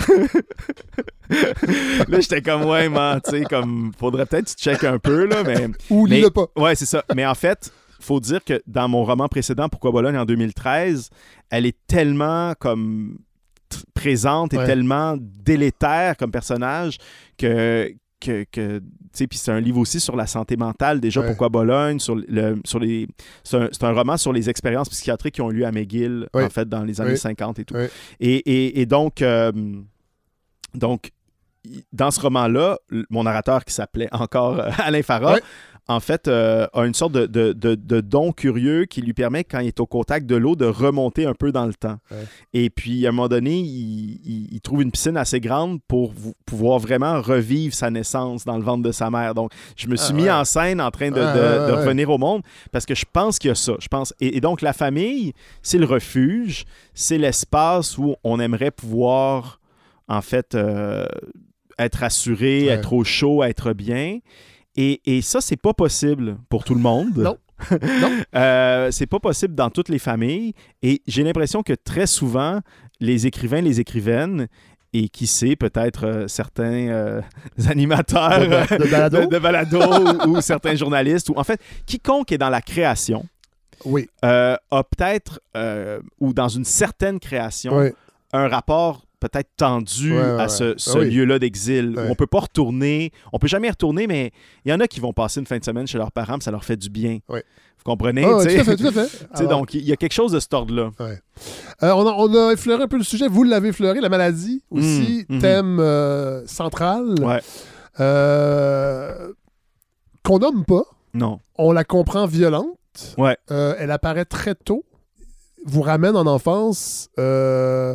[2.08, 5.26] là, j'étais comme, ouais, man, tu sais, comme, faudrait peut-être que tu checkes un peu,
[5.26, 5.68] là, mais.
[5.90, 6.46] Ou lis-le pas.
[6.56, 7.04] Ouais, c'est ça.
[7.14, 11.10] Mais en fait, faut dire que dans mon roman précédent, Pourquoi Bologne, en 2013,
[11.50, 13.18] elle est tellement comme
[13.94, 14.66] présente et Ouais.
[14.66, 16.98] tellement délétère comme personnage
[17.38, 18.84] que que, que tu
[19.14, 21.26] sais puis c'est un livre aussi sur la santé mentale déjà Ouais.
[21.26, 23.08] pourquoi Bologne sur le sur les
[23.42, 26.28] c'est un, c'est un roman sur les expériences psychiatriques qui ont eu lieu à McGill
[26.34, 27.16] en fait dans les années Ouais.
[27.16, 27.74] 50 et tout
[28.20, 29.50] et, et, et donc euh,
[30.74, 31.10] donc
[31.92, 32.76] dans ce roman-là,
[33.08, 35.36] mon narrateur qui s'appelait encore euh, Alain Farah.
[35.88, 39.42] En fait, euh, a une sorte de, de- de- de don curieux qui lui permet,
[39.42, 41.98] quand il est au contact de l'eau, de remonter un peu dans le temps.
[42.10, 42.24] Ouais.
[42.54, 46.14] Et puis, à un moment donné, il, il- il trouve une piscine assez grande pour
[46.46, 49.34] pouvoir vraiment revivre sa naissance dans le ventre de sa mère.
[49.34, 50.30] Donc, je me suis Ah, mis ouais.
[50.30, 51.22] en scène en train de, ouais,
[51.72, 51.72] ouais.
[51.82, 53.72] revenir au monde parce que je pense qu'il y a ça.
[53.80, 54.14] Je pense.
[54.20, 55.32] Et, et donc, la famille,
[55.62, 56.64] c'est le refuge,
[56.94, 59.58] c'est l'espace où on aimerait pouvoir,
[60.06, 61.06] en fait, euh,
[61.78, 64.18] être assuré, être au chaud, être bien.
[64.76, 67.16] Et, et ça, c'est pas possible pour tout le monde.
[67.16, 67.36] Non.
[67.70, 68.10] Non.
[68.34, 70.54] Euh, c'est pas possible dans toutes les familles.
[70.82, 72.60] Et j'ai l'impression que très souvent,
[72.98, 74.48] les écrivains, les écrivaines,
[74.94, 77.20] et qui sait, peut-être euh, certains euh,
[77.68, 79.20] animateurs De ba- de balado?
[79.20, 79.80] de- de balado
[80.26, 83.24] ou, ou certains journalistes, ou en fait, quiconque est dans la création,
[83.84, 84.08] Oui.
[84.24, 85.40] euh, a peut-être,
[86.20, 87.92] ou dans une certaine création,
[88.32, 91.10] un rapport peut-être tendu Ouais, ouais, à ce, Ah oui.
[91.10, 92.08] lieu-là d'exil Ouais.
[92.08, 94.30] où on peut pas retourner, on peut jamais retourner, mais
[94.64, 96.50] il y en a qui vont passer une fin de semaine chez leurs parents, ça
[96.50, 97.18] leur fait du bien.
[97.28, 98.22] Vous comprenez?
[98.42, 98.54] Sais?
[98.54, 99.26] tout à fait, tout à fait.
[99.34, 100.90] Alors, donc, il y a quelque chose de cet ordre-là.
[101.00, 101.16] Euh,
[101.82, 103.26] on, a, on a effleuré un peu le sujet.
[103.26, 105.40] Vous l'avez effleuré, la maladie aussi, Mm, mhm.
[105.40, 107.14] thème euh, central.
[108.00, 109.32] Euh,
[110.24, 110.84] Qu'on nomme pas.
[111.14, 111.40] Non.
[111.56, 112.76] On la comprend violente.
[113.18, 113.36] Ouais.
[113.48, 114.84] Elle apparaît très tôt.
[115.64, 117.08] Vous ramène en enfance.
[117.18, 117.94] Euh,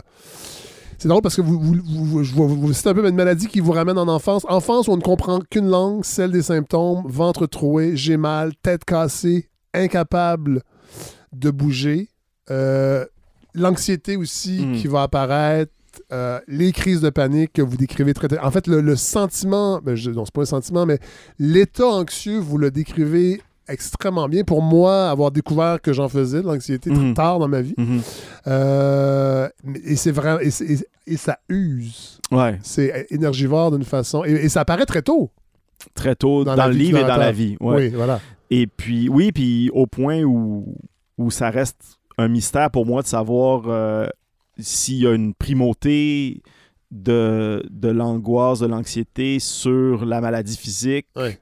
[0.99, 4.07] C'est drôle parce que vous, vous, citez un peu une maladie qui vous ramène en
[4.07, 4.45] enfance.
[4.49, 7.03] Enfance où on ne comprend qu'une langue, celle des symptômes.
[7.05, 10.63] Ventre troué, j'ai mal, tête cassée, incapable
[11.33, 12.09] de bouger.
[12.49, 13.05] Euh,
[13.53, 14.75] L'anxiété aussi Mm.
[14.77, 15.71] qui va apparaître.
[16.13, 18.27] euh, les crises de panique que vous décrivez très...
[18.39, 19.79] En fait, le, le sentiment...
[19.81, 20.99] Ben, je, non, c'est pas un sentiment, mais
[21.39, 24.43] l'état anxieux, vous le décrivez extrêmement bien.
[24.43, 27.13] Pour moi, avoir découvert que j'en faisais de l'anxiété très Mhm.
[27.13, 27.73] tard dans ma vie.
[27.77, 28.01] Mhm.
[28.47, 29.49] Euh,
[29.85, 32.19] et c'est et, c'est- et- et ça use.
[32.31, 32.59] Ouais.
[32.63, 34.23] C'est énergivore d'une façon.
[34.25, 35.31] Et, et ça apparaît très tôt.
[35.93, 37.55] Très tôt Dans le livre et dans la vie.
[37.59, 37.75] Ouais.
[37.75, 38.19] Oui, voilà.
[38.49, 40.75] Et puis, oui, puis au point où,
[41.17, 44.07] où ça reste un mystère pour moi de savoir euh,
[44.57, 46.41] s'il y a une primauté
[46.89, 51.07] de, de l'angoisse, de l'anxiété sur la maladie physique.
[51.15, 51.37] Ouais.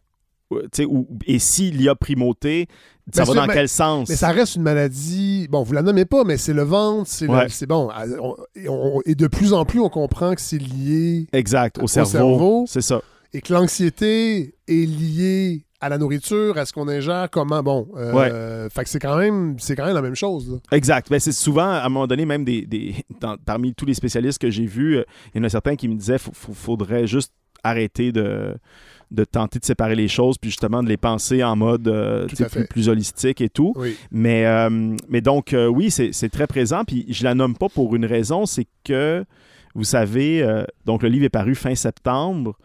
[0.51, 2.67] Ou- et s'il y a primauté,
[3.11, 4.09] ça Mais va dans mais- quel sens?
[4.09, 5.47] Mais ça reste une maladie.
[5.49, 7.47] Bon, vous la nommez pas, mais c'est le ventre, c'est Ouais.
[7.67, 7.89] bon.
[8.21, 11.83] on- et, on- et de plus en plus, on comprend que c'est lié Exact, au
[11.83, 12.09] au cerveau.
[12.11, 12.65] cerveau.
[12.67, 13.01] C'est ça.
[13.33, 17.61] et que l'anxiété est liée à la nourriture, à ce qu'on ingère, comment.
[17.61, 20.49] Bon, euh, fait que c'est quand même, c'est quand même la même chose.
[20.49, 20.57] là.
[20.77, 21.09] Exact.
[21.09, 24.39] Ben, c'est souvent, à un moment donné, même des, des- dans- parmi tous les spécialistes
[24.39, 25.03] que j'ai vus, euh,
[25.33, 28.55] il y en a certains qui me disaient qu'il faudrait juste arrêter de,
[29.15, 32.67] de tenter de séparer les choses, puis justement de les penser en mode euh, plus,
[32.67, 33.73] plus holistique et tout.
[33.75, 33.97] Oui.
[34.11, 36.83] Mais, euh, mais donc, euh, oui, c'est c'est très présent.
[36.85, 39.25] Puis je la nomme pas pour une raison, c'est que,
[39.73, 40.45] vous savez,
[40.85, 42.57] donc le livre est paru fin septembre,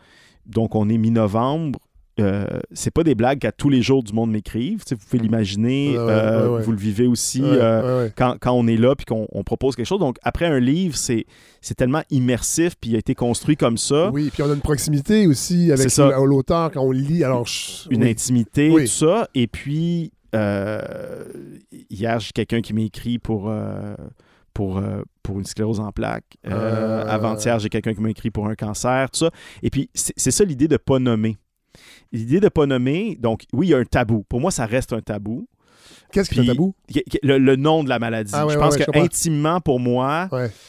[0.46, 1.78] donc on est mi-novembre.
[2.20, 4.82] Euh, c'est pas des blagues qu'à tous les jours du monde m'écrivent.
[4.90, 6.62] Vous pouvez l'imaginer, Ouais, ouais, euh, ouais, ouais.
[6.62, 9.86] vous le vivez aussi euh, quand, quand on est là puis qu'on on propose quelque
[9.86, 10.00] chose.
[10.00, 11.24] Donc, après un livre, c'est
[11.60, 14.10] c'est tellement immersif puis il a été construit comme ça.
[14.10, 15.88] Oui, puis on a une proximité aussi avec
[16.24, 17.24] l'auteur quand on lit.
[17.24, 18.10] Alors, je- une oui.
[18.10, 18.82] intimité, Oui.
[18.84, 19.28] tout ça.
[19.34, 20.12] Et puis,
[21.90, 23.50] hier, j'ai quelqu'un qui m'a écrit pour,
[24.54, 24.82] pour,
[25.22, 26.36] pour une sclérose en plaques.
[26.44, 29.30] Avant-hier, j'ai quelqu'un qui m'a écrit pour un cancer, tout ça.
[29.62, 31.36] Et puis, c'est c'est ça l'idée de pas nommer.
[32.12, 34.24] L'idée de pas nommer, donc oui, il y a un tabou.
[34.28, 35.48] Pour moi, ça reste un tabou.
[36.12, 36.74] Qu'est-ce qui est Puis- tabou?
[37.22, 38.32] Le, le nom de la maladie.
[38.34, 40.28] Ah ouais, je pense ouais, que intimement, pour moi,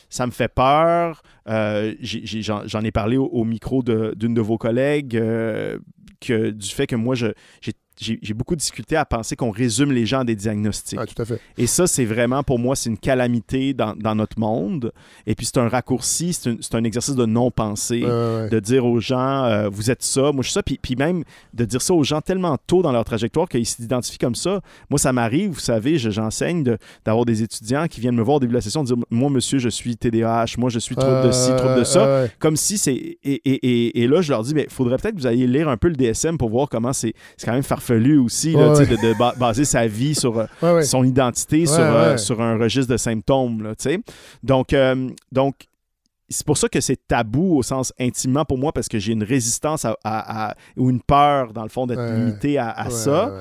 [0.10, 1.24] ça me fait peur.
[1.50, 5.80] Euh, J'en ai parlé au, au micro d'une de, vos collègues euh,
[6.20, 7.34] que, du fait que moi, j'ai
[8.02, 10.98] j'ai beaucoup discuté à penser qu'on résume les gens à des diagnostics.
[11.02, 11.40] Ah, tout à fait.
[11.58, 14.92] Et ça, c'est vraiment, pour moi, c'est une calamité dans, dans notre monde.
[15.28, 18.04] Et puis, c'est un raccourci, c'est un, exercice de non-pensée.
[18.04, 18.50] Ouais.
[18.50, 21.24] De dire aux gens, euh, vous êtes ça, moi je suis ça, puis, puis même
[21.54, 24.62] de dire ça aux gens tellement tôt dans leur trajectoire qu'ils s'identifient comme ça.
[24.90, 28.38] Moi, ça m'arrive, vous savez, je- j'enseigne de- d'avoir des étudiants qui viennent me voir
[28.38, 31.28] au début de la session dire Moi, monsieur, je suis TDAH, moi, je suis trouble
[31.28, 32.22] de ci, trouble de ça.
[32.24, 32.32] ouais.
[32.40, 32.94] Comme si c'est.
[32.96, 35.70] Et, et, et, et là, je leur dis, il faudrait peut-être que vous alliez lire
[35.70, 38.78] un peu le DSM pour voir comment c'est c'est quand même farfelu aussi, là, Ouais,
[38.78, 40.84] tu sais, de, de ba- baser sa vie sur euh, Ouais, ouais.
[40.84, 43.64] son identité, sur, euh, sur un registre de symptômes.
[43.64, 43.74] Là,
[44.44, 45.56] donc, euh, donc,
[46.30, 49.24] c'est pour ça que c'est tabou au sens intimement pour moi, parce que j'ai une
[49.24, 53.34] résistance à, à- à- ou une peur, dans le fond, d'être limité à, ça.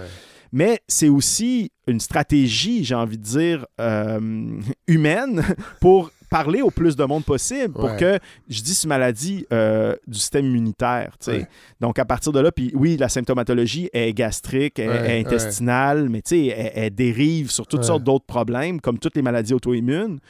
[0.52, 4.59] Mais c'est aussi une stratégie, j'ai envie de dire, euh,
[4.89, 5.44] humaine
[5.81, 7.97] pour parler au plus de monde possible, pour Ouais.
[7.98, 11.16] que, je dis, c'est maladie euh, du système immunitaire.
[11.27, 11.47] Ouais.
[11.81, 16.70] Donc, à partir de là, puis oui, la symptomatologie est gastrique, est, intestinale, mais elle,
[16.74, 20.20] elle dérive sur toutes sortes d'autres problèmes, comme toutes les maladies auto-immunes.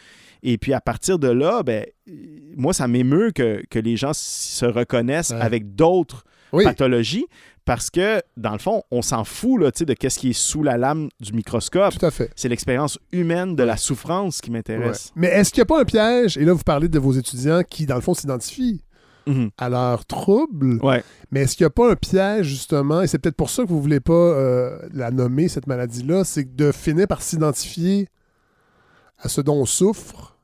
[0.42, 1.84] Et puis, à partir de là, ben,
[2.56, 5.40] moi, ça m'émeut que, que les gens se reconnaissent Ouais.
[5.40, 6.64] avec d'autres Oui.
[6.64, 7.26] pathologies
[7.64, 10.76] parce que, dans le fond, on s'en fout là, de qu'est-ce qui est sous la
[10.76, 11.96] lame du microscope.
[11.98, 12.30] Tout à fait.
[12.34, 14.56] C'est l'expérience humaine de la souffrance qui Ouais.
[14.56, 15.12] m'intéresse.
[15.14, 16.36] Mais est-ce qu'il n'y a pas un piège?
[16.36, 18.82] Et là, vous parlez de vos étudiants qui, dans le fond, s'identifient
[19.26, 19.50] Mhm.
[19.58, 20.78] à leurs troubles.
[20.82, 21.04] Ouais.
[21.30, 23.68] Mais est-ce qu'il n'y a pas un piège, justement, et c'est peut-être pour ça que
[23.68, 28.08] vous ne voulez pas euh, la nommer, cette maladie-là, c'est de finir par s'identifier
[29.18, 30.38] à ce dont on souffre.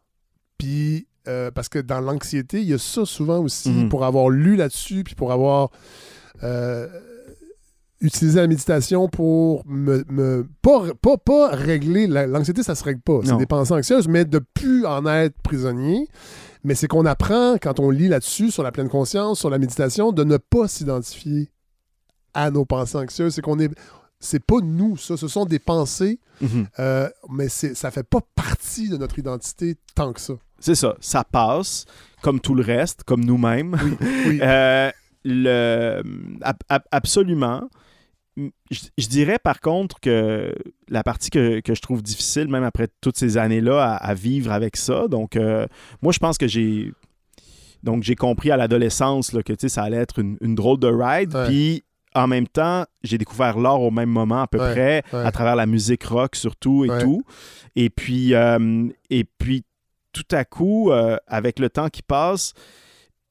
[0.59, 3.89] Puis, euh, parce que dans l'anxiété, il y a ça souvent aussi, Mhm.
[3.89, 5.71] pour avoir lu là-dessus, puis pour avoir
[6.43, 6.87] euh,
[8.01, 10.05] utilisé la méditation pour me.
[10.09, 12.07] me- pas, pas, pas régler.
[12.07, 13.21] la- L'anxiété, ça se règle pas.
[13.25, 16.09] C'est des pensées anxieuses, mais de plus en être prisonnier.
[16.65, 20.11] Mais c'est qu'on apprend, quand on lit là-dessus, sur la pleine conscience, sur la méditation,
[20.13, 21.49] de ne pas s'identifier
[22.35, 23.35] à nos pensées anxieuses.
[23.35, 23.71] C'est qu'on est.
[24.19, 25.17] C'est pas nous, ça.
[25.17, 26.67] Ce sont des pensées, Mhm.
[26.79, 30.35] euh, mais ça fait pas partie de notre identité tant que ça.
[30.59, 30.97] C'est ça.
[31.01, 31.85] Ça passe,
[32.23, 33.77] comme tout le reste, comme nous-mêmes.
[34.27, 34.41] Oui.
[34.43, 34.91] Euh,
[35.27, 36.03] le,
[36.43, 37.69] ab- ab- absolument.
[38.71, 40.55] Je, je dirais par contre que
[40.89, 44.53] la partie que, que je trouve difficile, même après toutes ces années-là, à, à vivre
[44.53, 45.67] avec ça, donc euh,
[46.03, 46.93] moi je pense que j'ai
[47.83, 51.35] donc j'ai compris à l'adolescence là, que ça allait être une, une drôle de ride,
[51.35, 51.47] Ouais.
[51.47, 51.83] puis
[52.15, 55.25] en même temps, j'ai découvert l'art au même moment à peu Ouais, près, ouais.
[55.27, 57.23] à travers la musique rock surtout et tout.
[57.75, 59.65] Et puis, euh, et puis
[60.13, 62.55] tout à coup, euh, avec le temps qui passe,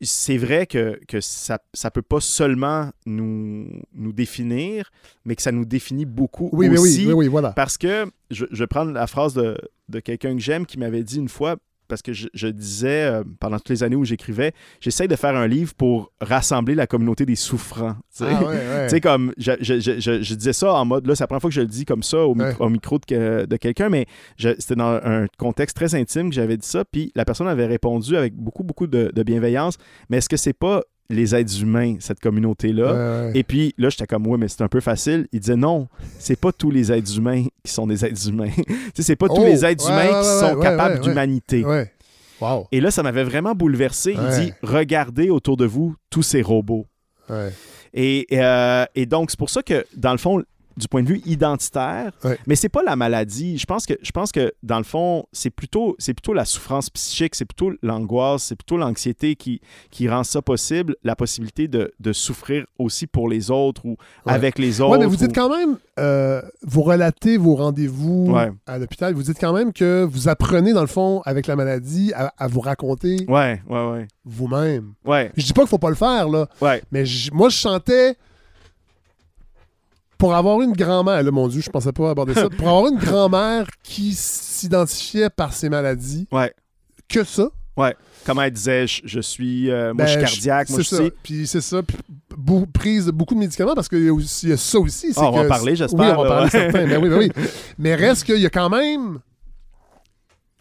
[0.06, 4.92] c'est vrai que, que ça ne peut pas seulement nous, nous définir,
[5.26, 7.02] mais que ça nous définit beaucoup Oui, aussi.
[7.02, 7.52] oui, oui, oui, voilà.
[7.52, 9.58] Parce que je, je vais prendre la phrase de,
[9.90, 13.24] de quelqu'un que j'aime qui m'avait dit une fois, parce que je, je disais euh,
[13.40, 17.26] pendant toutes les années où j'écrivais, j'essaye de faire un livre pour rassembler la communauté
[17.26, 17.94] des souffrants.
[18.16, 18.26] tu sais.
[18.30, 19.02] Ah, ouais, ouais.
[19.02, 21.86] Comme, je, disais ça en mode, là, c'est la première fois que je le dis
[21.86, 22.56] comme ça au, micro- Ouais.
[22.66, 24.06] au micro de, que- de quelqu'un, mais
[24.38, 28.16] c'était dans un contexte très intime que j'avais dit ça, puis la personne avait répondu
[28.16, 29.78] avec beaucoup, beaucoup de, de bienveillance,
[30.10, 32.94] mais est-ce que c'est pas les êtres humains, cette communauté-là.
[32.94, 33.32] Ouais, ouais.
[33.36, 35.28] Et puis là, j'étais comme, ouais, mais c'est un peu facile.
[35.32, 35.88] Il disait, non,
[36.20, 38.50] c'est pas tous les êtres humains qui sont des êtres humains.
[38.96, 41.64] c'est pas tous Oh, les êtres ouais, humains qui sont capables d'humanité.
[42.42, 42.68] Wow.
[42.72, 44.14] Et là, ça m'avait vraiment bouleversé.
[44.14, 46.86] Il dit, regardez autour de vous tous ces robots.
[47.94, 50.44] Et, euh, et donc, c'est pour ça que, dans le fond,
[50.78, 52.38] du point de vue identitaire, Ouais.
[52.48, 53.58] mais c'est pas la maladie.
[53.58, 56.90] Je pense que, je pense que dans le fond, c'est plutôt, c'est plutôt la souffrance
[56.90, 59.62] psychique, c'est plutôt l'angoisse, c'est plutôt l'anxiété qui,
[59.92, 63.96] qui rend ça possible, la possibilité de, de souffrir aussi pour les autres ou
[64.26, 64.34] Ouais.
[64.34, 64.92] avec les autres.
[64.92, 68.52] Ouais, mais vous dites quand même, euh, vous relatez vos rendez-vous Ouais.
[68.66, 72.12] à l'hôpital, vous dites quand même que vous apprenez, dans le fond, avec la maladie,
[72.16, 73.62] à, à vous raconter Ouais,
[74.26, 74.94] vous-même.
[75.06, 76.82] Ouais, Je dis pas qu'il faut pas le faire, là, ouais.
[76.92, 78.16] mais moi, je chantais
[80.18, 83.00] pour avoir une grand-mère, là, mon Dieu, je pensais pas aborder ça, pour avoir une
[83.00, 86.54] grand-mère qui s'identifiait par ses maladies, Ouais.
[87.10, 87.50] que ça.
[88.26, 90.96] Comme elle disait, je, je suis, euh, moi, Ben, je suis cardiaque, moi, je c'est
[90.96, 91.04] ça.
[91.04, 91.14] sais.
[91.22, 91.84] Puis c'est ça.
[91.84, 91.98] Puis
[92.74, 95.14] prise de beaucoup de médicaments parce qu'il y, a y ça aussi.
[95.16, 96.50] Ah, on va en parler, j'espère, Oui, on va en parler ouais.
[96.50, 96.88] certain.
[96.88, 97.32] Ben oui, ben oui.
[97.78, 99.20] Mais reste qu'il y a quand même.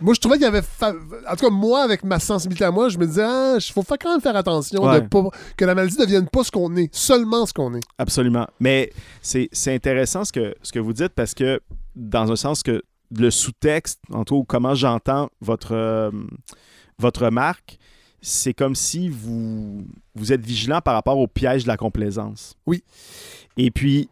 [0.00, 0.60] Moi, je trouvais qu'il y avait.
[0.62, 0.92] fa-
[1.30, 3.82] En tout cas, moi, avec ma sensibilité à moi, je me disais, ah, il faut
[3.82, 5.00] fa- quand même faire attention Ouais.
[5.00, 5.22] de pas...
[5.56, 7.82] que la maladie ne devienne pas ce qu'on est, seulement ce qu'on est.
[7.98, 8.46] Absolument.
[8.58, 8.92] Mais
[9.22, 11.60] c'est c'est intéressant ce que, ce que vous dites parce que,
[11.94, 12.82] dans un sens que
[13.16, 16.10] le sous-texte, en tout cas, comment j'entends votre, euh,
[16.98, 17.78] votre remarque,
[18.20, 19.84] c'est comme si vous,
[20.16, 22.56] vous êtes vigilant par rapport au piège de la complaisance.
[22.66, 22.82] Oui.
[23.56, 24.08] Et puis,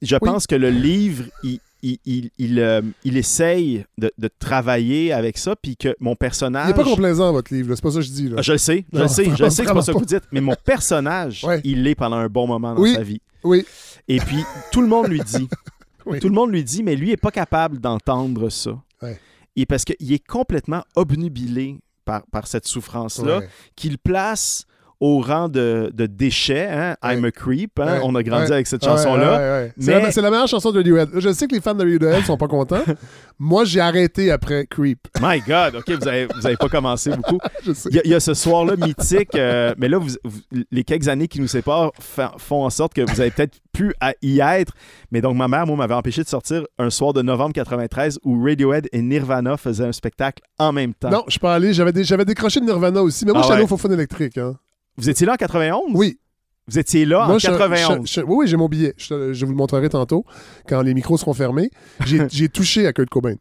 [0.00, 0.20] je Oui.
[0.30, 5.36] pense que le livre, il, il, il, il, euh, il essaye de, de travailler avec
[5.38, 6.68] ça, puis que mon Il personnage...
[6.68, 8.28] n'est pas complaisant, votre livre, c'est pas ça que je dis.
[8.28, 8.36] Là.
[8.38, 9.92] Ah, je le sais, je Non, le sais, je le sais que c'est pas ça
[9.92, 11.60] que vous dites, mais mon personnage, Ouais.
[11.64, 12.94] il l'est pendant un bon moment dans Oui.
[12.94, 13.20] sa vie.
[13.42, 13.64] Oui.
[14.08, 14.38] Et puis,
[14.72, 15.48] tout le monde lui dit,
[16.06, 16.18] Oui.
[16.20, 18.78] tout le monde lui dit, mais lui n'est pas capable d'entendre ça.
[19.02, 19.18] Ouais.
[19.56, 23.48] Et parce qu'il est complètement obnubilé par, par cette souffrance-là, Ouais.
[23.76, 24.64] qu'il place
[25.06, 27.14] au rang de, de déchet, hein, Ouais.
[27.18, 28.00] I'm a creep, hein, Ouais.
[28.04, 28.52] on a grandi Ouais.
[28.52, 29.66] avec cette chanson-là.
[29.78, 31.10] C'est Mais- la- C'est la, meilleure chanson de Radiohead.
[31.14, 32.82] Je sais que les fans de Radiohead sont pas contents.
[33.38, 35.00] Moi, j'ai arrêté après Creep.
[35.20, 37.38] My God, OK, vous avez, vous avez pas commencé beaucoup.
[37.90, 40.40] Il y, a- il y a ce soir-là mythique, euh, mais là, vous- vous-
[40.70, 41.90] les quelques années qui nous séparent
[42.38, 44.72] font en sorte que vous avez peut-être pu à y être.
[45.10, 48.42] Mais donc, ma mère, moi, m'avait empêché de sortir un soir de novembre 93 où
[48.42, 51.10] Radiohead et Nirvana faisaient un spectacle en même temps.
[51.10, 51.72] Non, je suis pas allé.
[51.74, 53.24] J'avais, dé- j'avais décroché de Nirvana aussi.
[53.26, 54.38] Mais moi, Ah je suis allé au Fofone électrique.
[54.38, 54.54] Hein.
[54.96, 55.82] Vous étiez là en 91?
[55.94, 56.18] Oui.
[56.66, 58.06] Vous étiez là Moi, en je- 91?
[58.08, 58.94] je- je- oui, oui, j'ai mon billet.
[58.96, 60.24] Je, vous le montrerai tantôt
[60.68, 61.70] quand les micros seront fermés.
[62.30, 63.34] J'ai, touché à Kurt Cobain.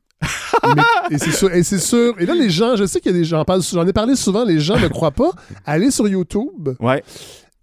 [0.76, 0.82] Mais-
[1.12, 1.54] et c'est sûr.
[1.54, 2.16] Et c'est sûr.
[2.20, 4.44] Et là, les gens, je sais qu'il y a des gens, j'en ai parlé souvent,
[4.44, 5.32] les gens ne croient pas.
[5.66, 6.70] Allez sur YouTube.
[6.80, 7.04] Ouais.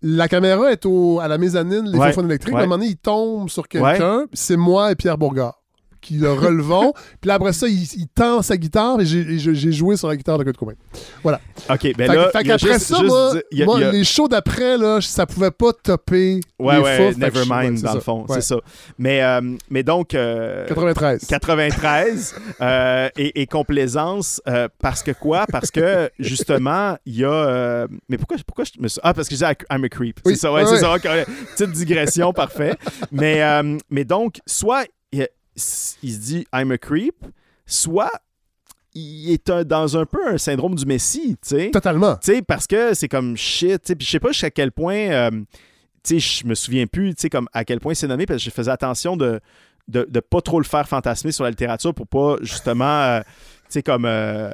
[0.03, 2.55] La caméra est au, à la mezzanine, les Ouais, Fofone électriques.
[2.55, 2.61] ouais.
[2.61, 4.25] À un moment donné, il tombe sur quelqu'un.
[4.33, 5.60] C'est moi et Pierre Bourgard
[6.01, 6.93] qui le relevons.
[7.21, 10.39] puis là, après ça, il, il tend sa guitare et j'ai, joué sur la guitare
[10.39, 10.75] de Kurt Cobain.
[11.25, 11.37] OK,
[11.97, 14.29] ben fait, là, qu'après ça, juste moi, y a- moi, il y a- les shows
[14.29, 17.95] d'après, là, ça pouvait pas topper Ouais, les ouais, Nevermind, ouais, dans ça.
[17.95, 18.35] le fond, Ouais.
[18.37, 18.57] c'est ça.
[18.99, 19.41] Mais, euh,
[19.71, 20.15] mais donc...
[20.15, 21.27] euh, 93.
[21.27, 24.41] 93 euh, et, et complaisance
[24.81, 25.47] parce que quoi?
[25.51, 29.37] Parce que justement il y a mais pourquoi pourquoi je me suis ah parce que
[29.37, 31.25] j'ai I'm a creep Oui, c'est ça ouais, c'est ça ok, ouais.
[31.57, 32.75] petite digression parfait
[33.13, 33.43] mais
[33.91, 34.85] mais donc soit
[36.03, 37.15] il, se dit I'm a creep
[37.67, 38.11] soit
[38.95, 42.17] il est un- dans un peu un syndrome du messie tu sais Totalement.
[42.17, 44.73] tu sais, parce que c'est comme shit, tu sais, puis je sais pas jusqu'à quel
[44.73, 45.31] point, euh,
[46.03, 48.39] tu sais, je me souviens plus, tu sais, comme à quel point c'est nommé, parce
[48.43, 49.39] que je faisais attention de,
[49.87, 53.27] de, de pas trop le faire fantasmer sur la littérature pour pas, justement, euh, tu
[53.75, 54.51] sais, comme, euh,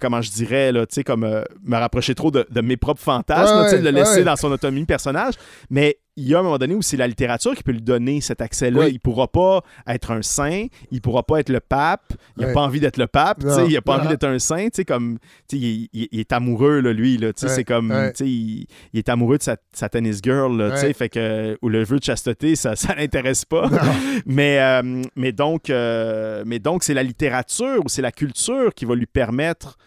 [0.00, 3.58] comment je dirais, là, tu sais, comme me rapprocher trop de, de mes propres fantasmes,
[3.60, 4.24] Ouais, là, de le laisser ouais.
[4.24, 5.34] dans son autonomie personnage,
[5.68, 8.20] mais il y a un moment donné où c'est la littérature qui peut lui donner
[8.20, 8.80] cet accès-là.
[8.80, 8.90] Oui.
[8.92, 12.52] Il pourra pas être un saint, il pourra pas être le pape, il a Ouais.
[12.52, 14.00] pas envie d'être le pape, il a pas Non.
[14.00, 15.18] envie d'être un saint, tu sais, comme,
[15.52, 19.42] il, il- il est amoureux, là, lui, là, c'est comme, il, il est amoureux de
[19.42, 20.92] sa, sa tennis girl, là, tu sais, Ouais.
[20.92, 23.70] fait que, ou le vœu de chasteté, ça, ça l'intéresse pas.
[24.26, 28.84] mais, euh, mais donc, euh, mais donc, c'est la littérature ou c'est la culture qui
[28.84, 29.78] va lui permettre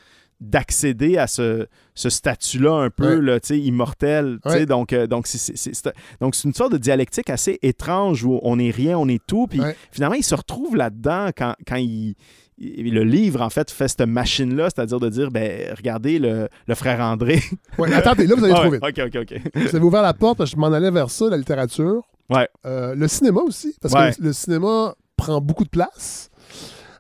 [0.50, 3.22] d'accéder à ce, ce statut-là un peu Ouais.
[3.22, 4.40] là, immortel.
[4.46, 4.66] Ouais.
[4.66, 8.24] Donc, euh, donc, c'est, c'est- c'est- c'est- donc, c'est une sorte de dialectique assez étrange
[8.24, 9.48] où on est rien, on est tout.
[9.48, 9.76] Puis Ouais.
[9.92, 12.16] finalement, il se retrouve là-dedans quand, quand il,
[12.58, 16.76] il- le livre, en fait, fait cette machine-là, c'est-à-dire de dire, ben, regardez le, le
[16.76, 17.42] frère André.
[17.78, 18.84] Ouais, attendez, là, vous allez vite.
[18.84, 19.42] OK, OK, OK.
[19.56, 22.04] Vous avez ouvert la porte, parce que je m'en allais vers ça, la littérature.
[22.30, 22.48] Ouais.
[22.66, 26.30] Euh, le cinéma aussi, parce que le, le cinéma prend beaucoup de place.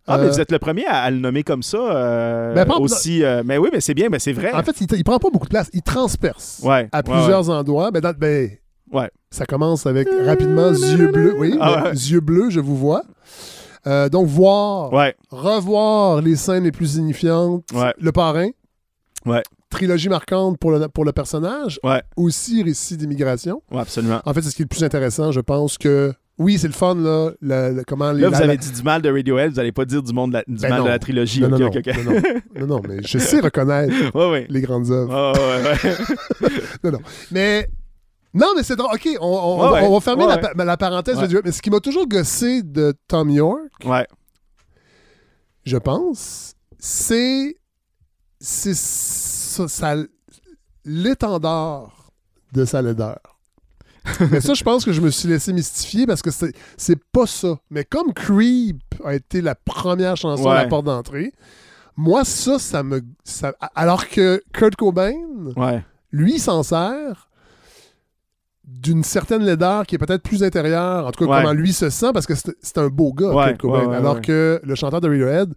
[0.08, 1.78] Ah, mais Euh, vous êtes le premier à, à le nommer comme ça.
[1.78, 3.24] euh, Ben, aussi.
[3.24, 4.52] euh, mais oui, mais c'est bien, mais c'est vrai.
[4.54, 5.70] En fait, il, il prend pas beaucoup de place.
[5.74, 7.92] Il transperce Ouais, à ouais, plusieurs endroits.
[7.92, 8.50] Ben, dans- ben,
[8.92, 9.10] Ouais.
[9.32, 11.34] Ça commence avec rapidement yeux bleus.
[11.40, 13.02] Oui, Ah yeux bleus, je vous vois.
[13.88, 17.64] Euh, donc, voir, Ouais, revoir les scènes les plus signifiantes.
[17.74, 17.94] Ouais.
[18.00, 18.50] Le parrain.
[19.26, 19.42] Ouais.
[19.70, 23.64] trilogie marquante pour le, pour le personnage, Ouais, aussi récit d'immigration.
[23.72, 24.22] ouais, absolument.
[24.26, 26.14] En fait, c'est ce qui est le plus intéressant, je pense que.
[26.40, 27.32] Oui, c'est le fun, là.
[27.42, 29.72] le- le- comment les, Là, vous la- avez dit du mal de Radiohead, vous n'allez
[29.72, 30.86] pas dire du, monde de la, du Ben mal non.
[30.86, 31.42] de la trilogie.
[31.42, 32.22] Non, non, non, non, non.
[32.62, 34.48] Non, non, mais je sais reconnaître Ouais, ouais.
[34.50, 35.32] les grandes œuvres.
[35.32, 36.60] Ouais, ouais, ouais.
[36.84, 37.00] Non, non.
[37.32, 37.68] Mais.
[38.34, 38.96] Non, mais c'est drôle.
[38.96, 39.88] OK, on, on- Ouais, on va- ouais.
[39.88, 41.18] on va fermer Ouais, la, parenthèse.
[41.20, 41.42] Ouais.
[41.46, 43.70] Mais ce qui m'a toujours gossé de Tom York,
[45.66, 47.56] je pense, c'est.
[48.40, 49.96] C'est ça, ça-
[50.84, 52.12] l'étendard
[52.54, 53.20] de sa laideur.
[54.32, 56.30] Mais ça, je pense que je me suis laissé mystifier parce que
[56.78, 57.58] c'est pas ça.
[57.70, 61.32] Mais comme Creep a été la première chanson à la porte d'entrée,
[61.96, 63.02] moi, ça, ça me.
[63.24, 65.14] ça- alors que Kurt Cobain,
[65.56, 65.84] Ouais.
[66.12, 67.30] lui, s'en sert
[68.66, 71.38] d'une certaine laideur qui est peut-être plus intérieure, en tout cas Ouais.
[71.42, 74.76] comment lui se sent, parce que c'est un beau gars, Kurt Cobain, alors que le
[74.76, 75.54] chanteur de Radiohead,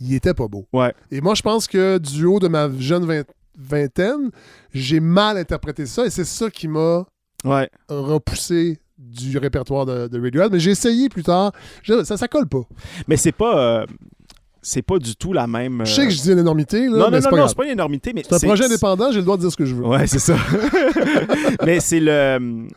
[0.00, 0.66] il était pas beau.
[1.10, 3.26] Et moi, je pense que du haut de ma jeune vingt-
[3.56, 4.30] vingtaine,
[4.72, 7.06] j'ai mal interprété ça, et c'est ça qui m'a
[7.44, 7.68] Ouais.
[7.88, 11.52] repoussé du répertoire de, de Radiohead, mais j'ai essayé plus tard,
[11.82, 12.62] Je- ça, ça colle pas.
[13.08, 13.58] Mais c'est pas.
[13.82, 13.86] euh,
[14.64, 15.82] c'est pas du tout la même.
[15.84, 17.48] Je sais euh, que je dis une énormité, là, Non, mais non, non, pas non,
[17.48, 18.22] c'est pas une énormité, mais.
[18.28, 19.84] C'est un projet indépendant, j'ai le droit de dire ce que je veux.
[19.84, 20.36] Ouais, c'est ça.
[21.66, 22.68] mais c'est le.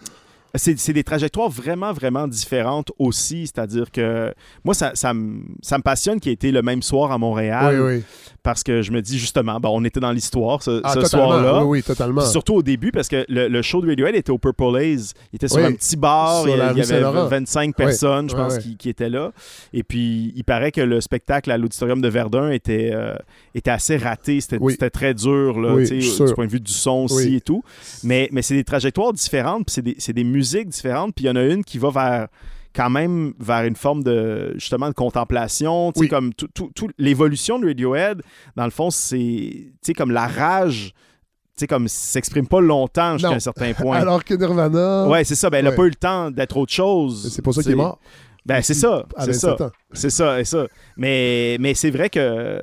[0.57, 3.47] C'est c'est des trajectoires vraiment, vraiment différentes aussi.
[3.47, 4.33] C'est-à-dire que
[4.63, 7.79] moi, ça, ça, me, ça me passionne qui a été le même soir à Montréal
[7.81, 8.03] oui, oui.
[8.43, 11.63] parce que je me dis justement, bon, on était dans l'histoire ce, Ah, ce soir-là.
[11.63, 12.21] Oui, oui, totalement.
[12.21, 15.13] Puis surtout au début, parce que le, le show de Radiohead était au Purple Haze.
[15.33, 16.47] Il était sur Oui, un petit bar.
[16.47, 18.57] Il y, il avait 25 personnes, je pense.
[18.57, 19.31] Qui, qui étaient là.
[19.73, 23.15] Et puis, il paraît que le spectacle à l'Auditorium de Verdun était, euh,
[23.53, 24.39] était assez raté.
[24.41, 27.63] C'était très dur, là, du point de vue du son aussi et tout.
[28.03, 31.13] Mais, mais c'est des trajectoires différentes, puis c'est des, c'est des musiques différentes.
[31.15, 32.27] Puis il y en a une qui va vers
[32.75, 36.07] quand même vers une forme de justement de contemplation, tu sais, Oui.
[36.09, 38.21] comme tout, tout- tout- l'évolution de Radiohead,
[38.57, 43.13] dans le fond, c'est tu sais, comme la rage, tu sais, comme s'exprime pas longtemps
[43.17, 43.97] jusqu'à un certain point.
[43.97, 45.49] Alors que Nirvana, Ouais, c'est ça.
[45.49, 45.75] Ben, elle n'a Ouais.
[45.77, 47.31] pas eu le temps d'être autre chose.
[47.33, 47.97] c'est pour ça qu'il est mort.
[48.45, 49.05] Ben, c'est ça.
[49.19, 49.51] C'est ça.
[49.55, 49.71] 27 ans.
[49.93, 50.67] C'est ça, ça.
[50.97, 52.61] Mais, mais c'est vrai que.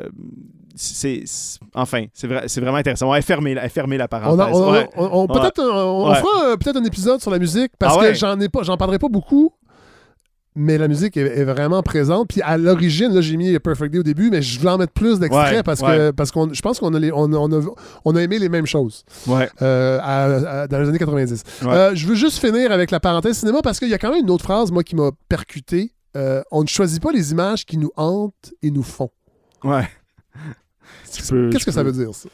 [0.74, 1.24] C'est,
[1.74, 3.08] enfin, c'est, vrai, vraiment intéressant.
[3.08, 4.46] On va fermer, la- fermer la On, parenthèse.
[4.56, 4.88] on- Ouais.
[4.96, 6.14] on- on- peut-être Ouais.
[6.16, 8.76] fera euh, peut-être un épisode sur la musique parce Ah que j'en ai pas, j'en
[8.76, 9.52] parlerai pas beaucoup.
[10.54, 12.28] Mais la musique est, est vraiment présente.
[12.28, 14.92] Puis à l'origine, là, j'ai mis Perfect Day au début, mais je voulais en mettre
[14.92, 17.64] plus d'extraits parce que parce qu'on, je pense qu'on a, les- on, a- on a,
[18.04, 19.02] on a aimé les mêmes choses
[19.62, 20.24] euh, à-
[20.62, 21.42] à- dans les années 90.
[21.62, 21.68] Ouais.
[21.70, 24.24] Euh, je veux juste finir avec la parenthèse cinéma parce qu'il y a quand même
[24.24, 25.92] une autre phrase, moi, qui m'a percuté.
[26.18, 29.08] Euh, on ne choisit pas les images qui nous hantent et nous font.
[29.64, 29.88] Ouais.
[31.16, 32.28] Qu'est-ce que ça veut dire, ça?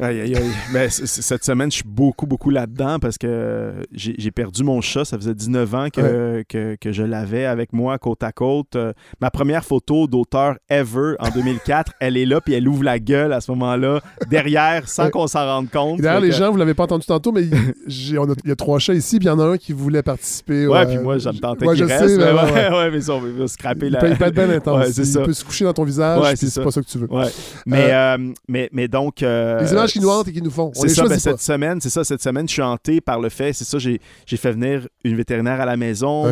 [0.00, 0.50] Aïe, aïe, aïe.
[0.72, 5.04] Ben, cette semaine, je suis beaucoup, beaucoup là-dedans parce que j'ai perdu mon chat.
[5.04, 8.74] Ça faisait 19 ans que, que, que je l'avais avec moi côte à côte.
[8.74, 12.98] Euh, ma première photo d'auteur ever en 2004, elle est là, puis elle ouvre la
[12.98, 15.10] gueule à ce moment-là, derrière, sans Ouais.
[15.10, 16.00] qu'on s'en rende compte.
[16.00, 18.48] D'ailleurs, les que- gens, vous l'avez pas entendu tantôt, mais il- j'ai- on a- il
[18.48, 20.66] y a trois chats ici, puis il y en a un qui voulait participer.
[20.66, 22.08] Ouais, euh, puis moi, ça me tentait ouais, qu'il je reste.
[22.08, 24.08] sais, mais ouais, ouais, ouais, mais ça, on va scraper Il la...
[24.08, 24.96] il peut être bien intense.
[24.96, 25.20] Il ça.
[25.22, 27.12] peut se coucher dans ton visage, c'est pas ça que tu veux.
[27.12, 27.26] Ouais.
[27.66, 28.18] Mais, euh,
[28.48, 29.22] mais, mais donc...
[29.22, 30.72] euh, Les images qui nous hantent et qui nous font.
[30.76, 33.28] On les ça, ben, cette semaine, c'est ça, cette semaine, je suis hanté par le
[33.28, 34.00] fait, c'est ça, j'ai
[34.36, 36.24] fait venir une vétérinaire à la maison,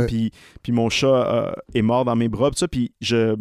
[0.62, 3.37] puis mon chat euh, est mort dans mes bras, puis ça, puis je...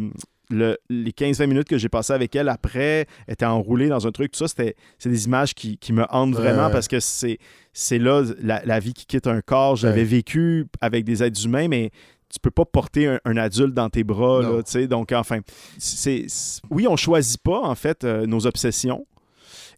[0.50, 4.10] le- les 15-20 minutes que j'ai passées avec elle après, elle était enroulée dans un
[4.12, 6.72] truc, tout ça, c'était c'est des images qui, qui me hantent vraiment Ouais.
[6.72, 7.38] parce que c'est
[7.72, 9.82] c'est là la, la vie qui quitte un corps.
[9.82, 10.04] Ouais.
[10.04, 11.90] vécu avec des êtres humains, mais
[12.30, 14.86] tu peux pas porter un, un adulte dans tes bras, là, tu sais.
[14.86, 15.40] Donc, enfin,
[15.78, 16.26] c'est-
[16.70, 19.06] Oui, on choisit pas, en fait, euh, nos obsessions.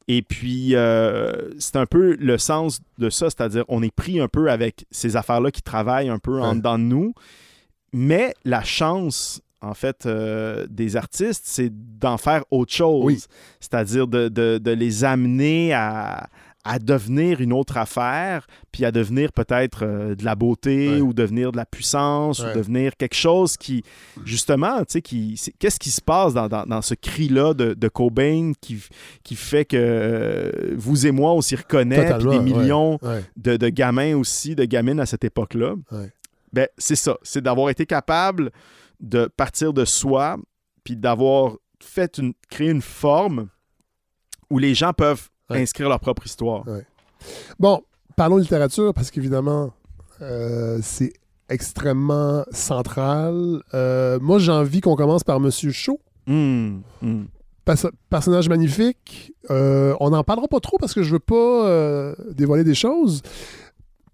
[0.09, 4.29] Et puis, euh, c'est un peu le sens de ça, c'est-à-dire on est pris un
[4.29, 6.57] peu avec ces affaires-là qui travaillent un peu en Ouais.
[6.57, 7.15] dedans de nous.
[7.93, 13.05] Mais la chance, en fait, euh, des artistes, c'est d'en faire autre chose.
[13.05, 13.19] Oui.
[13.61, 16.29] C'est-à-dire de, de- de les amener à,
[16.65, 21.01] à devenir une autre affaire, puis à devenir peut-être euh, de la beauté Ouais.
[21.03, 22.51] ou devenir de la puissance Ouais.
[22.51, 23.83] ou devenir quelque chose qui,
[24.25, 28.53] justement, tu sais, qu'est-ce qui se passe dans, dans- dans ce cri-là de, de Cobain
[28.61, 28.83] qui,
[29.23, 33.23] qui fait que euh, vous et moi, on s'y reconnaît, puis des millions Ouais.
[33.37, 35.75] de, de gamins aussi, de gamines à cette époque-là.
[36.53, 37.17] Ben, c'est ça.
[37.23, 38.51] C'est d'avoir été capable
[39.01, 40.37] de partir de soi,
[40.85, 43.49] puis d'avoir fait une, créé une forme
[44.51, 45.61] où les gens peuvent Ouais.
[45.63, 46.65] inscrire leur propre histoire.
[47.59, 47.83] Bon,
[48.17, 49.73] parlons littérature parce qu'évidemment,
[50.23, 51.13] euh, c'est
[51.49, 53.63] extrêmement central.
[53.75, 56.01] Euh, moi, j'ai envie qu'on commence par Monsieur Chaud.
[56.27, 56.83] Hum.
[57.67, 59.33] Perso- personnage magnifique.
[59.51, 63.23] Euh, on n'en parlera pas trop parce que je veux pas dévoiler des choses.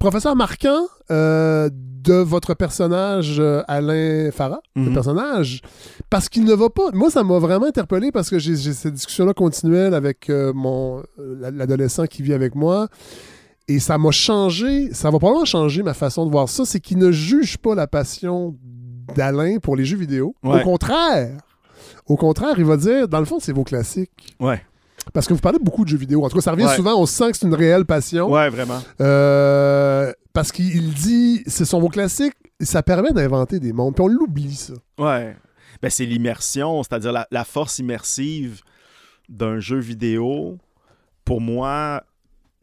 [0.00, 4.94] Professeur marquant euh, de votre personnage euh, Alain Farah, le Mhm.
[4.94, 5.60] personnage,
[6.08, 6.90] parce qu'il ne va pas.
[6.92, 12.06] Moi, ça m'a vraiment interpellé parce que j'ai cette discussion-là continuelle avec euh, mon l'adolescent
[12.06, 12.88] qui vit avec moi.
[13.68, 16.98] Et ça m'a changé, ça va probablement changer ma façon de voir ça, c'est qu'il
[16.98, 18.56] ne juge pas la passion
[19.14, 20.34] d'Alain pour les jeux vidéo.
[20.42, 20.60] Ouais.
[20.60, 21.36] Au contraire,
[22.06, 24.34] au contraire, il va dire, dans le fond, c'est vos classiques.
[24.40, 24.60] Ouais.
[25.12, 26.24] Parce que vous parlez beaucoup de jeux vidéo.
[26.24, 26.76] En tout cas, ça revient Ouais.
[26.76, 28.30] souvent, on sent que c'est une réelle passion.
[28.30, 28.80] Ouais, vraiment.
[29.00, 33.94] Euh, parce qu'il dit, ce sont vos classiques, ça permet d'inventer des mondes.
[33.94, 34.74] Puis on l'oublie, ça.
[34.98, 35.36] Ouais.
[35.82, 38.60] Ben, c'est l'immersion, c'est-à-dire la, la force immersive
[39.28, 40.58] d'un jeu vidéo.
[41.24, 42.02] Pour moi,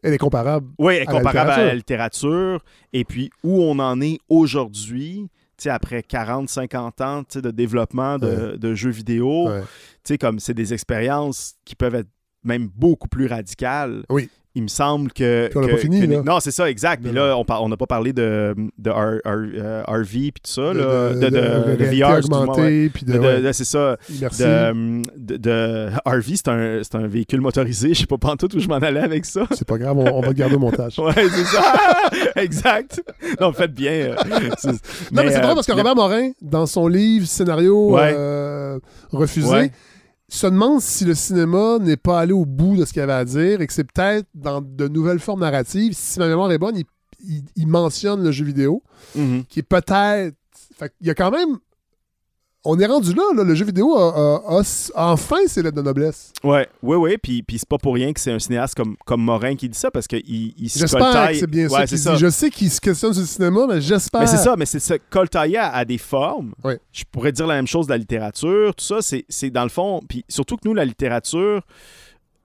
[0.02, 0.68] Elle est comparable.
[0.78, 2.62] oui, est À la comparable à la littérature.
[2.92, 5.28] Et puis, où on en est aujourd'hui,
[5.66, 10.18] après 40, 50 ans de développement de, de jeux vidéo, Ouais.
[10.18, 12.08] comme c'est des expériences qui peuvent être
[12.44, 14.02] même beaucoup plus radicales.
[14.10, 14.28] Oui.
[14.54, 15.46] Il me semble que.
[15.50, 16.22] Puis on n'a pas fini, que- là.
[16.24, 17.00] Non, c'est ça, exact.
[17.04, 20.72] Puis là, on n'a pas parlé de, de R- R- euh, RV puis tout ça,
[20.74, 21.10] De, là.
[21.14, 23.96] de- De, de- VR, augmentée, puis de, ouais, c'est ça.
[24.10, 24.46] immersive.
[25.16, 26.36] De, RV,
[26.82, 27.88] c'est un, véhicule motorisé.
[27.94, 29.46] Je sais pas pantoute où je m'en allais avec ça.
[29.52, 30.98] C'est pas grave, on, on va le garder au montage.
[30.98, 31.74] Ouais, c'est ça.
[32.36, 33.00] exact.
[33.40, 33.92] Non, faites bien.
[33.92, 34.38] euh, Non,
[35.22, 38.12] mais, c'est euh, drôle parce que Robert Morin, dans son livre scénario Ouais.
[38.16, 38.78] euh,
[39.12, 39.70] refusé, Ouais.
[40.30, 43.24] Se demande si le cinéma n'est pas allé au bout de ce qu'il avait à
[43.24, 45.92] dire et que c'est peut-être dans de nouvelles formes narratives.
[45.94, 46.84] Si ma mémoire est bonne, il,
[47.20, 48.82] il- il mentionne le jeu vidéo,
[49.14, 49.44] Mhm.
[49.48, 50.34] qui est peut-être.
[50.78, 51.56] Qu'il y a quand même.
[52.64, 53.44] On est rendu là, là.
[53.44, 54.62] le jeu vidéo a, a- a-
[54.94, 56.32] a enfin ses lettres de noblesse.
[56.42, 57.16] Ouais, ouais, ouais.
[57.16, 59.78] Puis, puis c'est pas pour rien que c'est un cinéaste comme, comme Morin qui dit
[59.78, 61.96] ça parce qu'il il se J'espère que c'est bien ça Ouais, dit.
[62.16, 64.20] Je sais qu'il se questionne sur le cinéma, mais j'espère.
[64.20, 66.52] Mais c'est ça, mais c'est se coltailler à, à des formes.
[66.64, 66.80] Ouais.
[66.92, 68.74] Je pourrais dire la même chose de la littérature.
[68.74, 70.00] Tout ça, c'est c'est dans le fond.
[70.08, 71.62] Puis surtout que nous, la littérature,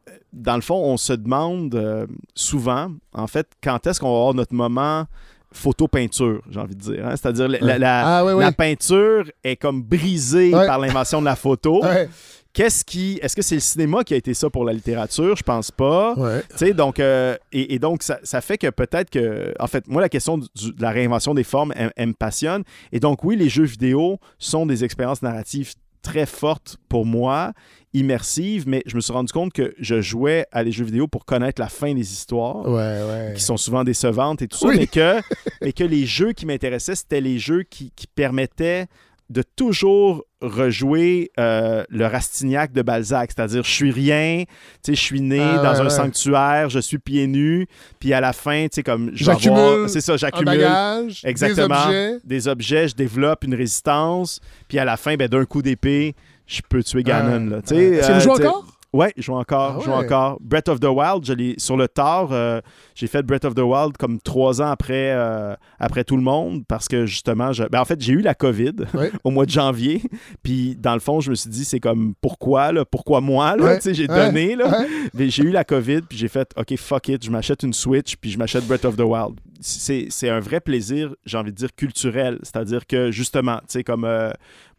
[0.07, 4.17] euh, dans le fond, on se demande euh, souvent, en fait, quand est-ce qu'on va
[4.19, 5.05] avoir notre moment
[5.53, 7.05] photo-peinture, j'ai envie de dire.
[7.07, 7.15] hein.
[7.15, 10.65] C'est-à-dire, la, la- la- Ah, peinture est comme brisée Ouais.
[10.67, 11.81] par l'invention de la photo.
[11.93, 12.09] Ouais.
[12.55, 13.17] Qu'est-ce qui.
[13.23, 15.35] Est-ce que c'est le cinéma qui a été ça pour la littérature?
[15.35, 16.13] Je pense pas.
[16.13, 16.41] Ouais.
[16.51, 19.87] Tu sais, donc, euh, et, et donc, ça, ça fait que peut-être que, en fait,
[19.87, 22.63] moi, la question du- de la réinvention des formes, elle, elle me passionne.
[22.91, 25.73] Et donc, oui, les jeux vidéo sont des expériences narratives
[26.03, 27.53] très fortes pour moi,
[27.93, 31.25] immersives, mais je me suis rendu compte que je jouais à des jeux vidéo pour
[31.25, 32.67] connaître la fin des histoires.
[32.67, 33.33] Ouais, ouais.
[33.35, 35.19] qui sont souvent décevantes et tout ça, mais, que,
[35.61, 38.87] mais que les jeux qui m'intéressaient, c'était les jeux qui, qui permettaient
[39.29, 44.43] de toujours rejouer euh, le Rastignac de Balzac, c'est-à-dire je suis rien,
[44.87, 45.89] je suis né Ah, dans ouais, un ouais.
[45.89, 47.67] sanctuaire, je suis pieds nus,
[47.99, 51.67] puis à la fin, tu sais, comme J'accumule c'est ça, j'accumule bagage, Exactement.
[51.67, 52.17] des objets.
[52.25, 56.13] des objets, je développe une résistance, puis à la fin, ben, d'un coup d'épée,
[56.45, 57.49] je peux tuer Ganon.
[57.49, 58.65] là, tu sais, euh, encore?
[58.93, 59.77] Ouais, je joue encore.
[59.77, 60.37] Ah je joue encore.
[60.39, 62.29] Breath of the Wild, je l'ai sur le tard.
[62.31, 62.61] euh,
[62.93, 66.63] j'ai fait Breath of the Wild comme trois ans après, euh, après tout le monde
[66.67, 69.11] parce que justement, je, ben, en fait, j'ai eu la COVID Ouais.
[69.23, 70.01] au mois de janvier.
[70.43, 73.63] Puis dans le fond, je me suis dit, c'est comme pourquoi, là, pourquoi moi, là,
[73.63, 73.75] Ouais.
[73.77, 74.85] Tu sais, j'ai donné, là.
[75.17, 78.29] J'ai eu la COVID, puis j'ai fait, OK, fuck it, je m'achète une Switch, puis
[78.29, 79.39] je m'achète Breath of the Wild.
[79.65, 82.37] C'est c'est un vrai plaisir, j'ai envie de dire, culturel.
[82.43, 84.29] C'est-à-dire que, justement, tu sais, comme, euh,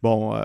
[0.03, 0.43] bon, euh,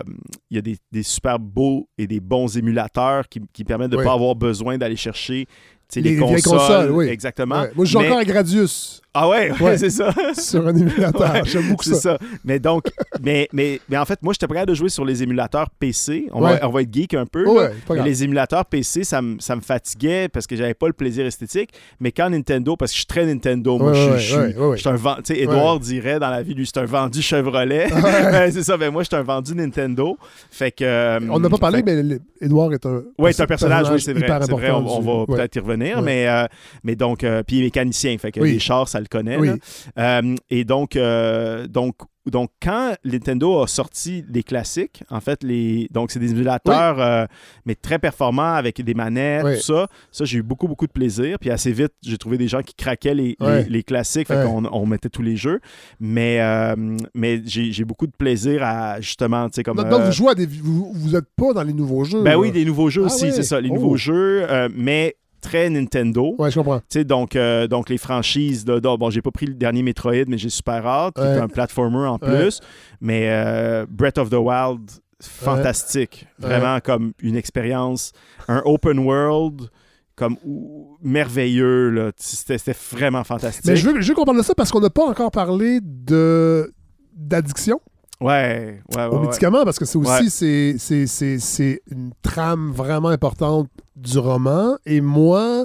[0.51, 3.97] il y a des, des super beaux et des bons émulateurs qui, qui permettent de
[3.97, 4.07] ne Oui.
[4.07, 5.47] pas avoir besoin d'aller chercher
[5.95, 6.59] les, Les consoles.
[6.59, 7.09] consoles, oui.
[7.09, 7.63] Exactement.
[7.63, 7.73] Ouais.
[7.75, 9.77] Moi, Mais- encore à Gradius Ah ouais, ouais, Ouais.
[9.79, 10.13] c'est ça.
[10.39, 11.21] sur un émulateur.
[11.33, 12.17] Ouais, J'aime beaucoup C'est ça.
[12.17, 12.19] ça.
[12.45, 12.85] Mais donc,
[13.21, 16.27] mais, mais, mais en fait, moi, j'étais prêt de jouer sur les émulateurs PC.
[16.33, 16.59] On, Ouais.
[16.61, 17.43] va, on va être geek un peu.
[17.45, 17.71] Là.
[17.91, 21.71] Mais les émulateurs PC, ça me ça fatiguait parce que j'avais pas le plaisir esthétique.
[21.99, 24.95] Mais quand Nintendo, parce que je suis très Nintendo, moi, je, suis je suis un
[24.95, 25.23] vendu.
[25.25, 27.89] Tu sais, Edouard dirait dans la vie, lui, c'est un vendu Chevrolet.
[28.53, 28.77] C'est ça.
[28.77, 30.17] Ben, moi, je suis un vendu Nintendo.
[30.53, 30.85] Fait que.
[30.85, 33.03] euh, On n'a pas parlé, fait que- mais Edouard est un.
[33.19, 34.29] oui, c'est un personnage, oui, c'est vrai.
[34.43, 36.47] C'est vrai, on, va peut-être y revenir, mais, euh,
[36.85, 39.37] mais donc, euh, puis mécanicien, fait que les chars, ça le connaît.
[39.39, 39.51] Oui.
[39.99, 41.97] Euh, et donc, euh, donc,
[42.31, 47.25] donc, quand Nintendo a sorti les classiques, en fait, les, donc c'est des émulateurs, euh,
[47.65, 49.57] mais très performants avec des manettes, Oui.
[49.57, 49.89] tout ça.
[50.13, 51.39] Ça, j'ai eu beaucoup, beaucoup de plaisir.
[51.41, 53.37] Puis assez vite, j'ai trouvé des gens qui craquaient les,
[53.69, 55.61] les- classiques, fait on mettait tous les jeux.
[55.99, 56.77] Mais, euh,
[57.15, 59.79] mais j'ai beaucoup de plaisir à justement, tu sais, comme.
[59.79, 60.47] Donc, euh, vous jouez à des.
[60.47, 62.23] Vous, vous êtes pas dans les nouveaux jeux.
[62.23, 63.61] ben oui, des nouveaux jeux Ah aussi, c'est ça.
[63.63, 63.75] Les Oh.
[63.75, 66.35] nouveaux jeux, euh, mais très Nintendo.
[66.39, 66.79] Ouais, je comprends.
[66.81, 70.25] Tu sais, donc, euh, donc les franchises, donc, bon, j'ai pas pris le dernier Metroid,
[70.29, 71.29] mais j'ai super hâte, qui Ouais.
[71.37, 72.61] est un platformer en plus.
[73.01, 74.91] Mais euh, Breath of the Wild,
[75.23, 76.27] fantastique.
[76.39, 78.13] Vraiment comme une expérience,
[78.49, 79.69] un open world
[80.17, 81.91] comme ou- merveilleux.
[81.91, 82.11] là.
[82.17, 83.65] C'était c'était vraiment fantastique.
[83.67, 85.81] Mais je veux, je veux qu'on parle de ça parce qu'on n'a pas encore parlé
[85.83, 86.73] de
[87.15, 87.81] d'addiction
[88.21, 89.05] Ouais, ouais, ouais.
[89.07, 94.19] aux médicaments, parce que c'est aussi c'est- c'est- c'est c'est une trame vraiment importante du
[94.19, 94.77] roman.
[94.85, 95.65] Et moi,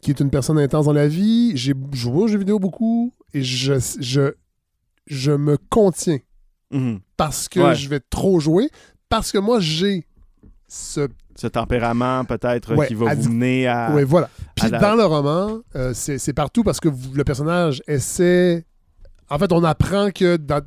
[0.00, 3.42] qui est une personne intense dans la vie, j'ai joué aux jeux vidéo beaucoup et
[3.42, 4.32] je, je,
[5.06, 6.18] je me contiens
[6.70, 7.00] Mhm.
[7.16, 8.68] parce que je vais trop jouer,
[9.08, 10.06] parce que moi, j'ai
[10.68, 11.08] ce...
[11.36, 13.92] Ce tempérament, peut-être, Ouais, qui va à vous mener à.
[13.92, 14.30] Ouais, voilà.
[14.54, 18.64] Puis la- dans le roman, euh, c'est c'est partout parce que vous- le personnage essaie...
[19.28, 20.60] En fait, on apprend que dans-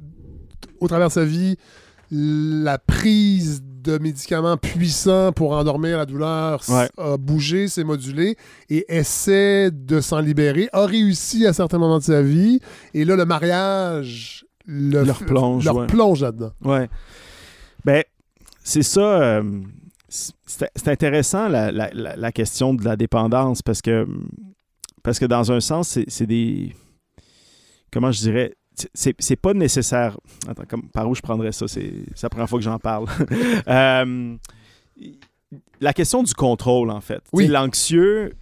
[0.79, 1.55] au travers de sa vie,
[2.11, 6.87] la prise de médicaments puissants pour endormir la douleur Ouais.
[6.97, 8.37] a bougé, s'est modulé
[8.69, 12.59] et essaie de s'en libérer, a réussi à certains moments de sa vie.
[12.93, 15.87] Et là, le mariage le Leur plonge, leur ouais.
[15.87, 16.51] plonge là-dedans.
[16.63, 16.89] Ouais.
[17.85, 18.03] Ben,
[18.63, 19.21] c'est ça.
[19.21, 19.61] euh,
[20.09, 24.05] c'est intéressant la, la- question de la dépendance parce que,
[25.03, 26.73] parce que dans un sens, c'est des.
[27.93, 28.55] Comment je dirais
[28.93, 30.17] c'est pas nécessaire.
[30.47, 31.67] Attends, comme, par où je prendrais ça?
[31.67, 31.91] C'est
[32.21, 33.05] la première fois que j'en parle.
[33.67, 34.35] Euh,
[35.79, 37.21] la question du contrôle, en fait.
[37.33, 37.47] Oui.
[37.47, 38.33] L'anxieux.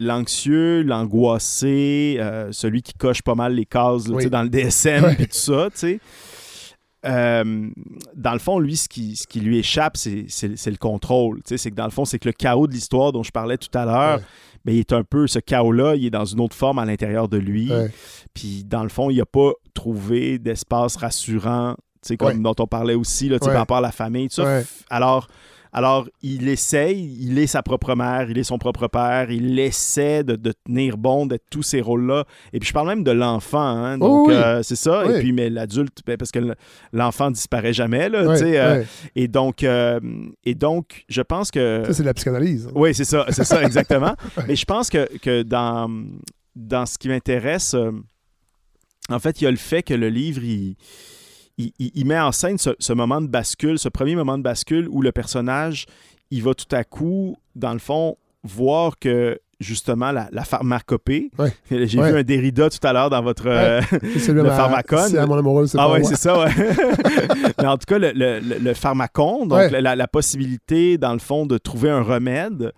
[0.00, 4.26] L'anxieux, l'angoissé, euh, celui qui coche pas mal les cases là, Oui.
[4.28, 6.00] dans le DSM et tout ça, tu sais.
[7.06, 7.70] Euh,
[8.16, 11.40] dans le fond, lui, ce qui, ce qui lui échappe, c'est le contrôle.
[11.44, 13.76] C'est que dans le fond, c'est que le chaos de l'histoire dont je parlais tout
[13.76, 14.24] à l'heure, Ouais.
[14.64, 17.28] Ben, il est un peu, ce chaos-là, il est dans une autre forme à l'intérieur
[17.28, 17.70] de lui.
[17.70, 17.90] Ouais.
[18.32, 22.34] Puis dans le fond, il n'a pas trouvé d'espace rassurant, tu sais, comme Ouais.
[22.42, 24.28] dont on parlait aussi, là, par rapport à la famille.
[24.28, 24.60] tout ça.
[24.90, 25.28] Alors,
[25.74, 30.22] alors, il essaye, il est sa propre mère, il est son propre père, il essaie
[30.22, 32.24] de, de tenir bon d'être tous ces rôles-là.
[32.52, 34.34] Et puis je parle même de l'enfant, hein, donc Oh oui.
[34.34, 35.04] euh, c'est ça.
[35.06, 35.14] Oui.
[35.14, 36.38] Et puis, mais l'adulte, ben, parce que
[36.92, 38.58] l'enfant disparaît jamais, là, Ouais, tu sais.
[38.60, 38.84] euh,
[39.16, 39.98] et, donc, euh,
[40.44, 41.82] et donc, je pense que...
[41.86, 42.70] Ça, c'est de la psychanalyse.
[42.74, 44.14] Oui, c'est ça, c'est ça, exactement.
[44.46, 45.90] Mais je pense que, que dans,
[46.54, 47.74] dans ce qui m'intéresse,
[49.10, 50.76] en fait, il y a le fait que le livre, il,
[51.58, 54.42] il, il- il met en scène ce, ce moment de bascule, ce premier moment de
[54.42, 55.86] bascule où le personnage,
[56.30, 61.30] il va tout à coup, dans le fond, voir que justement la, la pharmacopée.
[61.38, 61.52] Ouais.
[61.86, 62.10] J'ai Ouais.
[62.12, 65.08] vu un Derrida tout à l'heure dans votre euh, C'est celui le ma- pharmacone.
[65.08, 66.08] C'est à mon amoureux, c'est ah ouais, moi.
[66.08, 66.50] c'est ça, ouais.
[67.60, 69.80] Mais en tout cas, le, le, le- pharmacon, donc Ouais.
[69.80, 72.72] la, la possibilité, dans le fond, de trouver un remède,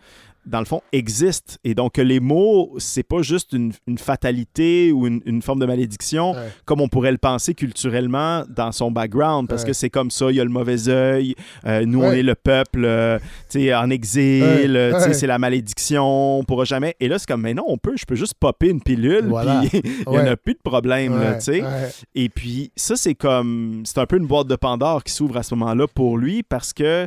[0.47, 1.59] dans le fond, existe.
[1.65, 5.67] Et donc, les mots, c'est pas juste une, une fatalité ou une, une forme de
[5.67, 6.49] malédiction, Ouais.
[6.65, 9.69] comme on pourrait le penser culturellement dans son background, parce Ouais.
[9.69, 11.35] que c'est comme ça, il y a le mauvais œil,
[11.67, 13.19] euh, nous, on est le peuple, euh,
[13.51, 14.45] tu sais, en exil,
[15.13, 16.95] c'est la malédiction, on pourra jamais.
[17.01, 19.63] Et là, c'est comme, mais non, on peut, je peux juste popper une pilule, Voilà.
[19.69, 21.39] puis il n'y en a plus de problème, là.
[22.15, 23.83] Et puis, ça, c'est comme.
[23.85, 26.73] C'est un peu une boîte de Pandore qui s'ouvre à ce moment-là pour lui parce
[26.73, 27.07] que.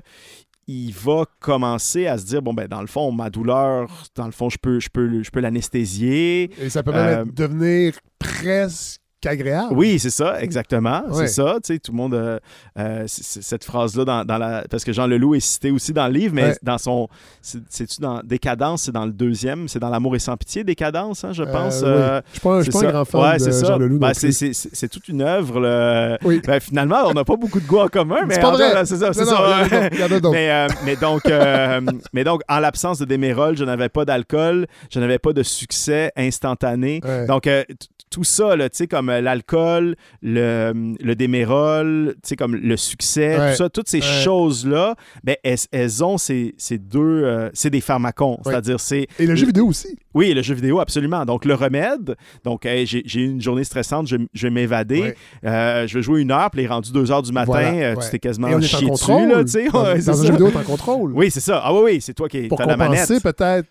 [0.71, 4.31] Il va commencer à se dire bon ben dans le fond ma douleur dans le
[4.31, 6.51] fond je peux je peux je peux l'anesthésier.
[6.63, 9.73] Et ça peut même Euh, devenir presque agréable.
[9.75, 11.03] oui, c'est ça, exactement.
[11.13, 12.13] C'est ça, tu sais, tout le monde.
[12.13, 12.39] euh,
[12.77, 14.63] euh, cette phrase-là, dans, dans la.
[14.69, 17.07] Parce que Jean Leloup est cité aussi dans le livre, mais dans son.
[17.41, 21.23] c'est- C'est-tu dans Décadence, c'est dans le deuxième, c'est dans L'amour et sans pitié, Décadence,
[21.23, 21.81] hein, je pense.
[21.83, 22.23] Euh, oui.
[22.27, 23.65] Je suis pas, un- je suis c'est pas un grand fan ouais, de.
[23.65, 23.99] Jean Leloup.
[23.99, 25.59] Ben, c'est, toute une œuvre.
[26.45, 28.85] Ben, finalement, on n'a pas beaucoup de goût en commun, mais C'est pas vrai.
[28.85, 29.13] c'est ça.
[29.13, 29.63] C'est ça.
[30.85, 31.23] Mais, donc,
[32.13, 36.11] mais donc, en l'absence de démérol, je n'avais pas d'alcool, je n'avais pas de succès
[36.15, 37.01] instantané.
[37.27, 37.47] Donc,
[38.19, 42.75] tout ça, là, tu sais, comme euh, l'alcool, le, le démérol, tu sais, comme le
[42.75, 43.51] succès, Ouais.
[43.51, 44.23] tout ça, toutes ces Ouais.
[44.23, 48.33] choses-là, ben, elles, elles ont ces, ces deux, euh, c'est des pharmacons.
[48.33, 48.51] Ouais.
[48.51, 49.97] C'est-à-dire, c'est Et le jeu vidéo aussi.
[50.13, 51.23] oui, le jeu vidéo, absolument.
[51.25, 55.13] Donc, le remède, donc, hey, j'ai eu une journée stressante, je, je vais m'évader.
[55.45, 57.71] Euh, je vais jouer une heure, puis il est rendu deux heures du matin, Voilà,
[57.71, 59.17] euh, tu t'es quasiment chié dessus, là.
[59.27, 61.13] Dans, dans c'est un jeu vidéo, t'es en contrôle.
[61.13, 61.61] Oui, c'est ça.
[61.63, 62.99] Ah oui, oui, c'est toi qui Pour as la manette.
[63.07, 63.69] compenser peut-être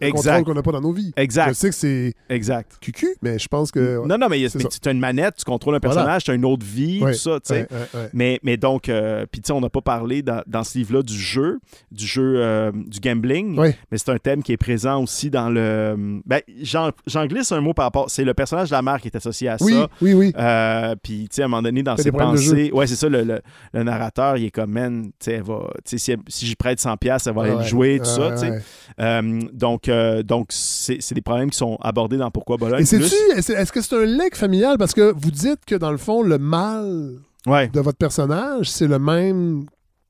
[0.00, 0.44] Exact.
[0.44, 1.12] qu'on n'a pas dans nos vies.
[1.16, 2.78] Je Exact, sais que c'est exact.
[2.80, 4.04] cucu, mais je pense que...
[4.06, 5.94] Non, non, mais, tu as une manette, tu contrôles un Voilà.
[5.96, 7.66] personnage, tu as une autre vie, Ouais, tout ça, tu sais.
[7.70, 8.08] Ouais.
[8.12, 11.02] Mais, mais donc, euh, puis tu sais, on n'a pas parlé dans, dans ce livre-là
[11.02, 11.58] du jeu,
[11.92, 16.20] du jeu euh, du gambling, mais c'est un thème qui est présent aussi dans le.
[16.26, 18.10] Ben, j'en glisse un mot par rapport.
[18.10, 19.88] C'est le personnage de la mère qui est associé à Oui, ça.
[20.00, 20.32] oui, oui.
[20.38, 23.22] Euh, puis, tu sais, à un moment donné, dans ses pensées, ouais, c'est ça, le,
[23.22, 23.40] le-
[23.72, 27.34] le narrateur, il est comme, man, tu sais, si, si j'y prête 100$, piastres, elle
[27.34, 28.62] va aller jouer, tout ça, tu sais.
[29.00, 32.80] Euh, donc, euh, donc c'est des problèmes qui sont abordés dans Pourquoi Bologne.
[32.80, 34.78] Et est-ce que c'est un legs familial?
[34.78, 37.14] Parce que vous dites que dans le fond, le mal
[37.46, 39.64] Ouais, de votre personnage, c'est le même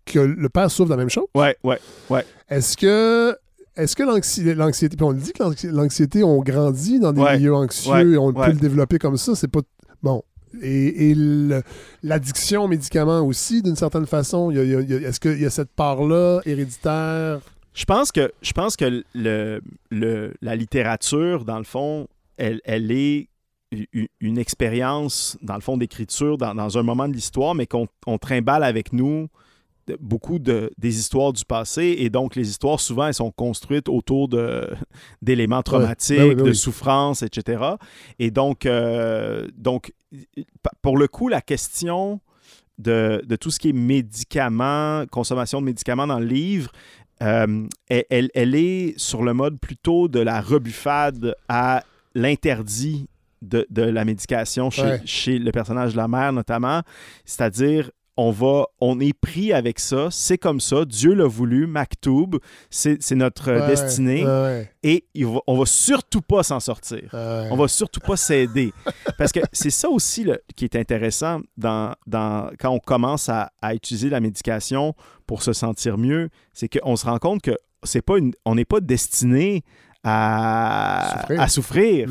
[0.05, 1.27] que le père souffre de la même chose?
[1.35, 1.78] ouais, ouais.
[2.48, 3.36] Est-ce que
[3.77, 7.20] est-ce que l'anxi- l'anxiété, puis on le dit que l'anxi- l'anxiété, on grandit dans des
[7.20, 8.47] Ouais, milieux anxieux ouais, et on ouais.
[8.47, 9.61] peut le développer comme ça, c'est pas
[10.02, 10.23] bon.
[10.61, 11.16] Et, et
[12.02, 17.39] l'addiction aux médicaments aussi, d'une certaine façon, est-ce qu'il y a cette part-là héréditaire?
[17.81, 22.93] Je pense que, je pense que le, le- la littérature, dans le fond, elle, elle
[22.93, 23.28] est
[24.20, 28.19] une expérience, dans le fond, d'écriture dans, dans un moment de l'histoire, mais qu'on on
[28.19, 29.28] trimballe avec nous
[29.86, 33.89] de- beaucoup de, des histoires du passé et donc les histoires souvent elles sont construites
[33.89, 34.69] autour de
[35.23, 36.55] d'éléments traumatiques, Ben oui, ben de oui.
[36.57, 37.62] souffrances, etc.
[38.19, 39.94] Et donc, euh, donc
[40.82, 42.20] pour le coup, la question
[42.78, 46.73] de, de tout ce qui est médicaments, consommation de médicaments dans le livre,
[47.22, 51.82] euh, elle, est sur le mode plutôt de la rebuffade à
[52.14, 53.06] l'interdit
[53.42, 55.02] de, de la médication chez, Ouais.
[55.05, 56.82] chez le personnage de la mère notamment.
[57.24, 57.90] C'est-à-dire,
[58.22, 62.38] on va, on est pris avec ça, c'est comme ça, Dieu l'a voulu, Maktoub,
[62.68, 67.09] c'est notre euh, Ouais, destinée, ouais, et il va- on va surtout pas s'en sortir.
[67.12, 67.48] ouais.
[67.51, 68.72] On va surtout pas s'aider.
[69.16, 73.52] Parce que c'est ça aussi là, qui est intéressant dans, dans, quand on commence à,
[73.62, 74.94] à utiliser la médication
[75.26, 78.66] pour se sentir mieux, c'est qu'on se rend compte que c'est pas une, on n'est
[78.66, 79.62] pas destiné
[80.02, 81.40] à Souffrir.
[81.40, 82.09] à souffrir.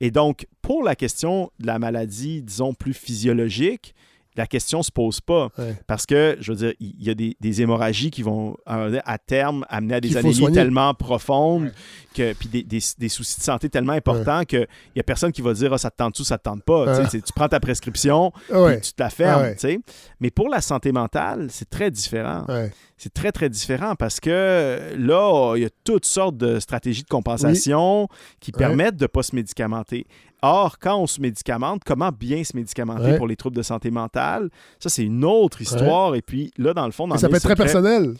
[0.00, 3.94] Et donc, pour la question de la maladie, disons, plus physiologique,
[4.36, 5.48] la question se pose pas.
[5.58, 5.74] Ouais.
[5.86, 9.64] Parce que, je veux dire, il y a des, des hémorragies qui vont, à terme,
[9.68, 11.72] amener à des anémies tellement profondes,
[12.14, 15.42] que, puis des, des- des soucis de santé tellement importants qu'il n'y a personne qui
[15.42, 16.96] va dire ah, ça te tente ou ça te tente pas.
[16.96, 17.22] Tu Ouais.
[17.22, 18.72] Tu prends ta prescription, Ah ouais.
[18.78, 19.42] puis tu te la fermes.
[19.42, 19.54] Ouais.
[19.54, 19.78] tu sais.
[20.20, 22.44] Mais pour la santé mentale, c'est très différent.
[22.48, 22.72] Ouais.
[22.98, 27.08] C'est très, très différent parce que là, il y a toutes sortes de stratégies de
[27.08, 28.08] compensation
[28.40, 28.58] qui Ouais.
[28.58, 30.06] permettent de ne pas se médicamenter.
[30.42, 33.16] Or, quand on se médicamente, comment bien se médicamenter Ouais.
[33.16, 36.14] pour les troubles de santé mentale, ça, c'est une autre histoire.
[36.14, 38.14] Et puis là, dans le fond, dans ça peut être très personnel.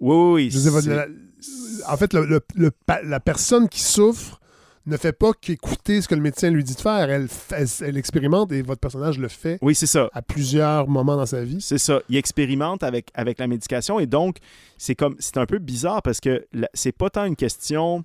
[0.00, 0.80] Oui, oui, oui.
[0.82, 1.06] Dire, la-
[1.92, 4.40] en fait, le- le- le pa- la personne qui souffre
[4.86, 7.10] ne fait pas qu'écouter ce que le médecin lui dit de faire.
[7.10, 10.08] Elle, elle, elle expérimente et votre personnage le fait Oui, c'est ça.
[10.14, 11.60] à plusieurs moments dans sa vie.
[11.60, 12.00] C'est ça.
[12.08, 14.38] Il expérimente avec, avec la médication et donc,
[14.78, 18.02] c'est comme c'est un peu bizarre parce que c'est pas tant une question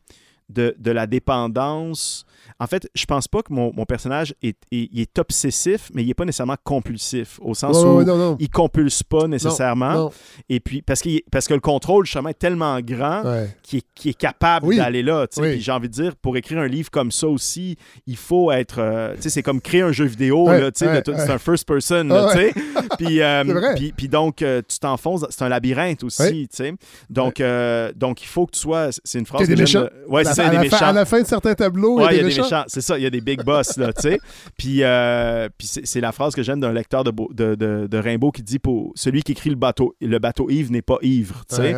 [0.49, 2.25] de, de la dépendance.
[2.59, 6.03] En fait, je pense pas que mon, mon personnage est, est- il est obsessif, mais
[6.03, 8.37] il est pas nécessairement compulsif, au sens Ouais, où ouais, non, non.
[8.39, 9.93] il compulse pas nécessairement.
[9.93, 10.11] Non.
[10.49, 13.55] Et puis, parce, qu'il parce que le contrôle, justement, est tellement grand Ouais.
[13.63, 14.77] qui est, est capable Oui.
[14.77, 15.25] d'aller là.
[15.37, 15.51] Oui.
[15.53, 18.79] Puis j'ai envie de dire, pour écrire un livre comme ça aussi, il faut être.
[18.79, 20.47] euh, tu sais, c'est comme créer un jeu vidéo.
[20.47, 20.69] Là.
[20.73, 22.07] C'est un first person.
[22.11, 22.53] Ah là, tu sais.
[22.97, 25.25] puis, euh, puis, puis donc, euh, tu t'enfonces.
[25.29, 26.47] C'est un labyrinthe aussi.
[26.51, 26.73] Sais.
[27.09, 28.89] Donc, euh, donc, il faut que tu sois.
[29.03, 29.41] C'est une phrase.
[29.41, 29.81] Qu'il que des méchants.
[29.81, 30.85] de- Ouais, c'est ça, il des fin- méchants.
[30.85, 32.63] À la fin de certains tableaux, il y a des méchants.
[32.67, 34.19] C'est ça, il y a des big boss, là, tu sais.
[34.57, 38.31] Puis, euh, puis c'est la phrase que j'aime d'un lecteur de, de, de, de Rimbaud
[38.31, 41.55] qui dit pour celui qui écrit le bateau, le bateau ivre n'est pas ivre, tu
[41.57, 41.75] sais.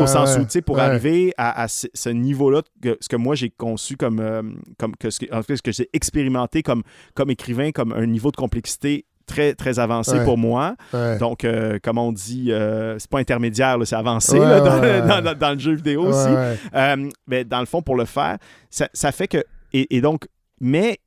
[0.00, 0.82] Au sens où, tu sais, pour Ouais.
[0.82, 2.62] arriver à, à ce, ce niveau-là,
[3.00, 4.42] ce que moi j'ai conçu comme, euh,
[4.78, 6.82] comme que ce que, en fait, ce que j'ai expérimenté comme,
[7.14, 10.24] comme écrivain, comme un niveau de complexité très, très avancé Ouais.
[10.24, 10.74] pour moi.
[10.94, 11.18] Ouais.
[11.18, 15.00] Donc, euh, comme on dit, euh, c'est pas intermédiaire, c'est avancé Ouais, là, dans, ouais,
[15.00, 15.06] ouais.
[15.06, 16.28] dans- dans- dans le jeu vidéo aussi.
[16.74, 18.38] Euh, mais dans le fond, pour le faire,
[18.70, 19.44] ça, ça fait que.
[19.72, 20.26] Et, et donc,
[20.60, 20.98] mais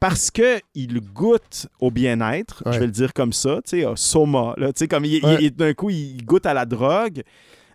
[0.00, 2.72] parce que il goûte au bien-être, Ouais.
[2.74, 5.38] je vais le dire comme ça, tu sais, Soma, là, tu sais, comme il, Ouais.
[5.40, 7.22] il- d'un coup, il goûte à la drogue,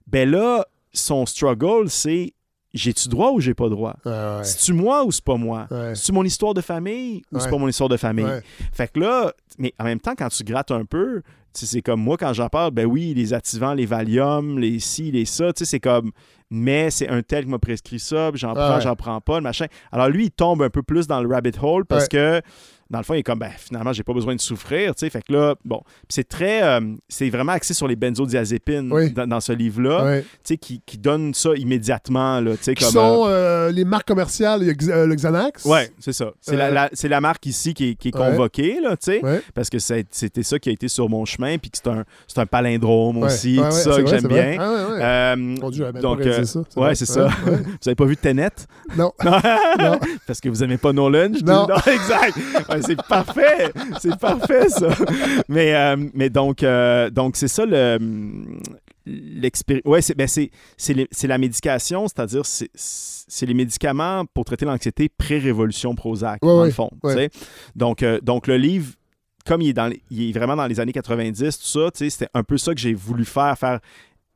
[0.08, 2.34] ben là, son struggle, c'est
[2.74, 3.96] j'ai-tu droit ou j'ai pas droit?
[4.06, 4.40] Ouais.
[4.44, 5.68] C'est-tu moi ou c'est pas moi?
[5.94, 8.26] C'est-tu mon histoire de famille ou c'est pas mon histoire de famille?
[8.72, 11.22] Fait que là, mais en même temps, quand tu grattes un peu,
[11.54, 15.26] c'est comme moi, quand j'en parle, ben oui, les activants, les Valium, les ci, les
[15.26, 16.12] ça, tu sais, c'est comme,
[16.50, 18.82] mais c'est un tel qui m'a prescrit ça, j'en Ah prends, ouais.
[18.82, 19.66] j'en prends pas, le machin.
[19.92, 22.10] Alors lui, il tombe un peu plus dans le rabbit hole parce Ouais.
[22.10, 22.42] que,
[22.94, 25.10] dans le fond, il est comme, ben finalement, j'ai pas besoin de souffrir, tu sais.
[25.10, 26.80] Fait que là, bon, c'est très, euh,
[27.10, 29.12] c'est vraiment axé sur les benzodiazépines Oui.
[29.12, 32.90] dans, dans ce livre-là, tu sais, qui, qui donne ça immédiatement, là, tu sais, comme.
[32.92, 33.30] sont euh,
[33.68, 35.66] euh, les marques commerciales, euh, le Xanax.
[35.66, 36.32] Ouais, c'est ça.
[36.40, 39.12] C'est la, Euh, la- c'est la marque ici qui est, qui est convoquée, là, tu
[39.12, 39.22] sais
[39.56, 42.40] parce que c'était ça qui a été sur mon chemin, puis que c'est un, c'est
[42.40, 44.58] un palindrome aussi, tout ça que j'aime bien.
[44.60, 45.34] Ah.
[45.34, 45.56] Euh,
[46.02, 46.62] donc, euh, ça.
[46.78, 47.28] Ouais, c'est ça.
[47.46, 48.50] Vous avez pas vu Tenet?
[48.96, 49.12] Non.
[49.80, 49.98] Non.
[50.28, 51.30] Parce que vous aimez pas Nolan?
[51.34, 51.44] je dis?
[51.46, 51.68] Non.
[51.88, 52.38] exact.
[52.70, 53.72] Ouais, c'est parfait.
[54.00, 54.90] C'est parfait, ça.
[55.50, 57.98] Mais, euh, mais donc, euh, donc c'est ça le.
[59.06, 59.84] L'expérience.
[59.86, 60.28] Ouais, c'est ben
[61.28, 66.72] la médication, c'est-à-dire c'est les médicaments pour traiter l'anxiété pré-révolution Prozac, Ouais, dans ouais, le
[66.72, 66.90] fond.
[67.04, 67.30] ouais.
[67.76, 68.94] Donc, euh, donc, le livre,
[69.46, 72.30] comme il est, dans les- il est vraiment dans les années 90, tout ça, c'était
[72.34, 73.80] un peu ça que j'ai voulu faire, faire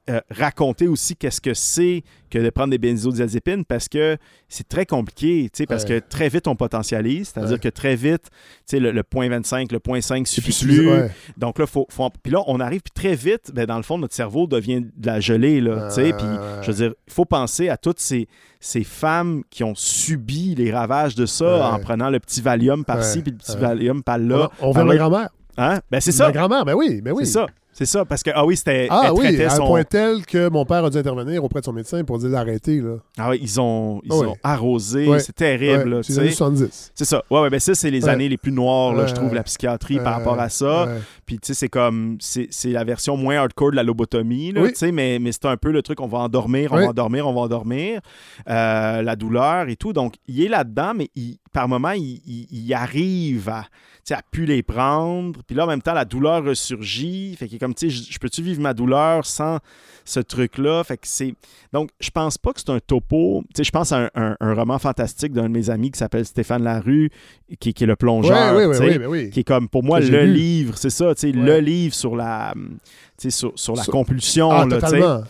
[0.09, 4.17] euh, raconter aussi qu'est-ce que c'est que de prendre des benzodiazépines parce que
[4.49, 6.01] c'est très compliqué, tu sais, parce Ouais.
[6.01, 7.59] que très vite on potentialise, c'est-à-dire Ouais.
[7.59, 8.31] que très vite, tu
[8.65, 10.89] sais, le, le point 25, le point 5 C'est suffit plus- plus.
[10.89, 11.11] ouais.
[11.37, 13.97] Donc là, faut, faut puis là, on arrive, puis très vite, ben, dans le fond,
[13.97, 16.27] notre cerveau devient de la gelée, là, tu sais, Ouais, puis
[16.61, 18.27] je veux dire, il faut penser à toutes ces,
[18.59, 23.21] ces femmes qui ont subi les ravages de ça en prenant le petit Valium par-ci,
[23.21, 23.57] puis le petit.
[23.57, 24.49] Valium par-là.
[24.61, 24.85] On par verra là.
[24.85, 25.29] ma grand-mère.
[25.59, 25.79] Hein?
[25.89, 26.27] Ben c'est ça.
[26.27, 27.25] Ma grand-mère, ben oui, ben oui.
[27.25, 27.47] C'est ça.
[27.77, 28.87] C'est ça, parce que, ah oui, c'était.
[28.89, 31.65] Ah oui, à un son- point tel que mon père a dû intervenir auprès de
[31.65, 32.81] son médecin pour dire d'arrêter.
[32.81, 32.95] là.
[33.19, 35.07] Ah oui, ils ont, ils Ah ont arrosé.
[35.07, 35.19] Ouais.
[35.19, 36.35] C'est terrible, Ouais, c'est les années sais.
[36.37, 36.91] 70.
[36.95, 37.23] C'est ça.
[37.29, 39.99] Ouais, ouais, ben ça, c'est les années les plus noires, là, je trouve, la psychiatrie
[39.99, 40.87] par rapport à ça.
[41.27, 42.17] Puis, tu sais, c'est comme.
[42.19, 44.69] C'est c'est la version moins hardcore de la lobotomie, là, Oui.
[44.69, 47.27] tu sais, mais, mais c'est un peu le truc on va endormir, on va endormir,
[47.27, 47.99] on va endormir.
[48.49, 49.93] Euh, la douleur et tout.
[49.93, 53.65] Donc, il est là-dedans, mais il- par moment, il, il- il arrive à,
[54.11, 55.41] à pu les prendre.
[55.45, 57.35] Puis là, en même temps, la douleur ressurgit.
[57.37, 59.59] Fait qu'il est comme, tu sais, je peux-tu vivre ma douleur sans
[60.05, 60.83] ce truc-là?
[60.85, 61.33] Fait que c'est.
[61.73, 63.43] Donc, je pense pas que c'est un topo.
[63.53, 65.99] Tu sais, je pense à un, un- un roman fantastique d'un de mes amis qui
[65.99, 67.09] s'appelle Stéphane Larue,
[67.59, 68.55] qui, qui est le plongeur.
[68.55, 70.33] Ouais, ben qui est comme pour moi Que le lu.
[70.33, 72.61] livre, c'est ça, tu sais, le livre sur la, tu
[73.17, 75.23] sais, sur, sur la Sur- compulsion, Ah, là.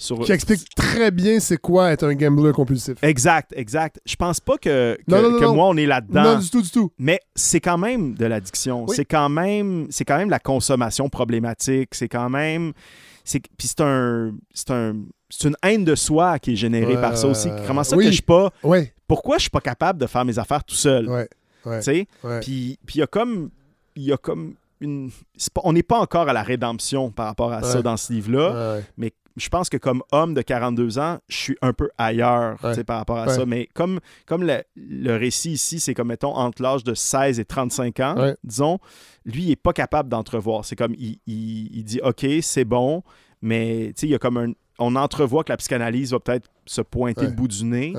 [0.00, 2.94] Sur- Qui explique très bien c'est quoi être un gambler compulsif.
[3.02, 4.00] Exact, exact.
[4.06, 5.54] Je pense pas que, que, Non, non, non, que non.
[5.54, 6.22] moi on est là-dedans.
[6.22, 6.90] Non, du tout, du tout.
[6.98, 8.84] Mais c'est quand même de l'addiction.
[8.88, 8.96] Oui.
[8.96, 11.94] C'est quand même, c'est quand même la consommation problématique.
[11.94, 12.72] C'est quand même,
[13.24, 14.96] puis c'est un, c'est un,
[15.28, 17.48] c'est une haine de soi qui est générée par ça aussi.
[17.48, 18.04] ouais, Comment ça oui.
[18.06, 20.74] que je suis pas, Ouais, pourquoi je suis pas capable de faire mes affaires tout
[20.74, 21.28] seul, ouais,
[21.66, 21.78] ouais.
[21.78, 22.06] tu sais?
[22.24, 22.40] ouais.
[22.40, 23.50] Puis il y a comme,
[23.96, 25.10] il y a comme une,
[25.52, 28.76] pas- on n'est pas encore à la rédemption par rapport à ça dans ce livre-là.
[28.76, 32.56] Ouais, Mais je pense que comme homme de 42 ans, je suis un peu ailleurs
[32.64, 32.82] Ouais.
[32.84, 33.34] par rapport à Ouais.
[33.34, 33.46] ça.
[33.46, 37.44] Mais comme, comme le, le récit ici, c'est comme, mettons, entre l'âge de 16 et
[37.44, 38.34] 35 ans, Ouais.
[38.44, 38.78] disons,
[39.24, 40.64] lui, il n'est pas capable d'entrevoir.
[40.64, 43.02] C'est comme, il, il- il dit, OK, c'est bon,
[43.42, 44.52] mais il y a comme un...
[44.78, 47.92] On entrevoit que la psychanalyse va peut-être se pointer le bout du nez,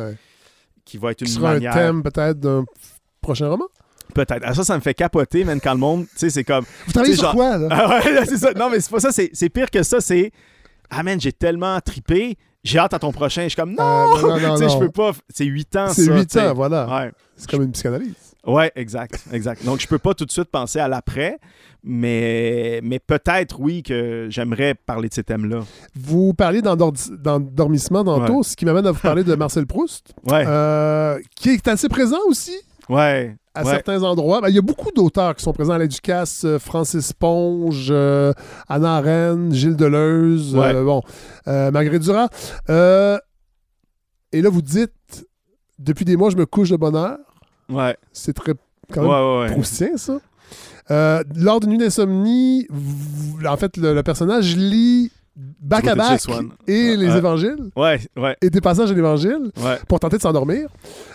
[0.83, 1.71] qui va être une sera manière...
[1.73, 2.65] un thème peut-être d'un
[3.21, 3.65] prochain roman?
[4.15, 4.41] Peut-être.
[4.43, 6.65] Ah, ça, ça me fait capoter, même quand le monde, tu sais, c'est comme...
[6.87, 7.67] Vous travaillez sur genre- quoi, là?
[7.71, 8.51] Ah ouais, là, c'est ça.
[8.53, 9.11] Non, mais c'est pas ça.
[9.11, 10.01] C'est, c'est pire que ça.
[10.01, 10.31] C'est.
[10.91, 12.37] Ah, man, j'ai tellement tripé.
[12.63, 13.43] J'ai hâte à ton prochain.
[13.43, 13.83] Je suis comme, non!
[14.17, 15.11] Euh, non, je peux pas.
[15.29, 16.13] C'est 8 ans, C'est ça.
[16.15, 16.47] 8 tu sais.
[16.47, 16.87] ans, voilà.
[16.87, 17.11] Ouais.
[17.35, 18.13] C'est comme une psychanalyse.
[18.45, 19.23] Ouais, exact.
[19.31, 19.63] Exact.
[19.65, 21.39] Donc, je peux pas tout de suite penser à l'après,
[21.83, 25.59] mais, mais peut-être, oui, que j'aimerais parler de ces thèmes-là.
[25.95, 30.43] Vous parliez d'endordi- d'endormissement tantôt, ce qui m'amène à vous parler de Marcel Proust, Ouais.
[30.47, 32.55] euh, qui est assez présent aussi
[32.89, 33.35] ouais.
[33.53, 33.69] À ouais.
[33.71, 34.41] certains endroits.
[34.41, 37.87] Ben, il y a beaucoup d'auteurs qui sont présents à la Ducasse, euh, Francis Ponge,
[37.91, 38.31] euh,
[38.69, 40.73] Anna Arendt, Gilles Deleuze, Ouais.
[40.75, 41.01] euh, bon,
[41.47, 42.29] euh, Marguerite Duras.
[42.69, 43.17] Euh,
[44.31, 45.27] et là, vous dites,
[45.79, 47.17] depuis des mois, je me couche de bonne heure.
[47.69, 47.97] Ouais.
[48.13, 48.53] C'est très
[48.91, 50.19] quand même ouais, proustien, ça.
[51.35, 52.67] Lors d'une nuit d'insomnie,
[53.47, 56.21] en fait, le, le personnage lit back à back
[56.67, 59.77] et les évangiles Ouais, ouais, et des passages de l'évangile ouais.
[59.87, 60.67] pour tenter de s'endormir.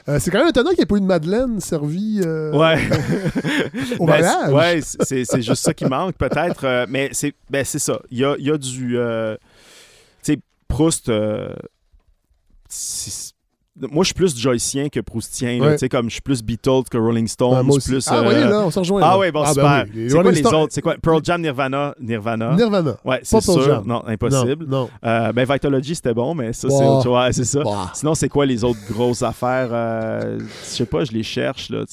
[0.08, 2.78] Euh, c'est quand même étonnant qu'il n'y ait pas eu de Madeleine servie euh, Ouais.
[3.98, 4.52] au Ben, mariage.
[4.52, 6.64] ouais, c'est c'est juste ça qui manque, peut-être.
[6.64, 8.00] euh, mais c'est ben, c'est ça.
[8.10, 8.96] Il y a, y a du.
[10.22, 10.38] tu sais,
[10.68, 11.10] Proust.
[13.90, 15.60] Moi, je suis plus Joycien que Proustien.
[15.60, 15.72] Ouais.
[15.72, 17.54] Tu sais, comme je suis plus Beatles que Rolling Stones.
[17.56, 17.90] Ouais, moi aussi.
[17.90, 19.00] plus, ah euh, oui, là, on se rejoint.
[19.04, 19.84] Ah oui, bon, ben super.
[19.94, 20.72] oui, C'est quoi les Stones- autres?
[20.72, 20.94] C'est quoi?
[21.00, 21.94] Pearl Jam, Nirvana?
[22.00, 22.54] Nirvana?
[22.54, 22.96] Nirvana.
[23.04, 23.62] Ouais, c'est sûr.
[23.62, 23.82] Jam.
[23.86, 24.64] Non, impossible.
[24.66, 24.88] Non, non.
[25.04, 26.74] Euh, ben, Vitalogy, c'était bon, mais ça, Bah.
[27.02, 27.08] c'est.
[27.08, 27.62] Ouais, c'est ça.
[27.62, 27.90] Bah.
[27.94, 29.68] Sinon, c'est quoi les autres grosses affaires?
[29.72, 31.84] euh, je sais pas, je les cherche, là.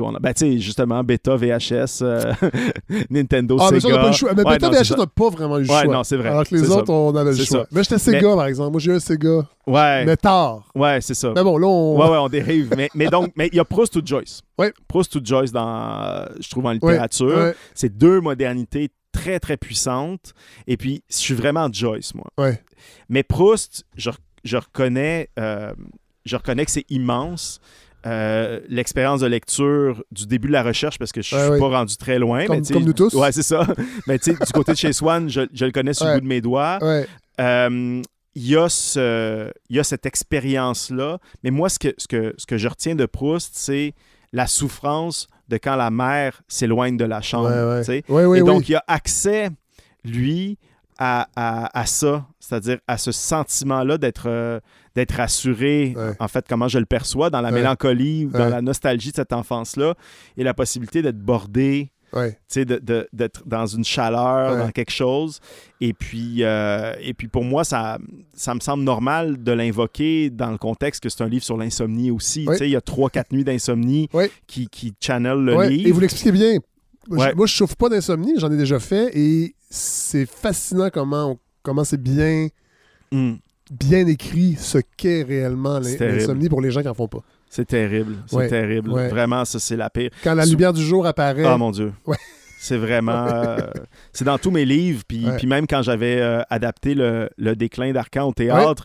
[0.00, 2.32] En- Ben, tu sais, justement, Beta, VHS, euh,
[3.10, 3.96] Nintendo, Ah, mais ça, on Sega.
[3.96, 4.30] n'a pas le choix.
[4.36, 4.96] Mais Ouais, Beta non, VHS ça.
[4.96, 5.94] n'a pas vraiment eu le Ouais, choix.
[5.94, 6.28] non, c'est vrai.
[6.28, 7.66] Alors que les autres, on avait le choix.
[7.72, 8.70] Mais j'étais Sega, par exemple.
[8.72, 9.46] Moi, j'ai eu un Sega.
[9.66, 10.04] Ouais.
[10.04, 10.62] Mais tard.
[10.74, 11.29] Ouais, c'est ça.
[11.34, 11.98] Mais bon, là, on.
[11.98, 12.72] Ouais, ouais, on dérive.
[12.76, 14.42] mais, mais donc, mais il y a Proust ou Joyce?
[14.58, 14.72] Ouais.
[14.88, 17.26] Proust ou Joyce dans, euh, je trouve, en littérature.
[17.36, 20.34] ouais, C'est deux modernités très, très puissantes.
[20.66, 22.26] Et puis, je suis vraiment Joyce, moi.
[22.38, 22.62] ouais.
[23.08, 24.10] Mais Proust, je,
[24.44, 25.72] je reconnais, euh,
[26.24, 27.60] je reconnais que c'est immense.
[28.06, 31.58] Euh, l'expérience de lecture du début de la recherche parce que je suis Ouais, ouais.
[31.58, 32.46] pas rendu très loin.
[32.46, 33.12] Comme- mais comme nous tous.
[33.12, 33.66] Ouais, c'est ça.
[34.06, 36.14] mais tu sais, du côté de chez Swan, je, je le connais sur Ouais.
[36.14, 36.78] le bout de mes doigts.
[37.40, 38.02] Euh,
[38.34, 41.18] il y, a ce- il y a cette expérience-là.
[41.42, 43.94] Mais moi, ce que, ce, que, ce que je retiens de Proust, c'est
[44.32, 47.48] la souffrance de quand la mère s'éloigne de la chambre.
[48.08, 48.38] Ouais, ouais.
[48.38, 49.50] Et donc, il a accès,
[50.04, 50.58] lui,
[50.98, 54.60] à, à- à ça, c'est-à-dire à ce sentiment-là d'être euh,
[54.96, 56.12] d'être rassuré, Ouais.
[56.18, 59.32] en fait, comment je le perçois, dans la mélancolie ou dans la nostalgie de cette
[59.32, 59.94] enfance-là,
[60.36, 62.32] et la possibilité d'être bordé Ouais.
[62.48, 64.58] tu sais, d'être dans une chaleur, Ouais.
[64.58, 65.40] dans quelque chose.
[65.80, 67.98] Et puis, euh, et puis pour moi, ça,
[68.34, 72.10] ça me semble normal de l'invoquer dans le contexte que c'est un livre sur l'insomnie
[72.10, 72.46] aussi.
[72.46, 72.54] Ouais.
[72.54, 74.08] Tu sais, il y a trois, quatre nuits d'insomnie
[74.46, 75.88] qui, qui channel le livre.
[75.88, 76.58] Et vous l'expliquez bien.
[77.08, 81.38] Moi, je- je souffre pas d'insomnie, j'en ai déjà fait, et c'est fascinant comment, on-
[81.62, 82.48] comment c'est bien,
[83.12, 83.34] Hmm,
[83.70, 87.22] bien écrit ce qu'est réellement l'insomnie pour les gens qui en font pas.
[87.50, 88.16] C'est terrible.
[88.26, 88.48] C'est Ouais.
[88.48, 88.90] terrible.
[88.90, 89.08] Ouais.
[89.08, 90.08] Vraiment, ça, c'est la pire.
[90.24, 91.92] Quand la lumière du jour apparaît, Ah mon Dieu.
[92.06, 92.16] Ouais.
[92.62, 93.26] C'est vraiment.
[93.26, 93.56] euh,
[94.12, 95.02] c'est dans tous mes livres.
[95.08, 95.36] Puis, Ouais.
[95.38, 98.84] puis même quand j'avais euh, adapté le, le déclin d'Arcan au théâtre,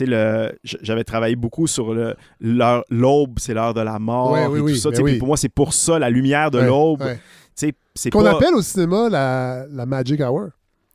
[0.00, 4.30] le- j'avais travaillé beaucoup sur le- l'heure- l'aube, c'est l'heure de la mort.
[4.30, 4.90] Ouais, et oui, tout oui, ça.
[5.02, 5.18] oui.
[5.18, 7.02] Pour moi, c'est pour ça, la lumière de l'aube.
[7.54, 8.32] C'est qu'on pas...
[8.36, 10.50] appelle au cinéma la, la Magic Hour.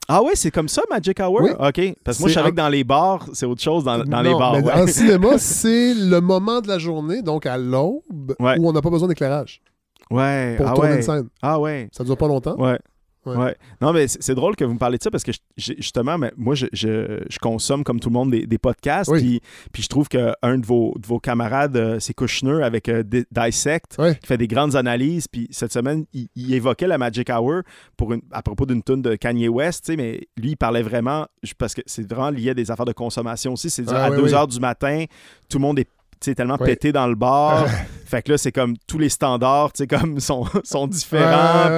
[0.07, 1.41] Ah ouais, c'est comme ça, Magic Hour?
[1.41, 1.52] Oui.
[1.52, 1.95] OK.
[2.03, 4.34] Parce que moi, je savais que dans les bars, c'est autre chose dans, dans les
[4.34, 4.53] bars.
[4.57, 4.73] mais ouais.
[4.73, 8.57] En cinéma, c'est le moment de la journée, donc à l'aube, Ouais.
[8.60, 9.61] où on n'a pas besoin d'éclairage
[10.10, 10.56] Ouais.
[10.57, 10.95] pour ah tourner ouais.
[10.98, 11.28] une scène.
[11.41, 11.88] Ah ouais.
[11.94, 12.57] Ça dure pas longtemps.
[12.57, 12.78] Ouais.
[13.26, 13.35] Ouais.
[13.35, 13.56] Ouais.
[13.81, 16.31] Non, mais c'est drôle que vous me parlez de ça parce que je- justement, mais
[16.38, 19.11] moi, je, je- je consomme comme tout le monde des, des podcasts.
[19.11, 19.19] Oui.
[19.22, 19.41] Puis,
[19.73, 23.26] puis je trouve qu'un de vos, de vos camarades, euh, c'est Kushner avec euh, Di-
[23.31, 24.15] Dissect, Ouais.
[24.19, 25.27] qui fait des grandes analyses.
[25.27, 27.61] Puis cette semaine, il, il évoquait la Magic Hour
[27.95, 31.27] pour une, à propos d'une tune de Kanye West, mais lui, il parlait vraiment,
[31.60, 33.69] parce que c'est vraiment lié à des affaires de consommation aussi.
[33.69, 34.34] C'est Ah, à oui, 2 oui.
[34.34, 35.06] heures du matin,
[35.49, 35.88] tout le monde est
[36.30, 37.65] sais, tellement pété dans le bar.
[38.06, 41.77] fait que là, c'est comme tous les standards, tu sais, comme sont, sont différents.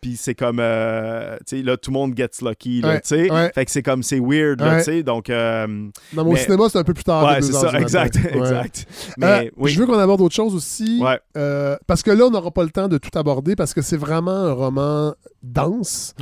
[0.00, 3.28] Puis c'est comme, euh, tu sais, là, tout le monde gets lucky, tu sais.
[3.54, 5.02] Fait que c'est comme, c'est weird, tu sais.
[5.02, 5.66] Donc, euh,
[6.12, 7.24] Dans mon Mais- cinéma, c'est un peu plus tard.
[7.24, 8.86] ouais, c'est ça, exact, exact.
[9.16, 11.02] Mais Euh, oui, Je veux qu'on aborde autre chose aussi.
[11.36, 13.96] Euh, parce que là, on n'aura pas le temps de tout aborder parce que c'est
[13.96, 16.14] vraiment un roman dense.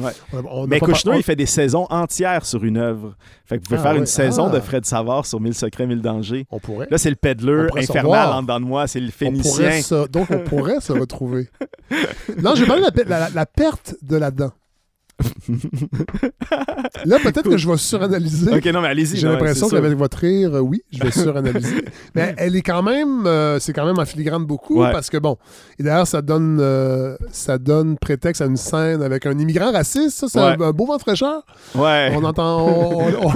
[0.44, 3.14] On mais par- il fait des saisons entières sur une œuvre.
[3.46, 4.54] Fait que vous pouvez Ah, faire une saison Ah.
[4.54, 6.46] de Fred Savard sur 1000 secrets, 1000 dangers.
[6.50, 6.88] On pourrait.
[6.90, 9.52] Là, c'est le peddler On infernal en dedans de moi, c'est le On phénicien.
[9.52, 11.48] pourrait se- Donc, on pourrait se retrouver.
[12.42, 14.52] Non, je vais parler de la, pe- la- la perte de la dent.
[17.04, 18.52] Là, peut-être que je vais suranalyser.
[18.54, 19.16] Ok, non, mais allez-y.
[19.16, 21.84] J'ai l'impression qu'avec votre rire, euh, oui, je vais suranalyser.
[22.14, 24.92] Mais elle est quand même, euh, c'est quand même en filigrane beaucoup Ouais.
[24.92, 25.36] parce que bon,
[25.78, 30.18] et d'ailleurs ça donne, euh, ça donne prétexte à une scène avec un immigrant raciste.
[30.18, 30.66] Ça, c'est un, Ouais.
[30.66, 31.42] un beau vent fraîcheur.
[31.74, 32.12] Ouais.
[32.14, 33.32] On entend, on, on,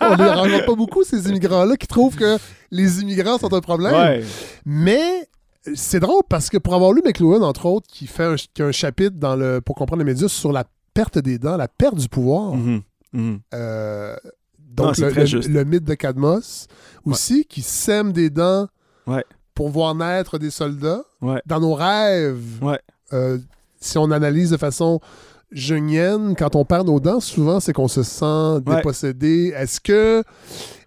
[0.00, 2.36] on les rencontre pas beaucoup ces immigrants-là qui trouvent que
[2.70, 3.94] les immigrants sont un problème.
[3.94, 4.24] Ouais.
[4.64, 5.28] Mais
[5.74, 8.66] c'est drôle parce que pour avoir lu McLuhan, entre autres, qui fait un, qui a
[8.66, 11.96] un chapitre dans le, pour comprendre les médias sur la perte des dents, la perte
[11.96, 12.54] du pouvoir.
[12.54, 12.82] Mhm.
[13.12, 13.40] Mhm.
[13.54, 14.16] Euh,
[14.58, 16.66] donc, le, mythe de Cadmos
[17.04, 18.68] aussi, qui sème des dents
[19.06, 19.24] Ouais.
[19.54, 21.02] pour voir naître des soldats.
[21.20, 21.42] Ouais.
[21.46, 22.40] Dans nos rêves,
[23.12, 23.38] euh,
[23.80, 25.00] si on analyse de façon
[25.50, 29.52] jungienne, quand on perd nos dents, souvent, c'est qu'on se sent dépossédé.
[29.54, 30.22] Est-ce que,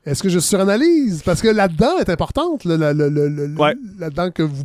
[0.05, 1.21] est-ce que je suranalyse?
[1.23, 4.63] Parce que la dent est importante, là, la, la- la- la dent que vous...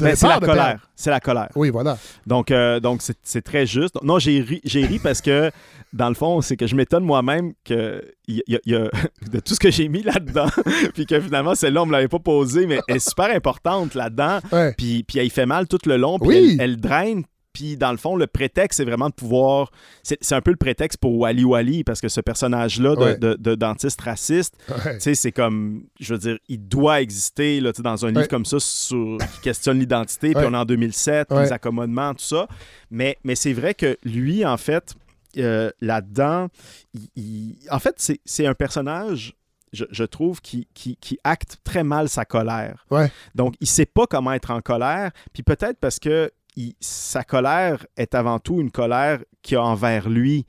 [0.00, 0.46] Ben, c'est la perdre.
[0.46, 0.88] colère.
[0.96, 1.48] C'est la colère.
[1.54, 1.98] Oui, voilà.
[2.26, 3.96] Donc, euh, donc c'est, c'est très juste.
[4.02, 5.50] Non, j'ai ri, j'ai ri parce que,
[5.92, 8.90] dans le fond, c'est que je m'étonne moi-même que y y a-
[9.30, 10.46] de tout ce que j'ai mis là-dedans,
[10.94, 14.38] puis que finalement, celle-là, on me l'avait pas posée, mais elle est super importante là-dedans.
[14.52, 14.74] Ouais.
[14.76, 16.56] Puis, puis elle fait mal tout le long, puis Oui.
[16.58, 17.24] elle, elle draine.
[17.52, 19.70] Puis dans le fond, le prétexte, c'est vraiment de pouvoir.
[20.02, 23.16] C'est, c'est un peu le prétexte pour Wally Wally, parce que ce personnage-là de, Ouais.
[23.18, 24.98] de- de dentiste raciste, Ouais.
[25.14, 28.28] c'est comme, je veux dire, il doit exister là, dans un livre Ouais.
[28.28, 31.44] comme ça sur, qui questionne l'identité, puis on est en 2007, Ouais.
[31.44, 32.46] les accommodements, tout ça.
[32.90, 34.94] Mais, mais c'est vrai que lui, en fait,
[35.38, 36.48] euh, là-dedans,
[37.70, 39.34] en fait, c'est, c'est un personnage,
[39.72, 42.84] je, je trouve, qui, qui, qui acte très mal sa colère.
[42.90, 43.10] Ouais.
[43.34, 47.86] Donc, il sait pas comment être en colère, puis peut-être parce que il- sa colère
[47.96, 50.46] est avant tout une colère qu'il a envers lui,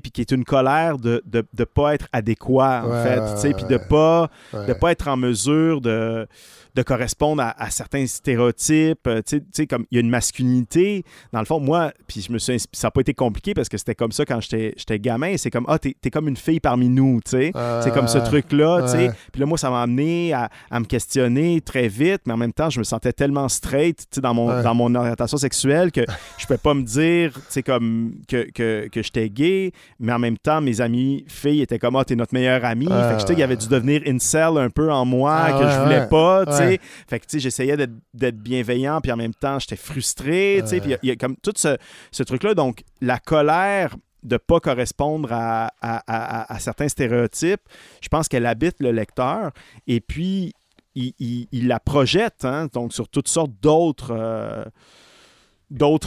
[0.00, 3.20] puis qui est une colère de ne de, de pas être adéquat, en Ouais, fait,
[3.20, 3.86] ouais, puis de ouais.
[3.88, 4.66] pas Ouais.
[4.66, 6.26] de pas être en mesure de,
[6.74, 9.06] de correspondre à, à certains stéréotypes.
[9.06, 11.04] euh, Tu sais- comme il y a une masculinité.
[11.32, 13.76] Dans le fond, moi, puis je me suis ça n'a pas été compliqué parce que
[13.78, 15.36] c'était comme ça quand j'étais gamin.
[15.36, 17.52] C'est comme, ah, t'es es comme une fille parmi nous, tu sais.
[17.82, 19.10] C'est comme ce Euh, truc-là, tu sais.
[19.32, 22.52] Puis là, moi, ça m'a amené à, à me questionner très vite, mais en même
[22.52, 24.62] temps, je me sentais tellement straight, tu sais, dans mon, Ouais.
[24.62, 26.00] dans mon orientation sexuelle que
[26.38, 30.18] je pouvais pas me dire, tu sais, comme que, que, que j'étais gay, mais en
[30.18, 32.88] même temps, mes amis filles étaient comme, ah, t'es notre meilleure amie.
[32.90, 35.36] Ah, fait que, tu sais, il y avait dû devenir incel un peu en moi
[35.44, 36.08] Ah, que je ouais, voulais ouais.
[36.08, 36.61] pas, tu sais.
[37.08, 41.10] Fait que, tu sais, j'essayais d'être- bienveillant, puis en même temps, j'étais frustré, il y
[41.10, 42.54] a- comme tout ce, truc-là.
[42.54, 47.62] Donc, la colère de pas correspondre à, certains stéréotypes,
[48.00, 49.50] je pense qu'elle habite le lecteur.
[49.86, 50.52] Et puis,
[50.94, 54.12] il, la projette, hein, sur toutes sortes d'autres...
[54.12, 54.64] euh,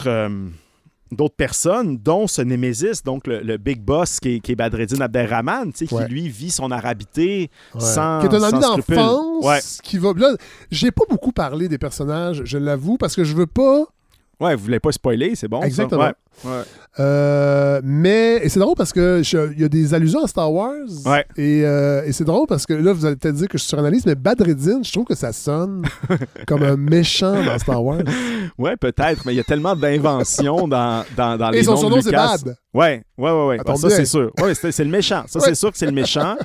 [0.06, 0.48] euh,
[1.12, 5.00] d'autres personnes, dont ce Némésis, donc le, le big boss qui est, qui est Badreddin
[5.00, 6.06] Abderrahman, tu sais, Ouais.
[6.06, 7.80] qui lui vit son arabité Ouais.
[7.80, 9.58] sans Qui est un ami d'enfance Ouais.
[9.82, 10.12] qui va.
[10.16, 10.34] Là,
[10.70, 13.84] j'ai pas beaucoup parlé des personnages, je l'avoue, parce que je veux pas.
[14.40, 15.62] Ouais, vous voulez pas spoiler, c'est bon.
[15.62, 16.10] Exactement.
[16.44, 16.62] Ouais.
[16.98, 19.20] Euh, mais et c'est drôle parce que
[19.52, 20.74] il y a des allusions à Star Wars.
[21.04, 21.26] Ouais.
[21.36, 24.06] Et, euh, et c'est drôle parce que là, vous allez peut-être dire que je suranalyse,
[24.06, 25.84] mais Badreddin, je trouve que ça sonne
[26.46, 28.00] comme un méchant dans Star Wars.
[28.58, 32.00] Ouais, peut-être, mais il y a tellement d'inventions dans, dans, dans les Et son surnom,
[32.00, 32.12] c'est.
[32.12, 32.56] Bad.
[32.72, 33.56] Ouais, ouais, ouais, ouais.
[33.58, 34.30] Ça Bon, c'est sûr.
[34.42, 35.24] Ouais, c'est le méchant.
[35.26, 35.46] Ça, Ouais.
[35.46, 36.36] c'est sûr que c'est le méchant.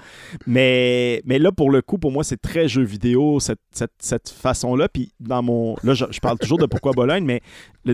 [0.48, 4.30] mais, mais là, pour le coup, pour moi, c'est très jeu vidéo, cette, cette, cette
[4.30, 4.88] façon-là.
[4.90, 5.76] Puis dans mon.
[5.84, 7.42] Là, je, je parle toujours de Pourquoi Bologne, mais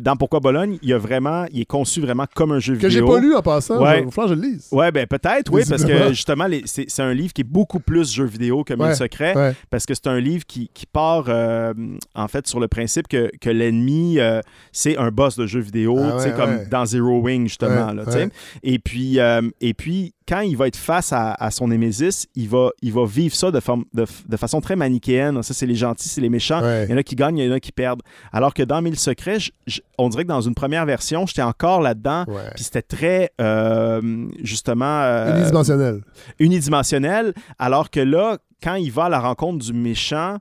[0.02, 1.45] dans Pourquoi Bologne, il y a vraiment.
[1.52, 3.14] Il est, conçu vraiment comme un jeu Que j'ai vidéo.
[3.16, 3.82] pas lu en passant.
[3.82, 4.00] Ouais.
[4.00, 4.68] Il va falloir que je le lise.
[4.72, 8.26] Ouais, ben peut-être, oui, parce que justement, c'est un livre qui est beaucoup plus jeu
[8.26, 9.54] vidéo que Mille secrets, ouais.
[9.70, 11.74] parce que c'est un livre qui, qui part euh,
[12.16, 14.42] en fait sur le principe que, que l'ennemi, euh,
[14.72, 17.94] c'est un boss de jeu vidéo, Ah tu sais, ouais, comme dans Zero Wing, justement.
[17.94, 18.04] Là.
[18.64, 22.49] Et puis, euh, et puis, quand il va être face à, à son némésis, il
[22.49, 25.41] va, il va vivre ça de, forme, de, de façon très manichéenne.
[25.44, 26.62] Ça, c'est les gentils, c'est les méchants.
[26.62, 26.86] Ouais.
[26.86, 28.02] Il y en a qui gagnent, il y en a qui perdent.
[28.34, 31.41] Alors que dans Mille secrets, je- je- on dirait que dans une première version, j'étais
[31.44, 32.26] encore là-dedans.
[32.28, 32.41] Ouais.
[32.56, 36.02] Puis c'était très, euh, justement, euh, Unidimensionnel.
[36.40, 37.34] unidimensionnel.
[37.60, 40.38] Alors que là, quand il va à la rencontre du méchant,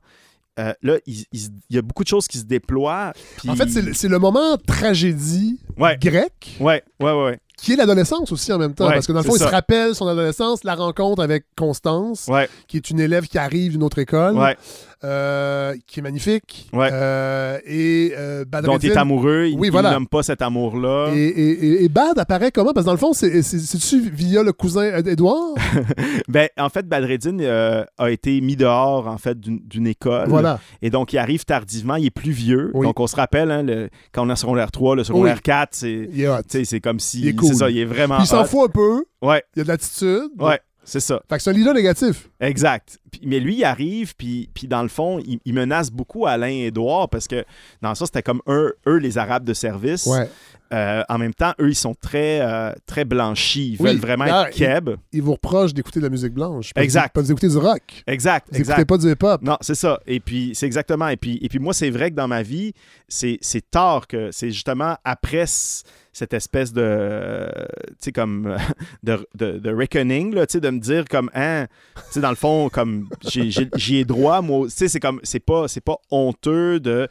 [0.59, 3.13] euh, là, il, il- il y a beaucoup de choses qui se déploient.
[3.39, 5.99] puis- En fait, c'est le- moment tragédie Ouais.
[6.01, 7.39] grec Ouais, ouais, ouais, ouais.
[7.57, 8.87] Qui est l'adolescence aussi en même temps.
[8.87, 12.27] Ouais, parce que dans le fond, il se rappelle son adolescence, la rencontre avec Constance,
[12.29, 14.57] Ouais, qui est une élève qui arrive d'une autre école, ouais.
[15.05, 16.69] euh, qui est magnifique.
[16.75, 19.91] Euh, et euh, Dont il est amoureux, il Oui, il voilà.
[19.93, 21.13] nomme pas cet amour-là.
[21.15, 22.73] Et, et- et- et Bad apparaît comment?
[22.73, 25.55] Parce que dans le fond, c'est- c'est- c'est-tu via le cousin Ed- Edouard?
[26.29, 30.29] Ben, en fait, Badreddin euh, a été mis dehors, en fait, d'une école.
[30.29, 30.59] voilà.
[30.83, 32.71] Et donc, il arrive tardivement, il est plus vieux.
[32.75, 32.87] Oui.
[32.87, 35.43] Donc, on se rappelle, hein, le- quand on a secondaire 3, le secondaire Oui.
[35.43, 36.09] 4, c'est...
[36.13, 36.37] Il est hot.
[36.49, 37.23] tu sais, C'est comme si.
[37.47, 37.55] Cool.
[37.55, 38.17] C'est ça, il est vraiment.
[38.17, 39.05] Puis il s'en fout un peu.
[39.23, 40.31] Ouais, Il y a de l'attitude.
[40.39, 41.21] ouais, c'est ça.
[41.29, 42.29] Fait que c'est un leader négatif.
[42.41, 42.99] Exact.
[43.11, 46.49] Puis- mais lui, il arrive, puis, puis dans le fond, il, il menace beaucoup Alain
[46.49, 47.45] et Édouard parce que
[47.83, 50.07] dans ça, c'était comme eux, eux, les Arabes de service.
[50.07, 50.29] Ouais.
[50.73, 53.75] Euh, en même temps, eux, ils sont très, euh, très blanchis.
[53.79, 53.91] Ils Oui.
[53.91, 54.91] veulent vraiment Ah, être keb.
[55.13, 56.75] Il vous reproche d'écouter de la musique blanche.
[56.75, 57.15] Pas Exact.
[57.15, 57.83] Pas d'écouter du rock.
[58.07, 58.85] Exact, Vous exact.
[58.85, 59.43] pas du hip-hop.
[59.43, 60.01] Non, c'est ça.
[60.09, 61.07] Et puis, c'est exactement.
[61.07, 62.73] Et puis, et puis moi, c'est vrai que dans ma vie,
[63.09, 63.39] c'est
[63.71, 65.45] tard que c'est justement après
[66.17, 67.67] cette espèce de, euh,
[68.15, 68.57] comme,
[69.03, 71.67] de, de, de reckoning, là, de me dire comme, hein,
[72.17, 77.07] dans le fond, comme, j'y ai droit, moi, c'est comme, c'est pas, pas honteux de,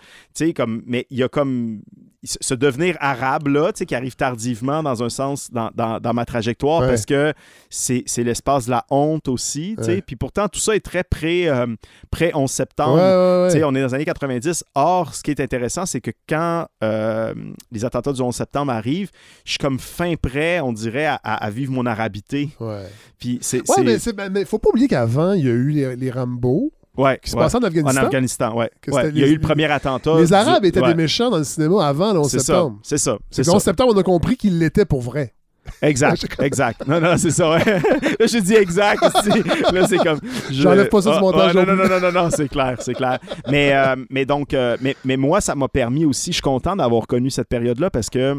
[0.55, 1.83] comme, mais il y a comme,
[2.25, 5.99] ce ce devenir arabe, là, tu sais, qui arrive tardivement dans un sens dans, dans,
[5.99, 6.87] dans ma trajectoire Ouais.
[6.87, 7.33] parce que
[7.69, 9.95] c'est c'est l'espace de la honte aussi, tu sais.
[9.95, 10.01] Ouais.
[10.01, 11.03] Puis pourtant, tout ça est très
[11.47, 11.67] euh,
[12.11, 13.47] pré 11 Ouais, septembre.
[13.49, 14.63] Tu sais, on est dans les années 90.
[14.75, 17.33] Or, ce qui est intéressant, c'est que quand euh,
[17.71, 19.11] les attentats du 11 septembre arrivent,
[19.45, 22.49] je suis comme fin prêt, on dirait, à, vivre mon arabité.
[22.59, 22.85] Ouais.
[23.19, 23.57] Puis c'est.
[23.69, 26.71] Ouais, c'est- mais, mais faut pas oublier qu'avant, il y a eu les, les Rambo
[26.97, 27.41] ouais, qui se ouais.
[27.43, 28.01] passaient en En Afghanistan.
[28.03, 28.71] Afghanistan, ouais.
[28.87, 30.17] Il y a les- eu le premier attentat.
[30.19, 30.87] les du- Arabes étaient ouais.
[30.89, 32.79] des méchants dans le cinéma avant le 11 C'est ça, septembre.
[32.83, 33.17] c'est ça.
[33.29, 33.71] C'est C'est le 11 ça.
[33.71, 35.33] septembre, on a compris qu'ils l'étaient pour vrai.
[35.81, 36.87] Exact, exact.
[36.87, 37.49] Non, non, c'est ça.
[37.49, 37.63] ouais.
[38.19, 39.41] Là, je dis exact ici.
[39.73, 40.19] Là, c'est comme.
[40.49, 42.47] je- J'enlève pas ça du Ah, montage ah, non non, non, non, non, non, c'est
[42.47, 43.17] clair, c'est clair.
[43.49, 46.29] Mais, euh, mais donc, euh, mais, mais moi, ça m'a permis aussi.
[46.31, 48.35] Je suis content d'avoir connu cette période-là parce que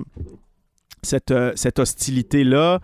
[1.03, 2.81] cette, euh, cette hostilité-là,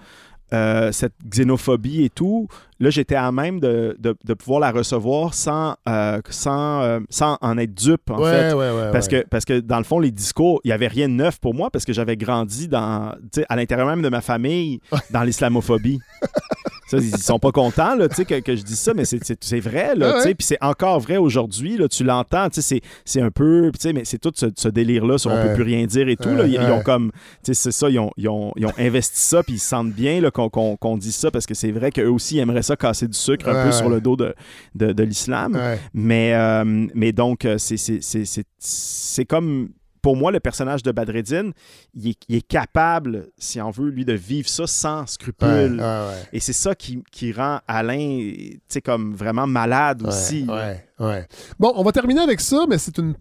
[0.52, 2.48] euh, cette xénophobie et tout,
[2.80, 7.38] là, j'étais à même de, de, de pouvoir la recevoir sans, euh, sans, euh, sans
[7.40, 8.52] en être dupe, en ouais, fait.
[8.52, 11.08] ouais, ouais, Parce, que, parce que dans le fond, les discours, il n'y avait rien
[11.08, 13.14] de neuf pour moi parce que j'avais grandi dans,
[13.48, 14.80] à l'intérieur même de ma famille
[15.10, 15.98] dans l'islamophobie.
[16.98, 19.94] Ils sont pas contents là, que, que je dise ça, mais c'est- vrai.
[19.94, 20.22] Là, Ah ouais.
[20.22, 21.78] tu sais, Puis c'est encore vrai aujourd'hui.
[21.90, 22.48] Tu l'entends.
[22.52, 23.70] C'est un peu.
[23.94, 25.48] Mais c'est tout ce, ce délire-là sur on Ouais.
[25.48, 26.28] peut plus rien dire et tout.
[26.34, 26.46] là.
[26.46, 27.12] Ils, ils ont comme.
[27.42, 27.88] C'est ça.
[27.88, 29.42] Ils ont, ils, ont, ils ont investi ça.
[29.42, 32.62] Puis ils se sentent bien qu'on dise ça parce que c'est vrai qu'eux aussi aimeraient
[32.62, 34.34] ça casser du sucre un peu sur le dos de,
[34.74, 35.58] de, de l'islam.
[35.94, 39.68] Mais, euh, mais donc, euh, c'est comme.
[40.02, 41.52] Pour moi, le personnage de Badreddin,
[41.94, 45.48] il est, il est capable, si on veut, lui, de vivre ça sans Ouais, scrupule.
[45.48, 46.22] ouais, ouais.
[46.32, 50.44] Et c'est ça qui, qui rend Alain, tu sais, comme vraiment malade aussi.
[50.48, 51.26] Ouais, ouais.
[51.58, 53.14] Bon, on va terminer avec ça, mais c'est une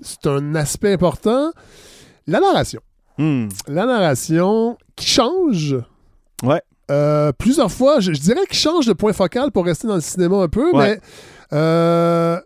[0.00, 1.52] c'est un aspect important.
[2.26, 2.80] La narration.
[3.16, 3.48] Hmm.
[3.68, 5.76] La narration qui change.
[6.42, 6.60] Ouais.
[6.90, 10.00] Euh, plusieurs fois, je, je dirais qu'il change de point focal pour rester dans le
[10.00, 10.96] cinéma un peu, Ouais.
[10.96, 11.00] mais
[11.56, 12.40] euh,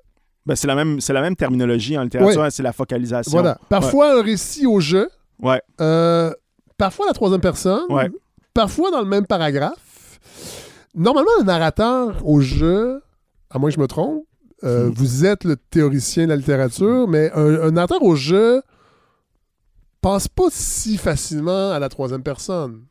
[0.46, 2.50] Ben, c'est la, même- c'est la même terminologie en littérature, Ouais.
[2.50, 3.30] c'est la focalisation.
[3.32, 3.58] voilà.
[3.68, 5.08] Parfois un récit au jeu,
[5.40, 5.60] Ouais.
[5.80, 6.32] euh,
[6.78, 8.10] parfois la troisième personne, Ouais.
[8.54, 10.18] parfois dans le même paragraphe.
[10.94, 13.02] Normalement, le narrateur au jeu,
[13.50, 14.24] à moins que je me trompe,
[14.64, 14.92] euh, Hmm.
[14.94, 18.62] vous êtes le théoricien de la littérature, mais un, un narrateur au jeu
[20.00, 22.84] pense pas si facilement à la troisième personne.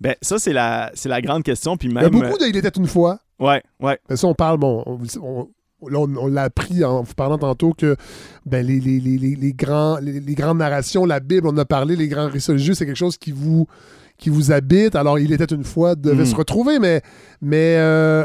[0.00, 1.76] Ben, ça, c'est la, la grande question.
[1.76, 2.10] Puis Il y a même.
[2.10, 3.20] beaucoup de Il était une fois.
[3.38, 3.98] Ouais, ouais.
[4.10, 5.48] Mais ça, on parle, bon, on, on-
[5.88, 7.96] là, on- on l'a appris en vous parlant tantôt que
[8.46, 11.96] ben, les, les, les, les, les grands, les, grandes narrations, la Bible, on a parlé,
[11.96, 13.66] les grands récits religieux, c'est quelque chose qui vous,
[14.18, 14.94] qui vous habite.
[14.94, 17.02] Alors, il était une fois, devait se retrouver, mais,
[17.40, 18.24] mais euh,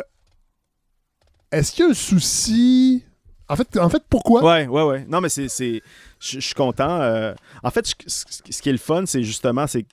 [1.51, 3.03] est-ce qu'il y a un souci?
[3.49, 4.43] En fait, en fait pourquoi?
[4.43, 5.05] Ouais, ouais, ouais.
[5.07, 5.47] Non, mais c'est.
[5.47, 5.81] c'est-
[6.19, 6.99] Je suis content.
[7.01, 9.67] euh, En fait, ce qui est le fun, c'est justement.
[9.67, 9.85] c'est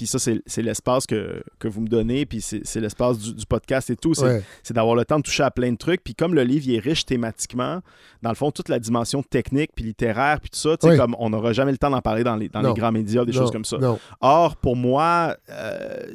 [0.00, 3.90] puis ça, c'est l'espace que, que vous me donnez, puis c'est l'espace du, du podcast
[3.90, 4.14] et tout.
[4.14, 4.42] C'est Ouais.
[4.70, 6.02] d'avoir le temps de toucher à plein de trucs.
[6.02, 7.80] Puis comme le livre il est riche thématiquement,
[8.22, 10.98] dans le fond, toute la dimension technique, puis littéraire, puis tout ça, tu sais, Oui.
[10.98, 12.72] comme on n'aura jamais le temps d'en parler dans les, dans Non.
[12.72, 13.76] les grands médias, des Non, choses comme ça.
[13.76, 13.98] Non.
[14.22, 16.06] Or, pour moi, euh,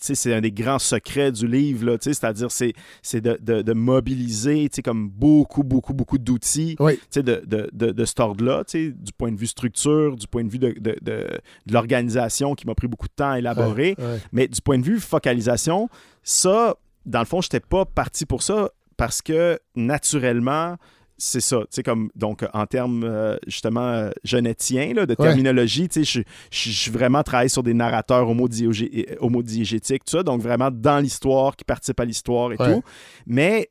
[0.00, 2.72] c'est un des grands secrets du livre, c'est-à-dire c'est,
[3.02, 6.98] c'est de, de- de mobiliser comme beaucoup, beaucoup, beaucoup d'outils Oui.
[7.14, 10.58] de, de, de, de cet ordre-là, du point de vue structure, du point de vue
[10.58, 11.28] de, de, de-
[11.66, 13.96] de l'organisation qui m'a pris beaucoup de temps à élaborer,
[14.32, 15.88] mais du point de vue focalisation,
[16.22, 20.76] ça, dans le fond, je n'étais pas parti pour ça parce que naturellement,
[21.22, 25.26] c'est ça, tu sais, comme, donc, en termes, euh, justement, euh, genetiens, là, de Ouais.
[25.28, 30.40] terminologie, tu sais, je- suis vraiment travaillé sur des narrateurs euh, homodiégétiques, tout ça, donc
[30.40, 32.74] vraiment dans l'histoire, qui participent à l'histoire et Ouais.
[32.74, 32.82] tout.
[33.26, 33.70] Mais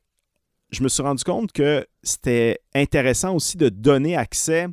[0.72, 4.68] je me suis rendu compte que c'était intéressant aussi de donner accès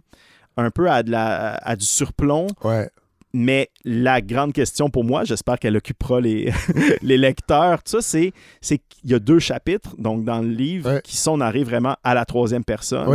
[0.58, 2.88] un peu à, de la, à du surplomb Ouais.
[3.38, 6.50] Mais la grande question pour moi, j'espère qu'elle occupera les,
[7.02, 8.32] les lecteurs, tout ça, c'est,
[8.62, 11.00] c'est qu'il y a deux chapitres, donc dans le livre, Ouais.
[11.04, 13.06] qui sont narrés vraiment à la troisième personne.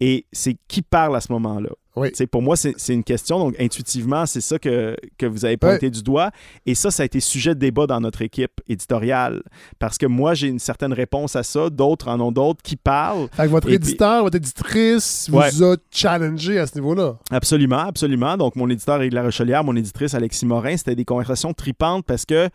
[0.00, 1.70] Et c'est qui parle à ce moment-là.
[1.96, 2.10] Oui.
[2.30, 6.02] Pour moi, c'est, une question, donc intuitivement, c'est ça que, que vous avez pointé du
[6.02, 6.30] doigt.
[6.66, 9.42] Et ça, ça a été sujet de débat dans notre équipe éditoriale.
[9.78, 13.28] Parce que moi, j'ai une certaine réponse à ça, d'autres en ont d'autres qui parlent.
[13.32, 15.62] Fait que votre Et puis- éditeur, votre éditrice vous Ouais.
[15.62, 17.16] a challengé à ce niveau-là.
[17.30, 18.36] Absolument, absolument.
[18.36, 22.24] Donc, mon éditeur Éric La Rochelière, mon éditrice Alexis Morin, c'était des conversations tripantes parce
[22.26, 22.48] que,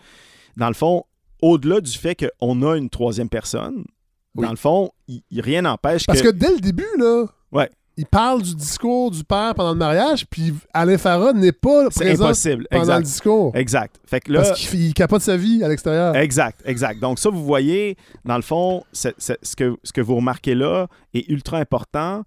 [0.57, 1.03] dans le fond,
[1.41, 3.85] au-delà du fait qu'on a une troisième personne,
[4.35, 4.45] Oui.
[4.45, 4.91] dans le fond,
[5.31, 6.27] rien n'empêche Parce que...
[6.27, 7.69] que dès le début, là, Ouais.
[7.99, 12.25] Il parle du discours du père pendant le mariage, puis Alain Farah n'est pas présent
[12.25, 12.65] impossible.
[12.71, 13.55] pendant le discours.
[13.55, 13.99] Exact.
[14.05, 14.41] Fait que là...
[14.41, 16.15] Parce qu'il il capote sa vie à l'extérieur.
[16.15, 16.99] Exact, exact.
[16.99, 19.09] Donc ça, vous voyez, dans le fond, ce,
[19.55, 22.23] que, ce que vous remarquez là est ultra important.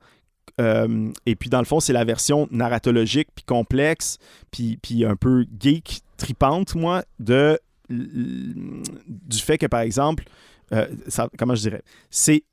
[0.61, 4.19] Euh, et puis, dans le fond, c'est la version narratologique, puis complexe,
[4.51, 7.59] puis, puis un peu geek, tripante, moi, de,
[7.89, 10.25] du fait que, par exemple,
[10.73, 12.45] euh, ça- comment je dirais, c'est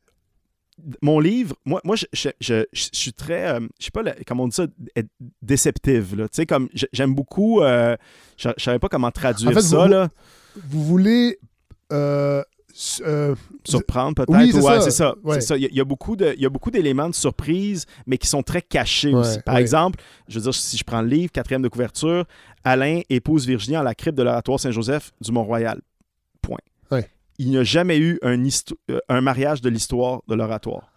[1.01, 4.43] mon livre, moi, moi je, je- je- je suis très, euh, je sais pas, comment
[4.43, 4.65] on dit ça,
[5.41, 6.15] déceptive.
[6.15, 7.95] Tu sais, comme j'aime beaucoup, euh,
[8.37, 10.09] je je savais pas comment traduire En fait, ça, vous- là.
[10.69, 11.39] Vous voulez...
[11.91, 12.43] euh,
[13.65, 14.29] surprendre peut-être.
[14.37, 14.81] Oui, c'est ouais, ça.
[14.81, 15.15] c'est ça.
[15.23, 15.35] Ouais.
[15.41, 15.57] C'est ça.
[15.57, 17.85] Il y, a- il y a beaucoup de- il y a beaucoup d'éléments de surprise,
[18.05, 19.39] mais qui sont très cachés Ouais, aussi.
[19.41, 22.25] Par exemple, je veux dire, si je prends le livre, quatrième de couverture,
[22.63, 25.81] Alain épouse Virginie en la crypte de l'oratoire Saint-Joseph du Mont-Royal.
[26.41, 26.57] Point.
[27.41, 30.91] Il n'y a jamais eu un, euh, un mariage de l'histoire de l'oratoire.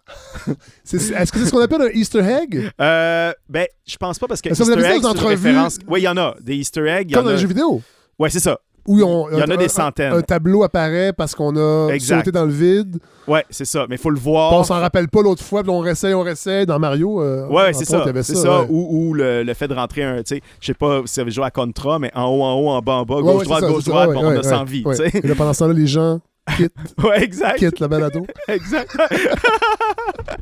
[0.47, 2.69] Est-ce que c'est ce qu'on appelle un Easter egg?
[2.81, 5.21] Euh, ben, je pense pas parce que Est-ce que vous avez Easter egg, ça c'est
[5.21, 5.79] une référence.
[5.87, 6.35] Oui, il y en a.
[6.41, 7.13] Des Easter eggs.
[7.13, 7.33] Comme dans a...
[7.33, 7.81] les jeux vidéo.
[8.19, 8.59] Ouais, c'est ça.
[8.85, 10.11] Où on, Il y en a un- des centaines.
[10.11, 12.17] Un, tableau apparaît parce qu'on a Exact.
[12.17, 12.97] sauté dans le vide.
[13.25, 13.85] Ouais, c'est ça.
[13.87, 14.51] Mais il faut le Puis voir.
[14.51, 16.65] on s'en rappelle pas l'autre fois, puis on réessaye, on réessaye.
[16.65, 18.03] Dans Mario, euh, Ouais, c'est ça.
[18.21, 18.65] C'est ça.
[18.69, 21.51] Ou, le, le fait de rentrer un, je sais pas si vous avez joué à
[21.51, 23.83] Contra, mais en haut, en haut, en bas, en bas, Ouais, gauche, droite, ça, gauche,
[23.85, 23.91] ça.
[23.91, 24.83] droite, Ouais, on a 100 ouais, vies.
[25.23, 26.19] Et là, pendant ce temps-là, les gens
[26.57, 27.79] quittent, Ouais, exact.
[27.79, 28.25] la balado.
[28.47, 28.95] Exact.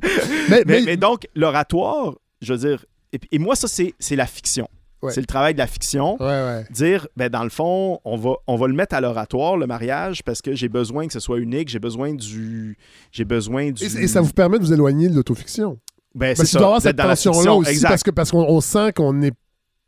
[0.02, 0.10] Mais,
[0.50, 2.86] mais, mais- mais donc, l'oratoire, je veux dire,
[3.32, 4.68] et, moi, ça, c'est la fiction.
[5.02, 5.12] Ouais.
[5.12, 6.16] C'est le travail de la fiction.
[6.22, 6.66] Ouais, ouais.
[6.70, 10.24] Dire, ben, dans le fond, on va, on va le mettre à l'oratoire, le mariage,
[10.24, 12.78] parce que j'ai besoin que ce soit unique, j'ai besoin du.
[13.12, 13.84] J'ai besoin du.
[13.84, 15.80] Et, et ça vous permet de vous éloigner de l'autofiction.
[16.14, 16.60] Ben, c'est ça.
[16.60, 17.90] avoir cette tension-là aussi, Exact.
[17.90, 19.34] parce que parce qu'on on sent qu'on est,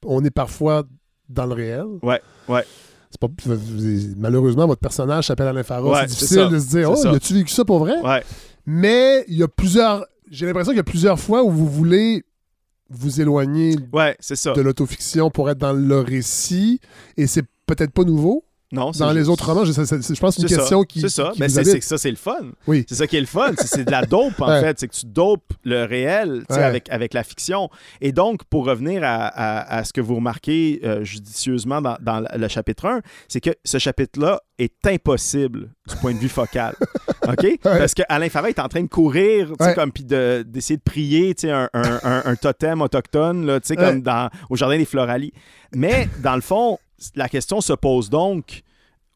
[0.04, 0.84] on est parfois
[1.30, 1.86] dans le réel.
[2.02, 2.64] Ouais, ouais.
[3.20, 3.28] Pas,
[4.18, 5.90] malheureusement, votre personnage s'appelle Alain Farah.
[5.90, 8.00] Ouais, c'est difficile de se dire, oh, as-tu vécu ça pour vrai?
[8.04, 8.24] Ouais.
[8.66, 10.06] Mais il y a plusieurs.
[10.30, 12.24] J'ai l'impression qu'il y a plusieurs fois où vous voulez
[12.90, 14.54] vous éloigner Ouais, c'est ça.
[14.54, 16.80] de l'autofiction pour être dans le récit,
[17.18, 18.44] et c'est peut-être pas nouveau.
[18.74, 19.80] Non, Dans les autres romans, je, je
[20.20, 21.00] pense que c'est une question ça, qui.
[21.02, 21.30] C'est ça.
[21.34, 22.40] qui Ben, c'est ça, c'est le fun.
[22.68, 22.86] Oui.
[22.90, 23.52] C'est ça qui est le fun.
[23.58, 24.62] C'est de la dope, en Ouais.
[24.62, 24.80] fait.
[24.80, 26.58] C'est que tu dopes le réel Ouais.
[26.58, 27.70] avec, avec la fiction.
[28.02, 32.26] Et donc, pour revenir à, à- à ce que vous remarquez euh, judicieusement dans, dans
[32.36, 36.76] le chapitre 1, c'est que ce chapitre-là est impossible du point de vue focal.
[37.28, 37.60] OK?
[37.62, 39.76] Parce que Alain Farah est en train de courir, tu sais, Ouais.
[39.76, 43.60] comme puis de- d'essayer de, prier, tu sais, un, un- un- un totem autochtone, là,
[43.60, 43.86] tu sais, Ouais.
[43.86, 45.34] comme dans, au Jardin des Floralies.
[45.76, 46.80] Mais, dans le fond,
[47.16, 48.62] la question se pose donc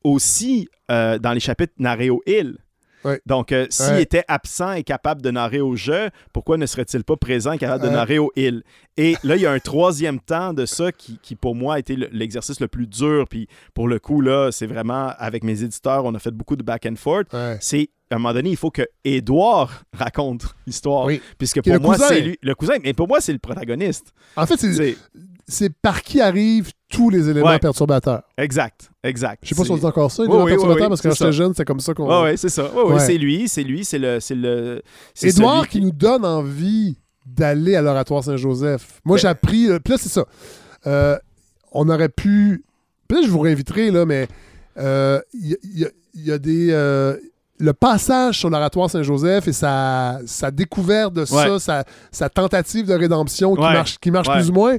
[0.04, 2.58] aussi euh, dans les chapitres narrés au Hill.
[3.06, 3.22] Ouais.
[3.26, 4.02] Donc, euh, s'il Ouais.
[4.02, 7.84] était absent et capable de narrer au jeu, pourquoi ne serait-il pas présent et capable
[7.84, 8.64] de narrer au Hill?
[8.98, 11.80] Et là, il y a un troisième temps de ça qui, qui, pour moi, a
[11.80, 13.26] été le- l'exercice le plus dur.
[13.30, 16.64] Puis, pour le coup, là, c'est vraiment, avec mes éditeurs, on a fait beaucoup de
[16.64, 17.32] back and forth.
[17.34, 17.58] Ouais.
[17.62, 21.06] C'est, à un moment donné, il faut que Édouard raconte l'histoire.
[21.06, 21.22] Oui.
[21.38, 22.40] Puisque pour moi, c'est lui.
[22.42, 24.12] Le cousin, mais pour moi, c'est le protagoniste.
[24.36, 24.98] En fait, c'est,
[25.48, 27.60] C'est- par qui arrivent tous les éléments Ouais.
[27.60, 28.24] perturbateurs.
[28.38, 29.40] Exact, exact.
[29.44, 30.84] Je sais pas si on C'est- dit encore ça, les Oui, éléments oui, oui, perturbateurs,
[30.86, 32.24] oui, parce que quand c'est j'étais jeune, c'est comme ça qu'on.
[32.24, 32.70] Ouais, c'est ça.
[32.74, 33.00] Ouais.
[33.00, 34.82] c'est lui, c'est lui, c'est le, c'est le.
[35.22, 39.02] Édouard celui qui nous donne envie d'aller à l'oratoire Saint-Joseph.
[39.06, 39.70] Moi, Ben- j'ai appris.
[39.70, 40.26] euh, Puis là, c'est ça.
[40.86, 41.18] Euh,
[41.72, 42.64] on aurait pu
[43.08, 44.28] peut-être je vous réinviterai, là, mais
[44.78, 46.70] euh, il y, a- y y des.
[46.72, 47.16] euh,
[47.60, 51.60] le passage sur l'oratoire Saint-Joseph et sa, sa découverte de ça, Ouais.
[51.60, 53.74] sa, sa tentative de rédemption qui Ouais.
[53.74, 54.36] marche, qui marche Ouais.
[54.36, 54.76] plus ou moins.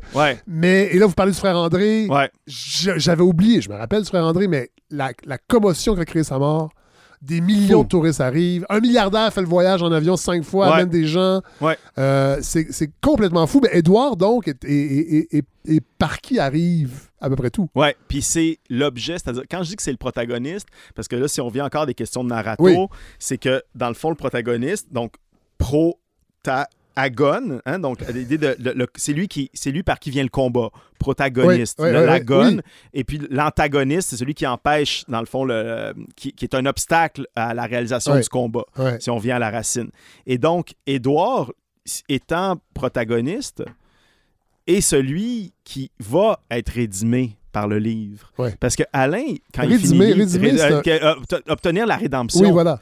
[0.46, 2.08] Mais, et là, vous parlez du frère André.
[2.46, 6.22] J'avais oublié, je me rappelle du frère André, mais la, la commotion qui a créé
[6.22, 6.70] sa mort,
[7.20, 7.84] des millions Fou.
[7.84, 11.40] de touristes arrivent, un milliardaire fait le voyage en avion cinq fois, amène des gens.
[11.98, 13.60] Euh, c'est complètement fou.
[13.60, 15.44] Mais Edouard, donc, est
[15.98, 17.68] par qui arrive à peu près tout.
[17.74, 21.28] Ouais, puis c'est l'objet, c'est-à-dire quand je dis que c'est le protagoniste, parce que là,
[21.28, 22.76] si on vient encore des questions de narrato, Oui.
[23.18, 25.14] c'est que dans le fond, le protagoniste, donc
[26.94, 30.22] pro-agone, hein, donc l'idée de, le- le- c'est lui qui, c'est lui par qui vient
[30.22, 32.62] le combat, protagoniste, Oui, oui, le- oui, l'agone,
[32.92, 36.66] et puis l'antagoniste, c'est celui qui empêche, dans le fond, le, qui, qui est un
[36.66, 38.64] obstacle à la réalisation du combat
[39.00, 39.90] si on vient à la racine.
[40.26, 41.52] Et donc, Édouard,
[42.08, 43.64] étant protagoniste,
[44.68, 48.30] est celui qui va être rédimé par le livre.
[48.38, 48.54] Ouais.
[48.60, 49.24] Parce que Alain,
[49.54, 50.20] quand il Rédimé, finit...
[50.20, 52.42] rédimé, ré- c'est euh, euh, obte- obtenir la rédemption.
[52.42, 52.78] Oui, voilà.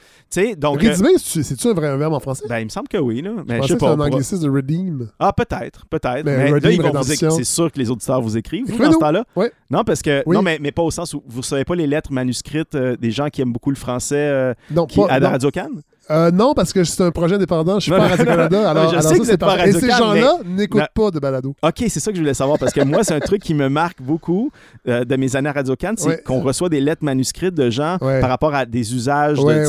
[0.58, 0.82] Donc...
[0.84, 2.44] euh, Rédimer, c'est- c'est-tu un vrai verbe en français?
[2.48, 3.30] ben, il me semble que oui, là.
[3.46, 3.90] Mais je je sais pas.
[3.92, 5.08] c'était un anglicisme de redeem.
[5.20, 6.24] Ah, peut-être, peut-être.
[6.24, 8.98] Mais Mais, là, ils vont C'est sûr que les auditeurs vous écrivent, vous, dans ce
[8.98, 9.24] temps-là.
[9.36, 9.52] Ouais.
[9.70, 10.24] Non, parce que...
[10.26, 10.34] Oui.
[10.34, 12.96] Non, mais, mais pas au sens où vous ne savez pas les lettres manuscrites euh,
[12.96, 15.30] des gens qui aiment beaucoup le français euh, Non, qui, pas- à non.
[15.30, 15.68] Radio-Can.
[16.10, 17.74] Euh, non, parce que c'est un projet indépendant.
[17.80, 18.70] Je suis Non, pas Radio-Canada.
[18.70, 19.66] Alors, je alors sais ça, que c'est pas.
[19.66, 21.54] Et ces Radio-Can, gens-là n'écoutent pas de balado.
[21.62, 23.68] OK, c'est ça que je voulais savoir parce que moi, c'est un truc qui me
[23.68, 24.50] marque beaucoup
[24.88, 26.22] euh, de mes années à Radio Can, c'est Ouais.
[26.24, 28.20] qu'on reçoit des lettres manuscrites de gens Ouais.
[28.20, 29.68] par rapport à des usages Ouais, de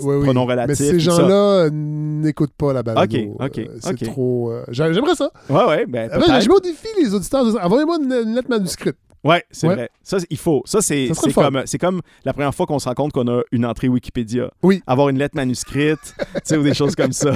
[0.00, 0.22] ouais.
[0.22, 0.76] pronoms Mais relatifs.
[0.86, 1.10] ces tout ça.
[1.22, 3.16] gens-là euh, n'écoutent pas la balado.
[3.16, 4.52] Ok, ok, Euh, c'est trop.
[4.68, 5.30] j'a- J'aimerais ça.
[5.50, 7.44] Ouais, ouais, ben Après, je mets au défi les auditeurs.
[7.62, 8.96] Envoyez-moi une, une lettre manuscrite.
[9.26, 9.74] Ouais, c'est Ouais.
[9.74, 9.90] vrai.
[10.02, 10.62] Ça, il faut.
[10.66, 13.88] Ça, c'est comme, comme la première fois qu'on se rend compte qu'on a une entrée
[13.88, 14.50] Wikipédia.
[14.62, 14.82] Oui.
[14.86, 17.32] Avoir une lettre manuscrite, tu sais, ou des choses comme ça.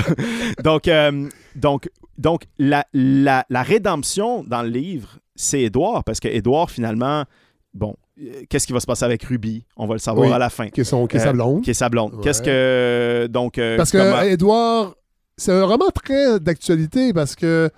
[0.65, 1.89] Donc, euh, donc,
[2.19, 7.25] donc la, la, la rédemption dans le livre, c'est Édouard, parce que Édouard, finalement,
[7.75, 9.65] bon, euh, qu'est-ce qui va se passer avec Ruby?
[9.77, 10.33] On va le savoir Oui.
[10.35, 10.69] à la fin.
[10.69, 11.63] Qui est, son, qui est sa Euh, blonde.
[11.63, 12.15] Qui est sa blonde.
[12.15, 12.21] Ouais.
[12.23, 13.27] Qu'est-ce que.
[13.29, 13.59] Donc.
[13.59, 14.95] euh, Parce que comment- Edouard,
[15.37, 17.71] c'est un roman très d'actualité parce que.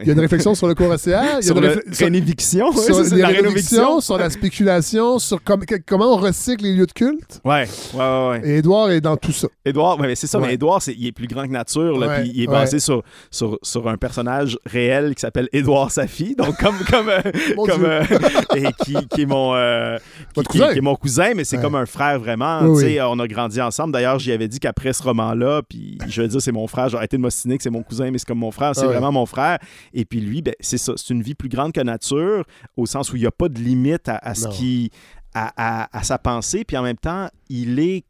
[0.00, 3.18] Il y a une réflexion sur le cours océan, il y a sur une ouais,
[3.18, 4.00] la rénoviction.
[4.00, 7.40] sur la spéculation, sur com- comment on recycle les lieux de culte.
[7.44, 8.28] Ouais, ouais, ouais.
[8.28, 8.40] ouais.
[8.44, 9.48] Et Edouard est dans tout ça.
[9.64, 12.20] Édouard, ouais, mais c'est ça, mais Édouard, c'est, il est plus grand que nature, là,
[12.20, 16.56] puis il est basé sur, sur, sur un personnage réel qui s'appelle Édouard Safi, donc
[16.58, 17.20] comme, comme, euh,
[17.56, 18.02] Mon comme euh,
[18.56, 19.98] et qui, qui est mon euh,
[20.50, 22.62] qui, est mon cousin, mais c'est comme un frère vraiment.
[22.62, 23.00] Oui, oui.
[23.00, 23.92] On a grandi ensemble.
[23.92, 26.88] D'ailleurs, j'y avais dit qu'après ce roman-là, puis je veux dire, c'est mon frère.
[26.88, 28.88] J'ai arrêté de m'ostiner que c'est mon cousin, mais c'est comme mon frère, c'est Ah
[28.88, 29.58] vraiment mon frère.
[29.94, 32.44] Et puis lui, ben, c'est ça, c'est une vie plus grande que nature,
[32.76, 34.90] au sens où il n'y a pas de limite à, à ce qui.
[35.34, 38.04] À, à- à sa pensée, puis en même temps, il est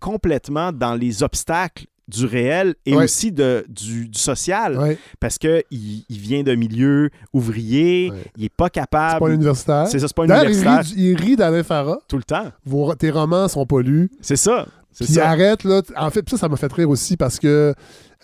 [0.00, 3.04] complètement dans les obstacles du réel et Ouais.
[3.04, 4.98] aussi de, du, du social Ouais.
[5.20, 8.16] parce que il, il vient d'un milieu ouvrier, Ouais.
[8.36, 9.20] il est pas C'est capable.
[9.20, 9.86] pas un universitaire.
[9.88, 11.98] C'est ça, c'est pas il universitaire rit, il rit d'Alain Farah.
[12.08, 12.50] tout le temps.
[12.64, 14.10] Vos- tes romans sont pas lus.
[14.22, 14.66] C'est ça.
[14.92, 15.28] C'est Puis il ça.
[15.30, 15.82] arrête, là.
[15.96, 17.74] En fait, ça, ça m'a fait rire aussi parce que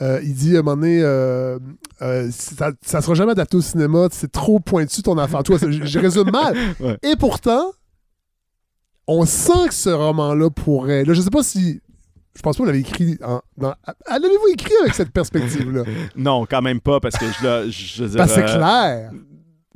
[0.00, 1.58] euh, il dit à un moment donné, euh,
[2.02, 5.42] euh, ça, ça sera jamais adapté au cinéma, c'est trop pointu ton affaire.
[5.42, 6.56] Toi, je je résume mal.
[6.80, 6.98] Ouais.
[7.02, 7.72] Et pourtant,
[9.06, 11.04] on sent que ce roman-là pourrait.
[11.04, 11.80] Là, je sais pas si.
[12.36, 13.16] Je pense pas que vous l'avez écrit.
[13.24, 13.74] En, dans-
[14.10, 15.84] L'avez-vous écrit avec cette perspective-là?
[16.16, 19.10] Non, quand même pas parce que je, je Parce que c'est clair.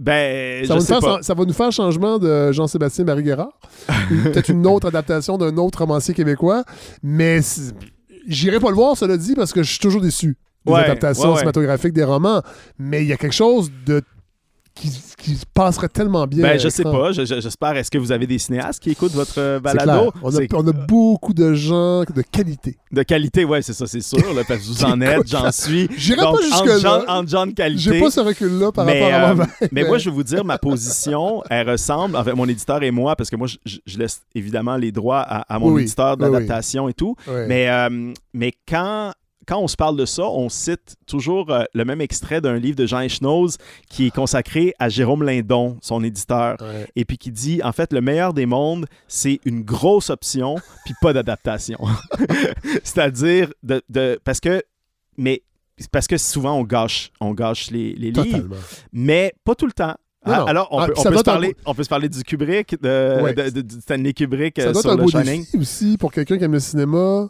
[0.00, 1.16] Ben, Ça je va, nous sais faire, pas.
[1.16, 3.58] ça- ça va nous faire changement de Jean-Sébastien Marie Guérard.
[4.10, 6.64] Ou Peut-être une autre adaptation d'un autre romancier québécois.
[7.02, 7.40] Mais
[8.28, 10.36] j'irai pas le voir, cela dit, parce que je suis toujours déçu
[10.66, 11.36] des Ouais, adaptations ouais, ouais.
[11.38, 12.42] cinématographiques des romans.
[12.78, 14.02] Mais il y a quelque chose de
[14.80, 16.42] qui, qui passerait tellement bien.
[16.42, 17.12] Ben, je sais pas.
[17.12, 17.76] Je- je- J'espère.
[17.76, 20.10] Est-ce que vous avez des cinéastes qui écoutent votre euh, balado?
[20.10, 20.22] clair.
[20.22, 22.76] On a, on a beaucoup de gens de qualité.
[22.92, 24.32] de qualité, ouais, c'est ça, c'est sûr.
[24.34, 25.88] Là, parce que vous en êtes, j'en suis.
[25.96, 27.22] J'irai pas jusque-là.
[27.46, 27.82] de qualité.
[27.82, 30.22] J'ai pas ce recul-là par mais, rapport à euh, moi mais moi, je vais vous
[30.22, 33.98] dire, ma position, elle ressemble, en fait, mon éditeur et moi, parce que moi, je,
[33.98, 36.24] laisse évidemment les droits à, à mon Oui, éditeur oui.
[36.24, 37.16] d'adaptation et tout.
[37.48, 39.12] Mais, euh, mais quand,
[39.48, 42.76] quand on se parle de ça, on cite toujours euh, le même extrait d'un livre
[42.76, 43.56] de Jean Echnoz
[43.88, 46.86] qui est consacré à Jérôme Lindon, son éditeur, Ouais.
[46.96, 50.94] et puis qui dit, en fait, le meilleur des mondes, c'est une grosse option, puis
[51.00, 51.78] pas d'adaptation.
[52.84, 54.62] C'est-à-dire, de, de- parce que,
[55.16, 55.42] mais
[55.92, 58.56] parce que souvent on gâche, on gâche les, les livres,
[58.92, 59.94] mais pas tout le temps.
[60.24, 60.44] Ah.
[60.48, 62.80] Alors, on, Ah, peut, on peut se un parler, on peut se parler du Kubrick,
[62.82, 63.32] de, Ouais.
[63.34, 65.40] de- de- de Stanley Kubrick Ça euh, doit être sur un le beau Shining.
[65.44, 67.28] défi aussi pour quelqu'un qui aime le cinéma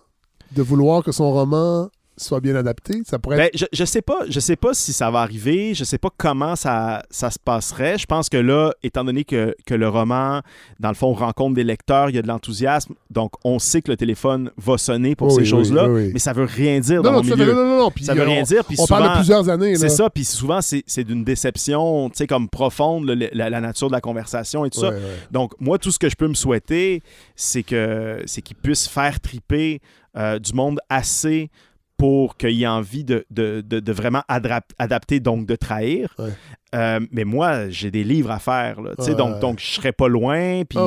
[0.57, 3.01] de vouloir que son roman soit bien adapté.
[3.07, 3.59] Ça pourrait Ben, être...
[3.59, 6.55] je, je sais pas, je sais pas si ça va arriver, je sais pas comment
[6.57, 7.97] ça, ça se passerait.
[7.99, 10.43] Je pense que là, étant donné que, que le roman,
[10.81, 13.91] dans le fond, rencontre des lecteurs, il y a de l'enthousiasme, donc on sait que
[13.91, 16.97] le téléphone va sonner pour Oui, ces oui, choses-là, oui, mais ça veut rien dire
[16.97, 17.55] Non, dans non, mon fait, milieu.
[17.55, 19.77] non, non, Ça veut rien dire, puis On parle de plusieurs années.
[19.77, 23.89] C'est ça, puis souvent, c'est d'une déception, tu sais, comme profonde, le- la, la nature
[23.89, 24.93] de la conversation et tout ça.
[25.31, 27.03] Donc, moi, tout ce que je peux me souhaiter,
[27.37, 29.81] c'est que c'est qu'ils puissent faire triper
[30.17, 31.51] euh, du monde assez
[31.99, 36.17] pour qu'il ait envie de, vraiment adapter, donc de trahir.
[36.75, 38.81] Euh, mais moi, j'ai des livres à faire.
[38.83, 40.79] là, Ouais, donc, donc, je serais pas loin, puis,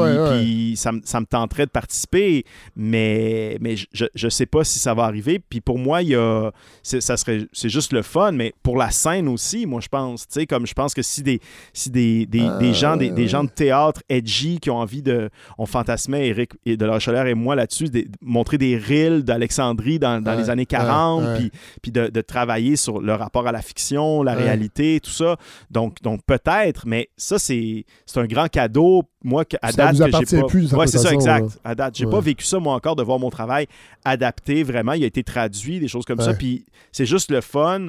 [0.72, 2.46] ouais, ça, me- ça me tenterait de participer,
[2.76, 5.40] mais, mais je- je sais pas si ça va arriver.
[5.40, 6.52] Puis pour moi, il y a,
[6.84, 10.28] c'est, ça serait, c'est juste le fun, mais pour la scène aussi, moi, je pense.
[10.50, 11.40] Comme je pense que si des,
[11.74, 15.02] si des, des, Ah, des gens, des, des gens de théâtre edgy qui ont envie
[15.02, 15.30] de.
[15.58, 20.00] On fantasmait, Eric et de la Rochelière et moi là-dessus, des- montrer des reels d'Alexandrie
[20.00, 21.52] dans, dans les années 40, ouais, ouais.
[21.82, 25.38] puis de, de travailler sur le rapport à la fiction, la réalité, tout ça.
[25.72, 27.86] Donc, donc peut-être, mais ça, c'est
[28.16, 29.04] un grand cadeau.
[29.24, 30.48] Moi, à Ça date, vous que j'ai pas.
[30.48, 31.60] plus, ouais, c'est ça, exact.
[31.64, 32.12] À date, j'ai Ouais.
[32.12, 33.68] pas vécu ça, moi, encore, de voir mon travail
[34.04, 34.94] adapté, vraiment.
[34.94, 36.34] Il a été traduit, des choses comme ça.
[36.34, 37.88] Puis c'est juste le fun.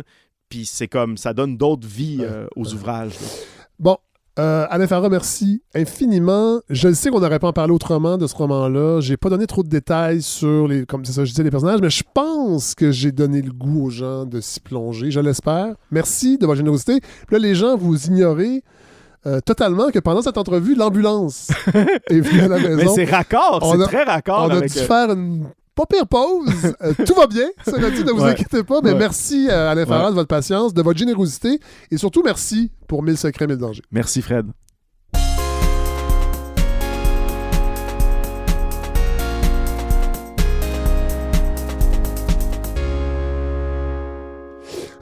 [0.49, 3.15] Puis c'est comme, ça donne d'autres vies euh, aux ouvrages.
[3.21, 3.27] là.
[3.79, 3.97] Bon,
[4.39, 6.61] euh, Alain Farah, merci infiniment.
[6.71, 9.01] Je le sais qu'on n'aurait pas en parler autrement de ce roman-là.
[9.01, 11.81] J'ai pas donné trop de détails sur les, comme c'est ça, je disais, les personnages,
[11.83, 15.11] mais je pense que j'ai donné le goût aux gens de s'y plonger.
[15.11, 15.75] Je l'espère.
[15.91, 17.01] Merci de votre générosité.
[17.01, 18.63] Puis là, les gens, vous ignorez
[19.27, 21.49] euh, totalement que pendant cette entrevue, l'ambulance
[22.09, 22.95] est venue à la Mais maison.
[22.95, 24.47] c'est raccord, c'est très raccord.
[24.47, 26.51] On a avec, dû euh, faire une pas pire pause.
[26.83, 28.31] Euh, tout va bien, cela dit, ne vous Ouais.
[28.31, 28.81] inquiétez pas.
[28.83, 28.99] Mais Ouais.
[28.99, 30.11] merci euh, Alain Farah Ouais.
[30.11, 33.83] de votre patience, de votre générosité et surtout merci pour 1000 secrets, 1000 dangers.
[33.91, 34.47] Merci, Fred.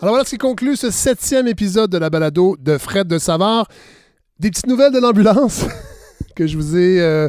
[0.02, 3.68] Alors voilà ce qui conclut ce septième épisode de la balado de Fred de Savard.
[4.38, 5.66] Des petites nouvelles de l'ambulance
[6.36, 7.00] que je vous ai...
[7.02, 7.28] euh,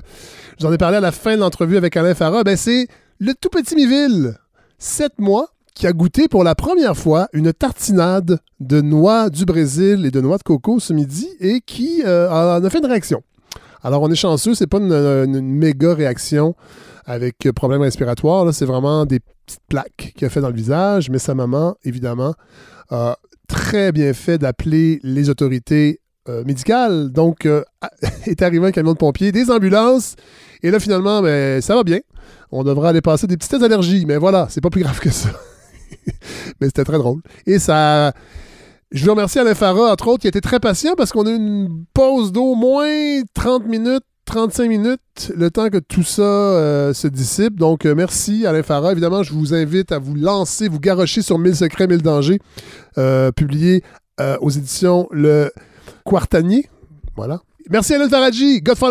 [0.58, 2.44] je vous en ai parlé à la fin de l'entrevue avec Alain Farah.
[2.46, 2.88] Ben, c'est
[3.24, 4.36] le tout petit Miville,
[4.80, 10.08] 7 mois, qui a goûté pour la première fois une tartinade de noix du Brésil
[10.08, 13.22] et de noix de coco ce midi et qui euh, en a fait une réaction.
[13.84, 16.56] Alors, on est chanceux, c'est pas une, méga réaction
[17.06, 18.52] avec euh, problème respiratoire.
[18.56, 22.34] C'est vraiment des petites plaques qu'il a fait dans le visage, mais sa maman, évidemment,
[22.90, 23.18] a
[23.48, 27.12] très bien fait d'appeler les autorités euh, médicales.
[27.12, 27.48] Donc,
[28.26, 30.16] est arrivé un camion de pompiers, des ambulances,
[30.64, 32.00] et là, finalement, ben, ça va bien.
[32.52, 35.30] On devrait aller passer des petites allergies, mais voilà, c'est pas plus grave que ça.
[36.62, 37.22] mais c'était très drôle.
[37.46, 38.14] Et ça.
[38.92, 41.30] Je veux remercier Alain Farah, entre autres, qui a été très patient parce qu'on a
[41.30, 46.94] eu une pause d'au moins 30 minutes, 35 minutes, le temps que tout ça euh,
[46.94, 47.58] se dissipe.
[47.58, 48.92] Donc, euh, merci Alain Farah.
[48.92, 52.40] Évidemment, je vous invite à vous lancer, vous garrocher sur 1000 secrets, 1000 dangers,
[52.98, 53.84] euh, publié
[54.42, 55.52] aux éditions Le
[56.06, 56.70] Quartanier.
[57.16, 57.42] Voilà.
[57.72, 58.90] Merci Alain Faradji, Godfrey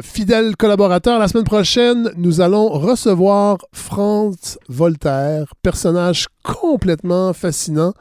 [0.00, 1.18] fidèle collaborateur.
[1.18, 7.92] La semaine prochaine, nous allons recevoir Franz Voltaire, personnage complètement fascinant.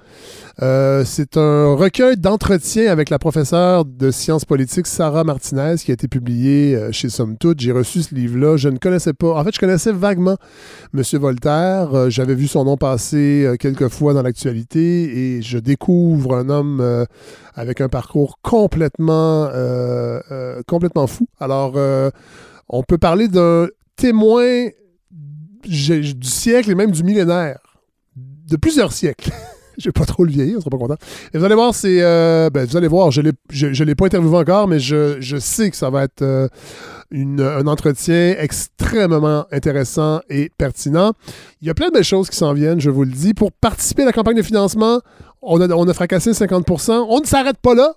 [0.61, 5.93] Euh, c'est un recueil d'entretien avec la professeure de sciences politiques Sarah Martinez qui a
[5.93, 7.59] été publié euh, chez Somme Toute.
[7.59, 8.57] J'ai reçu ce livre-là.
[8.57, 9.34] Je ne connaissais pas.
[9.39, 10.38] En fait, je connaissais vaguement
[10.93, 11.01] M.
[11.13, 11.95] Voltaire.
[11.95, 17.05] Euh, J'avais vu son nom passer quelques fois dans l'actualité et je découvre un homme
[17.55, 19.49] avec un parcours complètement,
[20.68, 21.27] complètement fou.
[21.39, 21.73] Alors,
[22.69, 24.69] on peut parler d'un témoin
[25.63, 27.59] du siècle et même du millénaire.
[28.15, 29.31] De plusieurs siècles.
[29.77, 30.97] Je vais pas trop le vieillir, on sera pas content.
[31.33, 32.01] Et vous allez voir, c'est.
[32.01, 35.77] euh, ben, vous allez voir, je je l'ai pas interviewé encore, mais je, sais que
[35.77, 36.47] ça va être euh,
[37.11, 41.13] un entretien extrêmement intéressant et pertinent.
[41.61, 43.33] Il y a plein de belles choses qui s'en viennent, je vous le dis.
[43.33, 44.99] Pour participer à la campagne de financement,
[45.41, 47.95] on a fracassé 50% On ne s'arrête pas là.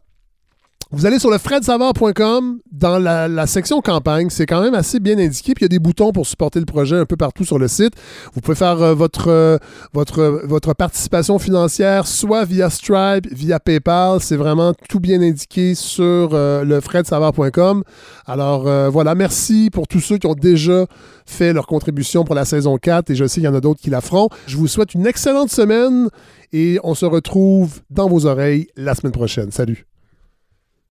[0.95, 4.31] Vous allez sur le fredsavard.com dans la, section campagne.
[4.31, 5.53] C'est quand même assez bien indiqué.
[5.53, 7.67] Puis il y a des boutons pour supporter le projet un peu partout sur le
[7.67, 7.95] site.
[8.33, 9.59] Vous pouvez faire euh, votre, euh,
[9.93, 14.21] votre, participation financière soit via Stripe, via PayPal.
[14.21, 17.83] C'est vraiment tout bien indiqué sur euh, le fredsavard.com.
[18.27, 20.87] Alors euh, voilà, merci pour tous ceux qui ont déjà
[21.27, 23.81] fait leur contribution pour la saison 4 et je sais qu'il y en a d'autres
[23.81, 24.29] qui la feront.
[24.47, 26.09] Je vous souhaite une excellente semaine
[26.53, 29.51] et on se retrouve dans vos oreilles la semaine prochaine.
[29.51, 29.87] Salut.